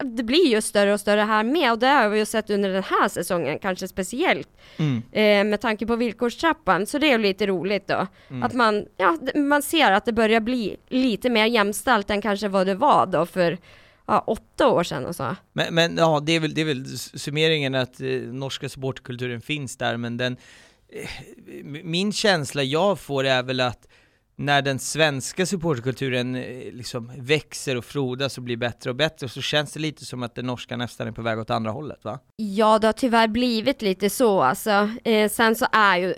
det 0.04 0.22
blir 0.22 0.46
ju 0.46 0.60
större 0.60 0.92
och 0.92 1.00
större 1.00 1.20
här 1.20 1.44
med 1.44 1.72
och 1.72 1.78
det 1.78 1.86
har 1.86 2.08
vi 2.08 2.18
ju 2.18 2.24
sett 2.24 2.50
under 2.50 2.68
den 2.68 2.82
här 2.82 3.08
säsongen 3.08 3.58
kanske 3.58 3.88
speciellt 3.88 4.48
Mm. 4.76 5.02
eh, 5.12 5.50
med 5.50 5.60
tanke 5.60 5.86
på 5.86 5.96
villkorstrappan. 5.96 6.86
Så 6.86 6.98
det 6.98 7.06
är 7.06 7.12
ju 7.12 7.18
lite 7.18 7.46
roligt 7.46 7.86
då. 7.86 8.06
Mm. 8.30 8.42
Att 8.42 8.54
man, 8.54 8.86
ja, 8.96 9.18
man 9.34 9.62
ser 9.62 9.92
att 9.92 10.04
det 10.04 10.12
börjar 10.12 10.40
bli 10.40 10.76
lite 10.88 11.30
mer 11.30 11.46
jämställt 11.46 12.10
än 12.10 12.22
kanske 12.22 12.48
vad 12.48 12.66
det 12.66 12.74
var 12.74 13.06
då 13.06 13.26
för 13.26 13.58
ja, 14.06 14.24
åtta 14.26 14.68
år 14.68 14.82
sedan 14.82 15.06
och 15.06 15.16
så. 15.16 15.36
Men, 15.52 15.74
men 15.74 15.96
ja, 15.96 16.20
det 16.26 16.32
är 16.32 16.40
väl, 16.40 16.54
det 16.54 16.60
är 16.60 16.64
väl 16.64 16.98
summeringen 16.98 17.74
att 17.74 18.00
eh, 18.00 18.08
norska 18.20 18.68
supporterkulturen 18.68 19.40
finns 19.40 19.76
där, 19.76 19.96
men 19.96 20.16
den, 20.16 20.36
eh, 20.88 21.08
min 21.84 22.12
känsla 22.12 22.62
jag 22.62 22.98
får 22.98 23.24
är 23.24 23.42
väl 23.42 23.60
att 23.60 23.87
när 24.40 24.62
den 24.62 24.78
svenska 24.78 25.46
supporterkulturen 25.46 26.34
eh, 26.34 26.72
liksom 26.72 27.12
växer 27.18 27.76
och 27.76 27.84
frodas 27.84 28.38
och 28.38 28.44
blir 28.44 28.56
bättre 28.56 28.90
och 28.90 28.96
bättre, 28.96 29.28
så 29.28 29.40
känns 29.42 29.72
det 29.72 29.80
lite 29.80 30.04
som 30.04 30.22
att 30.22 30.34
den 30.34 30.46
norska 30.46 30.76
nästan 30.76 31.08
är 31.08 31.12
på 31.12 31.22
väg 31.22 31.38
åt 31.38 31.50
andra 31.50 31.70
hållet 31.70 32.04
va? 32.04 32.18
Ja, 32.36 32.78
det 32.78 32.86
har 32.86 32.92
tyvärr 32.92 33.28
blivit 33.28 33.82
lite 33.82 34.10
så 34.10 34.42
alltså. 34.42 34.90
Eh, 35.04 35.30
sen 35.30 35.54
så 35.56 35.66
är 35.72 35.96
ju 35.96 36.14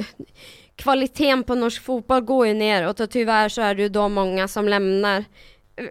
kvaliteten 0.76 1.42
på 1.42 1.54
norsk 1.54 1.82
fotboll 1.82 2.20
går 2.20 2.46
ju 2.46 2.54
neråt 2.54 3.00
och 3.00 3.10
tyvärr 3.10 3.48
så 3.48 3.62
är 3.62 3.74
det 3.74 3.82
ju 3.82 3.88
då 3.88 4.08
många 4.08 4.48
som 4.48 4.68
lämnar 4.68 5.24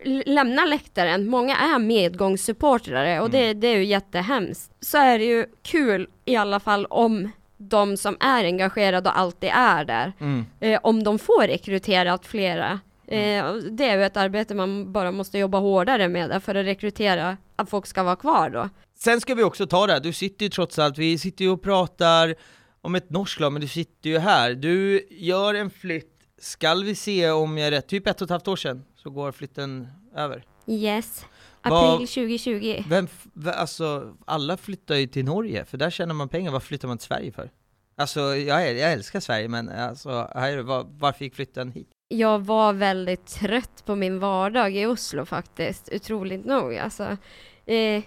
l- 0.05 0.23
lämnar 0.25 0.65
läktaren. 0.67 1.27
Många 1.29 1.55
är 1.55 1.79
medgångssupportrare 1.79 3.21
och 3.21 3.29
det, 3.29 3.53
det 3.53 3.67
är 3.67 3.75
ju 3.77 3.85
jättehemskt. 3.85 4.71
Så 4.79 4.97
är 4.97 5.19
det 5.19 5.25
ju 5.25 5.45
kul 5.63 6.07
i 6.25 6.35
alla 6.35 6.59
fall 6.59 6.85
om 6.85 7.31
de 7.61 7.97
som 7.97 8.17
är 8.19 8.43
engagerade 8.45 9.09
och 9.09 9.19
alltid 9.19 9.49
är 9.53 9.85
där, 9.85 10.13
Mm. 10.19 10.45
eh, 10.59 10.79
om 10.83 11.03
de 11.03 11.19
får 11.19 11.47
rekryterat 11.47 12.25
flera. 12.25 12.79
Eh, 13.07 13.53
det 13.53 13.85
är 13.89 13.97
ju 13.97 14.03
ett 14.05 14.17
arbete 14.17 14.55
man 14.55 14.93
bara 14.93 15.11
måste 15.11 15.37
jobba 15.37 15.57
hårdare 15.59 16.07
med 16.07 16.43
för 16.43 16.55
att 16.55 16.65
rekrytera 16.65 17.37
att 17.55 17.69
folk 17.69 17.85
ska 17.87 18.03
vara 18.03 18.15
kvar 18.15 18.49
då. 18.49 18.69
Sen 18.99 19.21
ska 19.21 19.35
vi 19.35 19.43
också 19.43 19.67
ta 19.67 19.87
det 19.87 19.93
här, 19.93 19.99
du 19.99 20.13
sitter 20.13 20.45
ju 20.45 20.49
trots 20.49 20.79
allt, 20.79 20.97
vi 20.97 21.17
sitter 21.17 21.45
ju 21.45 21.51
och 21.51 21.61
pratar 21.61 22.35
om 22.81 22.95
ett 22.95 23.09
norskt 23.09 23.39
lag, 23.39 23.51
men 23.53 23.61
du 23.61 23.67
sitter 23.67 24.09
ju 24.09 24.17
här. 24.17 24.53
Du 24.53 25.07
gör 25.09 25.53
en 25.53 25.69
flytt, 25.69 26.11
skall 26.41 26.83
vi 26.83 26.95
se 26.95 27.31
om 27.31 27.57
jag 27.57 27.67
är 27.67 27.71
rätt, 27.71 27.87
typ 27.87 28.07
ett 28.07 28.21
och 28.21 28.25
ett 28.25 28.29
halvt 28.31 28.47
år 28.47 28.55
sedan 28.55 28.83
så 28.95 29.09
går 29.09 29.31
flytten 29.31 29.87
över. 30.15 30.43
Yes. 30.67 31.25
April 31.61 32.07
2020. 32.07 32.83
Vem, 32.87 33.07
alltså, 33.45 34.15
alla 34.25 34.57
flyttar 34.57 34.95
ju 34.95 35.07
till 35.07 35.25
Norge, 35.25 35.65
för 35.65 35.77
där 35.77 35.89
tjänar 35.89 36.13
man 36.13 36.29
pengar, 36.29 36.51
vad 36.51 36.63
flyttar 36.63 36.87
man 36.87 36.97
till 36.97 37.07
Sverige 37.07 37.31
för? 37.31 37.49
Alltså, 37.97 38.19
jag, 38.19 38.77
jag 38.77 38.93
älskar 38.93 39.19
Sverige, 39.19 39.47
men 39.47 39.69
alltså, 39.69 40.31
här, 40.35 40.57
var, 40.57 40.85
varför 40.89 41.25
gick 41.25 41.35
flytten 41.35 41.71
hit? 41.71 41.87
Jag 42.07 42.39
var 42.39 42.73
väldigt 42.73 43.25
trött 43.25 43.85
på 43.85 43.95
min 43.95 44.19
vardag 44.19 44.75
i 44.75 44.85
Oslo 44.85 45.25
faktiskt, 45.25 45.89
otroligt 45.93 46.45
nog. 46.45 46.75
Alltså, 46.75 47.17
eh, 47.65 48.03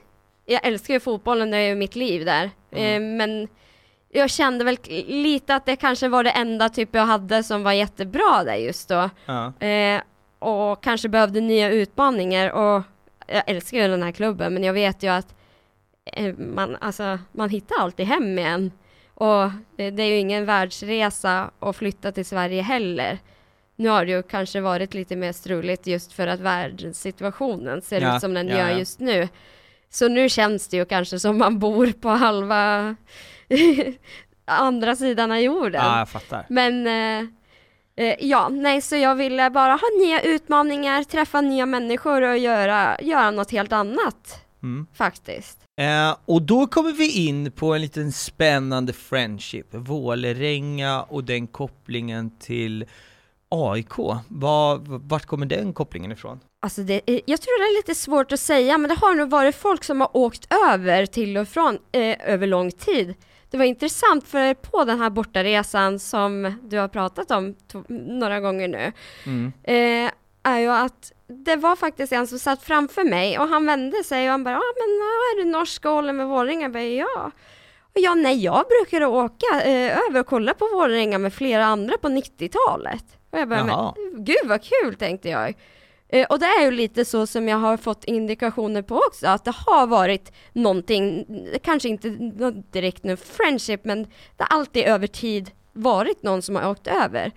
jag 0.47 0.67
älskar 0.67 0.95
ju 0.95 1.01
fotbollen, 1.01 1.51
det 1.51 1.57
är 1.57 1.69
ju 1.69 1.75
mitt 1.75 1.97
liv 1.97 2.25
där. 2.25 2.51
Eh, 2.71 3.01
men 3.01 3.49
jag 4.09 4.31
kände 4.31 4.65
väl 4.65 4.79
lite 5.07 5.55
att 5.55 5.67
det 5.67 5.77
kanske 5.77 6.09
var 6.09 6.25
det 6.25 6.31
enda 6.31 6.69
typ 6.69 6.89
jag 6.93 7.07
hade 7.07 7.43
som 7.43 7.63
var 7.63 7.73
jättebra 7.73 8.45
där 8.45 8.55
just 8.55 8.89
då. 8.89 9.11
Ja. 9.27 9.67
Eh, 9.67 10.03
och 10.39 10.83
kanske 10.83 11.09
behövde 11.09 11.41
nya 11.41 11.71
utmaningar 11.71 12.51
och 12.51 12.83
jag 13.27 13.43
älskar 13.47 13.79
ju 13.79 13.89
den 13.89 14.03
här 14.03 14.13
klubben 14.13 14.55
men 14.55 14.65
jag 14.65 14.73
vet 14.73 15.03
ju 15.03 15.09
att 15.09 15.35
eh, 16.05 16.35
man, 16.35 16.77
alltså, 16.81 17.19
man 17.33 17.51
hittar 17.51 17.81
alltid 17.81 18.07
hem 18.07 18.39
igen. 18.39 18.73
Och 19.15 19.51
det 19.77 20.03
är 20.03 20.07
ju 20.07 20.17
ingen 20.17 20.45
världsresa 20.45 21.51
att 21.59 21.77
flytta 21.77 22.13
till 22.13 22.27
Sverige 22.27 22.63
heller. 22.63 23.19
Nu 23.77 23.89
har 23.89 24.05
det 24.05 24.13
ju 24.13 24.23
kanske 24.23 24.61
varit 24.61 24.95
lite 24.95 25.17
mer 25.17 25.33
struligt 25.33 25.87
just 25.87 26.13
för 26.13 26.27
att 26.27 26.41
världssituationen 26.41 27.83
ser 27.83 28.01
Ja, 28.01 28.17
ut 28.17 28.21
som 28.21 28.35
den 28.35 28.49
ja, 28.49 28.57
gör 28.57 28.69
ja. 28.69 28.79
just 28.79 29.01
nu. 29.01 29.29
Så 29.91 30.09
nu 30.09 30.29
känns 30.29 30.69
det 30.69 30.77
ju 30.77 30.85
kanske 30.85 31.19
som 31.19 31.39
man 31.39 31.59
bor 31.59 31.93
på 31.93 32.09
halva 32.09 32.97
andra 34.45 34.97
sidan 34.97 35.33
av 35.33 35.39
jorden. 35.39 36.07
Men 36.49 36.87
eh, 36.87 37.29
ja, 38.19 38.49
nej, 38.49 38.81
så 38.81 38.97
jag 38.97 39.15
ville 39.15 39.51
bara 39.51 39.73
ha 39.73 39.89
nya 40.01 40.21
utmaningar, 40.23 41.05
träffa 41.05 41.41
nya 41.41 41.67
människor 41.67 42.23
och 42.23 42.39
göra, 42.39 43.01
göra 43.01 43.31
något 43.31 43.51
helt 43.51 43.73
annat 43.73 44.39
Mm. 44.63 44.87
faktiskt. 44.95 45.59
Eh, 45.81 46.17
och 46.25 46.43
då 46.43 46.67
kommer 46.67 46.93
vi 46.93 47.27
in 47.27 47.53
på 47.53 47.75
en 47.75 47.81
liten 47.81 48.13
spännande 48.13 48.93
friendship, 48.93 49.67
Vålerenga 49.71 51.03
och 51.03 51.25
den 51.25 51.47
kopplingen 51.47 52.39
till 52.39 52.85
AIK. 53.49 53.99
Var, 54.29 54.81
vart 55.09 55.27
kommer 55.27 55.47
den 55.47 55.73
kopplingen 55.73 56.13
ifrån? 56.13 56.41
Alltså 56.63 56.83
det, 56.83 57.01
eh, 57.07 57.21
jag 57.27 57.41
tror 57.41 57.59
det 57.59 57.77
är 57.77 57.79
lite 57.79 57.95
svårt 57.95 58.33
att 58.33 58.41
säga, 58.41 58.79
men 58.79 58.89
det 58.89 58.97
har 59.01 59.15
nog 59.15 59.31
varit 59.31 59.57
folk 59.57 59.85
som 59.85 60.01
har 60.01 60.17
åkt 60.17 60.47
över 60.71 61.07
till 61.07 61.37
och 61.37 61.49
från 61.49 61.79
eh, 61.93 62.17
över 62.33 62.47
lång 62.47 62.71
tid. 62.71 63.15
Det 63.53 63.59
var 63.59 63.65
intressant 63.65 64.29
för 64.29 64.55
på 64.55 64.85
den 64.85 65.01
här 65.01 65.11
bortaresan 65.11 65.99
som 65.99 66.55
du 66.63 66.79
har 66.79 66.89
pratat 66.89 67.31
om 67.31 67.55
några 67.89 68.41
gånger 68.41 68.69
nu, 68.69 68.93
Mm. 69.27 69.53
Eh, 69.63 70.13
är 70.43 70.59
ju 70.59 70.69
att 70.71 71.13
det 71.27 71.57
var 71.57 71.77
faktiskt 71.77 72.13
en 72.13 72.27
som 72.27 72.39
satt 72.39 72.63
framför 72.63 73.05
mig 73.05 73.39
och 73.39 73.49
han 73.49 73.67
vände 73.67 74.05
sig 74.05 74.25
och 74.27 74.31
han 74.31 74.45
bara, 74.45 74.55
ja 74.55 74.59
ah, 74.59 74.75
men 74.77 74.91
är 74.91 75.45
du 75.45 75.51
norska 75.51 75.89
och 75.91 75.95
håller 75.95 76.13
med 76.13 76.27
Vålerenga? 76.27 76.63
Jag 76.63 76.73
bara, 76.73 76.83
ja. 76.83 77.31
Och 77.83 78.01
ja, 78.01 78.15
nej, 78.15 78.45
jag 78.45 78.65
brukade 78.69 79.07
åka 79.07 79.63
eh, 79.65 79.99
över 80.09 80.21
och 80.21 80.27
kolla 80.27 80.55
på 80.55 80.69
Vålerenga 80.73 81.19
med 81.19 81.35
flera 81.35 81.65
andra 81.65 81.99
på 81.99 82.09
90-talet. 82.09 83.05
Och 83.31 83.39
jag 83.39 83.49
bara, 83.49 83.65
men 83.65 84.25
gud 84.25 84.45
vad 84.45 84.61
kul 84.63 84.95
tänkte 84.95 85.29
jag. 85.29 85.55
Eh, 86.13 86.27
och 86.27 86.39
det 86.39 86.47
är 86.47 86.65
ju 86.65 86.71
lite 86.71 87.05
så 87.05 87.27
som 87.27 87.49
jag 87.49 87.57
har 87.57 87.77
fått 87.77 88.05
indikationer 88.05 88.83
på 88.83 88.97
också, 88.97 89.27
att 89.27 89.45
det 89.45 89.55
har 89.57 89.87
varit 89.87 90.33
någonting, 90.53 91.27
kanske 91.63 91.89
inte 91.89 92.11
direkt 92.71 93.05
nu 93.05 93.17
friendship, 93.17 93.85
men 93.85 94.03
det 94.37 94.43
har 94.49 94.59
alltid 94.59 94.85
över 94.85 95.07
tid 95.07 95.51
varit 95.73 96.23
någon 96.23 96.43
som 96.43 96.57
har 96.57 96.71
åkt 96.71 96.87
över. 96.87 97.33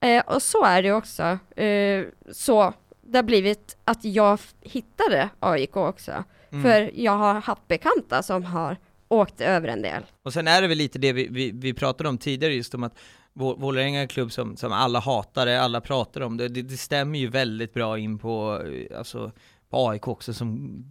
Eh, 0.00 0.24
och 0.26 0.42
så 0.42 0.64
är 0.64 0.82
det 0.82 0.92
också. 0.92 1.22
Eh, 1.62 2.04
så 2.32 2.72
det 3.02 3.18
har 3.18 3.22
blivit 3.22 3.76
att 3.84 4.04
jag 4.04 4.40
hittade 4.60 5.28
AIK 5.40 5.76
också. 5.76 6.24
Mm. 6.52 6.62
För 6.62 6.90
jag 6.94 7.12
har 7.12 7.34
haft 7.34 7.68
bekanta 7.68 8.22
som 8.22 8.44
har 8.44 8.76
åkt 9.08 9.40
över 9.40 9.68
en 9.68 9.82
del. 9.82 10.02
Och 10.22 10.32
sen 10.32 10.48
är 10.48 10.62
det 10.62 10.68
väl 10.68 10.78
lite 10.78 10.98
det 10.98 11.12
vi, 11.12 11.28
vi, 11.30 11.50
vi 11.54 11.74
pratade 11.74 12.08
om 12.08 12.18
tidigare, 12.18 12.54
just 12.54 12.74
om 12.74 12.82
att 12.82 12.98
Vålerenga 13.40 13.98
är 13.98 14.02
en 14.02 14.08
klubb 14.08 14.32
som, 14.32 14.56
som 14.56 14.72
alla 14.72 15.00
hatar, 15.00 15.46
det, 15.46 15.62
alla 15.62 15.80
pratar 15.80 16.20
om 16.20 16.36
det. 16.36 16.48
det. 16.48 16.62
det. 16.62 16.76
stämmer 16.76 17.18
ju 17.18 17.28
väldigt 17.28 17.74
bra 17.74 17.98
in 17.98 18.18
på, 18.18 18.62
eh, 18.66 18.98
alltså, 18.98 19.32
på 19.70 19.88
AIK 19.88 20.08
också 20.08 20.34
som, 20.34 20.84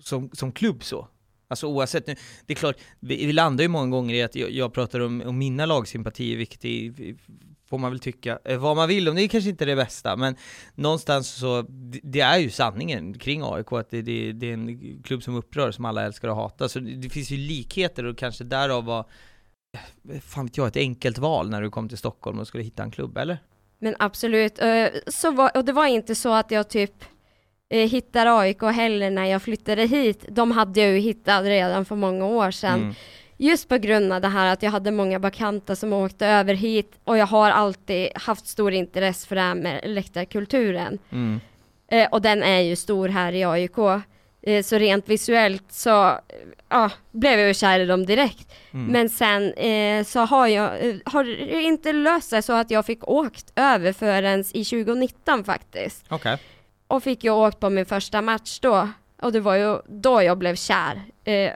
som, 0.00 0.30
som 0.32 0.52
klubb 0.52 0.84
så. 0.84 1.08
Alltså 1.48 1.66
oavsett, 1.66 2.06
nu, 2.06 2.14
det 2.46 2.52
är 2.52 2.56
klart, 2.56 2.76
vi, 3.00 3.26
vi 3.26 3.32
landar 3.32 3.62
ju 3.62 3.68
många 3.68 3.90
gånger 3.90 4.14
i 4.14 4.22
att 4.22 4.34
jag, 4.34 4.50
jag 4.50 4.72
pratar 4.72 5.00
om, 5.00 5.22
om 5.26 5.38
mina 5.38 5.66
lagsympatier, 5.66 6.36
vilket 6.36 6.64
är, 6.64 6.92
får 7.68 7.78
man 7.78 7.90
väl 7.90 8.00
tycka 8.00 8.38
eh, 8.44 8.58
vad 8.58 8.76
man 8.76 8.88
vill 8.88 9.08
om, 9.08 9.16
det 9.16 9.22
är 9.22 9.28
kanske 9.28 9.50
inte 9.50 9.64
det 9.64 9.76
bästa, 9.76 10.16
men 10.16 10.36
någonstans 10.74 11.28
så, 11.34 11.62
det, 11.62 12.00
det 12.02 12.20
är 12.20 12.38
ju 12.38 12.50
sanningen 12.50 13.18
kring 13.18 13.42
AIK, 13.44 13.72
att 13.72 13.90
det, 13.90 14.02
det, 14.02 14.32
det, 14.32 14.48
är 14.48 14.52
en 14.52 15.02
klubb 15.02 15.22
som 15.22 15.34
upprör, 15.34 15.70
som 15.70 15.84
alla 15.84 16.04
älskar 16.04 16.28
och 16.28 16.36
hatar, 16.36 16.68
så 16.68 16.78
det, 16.78 17.10
finns 17.10 17.30
ju 17.30 17.36
likheter 17.36 18.04
och 18.04 18.18
kanske 18.18 18.44
därav 18.44 18.84
var, 18.84 19.06
fan 20.22 20.46
vet 20.46 20.56
jag, 20.56 20.66
ett 20.66 20.76
enkelt 20.76 21.18
val 21.18 21.50
när 21.50 21.62
du 21.62 21.70
kom 21.70 21.88
till 21.88 21.98
Stockholm 21.98 22.38
och 22.38 22.46
skulle 22.46 22.64
hitta 22.64 22.82
en 22.82 22.90
klubb, 22.90 23.18
eller? 23.18 23.38
Men 23.78 23.96
absolut, 23.98 24.58
eh, 24.58 24.86
så 25.06 25.30
var, 25.30 25.56
och 25.56 25.64
det 25.64 25.72
var 25.72 25.86
inte 25.86 26.14
så 26.14 26.32
att 26.32 26.50
jag 26.50 26.68
typ 26.68 27.04
hittar 27.68 28.40
AIK 28.40 28.62
heller 28.62 29.10
när 29.10 29.24
jag 29.24 29.42
flyttade 29.42 29.86
hit. 29.86 30.24
De 30.28 30.50
hade 30.50 30.80
jag 30.80 30.90
ju 30.90 30.98
hittat 30.98 31.44
redan 31.44 31.84
för 31.84 31.96
många 31.96 32.26
år 32.26 32.50
sedan. 32.50 32.80
Mm. 32.80 32.94
Just 33.36 33.68
på 33.68 33.76
grund 33.76 34.12
av 34.12 34.20
det 34.20 34.28
här 34.28 34.52
att 34.52 34.62
jag 34.62 34.70
hade 34.70 34.90
många 34.90 35.18
bekanta 35.18 35.76
som 35.76 35.92
åkte 35.92 36.26
över 36.26 36.54
hit 36.54 36.98
och 37.04 37.18
jag 37.18 37.26
har 37.26 37.50
alltid 37.50 38.08
haft 38.14 38.46
stor 38.46 38.72
intresse 38.72 39.26
för 39.26 39.36
det 39.36 39.42
här 39.42 39.54
med 39.54 39.80
läktarkulturen. 39.84 40.98
Mm. 41.10 41.40
Eh, 41.88 42.08
och 42.10 42.22
den 42.22 42.42
är 42.42 42.60
ju 42.60 42.76
stor 42.76 43.08
här 43.08 43.32
i 43.32 43.44
AIK. 43.44 43.76
Eh, 44.46 44.62
så 44.62 44.78
rent 44.78 45.08
visuellt 45.08 45.72
så 45.72 46.18
ja, 46.68 46.90
blev 47.12 47.38
jag 47.38 47.48
ju 47.48 47.54
kär 47.54 47.80
i 47.80 47.86
dem 47.86 48.06
direkt. 48.06 48.54
Mm. 48.72 48.86
Men 48.86 49.08
sen 49.08 49.52
eh, 49.52 50.04
så 50.04 50.20
har 50.20 50.46
jag 50.46 50.88
eh, 50.88 50.96
har 51.04 51.24
det 51.24 51.62
inte 51.62 51.92
löst 51.92 52.28
sig 52.28 52.42
så 52.42 52.52
att 52.52 52.70
jag 52.70 52.86
fick 52.86 53.08
åkt 53.08 53.52
över 53.56 53.92
förrän 53.92 54.40
i 54.40 54.64
2019 54.64 55.44
faktiskt. 55.44 56.12
Okay. 56.12 56.36
Och 56.86 57.02
fick 57.02 57.24
ju 57.24 57.30
åkt 57.30 57.60
på 57.60 57.70
min 57.70 57.86
första 57.86 58.22
match 58.22 58.58
då. 58.60 58.88
Och 59.22 59.32
det 59.32 59.40
var 59.40 59.54
ju 59.54 59.78
då 59.88 60.22
jag 60.22 60.38
blev 60.38 60.54
kär. 60.54 61.02
Eh, 61.24 61.52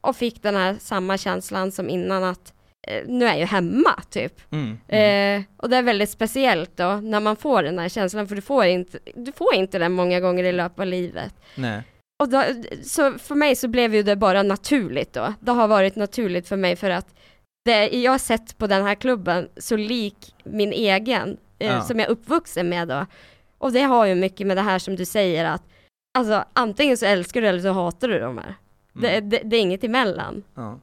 och 0.00 0.16
fick 0.16 0.42
den 0.42 0.56
här 0.56 0.76
samma 0.80 1.18
känslan 1.18 1.72
som 1.72 1.88
innan 1.88 2.24
att 2.24 2.52
eh, 2.86 3.02
nu 3.06 3.26
är 3.26 3.34
jag 3.34 3.46
hemma 3.46 4.02
typ. 4.10 4.52
Mm, 4.52 4.78
mm. 4.88 5.44
Och 5.56 5.70
det 5.70 5.76
är 5.76 5.82
väldigt 5.82 6.10
speciellt 6.10 6.76
då 6.76 6.96
när 6.96 7.20
man 7.20 7.36
får 7.36 7.62
den 7.62 7.78
här 7.78 7.88
känslan 7.88 8.28
för 8.28 8.34
du 8.34 8.42
får 8.42 8.64
inte, 8.64 8.98
du 9.14 9.32
får 9.32 9.54
inte 9.54 9.78
den 9.78 9.92
många 9.92 10.20
gånger 10.20 10.44
i 10.44 10.52
löpet 10.52 10.80
av 10.80 10.86
livet. 10.86 11.34
Nej. 11.54 11.82
Och 12.18 12.28
då, 12.28 12.44
så 12.82 13.18
för 13.18 13.34
mig 13.34 13.56
så 13.56 13.68
blev 13.68 13.94
ju 13.94 14.02
det 14.02 14.16
bara 14.16 14.42
naturligt 14.42 15.12
då. 15.12 15.34
Det 15.40 15.52
har 15.52 15.68
varit 15.68 15.96
naturligt 15.96 16.48
för 16.48 16.56
mig 16.56 16.76
för 16.76 16.90
att 16.90 17.14
det 17.64 17.88
jag 17.88 18.12
har 18.12 18.18
sett 18.18 18.58
på 18.58 18.66
den 18.66 18.84
här 18.84 18.94
klubben 18.94 19.48
så 19.56 19.76
lik 19.76 20.34
min 20.44 20.72
egen 20.72 21.36
eh, 21.58 21.68
ja. 21.68 21.82
som 21.82 21.98
jag 21.98 22.06
är 22.06 22.12
uppvuxen 22.12 22.68
med 22.68 22.88
då. 22.88 23.06
Och 23.58 23.72
det 23.72 23.82
har 23.82 24.06
ju 24.06 24.14
mycket 24.14 24.46
med 24.46 24.56
det 24.56 24.62
här 24.62 24.78
som 24.78 24.96
du 24.96 25.04
säger 25.04 25.44
att 25.44 25.62
alltså 26.18 26.44
antingen 26.52 26.96
så 26.96 27.06
älskar 27.06 27.40
du 27.40 27.46
eller 27.46 27.60
så 27.60 27.72
hatar 27.72 28.08
du 28.08 28.18
de 28.18 28.38
här. 28.38 28.54
Det, 28.92 29.16
mm. 29.16 29.30
det, 29.30 29.40
det, 29.44 29.56
är 29.56 29.60
inget 29.60 29.84
emellan. 29.84 30.42
Ja. 30.54 30.80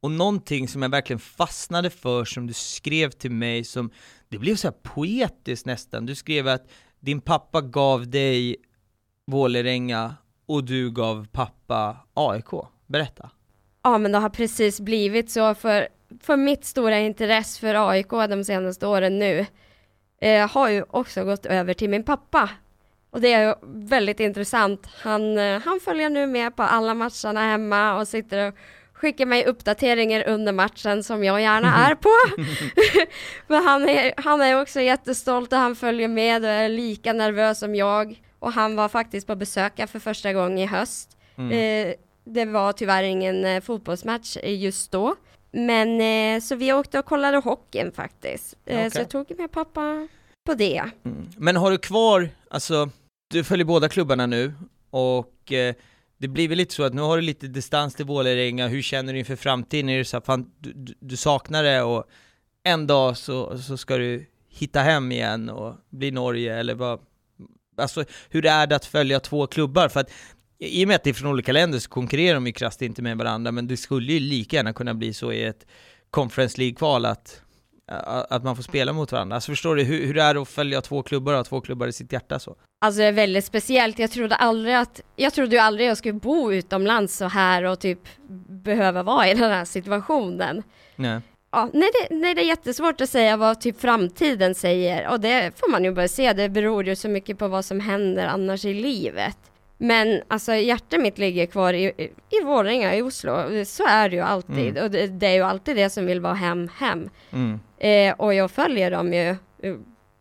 Och 0.00 0.10
någonting 0.10 0.68
som 0.68 0.82
jag 0.82 0.88
verkligen 0.88 1.20
fastnade 1.20 1.90
för 1.90 2.24
som 2.24 2.46
du 2.46 2.52
skrev 2.52 3.10
till 3.10 3.30
mig 3.30 3.64
som, 3.64 3.90
det 4.28 4.38
blev 4.38 4.56
så 4.56 4.68
här 4.68 4.74
poetiskt 4.82 5.66
nästan. 5.66 6.06
Du 6.06 6.14
skrev 6.14 6.48
att 6.48 6.70
din 7.00 7.20
pappa 7.20 7.60
gav 7.60 8.10
dig 8.10 8.56
Vålerenga 9.26 10.14
och 10.46 10.64
du 10.64 10.90
gav 10.90 11.26
pappa 11.32 11.96
AIK. 12.14 12.50
Berätta. 12.86 13.30
Ja 13.82 13.98
men 13.98 14.12
det 14.12 14.18
har 14.18 14.30
precis 14.30 14.80
blivit 14.80 15.30
så 15.30 15.54
för, 15.54 15.88
för 16.22 16.36
mitt 16.36 16.64
stora 16.64 16.98
intresse 16.98 17.60
för 17.60 17.90
AIK 17.90 18.10
de 18.10 18.44
senaste 18.44 18.86
åren 18.86 19.18
nu 19.18 19.46
eh, 20.20 20.50
har 20.50 20.68
ju 20.68 20.84
också 20.90 21.24
gått 21.24 21.46
över 21.46 21.74
till 21.74 21.90
min 21.90 22.04
pappa 22.04 22.50
och 23.12 23.20
det 23.20 23.32
är 23.32 23.54
väldigt 23.88 24.20
intressant. 24.20 24.86
Han, 25.02 25.38
eh, 25.38 25.60
han 25.60 25.80
följer 25.84 26.10
nu 26.10 26.26
med 26.26 26.56
på 26.56 26.62
alla 26.62 26.94
matcherna 26.94 27.40
hemma 27.40 27.98
och 27.98 28.08
sitter 28.08 28.48
och 28.48 28.54
skickar 28.92 29.26
mig 29.26 29.46
uppdateringar 29.46 30.28
under 30.28 30.52
matchen 30.52 31.02
som 31.02 31.24
jag 31.24 31.42
gärna 31.42 31.74
är 31.88 31.94
på. 31.94 32.42
Men 33.46 33.64
han 33.64 33.88
är, 33.88 34.12
han 34.16 34.40
är 34.40 34.60
också 34.62 34.80
jättestolt 34.80 35.52
och 35.52 35.58
han 35.58 35.76
följer 35.76 36.08
med 36.08 36.44
och 36.44 36.50
är 36.50 36.68
lika 36.68 37.12
nervös 37.12 37.58
som 37.58 37.74
jag. 37.74 38.20
Och 38.42 38.52
han 38.52 38.76
var 38.76 38.88
faktiskt 38.88 39.26
på 39.26 39.36
besök 39.36 39.90
för 39.90 39.98
första 39.98 40.32
gången 40.32 40.58
i 40.58 40.66
höst. 40.66 41.16
Mm. 41.36 41.52
Eh, 41.52 41.94
det 42.24 42.44
var 42.44 42.72
tyvärr 42.72 43.02
ingen 43.02 43.44
eh, 43.44 43.60
fotbollsmatch 43.60 44.36
just 44.44 44.92
då. 44.92 45.16
Men 45.52 46.00
eh, 46.00 46.40
så 46.40 46.56
vi 46.56 46.72
åkte 46.72 46.98
och 46.98 47.04
kollade 47.04 47.36
hockeyn 47.36 47.92
faktiskt. 47.92 48.54
Eh, 48.64 48.78
okay. 48.78 48.90
Så 48.90 48.98
jag 48.98 49.08
tog 49.10 49.38
med 49.38 49.52
pappa 49.52 50.08
på 50.44 50.54
det. 50.54 50.82
Mm. 51.04 51.28
Men 51.36 51.56
har 51.56 51.70
du 51.70 51.78
kvar, 51.78 52.28
alltså 52.50 52.90
du 53.30 53.44
följer 53.44 53.64
båda 53.64 53.88
klubbarna 53.88 54.26
nu 54.26 54.54
och 54.90 55.52
eh, 55.52 55.74
det 56.18 56.28
blir 56.28 56.48
väl 56.48 56.58
lite 56.58 56.74
så 56.74 56.82
att 56.82 56.94
nu 56.94 57.02
har 57.02 57.16
du 57.16 57.22
lite 57.22 57.46
distans 57.46 57.94
till 57.94 58.06
Vålerenga, 58.06 58.68
hur 58.68 58.82
känner 58.82 59.12
du 59.12 59.18
inför 59.18 59.36
framtiden? 59.36 59.88
Är 59.88 59.98
det 59.98 60.04
så 60.04 60.16
att 60.16 60.26
fan, 60.26 60.50
du, 60.58 60.94
du, 61.00 61.16
saknar 61.16 61.62
det 61.62 61.82
och 61.82 62.04
en 62.62 62.86
dag 62.86 63.16
så, 63.16 63.58
så 63.58 63.76
ska 63.76 63.96
du 63.96 64.26
hitta 64.48 64.80
hem 64.80 65.12
igen 65.12 65.50
och 65.50 65.74
bli 65.90 66.10
Norge 66.10 66.56
eller 66.56 66.74
vad? 66.74 67.00
Alltså 67.82 68.04
hur 68.30 68.46
är 68.46 68.66
det 68.66 68.76
att 68.76 68.84
följa 68.84 69.20
två 69.20 69.46
klubbar? 69.46 69.88
För 69.88 70.00
att 70.00 70.10
i 70.58 70.84
och 70.84 70.88
med 70.88 70.96
att 70.96 71.04
det 71.04 71.10
är 71.10 71.14
från 71.14 71.30
olika 71.30 71.52
länder 71.52 71.78
så 71.78 71.90
konkurrerar 71.90 72.34
de 72.34 72.46
ju 72.46 72.52
krasst 72.52 72.82
inte 72.82 73.02
med 73.02 73.18
varandra, 73.18 73.52
men 73.52 73.66
det 73.66 73.76
skulle 73.76 74.12
ju 74.12 74.20
lika 74.20 74.56
gärna 74.56 74.72
kunna 74.72 74.94
bli 74.94 75.14
så 75.14 75.32
i 75.32 75.44
ett 75.44 75.66
Conference 76.10 76.58
League-kval 76.58 77.04
att 77.04 77.42
att 78.30 78.44
man 78.44 78.56
får 78.56 78.62
spela 78.62 78.92
mot 78.92 79.12
varandra. 79.12 79.34
Alltså 79.34 79.52
förstår 79.52 79.76
du, 79.76 79.82
hur, 79.82 80.06
hur 80.06 80.14
det 80.14 80.22
är 80.22 80.42
att 80.42 80.48
följa 80.48 80.80
två 80.80 81.02
klubbar 81.02 81.32
och 81.32 81.38
ha 81.38 81.44
två 81.44 81.60
klubbar 81.60 81.86
i 81.86 81.92
sitt 81.92 82.12
hjärta 82.12 82.38
så? 82.38 82.56
Alltså 82.84 83.00
det 83.00 83.06
är 83.06 83.12
väldigt 83.12 83.44
speciellt. 83.44 83.98
Jag 83.98 84.10
trodde 84.10 84.34
aldrig 84.34 84.74
att, 84.74 85.00
jag 85.16 85.32
trodde 85.32 85.56
ju 85.56 85.58
aldrig 85.58 85.88
jag 85.88 85.96
skulle 85.96 86.12
bo 86.12 86.52
utomlands 86.52 87.16
så 87.16 87.24
här 87.24 87.64
och 87.64 87.80
typ 87.80 87.98
behöva 88.48 89.02
vara 89.02 89.28
i 89.28 89.34
den 89.34 89.50
här 89.50 89.64
situationen. 89.64 90.62
Nej. 90.96 91.20
Ja, 91.52 91.68
nej, 91.72 91.90
det, 91.92 92.14
nej, 92.14 92.34
det 92.34 92.40
är 92.40 92.46
jättesvårt 92.46 93.00
att 93.00 93.10
säga 93.10 93.36
vad 93.36 93.60
typ 93.60 93.80
framtiden 93.80 94.54
säger 94.54 95.08
och 95.08 95.20
det 95.20 95.52
får 95.60 95.70
man 95.70 95.84
ju 95.84 95.92
bara 95.92 96.08
se. 96.08 96.32
Det 96.32 96.48
beror 96.48 96.84
ju 96.84 96.96
så 96.96 97.08
mycket 97.08 97.38
på 97.38 97.48
vad 97.48 97.64
som 97.64 97.80
händer 97.80 98.26
annars 98.26 98.64
i 98.64 98.74
livet. 98.74 99.36
Men 99.78 100.22
alltså 100.28 100.54
hjärtat 100.54 101.00
mitt 101.00 101.18
ligger 101.18 101.46
kvar 101.46 101.72
i, 101.72 102.10
i, 102.30 102.44
Vålerenga, 102.44 102.96
i 102.96 103.02
Oslo. 103.02 103.64
Så 103.64 103.86
är 103.86 104.08
det 104.08 104.16
ju 104.16 104.22
alltid. 104.22 104.68
Mm. 104.68 104.84
Och 104.84 104.90
det, 104.90 105.06
det, 105.06 105.26
är 105.26 105.34
ju 105.34 105.42
alltid 105.42 105.76
det 105.76 105.90
som 105.90 106.06
vill 106.06 106.20
vara 106.20 106.34
hem, 106.34 106.68
hem. 106.76 107.10
Mm. 107.30 107.60
Eh, 107.78 108.14
och 108.20 108.34
jag 108.34 108.50
följer 108.50 108.90
dem 108.90 109.12
ju 109.12 109.28
eh, 109.62 109.76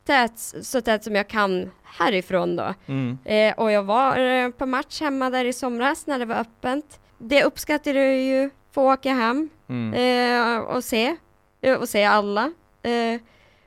tät, 0.05 0.39
så 0.61 0.81
tätt 0.81 1.03
som 1.03 1.15
jag 1.15 1.27
kan 1.27 1.71
härifrån 1.83 2.55
då. 2.55 2.73
Mm. 2.87 3.17
Eh, 3.25 3.53
och 3.57 3.71
jag 3.71 3.83
var 3.83 4.17
eh, 4.17 4.49
på 4.49 4.65
match 4.65 5.01
hemma 5.01 5.29
där 5.29 5.45
i 5.45 5.53
somras 5.53 6.07
när 6.07 6.19
det 6.19 6.25
var 6.25 6.35
öppet. 6.35 6.99
Det 7.17 7.43
uppskattar 7.43 7.93
jag 7.93 8.17
ju, 8.17 8.49
få 8.71 8.93
åka 8.93 9.13
hem 9.13 9.49
mm. 9.69 9.93
eh, 9.93 10.59
och 10.59 10.83
se, 10.83 11.15
eh, 11.61 11.73
och 11.73 11.89
se 11.89 12.03
alla. 12.03 12.53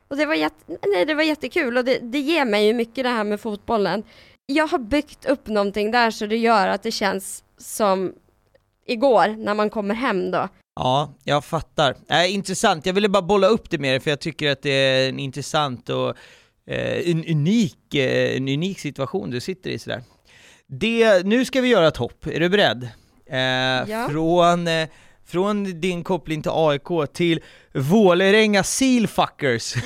och 0.08 0.16
det 0.16 0.26
var, 0.26 0.34
jätte, 0.34 0.78
nej, 0.86 1.06
det 1.06 1.14
var 1.14 1.22
jättekul 1.22 1.76
och 1.76 1.84
det, 1.84 1.98
det 1.98 2.18
ger 2.18 2.44
mig 2.44 2.66
ju 2.66 2.74
mycket 2.74 3.04
det 3.04 3.10
här 3.10 3.24
med 3.24 3.40
fotbollen 3.40 4.04
jag 4.46 4.66
har 4.66 4.78
byggt 4.78 5.24
upp 5.24 5.46
någonting 5.46 5.90
där 5.90 6.10
så 6.10 6.26
det 6.26 6.36
gör 6.36 6.68
att 6.68 6.82
det 6.82 6.90
känns 6.90 7.44
som 7.58 8.12
igår 8.86 9.44
när 9.44 9.54
man 9.54 9.70
kommer 9.70 9.94
hem 9.94 10.30
då. 10.30 10.48
Ja, 10.76 11.14
jag 11.24 11.44
fattar. 11.44 11.96
Äh, 12.08 12.34
intressant, 12.34 12.86
jag 12.86 12.92
ville 12.92 13.08
bara 13.08 13.22
bolla 13.22 13.46
upp 13.46 13.70
det 13.70 13.78
med 13.78 13.92
dig 13.92 14.00
för 14.00 14.10
jag 14.10 14.20
tycker 14.20 14.50
att 14.50 14.62
det 14.62 14.70
är 14.70 15.08
en 15.08 15.18
intressant 15.18 15.88
och 15.88 16.08
eh, 16.66 17.10
en, 17.10 17.24
unik, 17.24 17.94
eh, 17.94 18.36
en 18.36 18.48
unik 18.48 18.80
situation 18.80 19.30
du 19.30 19.40
sitter 19.40 19.70
i 19.70 19.78
sådär. 19.78 20.02
Det, 20.66 21.26
nu 21.26 21.44
ska 21.44 21.60
vi 21.60 21.68
göra 21.68 21.88
ett 21.88 21.96
hopp, 21.96 22.26
är 22.26 22.40
du 22.40 22.48
beredd? 22.48 22.88
Eh, 23.30 23.38
ja. 23.90 24.08
Från, 24.10 24.68
eh, 24.68 24.88
från 25.26 25.80
din 25.80 26.04
koppling 26.04 26.42
till 26.42 26.52
AIK 26.54 27.12
till 27.12 27.40
Vålerenga 27.72 28.62
Sealfuckers. 28.62 29.74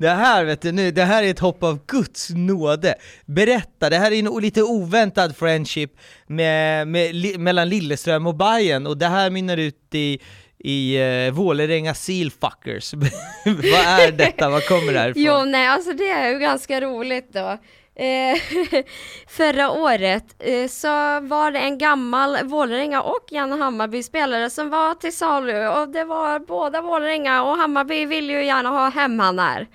Det 0.00 0.10
här 0.10 0.44
vet 0.44 0.62
du 0.62 0.72
nu, 0.72 0.90
det 0.90 1.04
här 1.04 1.22
är 1.22 1.30
ett 1.30 1.38
hopp 1.38 1.62
av 1.62 1.78
Guds 1.86 2.30
nåde. 2.30 2.94
Berätta, 3.26 3.90
det 3.90 3.96
här 3.96 4.12
är 4.12 4.18
en 4.18 4.42
lite 4.42 4.62
oväntad 4.62 5.36
friendship 5.36 5.90
med, 6.26 6.88
med, 6.88 7.14
li, 7.14 7.38
mellan 7.38 7.68
Lilleström 7.68 8.26
och 8.26 8.34
Bayern 8.34 8.86
och 8.86 8.98
det 8.98 9.06
här 9.06 9.30
mynnar 9.30 9.56
ut 9.56 9.94
i 9.94 10.20
i 10.58 10.98
uh, 10.98 11.30
Vålerenga 11.32 11.94
Sealfuckers. 11.94 12.94
Vad 13.44 14.00
är 14.00 14.12
detta? 14.12 14.50
Vad 14.50 14.66
kommer 14.66 14.92
det 14.92 14.98
här 14.98 15.08
ifrån? 15.08 15.22
Jo, 15.22 15.44
nej, 15.44 15.66
alltså 15.66 15.92
det 15.92 16.08
är 16.08 16.28
ju 16.28 16.38
ganska 16.38 16.80
roligt 16.80 17.32
då. 17.32 17.58
Eh, 17.98 18.38
förra 19.26 19.70
året 19.70 20.24
eh, 20.38 20.68
så 20.68 20.88
var 21.20 21.50
det 21.50 21.58
en 21.58 21.78
gammal 21.78 22.38
Vålerenga 22.44 23.02
och 23.02 23.26
Jan 23.30 23.60
Hammarby-spelare 23.60 24.50
som 24.50 24.70
var 24.70 24.94
till 24.94 25.16
salu 25.16 25.68
och 25.68 25.88
det 25.88 26.04
var 26.04 26.38
båda 26.38 26.82
Vålerenga 26.82 27.42
och 27.42 27.56
Hammarby 27.56 28.06
vill 28.06 28.30
ju 28.30 28.44
gärna 28.44 28.68
ha 28.68 28.88
hem 28.88 29.18
han 29.18 29.38
här. 29.38 29.66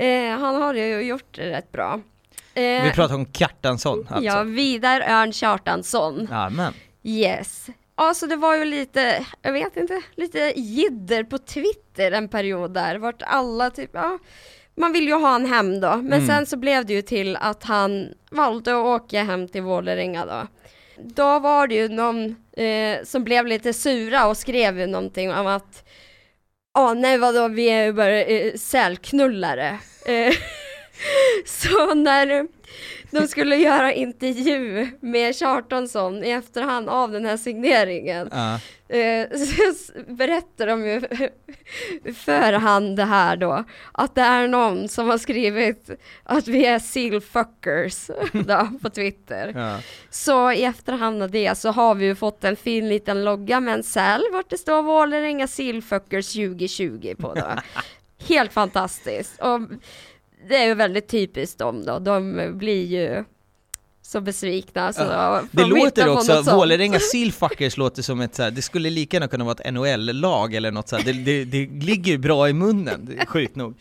Eh, 0.00 0.38
han 0.38 0.62
har 0.62 0.74
ju 0.74 1.00
gjort 1.00 1.36
det 1.36 1.50
rätt 1.50 1.72
bra. 1.72 2.00
Vi 2.54 2.86
eh, 2.86 2.92
pratar 2.92 3.14
om 3.14 3.26
Kjartansson 3.26 4.06
alltså? 4.10 4.24
Ja, 4.24 4.42
Vidar 4.42 5.00
Örn 5.00 5.32
Kjartansson. 5.32 6.28
Amen. 6.32 6.72
Yes. 7.02 7.66
Alltså 7.94 8.26
det 8.26 8.36
var 8.36 8.56
ju 8.56 8.64
lite, 8.64 9.26
jag 9.42 9.52
vet 9.52 9.76
inte, 9.76 10.02
lite 10.14 10.52
jidder 10.56 11.24
på 11.24 11.38
Twitter 11.38 12.12
en 12.12 12.28
period 12.28 12.74
där, 12.74 12.98
vart 12.98 13.22
alla 13.22 13.70
typ, 13.70 13.90
ja, 13.92 14.18
man 14.76 14.92
vill 14.92 15.06
ju 15.06 15.14
ha 15.14 15.28
han 15.28 15.46
hem 15.46 15.80
då, 15.80 15.96
men 15.96 16.12
mm. 16.12 16.26
sen 16.26 16.46
så 16.46 16.56
blev 16.56 16.86
det 16.86 16.92
ju 16.92 17.02
till 17.02 17.36
att 17.36 17.64
han 17.64 18.08
valde 18.30 18.70
att 18.70 18.84
åka 18.84 19.22
hem 19.22 19.48
till 19.48 19.62
Vålerenga 19.62 20.26
då. 20.26 20.46
Då 21.02 21.38
var 21.38 21.66
det 21.66 21.74
ju 21.74 21.88
någon 21.88 22.36
eh, 22.56 23.04
som 23.04 23.24
blev 23.24 23.46
lite 23.46 23.72
sura 23.72 24.26
och 24.26 24.36
skrev 24.36 24.88
någonting 24.88 25.32
om 25.32 25.46
att 25.46 25.84
Ja, 26.76 26.90
oh, 26.90 26.94
nej 26.94 27.18
vadå, 27.18 27.48
vi 27.48 27.70
är 27.70 27.84
ju 27.84 27.92
bara 27.92 28.22
eh, 28.22 28.54
sälknullare. 28.54 29.78
Eh, 30.06 30.34
så 31.44 31.94
när 31.94 32.46
de 33.10 33.28
skulle 33.28 33.56
göra 33.56 33.92
intervju 33.92 34.88
med 35.00 35.36
Kjartansson 35.36 36.24
i 36.24 36.30
efterhand 36.30 36.88
av 36.88 37.12
den 37.12 37.24
här 37.24 37.36
signeringen. 37.36 38.32
Uh. 38.32 38.56
Så 39.36 39.92
berättar 40.08 40.66
de 40.66 40.86
ju 40.86 41.00
för 42.14 42.52
han 42.52 42.96
det 42.96 43.04
här 43.04 43.36
då, 43.36 43.64
att 43.92 44.14
det 44.14 44.20
är 44.20 44.48
någon 44.48 44.88
som 44.88 45.08
har 45.08 45.18
skrivit 45.18 45.90
att 46.22 46.48
vi 46.48 46.66
är 46.66 46.78
sealfuckers 46.78 48.06
då, 48.32 48.68
på 48.82 48.90
Twitter. 48.90 49.48
Uh. 49.56 49.78
Så 50.10 50.52
i 50.52 50.64
efterhand 50.64 51.22
av 51.22 51.30
det 51.30 51.58
så 51.58 51.70
har 51.70 51.94
vi 51.94 52.04
ju 52.06 52.14
fått 52.14 52.44
en 52.44 52.56
fin 52.56 52.88
liten 52.88 53.24
logga 53.24 53.60
med 53.60 53.74
en 53.74 53.82
säl 53.82 54.22
vart 54.32 54.50
det 54.50 54.58
står 54.58 54.82
Vålerenga 54.82 55.46
sealfuckers 55.46 56.32
2020 56.32 57.14
på 57.18 57.34
då. 57.34 57.52
Helt 58.28 58.52
fantastiskt. 58.52 59.40
Och 59.40 59.60
det 60.48 60.56
är 60.56 60.66
ju 60.66 60.74
väldigt 60.74 61.08
typiskt 61.08 61.58
dem 61.58 61.84
då, 61.84 61.98
de 61.98 62.52
blir 62.58 62.86
ju 62.86 63.24
så 64.06 64.20
besvikna. 64.20 64.92
Så 64.92 65.02
ja. 65.02 65.42
Det 65.50 65.64
låter 65.64 66.08
också, 66.08 66.42
Vålerenga 66.42 66.98
Sealfuckers 66.98 67.76
låter 67.76 68.02
som 68.02 68.20
ett 68.20 68.34
så 68.34 68.42
här, 68.42 68.50
det 68.50 68.62
skulle 68.62 68.90
lika 68.90 69.16
gärna 69.16 69.28
kunna 69.28 69.44
vara 69.44 69.56
ett 69.60 69.74
NHL-lag 69.74 70.54
eller 70.54 70.70
något 70.70 70.88
så 70.88 70.96
det, 70.96 71.12
det, 71.12 71.44
det, 71.44 71.66
ligger 71.66 72.18
bra 72.18 72.48
i 72.48 72.52
munnen, 72.52 73.20
sjukt 73.26 73.56
nog. 73.56 73.74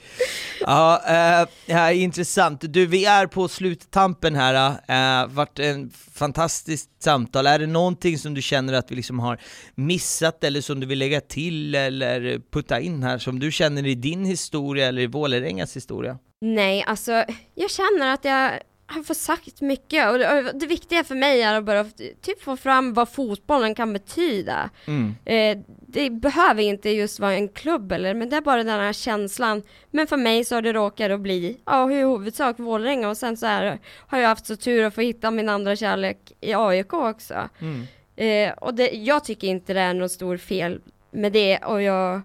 Ja, 0.62 1.02
äh, 1.08 1.48
ja, 1.66 1.92
intressant. 1.92 2.62
Du, 2.62 2.86
vi 2.86 3.06
är 3.06 3.28
på 3.28 3.48
sluttampen 3.48 4.36
här, 4.36 4.70
äh, 4.88 5.28
vart 5.28 5.60
en 5.60 5.92
fantastiskt 6.14 6.90
samtal. 7.04 7.48
Är 7.48 7.60
det 7.60 7.68
någonting 7.68 8.18
som 8.18 8.34
du 8.34 8.42
känner 8.42 8.74
att 8.74 8.92
vi 8.92 8.96
liksom 8.96 9.20
har 9.20 9.40
missat 9.76 10.44
eller 10.44 10.62
som 10.62 10.80
du 10.80 10.88
vill 10.88 11.00
lägga 11.00 11.22
till 11.22 11.76
eller 11.76 12.42
putta 12.52 12.80
in 12.80 13.04
här 13.04 13.18
som 13.18 13.40
du 13.40 13.52
känner 13.52 13.86
i 13.86 13.96
din 13.96 14.26
historia 14.26 14.88
eller 14.88 15.02
i 15.02 15.08
Vålerengas 15.08 15.76
historia? 15.76 16.18
Nej, 16.46 16.84
alltså 16.88 17.24
jag 17.56 17.70
känner 17.70 18.14
att 18.14 18.26
jag 18.26 18.60
har 18.86 19.04
fått 19.04 19.18
sagt 19.18 19.62
mycket 19.62 20.12
och 20.12 20.20
det, 20.20 20.52
det, 20.54 20.66
viktiga 20.66 21.04
för 21.04 21.16
mig 21.16 21.42
är 21.42 21.54
att 21.54 21.64
bara 21.64 21.84
typ 22.22 22.44
få 22.44 22.58
fram 22.58 22.94
vad 22.94 23.10
fotbollen 23.10 23.76
kan 23.76 23.94
betyda. 23.94 24.70
Mm. 24.88 25.16
Eh, 25.26 25.64
det 25.88 26.10
behöver 26.10 26.64
inte 26.64 26.90
just 26.90 27.20
vara 27.20 27.34
en 27.34 27.50
klubb 27.50 27.92
eller, 27.92 28.14
men 28.14 28.30
det 28.30 28.36
är 28.36 28.42
bara 28.42 28.64
den 28.64 28.80
här 28.80 28.94
känslan. 28.94 29.64
Men 29.92 30.08
för 30.08 30.18
mig 30.18 30.46
så 30.46 30.56
har 30.56 30.62
det 30.62 30.74
råkat 30.74 31.12
att 31.12 31.20
bli, 31.20 31.58
ja 31.66 31.92
i 31.92 31.96
huvudsak 31.96 32.60
Vålerenga 32.60 33.10
och 33.10 33.18
sen 33.18 33.38
så 33.38 33.46
här, 33.46 33.80
har 34.08 34.20
jag 34.20 34.30
haft 34.30 34.46
så 34.46 34.56
tur 34.56 34.84
att 34.84 34.96
få 34.96 35.02
hitta 35.02 35.32
min 35.32 35.50
andra 35.50 35.76
kärlek 35.76 36.18
i 36.42 36.54
AIK 36.54 36.94
också. 36.94 37.50
Mm. 37.60 37.88
Eh, 38.16 38.54
och 38.54 38.74
det, 38.74 38.90
jag 38.90 39.24
tycker 39.24 39.48
inte 39.48 39.74
det 39.74 39.82
är 39.82 39.94
något 39.94 40.12
stort 40.12 40.42
fel 40.42 40.82
med 41.12 41.32
det 41.32 41.58
och 41.58 41.82
jag 41.82 42.22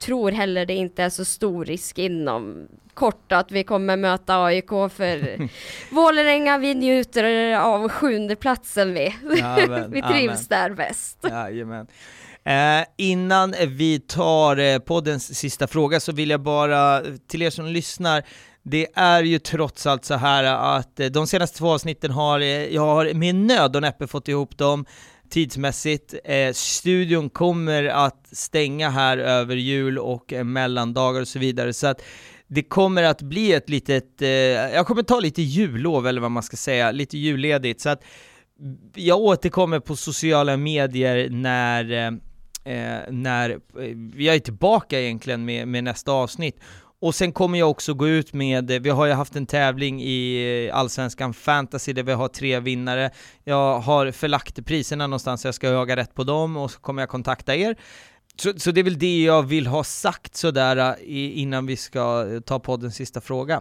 tror 0.00 0.32
heller 0.32 0.66
det 0.66 0.74
inte 0.74 1.02
är 1.02 1.10
så 1.10 1.24
stor 1.24 1.64
risk 1.64 1.98
inom 1.98 2.68
kort 2.94 3.32
att 3.32 3.52
vi 3.52 3.64
kommer 3.64 3.96
möta 3.96 4.44
AIK 4.44 4.68
för 4.68 5.48
Vålerenga, 5.94 6.58
vi 6.58 6.74
njuter 6.74 7.54
av 7.56 7.88
sjunde 7.88 8.36
platsen 8.36 8.94
vi. 8.94 9.14
Amen, 9.42 9.90
vi 9.92 10.02
trivs 10.02 10.30
amen. 10.30 10.44
där 10.48 10.70
bäst. 10.70 11.18
Jajamän. 11.22 11.86
Eh, 12.44 12.86
innan 12.96 13.54
vi 13.66 14.00
tar 14.00 14.56
eh, 14.56 14.78
poddens 14.78 15.38
sista 15.38 15.66
fråga 15.66 16.00
så 16.00 16.12
vill 16.12 16.30
jag 16.30 16.40
bara 16.40 17.02
till 17.28 17.42
er 17.42 17.50
som 17.50 17.66
lyssnar 17.66 18.22
det 18.62 18.86
är 18.94 19.22
ju 19.22 19.38
trots 19.38 19.86
allt 19.86 20.04
så 20.04 20.14
här 20.14 20.44
att 20.44 21.00
eh, 21.00 21.06
de 21.06 21.26
senaste 21.26 21.58
två 21.58 21.72
avsnitten 21.72 22.10
har 22.10 22.40
eh, 22.40 22.46
jag 22.46 22.86
har 22.86 23.14
med 23.14 23.34
nöd 23.34 23.76
och 23.76 23.82
näppe 23.82 24.06
fått 24.06 24.28
ihop 24.28 24.58
dem 24.58 24.84
tidsmässigt. 25.30 26.14
Eh, 26.24 26.52
studion 26.52 27.30
kommer 27.30 27.84
att 27.84 28.28
stänga 28.32 28.90
här 28.90 29.18
över 29.18 29.56
jul 29.56 29.98
och 29.98 30.32
eh, 30.32 30.44
mellandagar 30.44 31.20
och 31.20 31.28
så 31.28 31.38
vidare, 31.38 31.72
så 31.72 31.86
att 31.86 32.02
det 32.46 32.62
kommer 32.62 33.02
att 33.02 33.22
bli 33.22 33.52
ett 33.52 33.68
litet, 33.68 34.22
eh, 34.22 34.28
jag 34.28 34.86
kommer 34.86 35.02
ta 35.02 35.20
lite 35.20 35.42
jullov 35.42 36.06
eller 36.06 36.20
vad 36.20 36.30
man 36.30 36.42
ska 36.42 36.56
säga, 36.56 36.90
lite 36.90 37.18
julledigt, 37.18 37.80
så 37.80 37.88
att 37.88 38.02
jag 38.94 39.20
återkommer 39.20 39.80
på 39.80 39.96
sociala 39.96 40.56
medier 40.56 41.30
när, 41.30 41.92
eh, 41.92 42.06
eh 42.74 43.00
när 43.10 43.50
eh, 43.50 44.24
jag 44.24 44.34
är 44.34 44.38
tillbaka 44.38 45.00
egentligen 45.00 45.44
med, 45.44 45.68
med 45.68 45.84
nästa 45.84 46.12
avsnitt. 46.12 46.60
Och 47.02 47.14
sen 47.14 47.32
kommer 47.32 47.58
jag 47.58 47.70
också 47.70 47.94
gå 47.94 48.08
ut 48.08 48.32
med, 48.32 48.70
eh, 48.70 48.80
vi 48.80 48.90
har 48.90 49.06
ju 49.06 49.12
haft 49.12 49.36
en 49.36 49.46
tävling 49.46 50.02
i 50.02 50.66
eh, 50.68 50.76
Allsvenskan 50.76 51.34
Fantasy 51.34 51.92
där 51.92 52.02
vi 52.02 52.12
har 52.12 52.28
tre 52.28 52.60
vinnare. 52.60 53.10
Jag 53.44 53.78
har 53.78 54.10
förlagt 54.10 54.66
priserna 54.66 55.06
någonstans, 55.06 55.44
jag 55.44 55.54
ska 55.54 55.70
jaga 55.70 55.96
rätt 55.96 56.14
på 56.14 56.24
dem 56.24 56.56
och 56.56 56.70
så 56.70 56.80
kommer 56.80 57.02
jag 57.02 57.08
kontakta 57.08 57.56
er. 57.56 57.76
Så, 58.36 58.58
så 58.58 58.70
det 58.70 58.80
är 58.80 58.84
väl 58.84 58.98
det 58.98 59.22
jag 59.22 59.42
vill 59.42 59.66
ha 59.66 59.84
sagt 59.84 60.36
sådär 60.36 60.76
eh, 60.76 60.96
innan 61.38 61.66
vi 61.66 61.76
ska 61.76 62.26
ta 62.46 62.58
poddens 62.58 62.96
sista 62.96 63.20
fråga. 63.20 63.60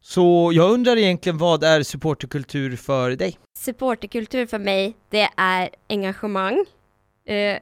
Så 0.00 0.50
jag 0.54 0.70
undrar 0.70 0.96
egentligen, 0.96 1.38
vad 1.38 1.64
är 1.64 1.82
supporterkultur 1.82 2.76
för 2.76 3.10
dig? 3.10 3.38
Supporterkultur 3.58 4.46
för 4.46 4.58
mig, 4.58 4.96
det 5.10 5.28
är 5.36 5.70
engagemang, 5.88 6.64
eh, 7.26 7.58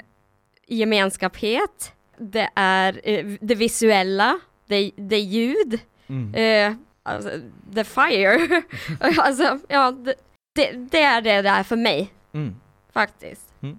gemenskaphet, 0.68 1.92
det 2.18 2.50
är 2.54 3.00
eh, 3.04 3.26
det 3.40 3.54
visuella, 3.54 4.40
det, 4.66 5.16
är 5.16 5.20
ljud, 5.20 5.80
mm. 6.06 6.34
eh, 6.34 6.76
alltså, 7.02 7.30
the 7.74 7.84
fire. 7.84 8.62
alltså, 9.18 9.58
ja, 9.68 9.90
det, 9.90 10.72
det, 10.90 11.02
är 11.02 11.22
det 11.22 11.42
det 11.42 11.48
är 11.48 11.62
för 11.62 11.76
mig, 11.76 12.12
mm. 12.32 12.54
faktiskt. 12.92 13.54
Mm. 13.62 13.78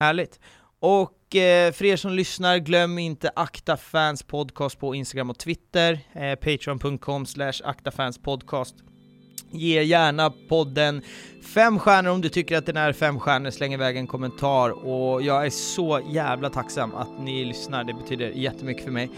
Härligt. 0.00 0.40
Och 0.80 1.36
eh, 1.36 1.72
för 1.72 1.84
er 1.84 1.96
som 1.96 2.12
lyssnar, 2.12 2.58
glöm 2.58 2.98
inte 2.98 3.30
Akta 3.36 3.76
Fans 3.76 4.22
Podcast 4.22 4.78
på 4.80 4.94
Instagram 4.94 5.30
och 5.30 5.38
Twitter, 5.38 6.00
eh, 6.12 6.34
patreon.com 6.34 7.26
slash 7.26 7.52
aktafanspodcast. 7.64 8.74
Ge 9.52 9.82
gärna 9.82 10.30
podden 10.48 11.02
fem 11.54 11.78
stjärnor 11.78 12.10
om 12.10 12.20
du 12.20 12.28
tycker 12.28 12.56
att 12.56 12.66
den 12.66 12.76
är 12.76 12.92
fem 12.92 13.20
stjärnor, 13.20 13.50
släng 13.50 13.74
iväg 13.74 13.96
en 13.96 14.06
kommentar 14.06 14.86
och 14.86 15.22
jag 15.22 15.46
är 15.46 15.50
så 15.50 16.00
jävla 16.10 16.50
tacksam 16.50 16.94
att 16.94 17.20
ni 17.20 17.44
lyssnar, 17.44 17.84
det 17.84 17.94
betyder 17.94 18.30
jättemycket 18.30 18.84
för 18.84 18.90
mig. 18.90 19.10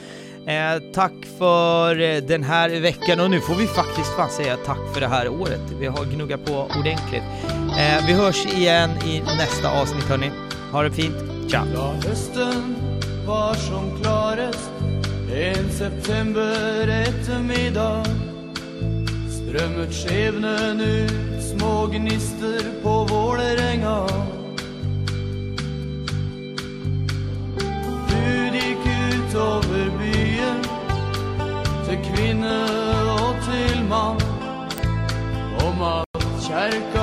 Eh, 0.46 0.82
tack 0.94 1.12
för 1.38 2.00
eh, 2.00 2.22
den 2.22 2.42
här 2.42 2.80
veckan 2.80 3.20
och 3.20 3.30
nu 3.30 3.40
får 3.40 3.54
vi 3.54 3.66
faktiskt 3.66 4.16
fan 4.16 4.30
säga 4.30 4.56
tack 4.56 4.94
för 4.94 5.00
det 5.00 5.08
här 5.08 5.28
året. 5.28 5.60
Vi 5.80 5.86
har 5.86 6.04
gnuggat 6.04 6.44
på 6.44 6.52
ordentligt. 6.52 7.22
Eh, 7.78 8.06
vi 8.06 8.12
hörs 8.12 8.46
igen 8.46 8.90
i 9.06 9.20
nästa 9.20 9.80
avsnitt 9.80 10.04
hörni. 10.04 10.30
Ha 10.72 10.82
det 10.82 10.90
fint, 10.90 11.16
tja! 11.50 11.64
Ja, 11.74 11.94
hösten 12.08 12.76
var 13.26 13.54
som 13.54 14.02
klarast 14.02 14.70
en 15.34 15.70
september 15.70 16.88
eftermiddag 16.88 18.04
Strömmet 19.30 19.94
skevnen 19.94 20.80
ut 20.80 21.42
små 21.42 21.86
gnister 21.86 22.82
på 22.82 23.04
Vålerenga 23.04 24.08
Du 28.08 28.56
gick 28.56 28.86
ut 28.86 29.34
och 29.34 29.64
till 31.92 32.14
kvinna 32.14 32.64
och 33.14 33.44
till 33.44 33.84
man 33.84 34.16
om 35.68 35.82
att 35.82 36.42
kärka 36.48 37.01